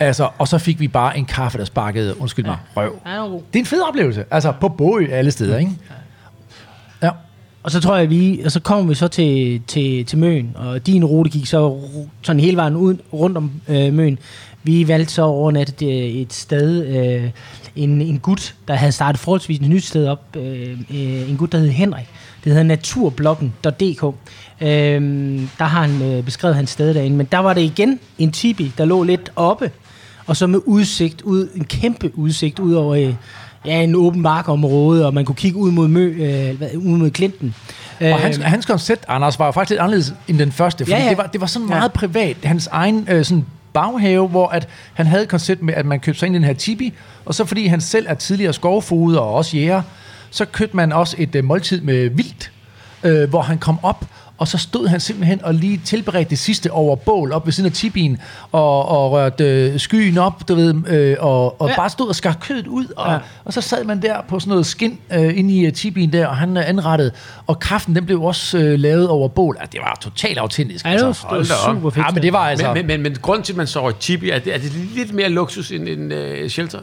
Altså, 0.00 0.28
og 0.38 0.48
så 0.48 0.58
fik 0.58 0.80
vi 0.80 0.88
bare 0.88 1.18
en 1.18 1.24
kaffe, 1.24 1.58
der 1.58 1.64
sparkede, 1.64 2.20
undskyld 2.20 2.44
mig, 2.44 2.56
røv. 2.76 3.00
Ja, 3.06 3.10
det 3.22 3.24
er 3.54 3.58
en 3.58 3.66
fed 3.66 3.80
oplevelse. 3.88 4.24
Altså, 4.30 4.52
på 4.60 4.68
Bogø 4.68 5.06
alle 5.10 5.30
steder, 5.30 5.58
ikke? 5.58 5.70
Ja. 5.90 5.94
Og 7.66 7.72
så 7.72 7.80
tror 7.80 7.96
jeg, 7.96 8.10
vi, 8.10 8.40
og 8.44 8.52
så 8.52 8.60
kommer 8.60 8.88
vi 8.88 8.94
så 8.94 9.08
til, 9.08 9.62
til, 9.66 10.04
til 10.04 10.18
Møn, 10.18 10.50
og 10.54 10.86
din 10.86 11.04
rute 11.04 11.30
gik 11.30 11.46
så 11.46 11.76
sådan 12.22 12.40
hele 12.40 12.56
vejen 12.56 12.76
ud, 12.76 12.96
rundt 13.12 13.36
om 13.36 13.50
øh, 13.68 13.92
Møn. 13.92 14.18
Vi 14.62 14.88
valgte 14.88 15.12
så 15.12 15.22
overnat 15.22 15.68
overnatte 15.68 15.86
et, 15.86 16.20
et 16.20 16.32
sted, 16.32 16.86
øh, 16.86 17.30
en, 17.76 18.02
en 18.02 18.18
gut, 18.18 18.54
der 18.68 18.74
havde 18.74 18.92
startet 18.92 19.20
forholdsvis 19.20 19.58
et 19.58 19.68
nyt 19.68 19.84
sted 19.84 20.06
op, 20.06 20.36
øh, 20.36 20.70
øh, 20.90 21.30
en 21.30 21.36
gut, 21.36 21.52
der 21.52 21.58
hed 21.58 21.68
Henrik. 21.68 22.06
Det 22.44 22.52
hedder 22.52 22.62
naturbloggen.dk. 22.62 24.04
Øh, 24.60 25.00
der 25.58 25.64
har 25.64 25.82
han 25.82 26.02
øh, 26.02 26.24
beskrevet 26.24 26.56
hans 26.56 26.70
sted 26.70 26.94
derinde, 26.94 27.16
men 27.16 27.28
der 27.32 27.38
var 27.38 27.54
det 27.54 27.62
igen 27.62 28.00
en 28.18 28.32
tipi, 28.32 28.72
der 28.78 28.84
lå 28.84 29.02
lidt 29.02 29.32
oppe, 29.36 29.70
og 30.26 30.36
så 30.36 30.46
med 30.46 30.60
udsigt 30.64 31.22
ud, 31.22 31.48
en 31.54 31.64
kæmpe 31.64 32.18
udsigt 32.18 32.58
ud 32.58 32.74
over 32.74 32.94
øh, 32.94 33.14
ja, 33.66 33.82
en 33.82 33.94
åben 33.94 34.22
markområde, 34.22 35.06
og 35.06 35.14
man 35.14 35.24
kunne 35.24 35.34
kigge 35.36 35.58
ud 35.58 35.70
mod, 35.70 35.88
mø, 35.88 36.08
øh, 36.10 36.58
hvad- 36.58 36.76
ud 36.76 36.96
mod 36.98 37.10
Klinten. 37.10 37.54
Og 38.00 38.18
hans, 38.18 38.36
hans 38.36 38.66
koncept, 38.66 39.04
Anders, 39.08 39.38
var 39.38 39.50
faktisk 39.50 39.70
lidt 39.70 39.80
anderledes 39.80 40.14
end 40.28 40.38
den 40.38 40.52
første, 40.52 40.84
fordi 40.84 40.96
Ja, 40.96 41.02
ja. 41.04 41.10
det, 41.10 41.18
var, 41.18 41.26
det 41.26 41.40
var 41.40 41.46
sådan 41.46 41.68
Ja. 41.68 41.74
meget 41.74 41.92
privat. 41.92 42.36
Hans 42.44 42.66
egen 42.66 43.08
øh, 43.10 43.24
sådan 43.24 43.44
baghave, 43.72 44.28
hvor 44.28 44.48
at 44.48 44.68
han 44.94 45.06
havde 45.06 45.22
et 45.22 45.28
koncept 45.28 45.62
med, 45.62 45.74
at 45.74 45.86
man 45.86 46.00
købte 46.00 46.18
sig 46.18 46.26
ind 46.26 46.34
i 46.36 46.38
den 46.38 46.44
her 46.46 46.54
tipi, 46.54 46.92
og 47.24 47.34
så 47.34 47.44
fordi 47.44 47.66
han 47.66 47.80
selv 47.80 48.06
er 48.08 48.14
tidligere 48.14 48.52
skovfoder 48.52 49.20
og 49.20 49.34
også 49.34 49.56
jæger, 49.56 49.82
så 50.30 50.44
købte 50.44 50.76
man 50.76 50.92
også 50.92 51.16
et 51.18 51.34
øh, 51.34 51.44
måltid 51.44 51.80
med 51.80 52.08
vildt, 52.10 52.50
øh, 53.04 53.28
hvor 53.28 53.42
han 53.42 53.58
kom 53.58 53.78
op, 53.82 54.04
og 54.38 54.48
så 54.48 54.58
stod 54.58 54.88
han 54.88 55.00
simpelthen 55.00 55.44
og 55.44 55.54
lige 55.54 55.80
tilberedte 55.84 56.30
det 56.30 56.38
sidste 56.38 56.72
over 56.72 56.96
bål 56.96 57.32
op 57.32 57.46
ved 57.46 57.52
siden 57.52 57.66
af 57.66 57.72
tipien, 57.72 58.18
og, 58.52 58.88
og 58.88 59.12
rørte 59.12 59.44
øh, 59.44 59.80
skyen 59.80 60.18
op, 60.18 60.48
du 60.48 60.54
ved, 60.54 60.74
øh, 60.88 61.16
og, 61.20 61.60
og 61.60 61.68
ja. 61.68 61.76
Bare 61.76 61.90
stod 61.90 62.08
og 62.08 62.14
skar 62.14 62.36
kødet 62.40 62.66
ud, 62.66 62.86
og, 62.96 63.12
ja. 63.12 63.18
Og 63.44 63.52
så 63.52 63.60
sad 63.60 63.84
man 63.84 64.02
der 64.02 64.22
på 64.28 64.40
sådan 64.40 64.50
noget 64.50 64.66
skin 64.66 64.98
øh, 65.12 65.38
inde 65.38 65.54
i 65.54 65.66
uh, 65.66 65.72
tipien 65.72 66.12
der, 66.12 66.26
og 66.26 66.36
han 66.36 66.56
øh, 66.56 66.68
anrettede, 66.68 67.10
og 67.46 67.60
kaffen 67.60 67.96
den 67.96 68.06
blev 68.06 68.22
også 68.22 68.58
øh, 68.58 68.78
lavet 68.78 69.08
over 69.08 69.28
bål. 69.28 69.56
Altså, 69.60 69.72
det 69.72 69.80
var 69.80 69.98
totalt 70.00 70.38
autentisk. 70.38 70.84
Ja, 70.84 70.92
det 70.92 71.00
var, 71.00 71.06
altså. 71.06 71.26
det 71.30 71.48
var 71.48 71.70
op. 71.70 71.76
super 71.76 71.90
fedt. 71.90 72.06
Ja, 72.06 72.10
men 72.10 72.22
det 72.22 72.32
var 72.32 72.48
altså... 72.48 72.66
Men, 72.66 72.74
men, 72.74 72.86
men, 72.86 73.02
men 73.02 73.16
grund 73.22 73.42
til, 73.42 73.52
at 73.52 73.56
man 73.56 73.66
sover 73.66 73.90
i 73.90 73.94
tipi, 74.00 74.30
er 74.30 74.38
det, 74.38 74.54
er 74.54 74.58
det 74.58 74.72
lidt 74.72 75.14
mere 75.14 75.28
luksus 75.28 75.70
end 75.70 75.88
en 75.88 76.12
uh, 76.12 76.48
shelter? 76.48 76.78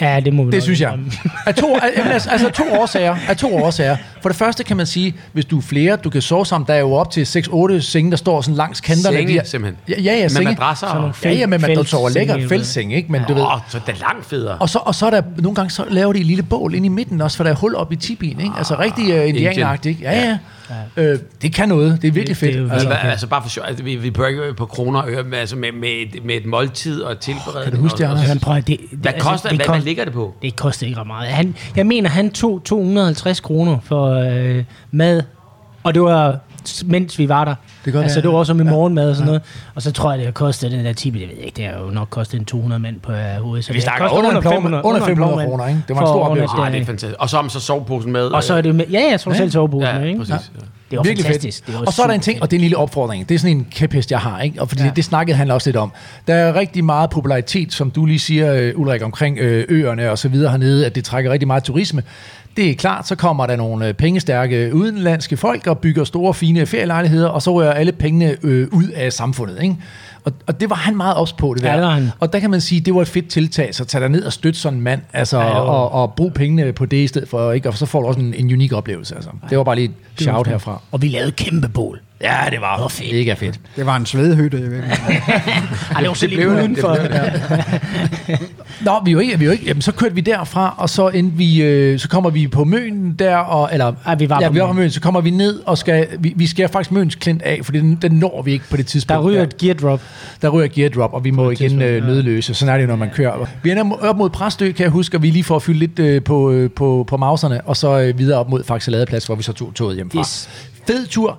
Ja, 0.00 0.20
det 0.20 0.32
må 0.32 0.44
vi 0.44 0.50
Det 0.50 0.62
synes 0.62 0.80
jeg. 0.80 0.98
Af 1.46 1.54
to, 1.54 1.76
altså, 2.12 2.30
altså 2.30 2.50
to 2.50 2.62
årsager. 2.80 3.16
Af 3.28 3.36
to 3.36 3.54
årsager. 3.56 3.96
For 4.22 4.28
det 4.28 4.38
første 4.38 4.64
kan 4.64 4.76
man 4.76 4.86
sige, 4.86 5.14
hvis 5.32 5.44
du 5.44 5.58
er 5.58 5.62
flere, 5.62 5.96
du 5.96 6.10
kan 6.10 6.22
sove 6.22 6.46
sammen. 6.46 6.66
Der 6.66 6.74
er 6.74 6.78
jo 6.78 6.92
op 6.92 7.10
til 7.10 7.24
6-8 7.24 7.80
senge, 7.80 8.10
der 8.10 8.16
står 8.16 8.40
sådan 8.40 8.54
langs 8.56 8.80
kanterne. 8.80 9.16
Senge, 9.16 9.28
De 9.28 9.32
her- 9.32 9.44
simpelthen. 9.44 9.78
Ja, 9.88 9.94
ja, 10.02 10.16
ja 10.16 10.22
Med 10.22 10.28
senge. 10.30 10.44
madrasser 10.50 10.86
og... 10.86 11.14
Ja, 11.24 11.32
ja, 11.32 11.46
men 11.46 11.60
man, 11.60 11.84
sover 11.84 12.08
lækker 12.10 12.48
fældseng, 12.48 12.94
ikke? 12.94 13.12
Men 13.12 13.22
du 13.28 13.34
ved, 13.34 13.42
Åh, 13.42 13.58
så 13.68 13.78
er 13.78 13.82
det 13.92 14.00
langt 14.00 14.26
federe. 14.26 14.56
og 14.58 14.68
så, 14.68 14.78
og 14.78 14.94
så 14.94 15.06
er 15.06 15.10
der 15.10 15.22
nogle 15.38 15.54
gange, 15.54 15.70
så 15.70 15.84
laver 15.90 16.12
de 16.12 16.20
et 16.20 16.26
lille 16.26 16.42
bål 16.42 16.74
ind 16.74 16.86
i 16.86 16.88
midten 16.88 17.20
også, 17.20 17.36
for 17.36 17.44
der 17.44 17.50
er 17.50 17.54
hul 17.54 17.74
op 17.74 17.92
i 17.92 17.96
tipien, 17.96 18.40
ikke? 18.40 18.52
Altså 18.58 18.78
rigtig 18.78 19.20
uh, 19.22 19.28
indianeragtigt, 19.28 19.98
ikke? 19.98 20.10
Ja, 20.10 20.20
ja. 20.28 20.38
Øh, 20.96 21.18
det 21.42 21.54
kan 21.54 21.68
noget. 21.68 22.02
Det 22.02 22.08
er 22.08 22.12
virkelig 22.12 22.26
Det- 22.26 22.28
det 22.28 22.54
fedt. 22.54 22.56
jo 22.56 22.72
Altså, 22.72 22.88
altså, 22.88 23.08
altså 23.08 23.26
bare 23.26 23.42
for 23.42 23.48
sjov, 23.48 23.64
altså, 23.68 23.84
vi, 23.84 23.96
vi 23.96 24.06
ikke 24.28 24.54
på 24.56 24.66
kroner 24.66 25.00
og 25.02 25.10
øre, 25.10 25.24
altså 25.36 25.56
med, 25.56 25.72
med, 25.72 25.88
et, 25.88 26.24
med 26.24 26.34
et 26.34 26.46
måltid 26.46 27.02
og 27.02 27.20
tilberedning. 27.20 27.64
Kan 27.64 27.72
du 27.72 27.80
huske 27.80 27.98
det, 27.98 28.06
og, 28.06 28.12
Anders? 28.12 28.28
Men 28.28 28.38
prøv, 28.40 28.56
at- 28.56 28.66
det, 28.66 28.76
det, 28.90 28.98
Hvad 28.98 29.12
koster 29.20 29.48
det? 29.48 29.58
Hvad, 29.58 29.66
kost- 29.66 29.76
hvad 29.76 29.84
ligger 29.84 30.04
det 30.04 30.12
på? 30.12 30.34
Det 30.42 30.56
koster 30.56 30.86
ikke 30.86 31.00
ret 31.00 31.06
meget. 31.06 31.28
Han, 31.28 31.54
jeg 31.76 31.86
mener, 31.86 32.10
han 32.10 32.30
tog 32.30 32.60
250 32.64 33.40
kroner 33.40 33.78
for 33.84 34.06
øh, 34.08 34.64
mad, 34.90 35.22
og 35.82 35.94
det 35.94 36.02
var 36.02 36.38
mens 36.84 37.18
vi 37.18 37.28
var 37.28 37.44
der. 37.44 37.54
Det 37.84 37.94
altså, 37.94 38.18
ja. 38.18 38.22
det 38.22 38.30
var 38.30 38.36
også 38.36 38.54
med 38.54 38.64
morgenmad 38.64 39.10
og 39.10 39.16
sådan 39.16 39.26
noget. 39.26 39.42
Og 39.74 39.82
så 39.82 39.92
tror 39.92 40.10
jeg, 40.10 40.18
det 40.18 40.26
har 40.26 40.32
kostet 40.32 40.72
den 40.72 40.84
der 40.84 40.92
tipi, 40.92 41.18
det 41.18 41.28
ved 41.28 41.36
jeg 41.36 41.44
ikke, 41.44 41.56
det 41.56 41.64
har 41.64 41.84
jo 41.84 41.90
nok 41.90 42.08
kostet 42.10 42.38
en 42.38 42.44
200 42.44 42.82
mand 42.82 43.00
på 43.00 43.12
uh, 43.12 43.18
hovedet. 43.18 43.64
Så 43.64 43.72
Vi 43.72 43.80
snakker 43.80 44.08
under 44.08 44.28
under 44.28 44.42
500 44.42 45.16
plov, 45.16 45.36
mand 45.36 45.48
kroner, 45.48 45.66
ikke? 45.66 45.82
Det 45.88 45.96
var 45.96 46.02
en 46.02 46.06
stor 46.06 46.24
oplevelse. 46.24 46.56
Nej, 46.56 46.68
det 46.68 46.74
er 46.74 46.78
der. 46.78 46.86
fantastisk. 46.86 47.20
Og 47.20 47.30
så 47.30 47.36
har 47.36 47.42
man 47.42 47.50
så 47.50 47.60
soveposen 47.60 48.12
med. 48.12 48.22
Og 48.22 48.42
så 48.42 48.54
er 48.54 48.60
det 48.60 48.74
med, 48.74 48.84
ja, 48.86 49.10
jeg 49.10 49.20
tror 49.20 49.32
selv 49.32 49.50
soveposen 49.50 49.88
ja, 49.88 49.98
med, 49.98 50.08
ikke? 50.08 50.18
præcis. 50.18 50.34
Ja. 50.34 50.60
Det 50.90 50.96
var 50.96 51.02
Virkelig 51.02 51.24
fantastisk. 51.24 51.58
fedt. 51.58 51.66
Det 51.66 51.80
var 51.80 51.86
og 51.86 51.92
så 51.92 52.02
er 52.02 52.06
der 52.06 52.14
en 52.14 52.20
ting, 52.20 52.42
og 52.42 52.50
det 52.50 52.56
er 52.56 52.58
en 52.58 52.60
lille 52.60 52.76
opfordring. 52.76 53.28
Det 53.28 53.34
er 53.34 53.38
sådan 53.38 53.56
en 53.56 53.66
kæphest, 53.70 54.10
jeg 54.10 54.18
har, 54.18 54.40
ikke? 54.40 54.62
Og 54.62 54.68
fordi 54.68 54.80
ja. 54.80 54.84
Ja. 54.84 54.88
det, 54.88 54.96
det 54.96 55.04
snakkede 55.04 55.36
han 55.36 55.50
også 55.50 55.68
lidt 55.68 55.76
om. 55.76 55.92
Der 56.26 56.34
er 56.34 56.54
rigtig 56.54 56.84
meget 56.84 57.10
popularitet, 57.10 57.72
som 57.72 57.90
du 57.90 58.06
lige 58.06 58.18
siger, 58.18 58.54
øh, 58.54 58.72
Ulrik, 58.76 59.02
omkring 59.02 59.38
øh, 59.38 59.64
øerne 59.68 60.10
og 60.10 60.18
så 60.18 60.28
videre 60.28 60.50
hernede, 60.50 60.86
at 60.86 60.94
det 60.94 61.04
trækker 61.04 61.30
rigtig 61.32 61.46
meget 61.46 61.64
turisme. 61.64 62.02
Det 62.56 62.70
er 62.70 62.74
klart, 62.74 63.08
så 63.08 63.16
kommer 63.16 63.46
der 63.46 63.56
nogle 63.56 63.88
øh, 63.88 63.94
pengestærke 63.94 64.74
udenlandske 64.74 65.36
folk 65.36 65.66
og 65.66 65.78
bygger 65.78 66.04
store, 66.04 66.34
fine 66.34 66.66
ferielejligheder, 66.66 67.28
og 67.28 67.42
så 67.42 67.52
rører 67.54 67.72
alle 67.72 67.92
pengene 67.92 68.36
øh, 68.42 68.68
ud 68.72 68.84
af 68.88 69.12
samfundet, 69.12 69.58
ikke? 69.62 69.76
Og, 70.24 70.32
og 70.46 70.60
det 70.60 70.70
var 70.70 70.76
han 70.76 70.96
meget 70.96 71.16
ops 71.16 71.32
på, 71.32 71.54
det 71.54 71.62
Ja, 71.62 71.68
der. 71.68 71.74
det 71.74 71.82
var 71.84 71.90
han. 71.90 72.10
Og 72.20 72.32
der 72.32 72.38
kan 72.38 72.50
man 72.50 72.60
sige, 72.60 72.80
det 72.80 72.94
var 72.94 73.02
et 73.02 73.08
fedt 73.08 73.28
tiltag, 73.28 73.74
så 73.74 73.84
tag 73.84 74.00
dig 74.00 74.08
ned 74.08 74.24
og 74.24 74.32
støt 74.32 74.56
sådan 74.56 74.76
en 74.78 74.84
mand, 74.84 75.00
altså, 75.12 75.38
Ja, 75.40 75.46
det 75.46 75.54
og, 75.56 75.92
og 75.92 76.12
brug 76.14 76.32
pengene 76.34 76.72
på 76.72 76.86
det 76.86 76.96
i 76.96 77.06
stedet 77.06 77.28
for, 77.28 77.52
ikke? 77.52 77.68
Og 77.68 77.74
så 77.78 77.86
får 77.86 78.00
du 78.00 78.06
også 78.06 78.20
en, 78.20 78.34
en 78.34 78.52
unik 78.52 78.72
oplevelse, 78.72 79.14
altså. 79.14 79.30
Det 79.50 79.58
var 79.58 79.64
bare 79.64 79.74
lige 79.76 79.84
et 79.84 79.94
Det 80.18 80.20
shout 80.22 80.46
herfra. 80.46 80.80
Og 80.92 81.02
vi 81.02 81.08
lavede 81.08 81.32
kæmpe 81.32 81.68
bål. 81.68 82.00
Ja, 82.22 82.36
det 82.50 82.60
var, 82.60 82.74
Det 82.76 82.82
var 82.82 82.88
fedt. 82.88 83.12
mega 83.14 83.32
fedt. 83.34 83.60
Det 83.76 83.86
var 83.86 83.96
en 83.96 84.06
svedhytte 84.06 84.58
i 84.58 84.60
virkeligheden. 84.60 85.16
Ej, 85.94 86.00
det 86.00 86.08
var 86.08 86.14
så 86.14 86.26
Det 86.26 86.38
det, 86.38 86.46
udenfor. 86.46 86.88
det 86.94 87.10
blev 88.28 88.38
Nå, 88.86 88.92
vi 89.04 89.10
jo 89.10 89.18
ikke, 89.18 89.38
vi 89.38 89.44
jo 89.44 89.50
ikke, 89.50 89.64
jamen, 89.66 89.82
så 89.82 89.92
kørte 89.92 90.14
vi 90.14 90.20
derfra, 90.20 90.74
og 90.78 90.90
så, 90.90 91.08
endte 91.08 91.36
vi, 91.36 91.62
øh, 91.62 91.98
så 91.98 92.08
kommer 92.08 92.30
vi 92.30 92.46
på 92.48 92.64
Møn 92.64 93.12
der, 93.18 93.36
og, 93.36 93.68
eller, 93.72 93.92
Ej, 94.06 94.14
vi 94.14 94.28
var 94.28 94.40
ja, 94.40 94.46
på 94.48 94.52
vi 94.52 94.60
var 94.60 94.66
på 94.66 94.72
Møn. 94.72 94.90
Så 94.90 95.00
kommer 95.00 95.20
vi 95.20 95.30
ned, 95.30 95.60
og 95.66 95.78
skal, 95.78 96.06
vi, 96.18 96.32
vi 96.36 96.46
skal 96.46 96.68
faktisk 96.68 96.92
Møns 96.92 97.14
klint 97.14 97.42
af, 97.42 97.60
for 97.62 97.72
den, 97.72 97.94
den 98.02 98.12
når 98.12 98.42
vi 98.42 98.52
ikke 98.52 98.64
på 98.70 98.76
det 98.76 98.86
tidspunkt. 98.86 99.18
Der 99.22 99.28
ryger 99.28 99.38
Ja. 99.40 99.44
et 99.46 99.56
gear 99.58 99.74
drop. 99.74 100.00
Der 100.42 100.48
ryger 100.48 100.68
gear 100.68 100.88
drop, 100.88 101.12
og 101.14 101.24
vi 101.24 101.30
må 101.30 101.50
igen 101.50 101.82
øh, 101.82 101.94
ja. 101.94 102.00
nødløse. 102.00 102.54
Sådan 102.54 102.74
er 102.74 102.78
det, 102.78 102.88
når 102.88 102.96
man 102.96 103.10
kører. 103.14 103.46
Vi 103.62 103.70
ender 103.70 103.92
op 104.02 104.16
mod 104.16 104.30
Præstø, 104.30 104.72
kan 104.72 104.82
jeg 104.84 104.90
huske, 104.90 105.16
og 105.16 105.22
vi 105.22 105.30
lige 105.30 105.44
får 105.44 105.58
fyldt 105.58 105.78
lidt 105.78 105.98
øh, 105.98 106.22
på, 106.22 106.50
øh, 106.50 106.70
på, 106.70 107.04
på 107.08 107.16
mauserne, 107.16 107.60
og 107.60 107.76
så 107.76 108.00
øh, 108.00 108.18
videre 108.18 108.38
op 108.38 108.48
mod 108.48 108.64
Faxe 108.64 108.90
Ladeplads, 108.90 109.26
hvor 109.26 109.34
vi 109.34 109.42
så 109.42 109.52
tog 109.52 109.74
toget 109.74 109.94
hjemmefra. 109.96 110.18
Yes. 110.20 110.50
Fed 110.86 111.06
tur, 111.06 111.38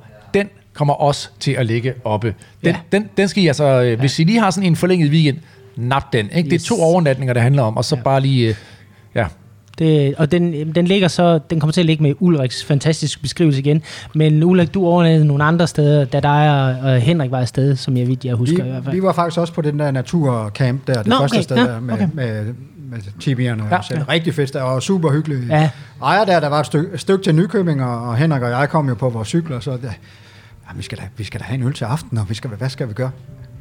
kommer 0.73 0.93
også 0.93 1.29
til 1.39 1.51
at 1.51 1.65
ligge 1.65 1.93
oppe. 2.03 2.27
Den, 2.27 2.35
Ja. 2.69 2.75
den, 2.91 3.09
den 3.17 3.27
skal 3.27 3.43
I 3.43 3.47
altså, 3.47 3.81
øh, 3.81 3.99
hvis 3.99 4.19
I 4.19 4.23
lige 4.23 4.39
har 4.39 4.51
sådan 4.51 4.67
en 4.67 4.75
forlænget 4.75 5.11
weekend, 5.11 5.37
nap 5.75 6.13
den. 6.13 6.29
Ikke? 6.35 6.49
Det 6.49 6.53
Yes. 6.61 6.63
er 6.71 6.75
to 6.75 6.81
overnatninger, 6.81 7.33
det 7.33 7.41
handler 7.43 7.63
om, 7.63 7.77
og 7.77 7.85
så 7.85 7.95
Ja. 7.95 8.01
bare 8.01 8.21
lige... 8.21 8.47
Øh, 8.49 8.55
ja. 9.15 9.25
Det, 9.79 10.15
og 10.15 10.31
den, 10.31 10.75
den 10.75 10.85
ligger 10.87 11.07
så, 11.07 11.39
den 11.49 11.59
kommer 11.59 11.71
til 11.71 11.81
at 11.81 11.85
ligge 11.85 12.03
med 12.03 12.13
Ulriks 12.19 12.63
fantastiske 12.65 13.21
beskrivelse 13.21 13.59
igen. 13.59 13.81
Men 14.15 14.43
Ulrik, 14.43 14.73
du 14.73 14.85
overnattede 14.85 15.25
nogle 15.25 15.43
andre 15.43 15.67
steder, 15.67 16.05
da 16.05 16.19
dig 16.19 16.51
og, 16.65 16.91
og 16.91 16.99
Henrik 16.99 17.31
var 17.31 17.39
afsted, 17.39 17.75
som 17.75 17.97
jeg 17.97 18.07
vidt, 18.07 18.25
jeg 18.25 18.35
husker 18.35 18.65
i 18.65 18.69
hvert 18.69 18.81
Vi, 18.81 18.85
fald. 18.85 18.95
vi 18.95 19.03
var 19.03 19.13
faktisk 19.13 19.39
også 19.39 19.53
på 19.53 19.61
den 19.61 19.79
der 19.79 19.91
naturcamp 19.91 20.87
der, 20.87 20.93
det 20.93 21.07
Nå, 21.07 21.15
første 21.19 21.35
okay, 21.35 21.43
sted 21.43 21.55
ja, 21.57 21.63
der 21.63 21.79
med, 21.79 21.93
okay. 21.93 22.07
med, 22.13 22.45
med 22.89 22.99
tibierne. 23.19 23.63
Ja, 23.71 23.75
Ja, 23.91 23.97
ja. 23.97 24.03
Rigtig 24.09 24.33
fedt, 24.33 24.53
der 24.53 24.61
var 24.63 24.79
super 24.79 25.11
hyggeligt. 25.11 25.49
Ja. 25.49 25.69
Ejer 26.03 26.25
der, 26.25 26.39
der 26.39 26.47
var 26.47 26.59
et 26.59 26.65
stykke, 26.65 26.93
et 26.93 26.99
stykke 26.99 27.23
til 27.23 27.35
Nykøbing, 27.35 27.83
og, 27.83 28.17
Henrik 28.17 28.41
og 28.41 28.49
jeg 28.49 28.69
kom 28.69 28.87
jo 28.89 28.95
på 28.95 29.09
vores 29.09 29.27
cykler, 29.27 29.59
så 29.59 29.71
det, 29.71 29.79
ja, 29.83 29.89
vi, 30.75 30.83
skal 30.83 30.97
da, 30.97 31.03
vi 31.17 31.23
skal 31.23 31.39
da 31.39 31.45
have 31.45 31.57
en 31.57 31.63
øl 31.63 31.73
til 31.73 31.85
aften, 31.85 32.17
og 32.17 32.29
vi 32.29 32.33
skal, 32.35 32.49
hvad 32.49 32.69
skal 32.69 32.87
vi 32.87 32.93
gøre? 32.93 33.11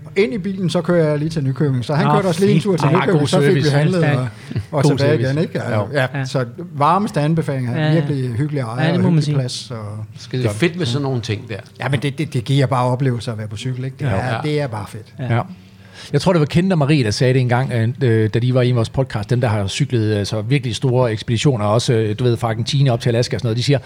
Og 0.04 0.12
ind 0.16 0.34
i 0.34 0.38
bilen, 0.38 0.70
så 0.70 0.80
kører 0.82 1.08
jeg 1.08 1.18
lige 1.18 1.28
til 1.28 1.44
Nykøbing. 1.44 1.84
Så 1.84 1.94
han 1.94 2.06
Nå, 2.06 2.12
kørte 2.14 2.26
os 2.26 2.40
lige 2.40 2.52
en 2.52 2.60
tur 2.60 2.76
til 2.76 2.86
Ah, 2.86 2.92
Nykøbing, 2.92 3.28
så 3.28 3.40
fik 3.40 3.54
vi 3.54 3.60
handlet 3.72 4.00
Ja. 4.02 4.16
og, 4.18 4.28
og 4.70 4.82
God 4.82 4.82
tilbage 4.82 4.98
service. 5.10 5.30
igen. 5.32 5.38
Ikke? 5.42 5.58
Ja. 5.58 5.80
Ja, 5.92 6.06
Ja. 6.18 6.24
Så 6.24 6.44
varmeste 6.74 7.20
anbefalinger. 7.20 7.72
Ja, 7.76 7.82
Ja, 7.82 7.88
ja. 7.88 7.94
Virkelig 7.94 8.30
hyggelig 8.36 8.60
ejer 8.60 8.82
Ja, 8.82 8.88
det 8.88 8.96
og 8.96 9.02
må 9.02 9.10
man 9.10 9.18
hyggelig 9.18 9.34
plads. 9.36 9.70
Og, 9.70 10.04
Skide 10.18 10.42
Det 10.42 10.48
er 10.48 10.54
fedt 10.54 10.76
med 10.76 10.86
sådan 10.86 11.02
nogle 11.02 11.20
ting 11.20 11.48
der. 11.48 11.56
ja, 11.80 11.88
men 11.88 12.02
det, 12.02 12.18
det, 12.18 12.32
det 12.34 12.44
giver 12.44 12.66
bare 12.66 12.84
oplevelser 12.84 13.32
at 13.32 13.38
være 13.38 13.48
på 13.48 13.56
cykel. 13.56 13.84
Ikke? 13.84 13.96
Det, 14.00 14.04
Ja. 14.06 14.10
er, 14.10 14.40
det 14.42 14.60
er 14.60 14.66
bare 14.66 14.86
fedt. 14.88 15.14
Ja. 15.18 15.40
Jeg 16.12 16.20
tror, 16.20 16.32
det 16.32 16.40
var 16.40 16.46
Kent 16.46 16.72
og 16.72 16.78
Marie, 16.78 17.04
der 17.04 17.10
sagde 17.10 17.34
det 17.34 17.40
engang, 17.40 17.72
øh, 17.72 17.88
øh 18.02 18.30
da 18.34 18.38
de 18.38 18.54
var 18.54 18.62
i 18.62 18.70
vores 18.70 18.90
podcast. 18.90 19.30
Dem, 19.30 19.40
der 19.40 19.48
har 19.48 19.66
cyklet 19.66 20.14
altså, 20.14 20.42
virkelig 20.42 20.76
store 20.76 21.12
ekspeditioner, 21.12 21.64
også 21.64 21.92
øh, 21.92 22.18
du 22.18 22.24
ved, 22.24 22.36
fra 22.36 22.48
Argentina 22.48 22.92
op 22.92 23.00
til 23.00 23.08
Alaska 23.08 23.36
og 23.36 23.40
sådan 23.40 23.46
noget. 23.46 23.56
De 23.56 23.62
siger, 23.62 23.78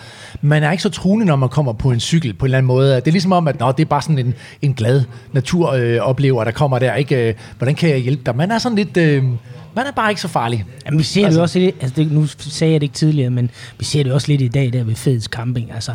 man 0.42 0.62
er 0.62 0.70
ikke 0.70 0.82
så 0.82 0.88
truende, 0.88 1.26
når 1.26 1.36
man 1.36 1.48
kommer 1.48 1.72
på 1.72 1.90
en 1.90 2.00
cykel 2.00 2.34
på 2.34 2.44
en 2.44 2.46
eller 2.46 2.58
anden 2.58 2.66
måde. 2.66 2.96
Det 2.96 3.08
er 3.08 3.12
ligesom 3.12 3.32
om, 3.32 3.48
at 3.48 3.60
nå, 3.60 3.72
det 3.72 3.80
er 3.80 3.84
bare 3.84 4.02
sådan 4.02 4.18
en, 4.18 4.34
en 4.62 4.74
glad 4.74 5.02
naturoplever, 5.32 6.40
øh, 6.40 6.46
der 6.46 6.52
kommer 6.52 6.78
der. 6.78 6.94
Ikke? 6.94 7.28
Øh, 7.28 7.34
Hvordan 7.58 7.74
kan 7.74 7.90
jeg 7.90 7.98
hjælpe 7.98 8.22
dig? 8.26 8.36
Man 8.36 8.50
er 8.50 8.58
sådan 8.58 8.76
lidt... 8.76 8.96
Øh, 8.96 9.24
man 9.76 9.86
er 9.86 9.92
bare 9.96 10.10
ikke 10.10 10.20
så 10.20 10.28
farlig. 10.28 10.64
Jamen, 10.86 10.98
vi 10.98 11.04
ser 11.04 11.24
altså, 11.24 11.36
det 11.36 11.42
også 11.42 11.58
lidt, 11.58 11.76
altså 11.80 11.96
det, 11.96 12.12
nu 12.12 12.26
sagde 12.26 12.72
jeg 12.72 12.80
det 12.80 12.84
ikke 12.84 12.94
tidligere, 12.94 13.30
men 13.30 13.50
vi 13.78 13.84
ser 13.84 14.02
det 14.02 14.12
også 14.12 14.28
lidt 14.28 14.40
i 14.40 14.48
dag 14.48 14.72
der 14.72 14.84
ved 14.84 14.94
Feds 14.94 15.24
Camping. 15.24 15.72
Altså, 15.72 15.92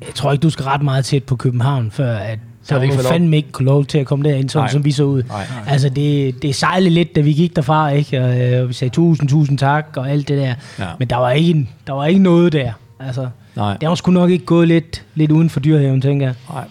jeg 0.00 0.14
tror 0.14 0.32
ikke, 0.32 0.42
du 0.42 0.50
skal 0.50 0.64
ret 0.64 0.82
meget 0.82 1.04
tæt 1.04 1.24
på 1.24 1.36
København, 1.36 1.90
før 1.90 2.16
at 2.16 2.38
så 2.64 2.74
er 2.74 2.78
der 2.78 2.82
ikke 2.84 2.96
var 2.96 3.02
fandme 3.02 3.36
ikke 3.36 3.52
kunne 3.52 3.66
lov 3.66 3.84
til 3.84 3.98
at 3.98 4.06
komme 4.06 4.28
derind, 4.30 4.48
sådan 4.48 4.62
Nej. 4.64 4.72
som 4.72 4.84
vi 4.84 4.92
så 4.92 5.04
ud. 5.04 5.22
Nej. 5.22 5.46
Altså, 5.66 5.88
det, 5.88 6.42
det 6.42 6.54
sejlede 6.54 6.90
lidt, 6.90 7.16
da 7.16 7.20
vi 7.20 7.32
gik 7.32 7.56
derfra, 7.56 7.88
ikke? 7.90 8.20
Og, 8.24 8.40
øh, 8.40 8.68
vi 8.68 8.72
sagde 8.74 8.94
tusind, 8.94 9.28
tusind 9.28 9.58
tak 9.58 9.86
og 9.96 10.10
alt 10.10 10.28
det 10.28 10.38
der. 10.38 10.54
Ja. 10.78 10.84
Men 10.98 11.10
der 11.10 11.16
var, 11.16 11.30
ikke, 11.30 11.50
en- 11.50 11.68
der 11.86 11.92
var 11.92 12.06
ikke 12.06 12.22
noget 12.22 12.52
der. 12.52 12.72
Altså, 13.00 13.28
Nej. 13.56 13.76
det 13.76 13.88
har 13.88 13.94
sgu 13.94 14.10
nok 14.10 14.30
ikke 14.30 14.44
gået 14.44 14.68
lidt, 14.68 15.02
lidt 15.14 15.30
uden 15.30 15.50
for 15.50 15.60
dyrhaven, 15.60 16.00
tænker 16.00 16.26
jeg. 16.26 16.34
Nej. 16.52 16.64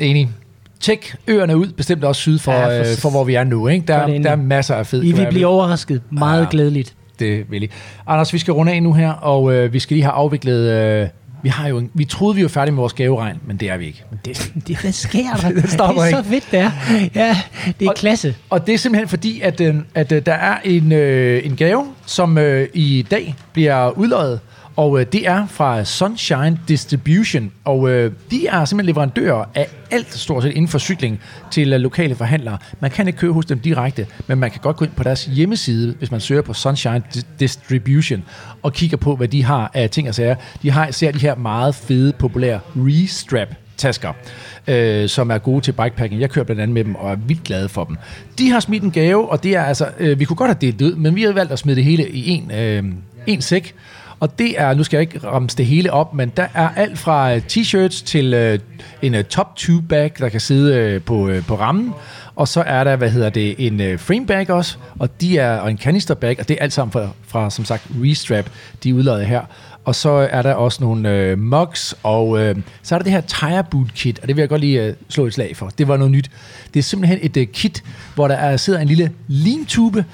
Enig. 0.00 0.30
Tjek 0.80 1.14
øerne 1.28 1.56
ud, 1.56 1.66
bestemt 1.66 2.04
også 2.04 2.20
syd 2.20 2.38
for, 2.38 2.52
Ja, 2.52 2.80
for- 2.80 2.90
øh, 2.90 2.96
for 2.98 3.10
hvor 3.10 3.24
vi 3.24 3.34
er 3.34 3.44
nu. 3.44 3.68
Ikke? 3.68 3.86
Der, 3.86 4.06
der 4.06 4.30
er 4.30 4.36
masser 4.36 4.74
af 4.74 4.86
fed 4.86 5.04
I 5.04 5.12
vil 5.12 5.26
blive 5.30 5.46
overrasket 5.46 6.02
meget 6.10 6.40
ja. 6.42 6.46
glædeligt. 6.50 6.94
Det 7.18 7.50
vil 7.50 7.62
I. 7.62 7.70
Anders, 8.06 8.32
vi 8.32 8.38
skal 8.38 8.52
runde 8.54 8.72
af 8.72 8.82
nu 8.82 8.92
her, 8.92 9.10
og 9.12 9.52
øh, 9.54 9.72
vi 9.72 9.78
skal 9.78 9.94
lige 9.94 10.04
have 10.04 10.12
afviklet... 10.12 10.70
Øh, 10.70 11.08
vi, 11.42 11.48
har 11.48 11.68
jo 11.68 11.78
en, 11.78 11.90
vi 11.94 12.04
troede, 12.04 12.36
vi 12.36 12.42
var 12.42 12.48
færdige 12.48 12.72
med 12.72 12.80
vores 12.80 12.92
gaveregn, 12.92 13.36
men 13.46 13.56
det 13.56 13.70
er 13.70 13.76
vi 13.76 13.86
ikke. 13.86 14.04
Det, 14.24 14.52
det, 14.68 14.76
hvad 14.80 14.92
sker 14.92 15.34
der? 15.42 15.48
Det 15.50 15.70
stopper 15.70 16.02
det 16.02 16.12
er 16.12 16.18
ikke. 16.18 16.28
så 16.28 16.30
fedt, 16.30 16.50
det 16.50 16.60
er. 16.60 16.70
Ja, 17.14 17.36
det 17.78 17.84
er 17.86 17.88
Og- 17.90 17.96
klasse. 17.96 18.34
Og 18.50 18.66
det 18.66 18.74
er 18.74 18.78
simpelthen 18.78 19.08
fordi, 19.08 19.40
at, 19.40 19.60
øh, 19.60 19.74
at 19.94 20.12
øh, 20.12 20.26
der 20.26 20.32
er 20.34 20.58
en, 20.64 20.92
øh, 20.92 21.46
en 21.46 21.56
gave, 21.56 21.86
som 22.06 22.38
øh, 22.38 22.68
i 22.74 23.06
dag 23.10 23.34
bliver 23.52 23.90
udløjet, 23.90 24.40
og 24.80 25.00
øh, 25.00 25.06
det 25.12 25.26
er 25.26 25.46
fra 25.46 25.84
Sunshine 25.84 26.58
Distribution, 26.68 27.52
og 27.64 27.90
øh, 27.90 28.12
de 28.30 28.46
er 28.46 28.64
simpelthen 28.64 28.86
leverandører 28.86 29.44
af 29.54 29.68
alt 29.90 30.14
stort 30.14 30.42
set 30.42 30.52
inden 30.52 30.68
for 30.68 30.78
cykling 30.78 31.20
til 31.50 31.72
øh, 31.72 31.80
lokale 31.80 32.14
forhandlere. 32.14 32.58
Man 32.80 32.90
kan 32.90 33.06
ikke 33.06 33.18
købe 33.18 33.32
hos 33.32 33.46
dem 33.46 33.58
direkte, 33.58 34.06
men 34.26 34.38
man 34.38 34.50
kan 34.50 34.60
godt 34.62 34.76
gå 34.76 34.84
ind 34.84 34.92
på 34.96 35.02
deres 35.02 35.24
hjemmeside, 35.24 35.94
hvis 35.98 36.10
man 36.10 36.20
søger 36.20 36.42
på 36.42 36.54
Sunshine 36.54 37.02
Distribution, 37.40 38.24
og 38.62 38.72
kigger 38.72 38.96
på, 38.96 39.16
hvad 39.16 39.28
de 39.28 39.44
har 39.44 39.70
af 39.74 39.90
ting 39.90 40.08
og 40.08 40.14
sager. 40.14 40.34
De 40.62 40.70
har 40.70 40.86
især 40.86 41.10
de 41.12 41.18
her 41.18 41.34
meget 41.34 41.74
fede, 41.74 42.12
populære 42.12 42.60
Restrap 42.76 43.48
tasker, 43.76 44.12
øh, 44.66 45.08
som 45.08 45.30
er 45.30 45.38
gode 45.38 45.60
til 45.60 45.72
bikepacking. 45.72 46.20
Jeg 46.20 46.30
kører 46.30 46.44
blandt 46.44 46.62
andet 46.62 46.74
med 46.74 46.84
dem 46.84 46.94
og 46.94 47.10
er 47.12 47.16
vildt 47.16 47.44
glad 47.44 47.68
for 47.68 47.84
dem. 47.84 47.96
De 48.38 48.50
har 48.50 48.60
smidt 48.60 48.82
en 48.82 48.90
gave, 48.90 49.30
og 49.30 49.42
det 49.42 49.56
er 49.56 49.62
altså, 49.62 49.88
øh, 49.98 50.18
vi 50.18 50.24
kunne 50.24 50.36
godt 50.36 50.48
have 50.48 50.58
delt 50.60 50.78
det 50.78 50.84
ud, 50.84 50.94
men 50.94 51.14
vi 51.14 51.22
har 51.22 51.32
valgt 51.32 51.52
at 51.52 51.58
smide 51.58 51.76
det 51.76 51.84
hele 51.84 52.08
i 52.08 52.28
en, 52.28 52.50
øh, 52.50 52.84
en 53.26 53.42
sæk. 53.42 53.74
Og 54.20 54.38
det 54.38 54.60
er, 54.60 54.74
nu 54.74 54.84
skal 54.84 54.96
jeg 54.96 55.02
ikke 55.02 55.28
ramse 55.28 55.56
det 55.56 55.66
hele 55.66 55.92
op, 55.92 56.14
men 56.14 56.32
der 56.36 56.46
er 56.54 56.68
alt 56.76 56.98
fra 56.98 57.34
øh, 57.34 57.42
t-shirts 57.52 58.04
til 58.04 58.34
øh, 58.34 58.58
en 59.02 59.14
øh, 59.14 59.24
top 59.24 59.56
tube 59.56 59.88
bag, 59.88 60.12
der 60.18 60.28
kan 60.28 60.40
sidde 60.40 60.76
øh, 60.76 61.02
på, 61.02 61.28
øh, 61.28 61.46
på 61.46 61.54
rammen. 61.54 61.92
Og 62.36 62.48
så 62.48 62.62
er 62.66 62.84
der, 62.84 62.96
hvad 62.96 63.10
hedder 63.10 63.30
det, 63.30 63.66
en 63.66 63.80
øh, 63.80 63.98
frame 63.98 64.26
bag 64.26 64.50
også, 64.50 64.76
og, 64.98 65.20
de 65.20 65.38
er, 65.38 65.58
og 65.58 65.70
en 65.70 65.78
canister 65.78 66.14
bag, 66.14 66.36
og 66.40 66.48
det 66.48 66.56
er 66.58 66.62
alt 66.62 66.72
sammen 66.72 66.92
fra, 66.92 67.08
fra 67.26 67.50
som 67.50 67.64
sagt, 67.64 67.82
Restrap, 68.02 68.50
de 68.84 68.90
er 68.90 69.22
her. 69.22 69.40
Og 69.84 69.94
så 69.94 70.10
er 70.10 70.42
der 70.42 70.54
også 70.54 70.84
nogle 70.84 71.10
øh, 71.10 71.38
mugs, 71.38 71.94
og 72.02 72.38
øh, 72.38 72.56
så 72.82 72.94
er 72.94 72.98
der 72.98 73.04
det 73.04 73.12
her 73.12 73.20
tire 73.20 73.64
boot 73.64 73.94
kit, 73.94 74.18
og 74.18 74.28
det 74.28 74.36
vil 74.36 74.42
jeg 74.42 74.48
godt 74.48 74.60
lige 74.60 74.84
øh, 74.84 74.94
slå 75.08 75.26
et 75.26 75.34
slag 75.34 75.56
for. 75.56 75.70
Det 75.78 75.88
var 75.88 75.96
noget 75.96 76.10
nyt. 76.10 76.30
Det 76.74 76.78
er 76.80 76.84
simpelthen 76.84 77.18
et 77.22 77.36
øh, 77.36 77.46
kit, 77.46 77.82
hvor 78.14 78.28
der 78.28 78.34
er, 78.34 78.56
sidder 78.56 78.80
en 78.80 78.88
lille 78.88 79.12
limtube, 79.26 80.04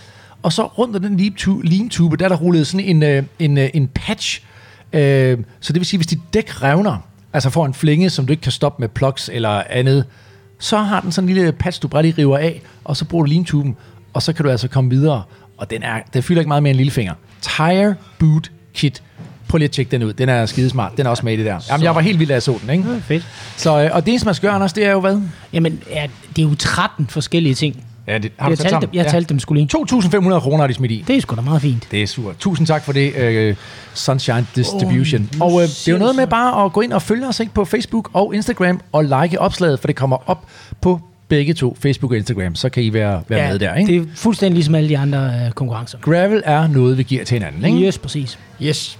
og 0.46 0.52
så 0.52 0.66
rundt 0.66 0.96
om 0.96 1.02
den 1.02 1.20
limtu- 1.20 1.60
limtube, 1.62 2.16
der 2.16 2.24
er 2.24 2.28
der 2.28 2.36
rullet 2.36 2.66
sådan 2.66 2.86
en, 2.86 3.02
øh, 3.02 3.22
en, 3.38 3.58
øh, 3.58 3.68
en 3.74 3.88
patch. 3.94 4.42
Øh, 4.92 5.38
så 5.60 5.72
det 5.72 5.80
vil 5.80 5.86
sige, 5.86 5.98
hvis 5.98 6.06
dit 6.06 6.18
dæk 6.34 6.62
revner, 6.62 6.96
altså 7.32 7.50
får 7.50 7.66
en 7.66 7.74
flænge, 7.74 8.10
som 8.10 8.26
du 8.26 8.32
ikke 8.32 8.40
kan 8.40 8.52
stoppe 8.52 8.80
med 8.80 8.88
plugs 8.88 9.30
eller 9.32 9.62
andet, 9.70 10.04
så 10.58 10.78
har 10.78 11.00
den 11.00 11.12
sådan 11.12 11.28
en 11.28 11.34
lille 11.34 11.52
patch, 11.52 11.82
du 11.82 11.88
bare 11.88 12.02
lige 12.02 12.14
river 12.18 12.38
af, 12.38 12.62
og 12.84 12.96
så 12.96 13.04
bruger 13.04 13.24
du 13.24 13.30
limtuben, 13.30 13.76
og 14.12 14.22
så 14.22 14.32
kan 14.32 14.44
du 14.44 14.50
altså 14.50 14.68
komme 14.68 14.90
videre. 14.90 15.22
Og 15.56 15.70
den, 15.70 15.82
er, 15.82 16.00
den 16.14 16.22
fylder 16.22 16.40
ikke 16.40 16.48
meget 16.48 16.62
mere 16.62 16.70
end 16.70 16.76
en 16.76 16.78
lillefinger. 16.78 17.14
Tire 17.40 17.94
Boot 18.18 18.50
Kit. 18.74 19.02
Prøv 19.48 19.58
lige 19.58 19.64
at 19.64 19.70
tjekke 19.70 19.90
den 19.90 20.02
ud. 20.02 20.12
Den 20.12 20.28
er 20.28 20.46
skidesmart. 20.46 20.92
Den 20.96 21.06
er 21.06 21.10
også 21.10 21.24
med 21.24 21.32
i 21.32 21.36
det 21.36 21.46
der. 21.46 21.60
Jamen, 21.70 21.84
jeg 21.84 21.94
var 21.94 22.00
helt 22.00 22.18
vild 22.18 22.30
af 22.30 22.36
at 22.36 22.42
så 22.42 22.58
den, 22.62 22.70
ikke? 22.70 23.00
Fedt. 23.00 23.26
Så, 23.56 23.84
øh, 23.84 23.90
og 23.92 24.06
det 24.06 24.10
eneste, 24.10 24.26
man 24.26 24.34
skal 24.34 24.46
gøre, 24.46 24.54
Anders, 24.54 24.72
det 24.72 24.84
er 24.84 24.90
jo 24.92 25.00
hvad? 25.00 25.20
Jamen, 25.52 25.82
ja, 25.90 26.06
det 26.36 26.44
er 26.44 26.48
jo 26.48 26.54
13 26.54 27.06
forskellige 27.06 27.54
ting. 27.54 27.84
Ja, 28.08 28.18
det 28.18 28.32
Jeg 28.48 28.58
talte, 28.58 28.80
dem, 28.80 28.90
jeg 28.92 29.06
talte 29.06 29.28
dem 29.28 29.38
skulle 29.38 29.62
lige. 29.62 29.78
2.500 29.78 30.40
kroner 30.40 30.56
har 30.58 30.66
de 30.66 30.74
smidt 30.74 30.92
i. 30.92 31.04
Det 31.06 31.16
er 31.16 31.20
sgu 31.20 31.36
da 31.36 31.40
meget 31.40 31.62
fint. 31.62 31.88
Det 31.90 32.02
er 32.02 32.06
super. 32.06 32.32
Tusind 32.38 32.66
tak 32.66 32.84
for 32.84 32.92
det, 32.92 33.50
uh, 33.50 33.56
Sunshine 33.94 34.46
Distribution. 34.56 35.30
Åh, 35.40 35.46
Oh, 35.46 35.52
og 35.52 35.54
uh, 35.54 35.62
det 35.62 35.88
er 35.88 35.92
jo 35.92 35.98
noget 35.98 36.14
du 36.14 36.20
med 36.20 36.26
bare 36.26 36.64
at 36.64 36.72
gå 36.72 36.80
ind 36.80 36.92
og 36.92 37.02
følge 37.02 37.26
os 37.28 37.40
ikke, 37.40 37.54
på 37.54 37.64
Facebook 37.64 38.10
og 38.12 38.34
Instagram 38.34 38.80
og 38.92 39.04
like 39.04 39.40
opslaget, 39.40 39.80
for 39.80 39.86
det 39.86 39.96
kommer 39.96 40.30
op 40.30 40.46
på 40.80 41.00
begge 41.28 41.54
to, 41.54 41.76
Facebook 41.80 42.12
og 42.12 42.18
Instagram. 42.18 42.54
Så 42.54 42.68
kan 42.68 42.82
I 42.82 42.92
være, 42.92 43.22
være 43.28 43.42
ja, 43.42 43.50
med 43.50 43.58
der. 43.58 43.74
Ikke? 43.74 43.92
Det 43.92 44.02
er 44.02 44.06
fuldstændig 44.14 44.54
ligesom 44.54 44.74
alle 44.74 44.88
de 44.88 44.98
andre 44.98 45.32
øh, 45.46 45.50
konkurrencer. 45.52 45.98
Gravel 45.98 46.42
er 46.44 46.66
noget, 46.66 46.98
vi 46.98 47.02
giver 47.02 47.24
til 47.24 47.34
hinanden. 47.34 47.64
Ikke? 47.64 47.86
Yes, 47.86 47.98
præcis. 47.98 48.38
Yes. 48.62 48.98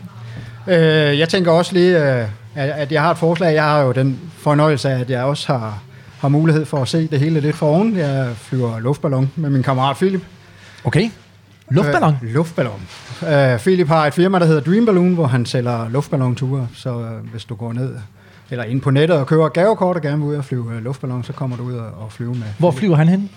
Øh, 0.68 0.74
jeg 1.18 1.28
tænker 1.28 1.50
også 1.50 1.72
lige, 1.74 1.98
øh, 1.98 2.26
at, 2.54 2.70
at 2.70 2.92
jeg 2.92 3.02
har 3.02 3.10
et 3.10 3.18
forslag. 3.18 3.54
Jeg 3.54 3.62
har 3.62 3.80
jo 3.80 3.92
den 3.92 4.18
fornøjelse 4.38 4.90
af, 4.90 5.00
at 5.00 5.10
jeg 5.10 5.22
også 5.22 5.46
har, 5.52 5.82
har 6.26 6.30
mulighed 6.38 6.64
for 6.64 6.82
at 6.82 6.88
se 6.88 7.06
det 7.06 7.20
hele 7.20 7.40
lidt 7.40 7.56
for 7.56 7.66
oven. 7.66 7.96
Jeg 7.96 8.28
flyver 8.36 8.78
luftballon 8.80 9.30
med 9.36 9.50
min 9.50 9.62
kammerat 9.62 9.96
Philip. 9.96 10.22
Okay. 10.84 11.10
Luftballon. 11.70 12.16
Øh, 12.22 12.34
luftballon. 12.34 12.82
Øh, 13.28 13.58
Philip 13.58 13.88
har 13.88 14.06
et 14.06 14.14
firma, 14.14 14.38
der 14.38 14.46
hedder 14.46 14.60
Dream 14.60 14.86
Balloon, 14.86 15.14
hvor 15.14 15.26
han 15.26 15.46
sælger 15.46 15.88
luftballonture. 15.88 16.68
Så 16.74 16.90
øh, 17.00 17.30
hvis 17.32 17.44
du 17.44 17.54
går 17.54 17.72
ned 17.72 17.94
eller 18.50 18.64
ind 18.64 18.80
på 18.80 18.90
nettet 18.90 19.16
og 19.18 19.26
køber 19.26 19.48
gavekort 19.48 19.96
og 19.96 20.02
gerne 20.02 20.16
vil 20.18 20.26
ud 20.26 20.34
og 20.34 20.44
flyve 20.44 20.72
øh, 20.74 20.84
luftballon, 20.84 21.24
så 21.24 21.32
kommer 21.32 21.56
du 21.56 21.62
ud 21.62 21.74
og, 21.74 21.86
og 21.86 22.12
flyve 22.12 22.34
med. 22.34 22.46
Hvor 22.58 22.70
flyver 22.70 22.96
han 22.96 23.08
hen? 23.08 23.30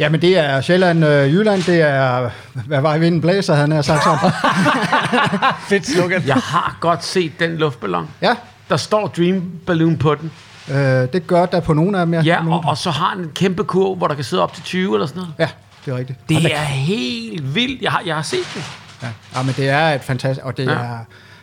Jamen 0.00 0.22
det 0.22 0.38
er 0.38 0.60
Sjælland, 0.60 1.04
øh, 1.04 1.34
Jylland, 1.34 1.62
det 1.62 1.80
er, 1.80 2.30
hvad 2.66 2.80
var 2.80 2.94
i 2.94 3.00
vinden 3.00 3.20
blæser, 3.20 3.54
han 3.54 3.72
er 3.72 3.82
sagt 3.82 4.02
sådan. 4.04 4.18
Fedt 5.68 5.86
slogan. 5.86 6.22
Jeg 6.26 6.34
har 6.36 6.76
godt 6.80 7.04
set 7.04 7.32
den 7.40 7.56
luftballon. 7.56 8.08
Ja, 8.22 8.34
Der 8.68 8.76
står 8.76 9.06
Dream 9.06 9.42
Balloon 9.66 9.96
på 9.96 10.14
den. 10.14 10.32
Øh, 10.70 10.76
det 11.12 11.26
gør 11.26 11.46
der 11.46 11.60
på 11.60 11.72
nogle 11.74 11.98
af 12.00 12.06
dem. 12.06 12.14
Ja, 12.14 12.36
Nogle- 12.42 12.54
og, 12.54 12.62
og 12.66 12.78
så 12.78 12.90
har 12.90 13.14
den 13.14 13.24
en 13.24 13.30
kæmpe 13.34 13.64
kurv, 13.64 13.96
hvor 13.96 14.08
der 14.08 14.14
kan 14.14 14.24
sidde 14.24 14.42
op 14.42 14.52
til 14.54 14.62
20 14.62 14.94
eller 14.94 15.06
sådan 15.06 15.20
noget. 15.22 15.34
ja 15.38 15.48
det 15.86 15.92
er 15.94 15.96
rigtigt. 15.98 16.18
Det 16.28 16.54
er 16.54 16.58
helt 16.64 17.54
vildt. 17.54 17.82
Jeg 17.82 17.92
har, 17.92 18.02
jeg 18.06 18.14
har 18.14 18.22
set 18.22 18.46
det. 18.54 18.64
Ja. 19.02 19.08
ja, 19.36 19.42
men 19.42 19.54
det 19.56 19.68
er 19.68 19.88
et 19.88 20.00
fantastisk, 20.04 20.46
og 20.46 20.56
det 20.56 20.66
Ja. 20.66 20.72
ja. 20.72 20.78
er, 20.78 20.98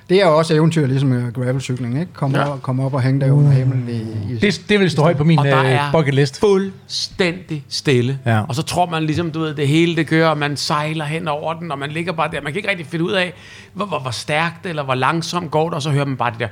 det 0.09 0.21
er 0.21 0.25
også 0.25 0.53
eventyr, 0.53 0.87
ligesom 0.87 1.13
øh, 1.13 1.33
gravelcykling, 1.33 1.99
ikke? 1.99 2.13
Kom, 2.13 2.31
Ja. 2.31 2.39
ja. 2.41 2.49
op, 2.49 2.61
kom 2.61 2.79
op 2.79 2.93
og 2.93 3.01
hænge 3.01 3.21
der 3.25 3.31
under 3.31 3.51
himlen 3.51 3.89
i, 3.89 4.33
i 4.33 4.37
Det, 4.37 4.61
det 4.69 4.79
vil 4.79 4.91
stå 4.91 5.01
højt 5.01 5.17
på 5.17 5.23
min 5.23 5.39
Og 5.39 5.45
der 5.45 5.55
er 5.55 5.85
uh, 5.85 5.91
bucket 5.91 6.13
list. 6.13 6.39
fuldstændig 6.39 7.63
stille. 7.69 8.19
Ja. 8.25 8.41
Og 8.47 8.55
så 8.55 8.61
tror 8.61 8.85
man 8.85 9.03
ligesom, 9.03 9.31
du 9.31 9.39
ved, 9.39 9.53
det 9.55 9.67
hele 9.67 9.95
det 9.95 10.07
kører, 10.07 10.29
og 10.29 10.37
man 10.37 10.57
sejler 10.57 11.05
hen 11.05 11.27
over 11.27 11.53
den, 11.53 11.71
og 11.71 11.79
man 11.79 11.89
ligger 11.91 12.11
bare 12.11 12.31
der. 12.31 12.41
Man 12.41 12.51
kan 12.53 12.57
ikke 12.59 12.69
rigtig 12.69 12.87
finde 12.87 13.05
ud 13.05 13.11
af, 13.11 13.33
hvor, 13.73 13.85
hvor, 13.85 13.99
hvor 13.99 14.11
stærkt 14.11 14.65
eller 14.65 14.83
hvor 14.83 14.95
langsomt 14.95 15.51
går 15.51 15.65
det, 15.69 15.73
og 15.75 15.81
så 15.81 15.89
hører 15.89 16.05
man 16.05 16.17
bare 16.17 16.31
det 16.31 16.39
der... 16.39 16.47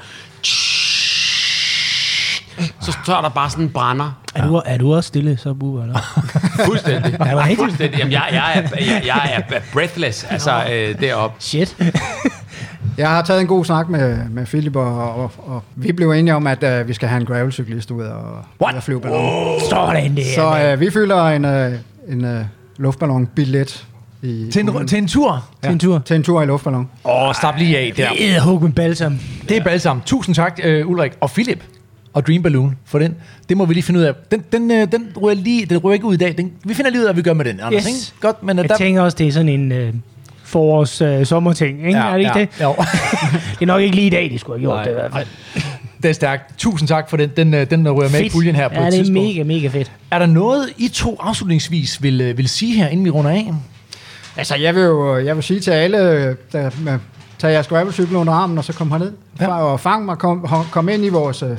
Så 2.88 2.98
står 3.04 3.22
der 3.22 3.30
bare 3.30 3.50
sådan 3.50 3.64
en 3.64 3.70
brænder. 3.70 4.12
Er, 4.36 4.48
du, 4.48 4.62
er 4.66 4.78
du 4.78 4.96
også 4.96 5.08
stille, 5.08 5.38
så 5.38 5.54
Bubber? 5.54 5.82
Eller? 5.82 6.00
Fuldstændig. 6.66 7.14
Er 7.14 7.24
det 7.24 7.38
rigtigt? 7.38 7.60
Fuldstændig. 7.60 8.00
Jamen, 8.00 8.12
jeg, 8.12 8.24
jeg, 8.32 8.58
er, 8.58 8.62
jeg, 8.80 9.04
jeg 9.06 9.44
er 9.50 9.60
breathless, 9.74 10.24
altså 10.24 10.64
øh, 10.72 11.02
deroppe. 11.02 11.36
Shit. 11.40 11.76
Jeg 12.98 13.10
har 13.10 13.22
taget 13.22 13.42
en 13.42 13.48
god 13.48 13.66
snak 13.66 13.90
med, 13.90 14.18
med 14.30 14.46
Philip, 14.46 14.76
og, 14.76 15.16
og, 15.16 15.32
og 15.38 15.64
vi 15.76 15.92
blev 15.92 16.12
enige 16.12 16.36
om, 16.36 16.48
at 16.48 16.82
uh, 16.82 16.88
vi 16.88 16.94
skal 16.94 17.10
have 17.10 17.22
en 17.22 17.26
gravelcyklist 17.26 17.92
ud 17.92 18.04
og, 18.04 18.22
ud 18.60 18.74
og 18.76 18.84
flyve 18.84 19.02
ballon. 19.02 19.60
Sådan 19.70 20.16
det. 20.16 20.26
Så 20.36 20.74
uh, 20.74 20.80
vi 20.80 20.92
fylder 20.92 21.24
en, 21.28 21.46
uh, 21.46 21.74
en 22.14 22.26
uh, 22.26 22.46
luftballonbillet 22.78 23.88
i, 24.22 24.50
Til 24.52 24.70
en, 24.70 24.88
til 24.88 24.98
en 24.98 25.08
tur. 25.08 25.46
Til 25.64 25.72
en 25.72 25.80
tur. 25.80 26.00
til 26.06 26.16
en 26.16 26.24
tur 26.24 26.42
i 26.42 26.46
luftballon. 26.46 26.90
Åh, 27.06 27.28
oh, 27.28 27.36
slap 27.36 27.58
lige 27.58 27.78
af 27.78 27.94
der. 27.98 28.10
Det 28.10 28.36
er 28.36 28.42
hug 28.42 28.64
med 28.64 28.72
balsam. 28.72 29.20
Det 29.50 29.58
er 29.58 29.64
balsam. 29.64 30.02
Tusind 30.06 30.36
tak, 30.36 30.60
uh, 30.66 30.90
Ulrik. 30.90 31.12
Og 31.22 31.32
Philip 31.32 31.64
og 32.18 32.28
Dream 32.28 32.44
Balloon 32.44 32.78
for 32.86 33.00
den. 33.00 33.16
Det 33.50 33.58
må 33.58 33.66
vi 33.66 33.74
lige 33.74 33.84
finde 33.84 34.00
ud 34.00 34.06
af. 34.06 34.14
Den, 34.32 34.44
den, 34.52 34.72
uh, 34.72 34.92
den 34.92 35.08
ryger 35.22 35.36
lige, 35.36 35.66
den 35.66 35.78
ryger 35.78 35.94
ikke 35.94 36.06
ud 36.06 36.14
i 36.14 36.18
dag. 36.18 36.38
Den, 36.38 36.52
vi 36.64 36.74
finder 36.74 36.92
lige 36.92 37.02
ud 37.02 37.06
af, 37.06 37.14
hvad 37.14 37.24
vi 37.24 37.30
gør 37.30 37.34
med 37.34 37.46
den, 37.46 37.60
Anders. 37.60 37.84
Yes. 37.84 37.88
Ikke? 37.88 38.22
Godt, 38.22 38.44
men 38.44 38.60
uh, 38.60 38.64
Jeg 38.64 38.70
der... 38.70 38.78
tænker 38.78 39.02
også, 39.02 39.18
det 39.18 39.28
er 39.28 39.32
sådan 39.32 39.50
en 39.50 39.72
øh, 39.72 39.94
forårs 40.44 41.02
øh, 41.02 41.26
sommerting, 41.26 41.88
ikke? 41.88 42.00
er 42.00 42.12
det 42.12 42.20
ikke 42.20 42.32
ja, 42.36 42.40
det? 42.40 42.50
Jo. 42.62 42.76
Det 43.60 43.62
er 43.62 43.66
nok 43.66 43.82
ikke 43.82 43.96
lige 43.96 44.08
i 44.08 44.10
dag, 44.10 44.30
de 44.32 44.40
skulle 44.40 44.60
have 44.60 44.62
gjort 44.62 44.76
Nej, 44.76 44.84
det 44.84 44.92
i 44.92 44.94
hvert 44.94 45.12
fald. 45.14 45.28
det 46.04 46.10
er 46.10 46.14
stærkt. 46.14 46.58
Tusind 46.58 46.88
tak 46.88 47.10
for 47.10 47.18
den. 47.18 47.32
Den, 47.38 47.54
øh, 47.54 47.70
den 47.70 47.92
ryger 47.92 48.12
med 48.12 48.22
i 48.22 48.30
puljen 48.30 48.56
her 48.56 48.68
på 48.68 48.74
ja, 48.74 48.88
et 48.88 48.92
det 48.94 49.00
er 49.00 49.04
tidspunkt. 49.04 49.28
mega, 49.28 49.44
mega 49.44 49.68
fedt. 49.68 49.92
Er 50.12 50.20
der 50.20 50.26
noget, 50.26 50.70
I 50.78 50.88
to 50.88 51.18
afslutningsvis 51.20 52.04
vil, 52.04 52.22
øh, 52.22 52.38
vil 52.38 52.50
sige 52.50 52.76
her, 52.76 52.88
inden 52.88 53.06
vi 53.06 53.10
runder 53.10 53.32
af? 53.32 53.54
Altså, 54.38 54.56
jeg 54.56 54.76
vil 54.76 54.84
jo 54.84 55.18
jeg 55.18 55.36
vil 55.36 55.44
sige 55.44 55.60
til 55.60 55.72
alle, 55.72 55.98
der 56.52 56.70
tag 57.40 57.52
jeres 57.52 57.68
gravelcykel 57.68 58.16
under 58.16 58.34
armen, 58.34 58.58
og 58.58 58.64
så 58.64 58.74
kom 58.74 58.92
herned. 58.92 59.12
Ja. 59.40 59.46
Ja. 59.46 59.64
Og 59.64 59.80
fang 59.80 60.06
mig, 60.06 60.18
kom, 60.18 60.48
kom 60.72 60.90
ind 60.90 61.06
i 61.06 61.10
vores, 61.10 61.44
øh, 61.44 61.50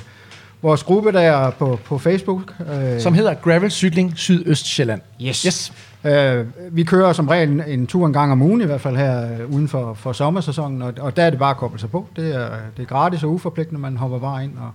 vores 0.62 0.82
gruppe 0.82 1.12
der 1.12 1.50
på, 1.50 1.78
på 1.84 1.98
Facebook. 1.98 2.54
Øh, 2.72 3.00
Som 3.00 3.14
hedder 3.14 3.34
Gravel 3.34 3.70
Cykling 3.70 4.12
Sydøstjylland. 4.16 5.00
Yes. 5.22 5.42
Yes. 5.42 5.72
Øh, 6.04 6.46
vi 6.70 6.84
kører 6.84 7.12
som 7.12 7.28
regel 7.28 7.48
en, 7.50 7.62
en 7.66 7.86
tur 7.86 8.06
en 8.06 8.12
gang 8.12 8.32
om 8.32 8.42
ugen, 8.42 8.60
i 8.60 8.64
hvert 8.64 8.80
fald 8.80 8.96
her 8.96 9.40
øh, 9.40 9.54
uden 9.54 9.68
for, 9.68 9.94
for 9.94 10.12
sommersæsonen, 10.12 10.82
og, 10.82 10.94
og 11.00 11.16
der 11.16 11.22
er 11.22 11.30
det 11.30 11.38
bare 11.38 11.50
at 11.50 11.56
koble 11.56 11.78
sig 11.80 11.90
på. 11.90 12.06
Det 12.16 12.34
er, 12.34 12.48
det 12.76 12.82
er 12.82 12.86
gratis 12.86 13.22
og 13.22 13.30
uforpligtende, 13.30 13.80
man 13.80 13.96
hopper 13.96 14.18
bare 14.18 14.44
ind, 14.44 14.52
og, 14.58 14.70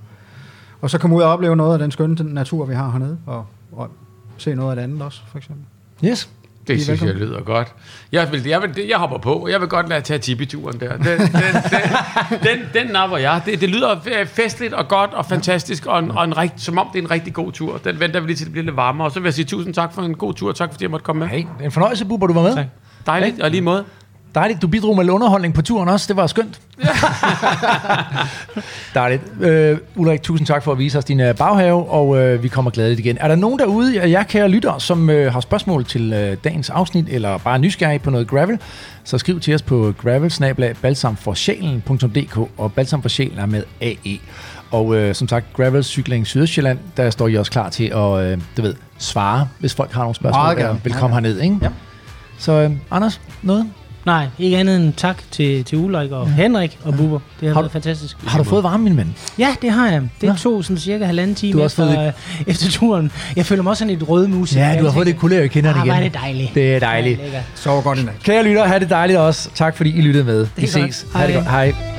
og 0.81 0.89
så 0.89 0.97
komme 0.97 1.15
ud 1.15 1.22
og 1.22 1.31
opleve 1.31 1.55
noget 1.55 1.73
af 1.73 1.80
den 1.80 1.91
skønne 1.91 2.34
natur, 2.34 2.65
vi 2.65 2.73
har 2.73 2.91
hernede, 2.91 3.18
og, 3.26 3.45
og 3.72 3.89
se 4.38 4.55
noget 4.55 4.69
af 4.69 4.76
det 4.76 4.84
andet 4.84 5.01
også, 5.01 5.22
for 5.27 5.38
eksempel. 5.38 5.65
Yes. 6.05 6.30
Det 6.68 6.84
synes 6.84 7.02
jeg 7.02 7.14
lyder 7.15 7.41
godt. 7.41 7.73
Jeg, 8.11 8.31
vil, 8.31 8.48
jeg, 8.48 8.61
vil, 8.61 8.85
jeg 8.90 8.98
hopper 8.98 9.18
på. 9.18 9.48
Jeg 9.52 9.61
vil 9.61 9.69
godt 9.69 9.90
lade 9.90 10.02
tage 10.02 10.19
tippituren 10.19 10.80
der. 10.80 10.98
Den, 10.98 11.06
den, 11.06 11.19
den, 11.19 12.40
den, 12.44 12.60
den 12.73 12.88
napper 12.94 13.18
jeg. 13.18 13.41
Det, 13.45 13.61
det 13.61 13.69
lyder 13.69 14.26
festligt 14.26 14.73
og 14.73 14.88
godt 14.88 15.14
og 15.14 15.26
fantastisk, 15.26 15.85
og, 15.85 15.99
en, 15.99 16.11
og 16.11 16.23
en 16.23 16.38
rigt, 16.38 16.61
som 16.61 16.77
om 16.77 16.88
det 16.94 16.99
er 16.99 17.03
en 17.03 17.11
rigtig 17.11 17.34
god 17.34 17.52
tur. 17.52 17.77
Den 17.77 17.99
venter 17.99 18.19
vi 18.19 18.27
lige 18.27 18.38
til, 18.38 18.45
det 18.45 18.52
bliver 18.52 18.65
lidt 18.65 18.76
varmere. 18.76 19.07
Og 19.07 19.11
så 19.11 19.19
vil 19.19 19.27
jeg 19.27 19.34
sige 19.34 19.45
tusind 19.45 19.73
tak 19.73 19.94
for 19.94 20.02
en 20.02 20.15
god 20.15 20.34
tur, 20.34 20.49
og 20.49 20.56
tak 20.56 20.72
fordi 20.72 20.84
jeg 20.84 20.91
måtte 20.91 21.03
komme 21.03 21.19
med. 21.19 21.27
Hey, 21.27 21.45
en 21.64 21.72
fornøjelse, 21.72 22.06
Bubber, 22.06 22.27
du 22.27 22.34
var 22.34 22.41
med. 22.41 22.56
Tak. 22.56 22.65
Dejligt, 23.06 23.41
og 23.41 23.52
lige 23.52 23.61
måde. 23.61 23.85
Dejligt. 24.35 24.61
Du 24.61 24.68
bidrog 24.68 24.95
med 24.95 25.10
underholdning 25.10 25.53
på 25.53 25.61
turen 25.61 25.89
også. 25.89 26.05
Det 26.07 26.15
var 26.15 26.27
skønt. 26.27 26.60
Dejligt. 28.93 29.22
Øh, 29.41 29.77
Ulrik, 29.95 30.22
tusind 30.22 30.47
tak 30.47 30.64
for 30.64 30.72
at 30.72 30.77
vise 30.77 30.97
os 30.97 31.05
din 31.05 31.19
øh, 31.19 31.35
baghave, 31.35 31.89
og 31.89 32.18
øh, 32.18 32.43
vi 32.43 32.47
kommer 32.47 32.72
gladeligt 32.72 32.99
igen. 32.99 33.18
Er 33.19 33.27
der 33.27 33.35
nogen 33.35 33.60
derude 33.60 34.11
jer 34.11 34.23
kære 34.23 34.49
lyttere, 34.49 34.80
som 34.80 35.10
øh, 35.10 35.34
har 35.34 35.39
spørgsmål 35.39 35.85
til 35.85 36.14
øh, 36.14 36.38
dagens 36.43 36.69
afsnit, 36.69 37.05
eller 37.10 37.38
bare 37.38 37.53
er 37.53 37.57
nysgerrige 37.57 37.99
på 37.99 38.10
noget 38.10 38.27
gravel, 38.27 38.60
så 39.03 39.18
skriv 39.18 39.39
til 39.39 39.55
os 39.55 39.61
på 39.61 39.93
gravelsnablag.balsamforsjælen.dk, 39.97 42.38
og 42.57 42.73
balsam 42.73 43.01
for 43.01 43.10
sjælen 43.10 43.39
er 43.39 43.45
med 43.45 43.64
AE. 43.81 44.19
Og 44.72 44.95
øh, 44.95 45.15
som 45.15 45.27
sagt, 45.27 45.45
Gravel 45.53 45.84
Cykling 45.84 46.27
Sydøstjylland, 46.27 46.80
der 46.97 47.10
står 47.10 47.27
I 47.27 47.35
også 47.35 47.51
klar 47.51 47.69
til 47.69 47.84
at 47.84 48.26
øh, 48.26 48.38
du 48.57 48.61
ved, 48.61 48.76
svare, 48.97 49.47
hvis 49.60 49.76
folk 49.76 49.91
har 49.91 50.01
nogle 50.01 50.15
spørgsmål. 50.15 50.43
Meget 50.43 50.57
gerne. 50.57 50.80
komme 50.99 51.15
herned, 51.15 51.39
ikke? 51.39 51.57
Ja. 51.61 51.69
Så 52.38 52.51
øh, 52.51 52.72
Anders, 52.91 53.22
noget? 53.41 53.69
Nej, 54.06 54.28
ikke 54.40 54.58
andet 54.58 54.76
end 54.76 54.94
tak 54.94 55.18
til, 55.32 55.64
til 55.64 55.78
Ulrik 55.78 56.12
og 56.12 56.30
Henrik 56.30 56.78
og 56.84 56.94
Bubber. 56.94 57.20
Det 57.40 57.48
har, 57.48 57.54
Har 57.54 57.62
været 57.62 57.72
fantastisk. 57.72 58.18
Har 58.28 58.38
du 58.38 58.44
fået 58.44 58.64
varme, 58.64 58.84
min 58.84 58.98
ven? 58.98 59.16
Ja, 59.40 59.56
det 59.62 59.72
har 59.72 59.90
jeg. 59.92 60.02
Det 60.22 60.30
Nå. 60.30 60.36
tog 60.36 60.64
sådan 60.64 60.78
cirka 60.78 61.06
halvanden 61.06 61.36
time 61.36 61.60
Du 61.60 61.66
efter, 61.66 61.96
fået 61.96 62.08
øh, 62.08 62.14
efter 62.48 62.72
turen. 62.72 63.12
Jeg 63.36 63.46
føler 63.46 63.64
mig 63.64 63.70
også 63.70 63.80
sådan 63.80 63.98
lidt 63.98 64.10
rød 64.10 64.28
mus. 64.28 64.56
Ja, 64.56 64.76
du 64.80 64.86
har 64.86 64.92
fået 64.92 65.08
det 65.08 65.18
kulør 65.18 65.42
i 65.42 65.48
kinderne 65.48 65.80
ah, 65.80 65.86
igen. 65.86 65.96
var 65.98 66.04
det 66.04 66.14
dejligt. 66.14 66.56
Det 66.56 66.76
er 66.76 66.80
dejligt. 66.80 67.20
Ja. 67.20 67.42
Så 67.56 67.82
godt 67.82 68.00
i 68.00 68.04
nat. 68.04 68.14
Kære 68.24 68.44
lytter, 68.44 68.66
have 68.66 68.80
det 68.80 68.90
dejligt 68.90 69.20
også. 69.20 69.50
Tak 69.56 69.78
fordi 69.78 69.98
I 69.98 70.02
lyttede 70.02 70.24
med. 70.24 70.48
Vi 70.56 70.62
godt. 70.62 70.70
ses. 70.70 71.06
Ha' 71.16 71.28
det 71.28 71.34
Hej. 71.34 71.36
godt. 71.36 71.52
Hej. 71.52 71.93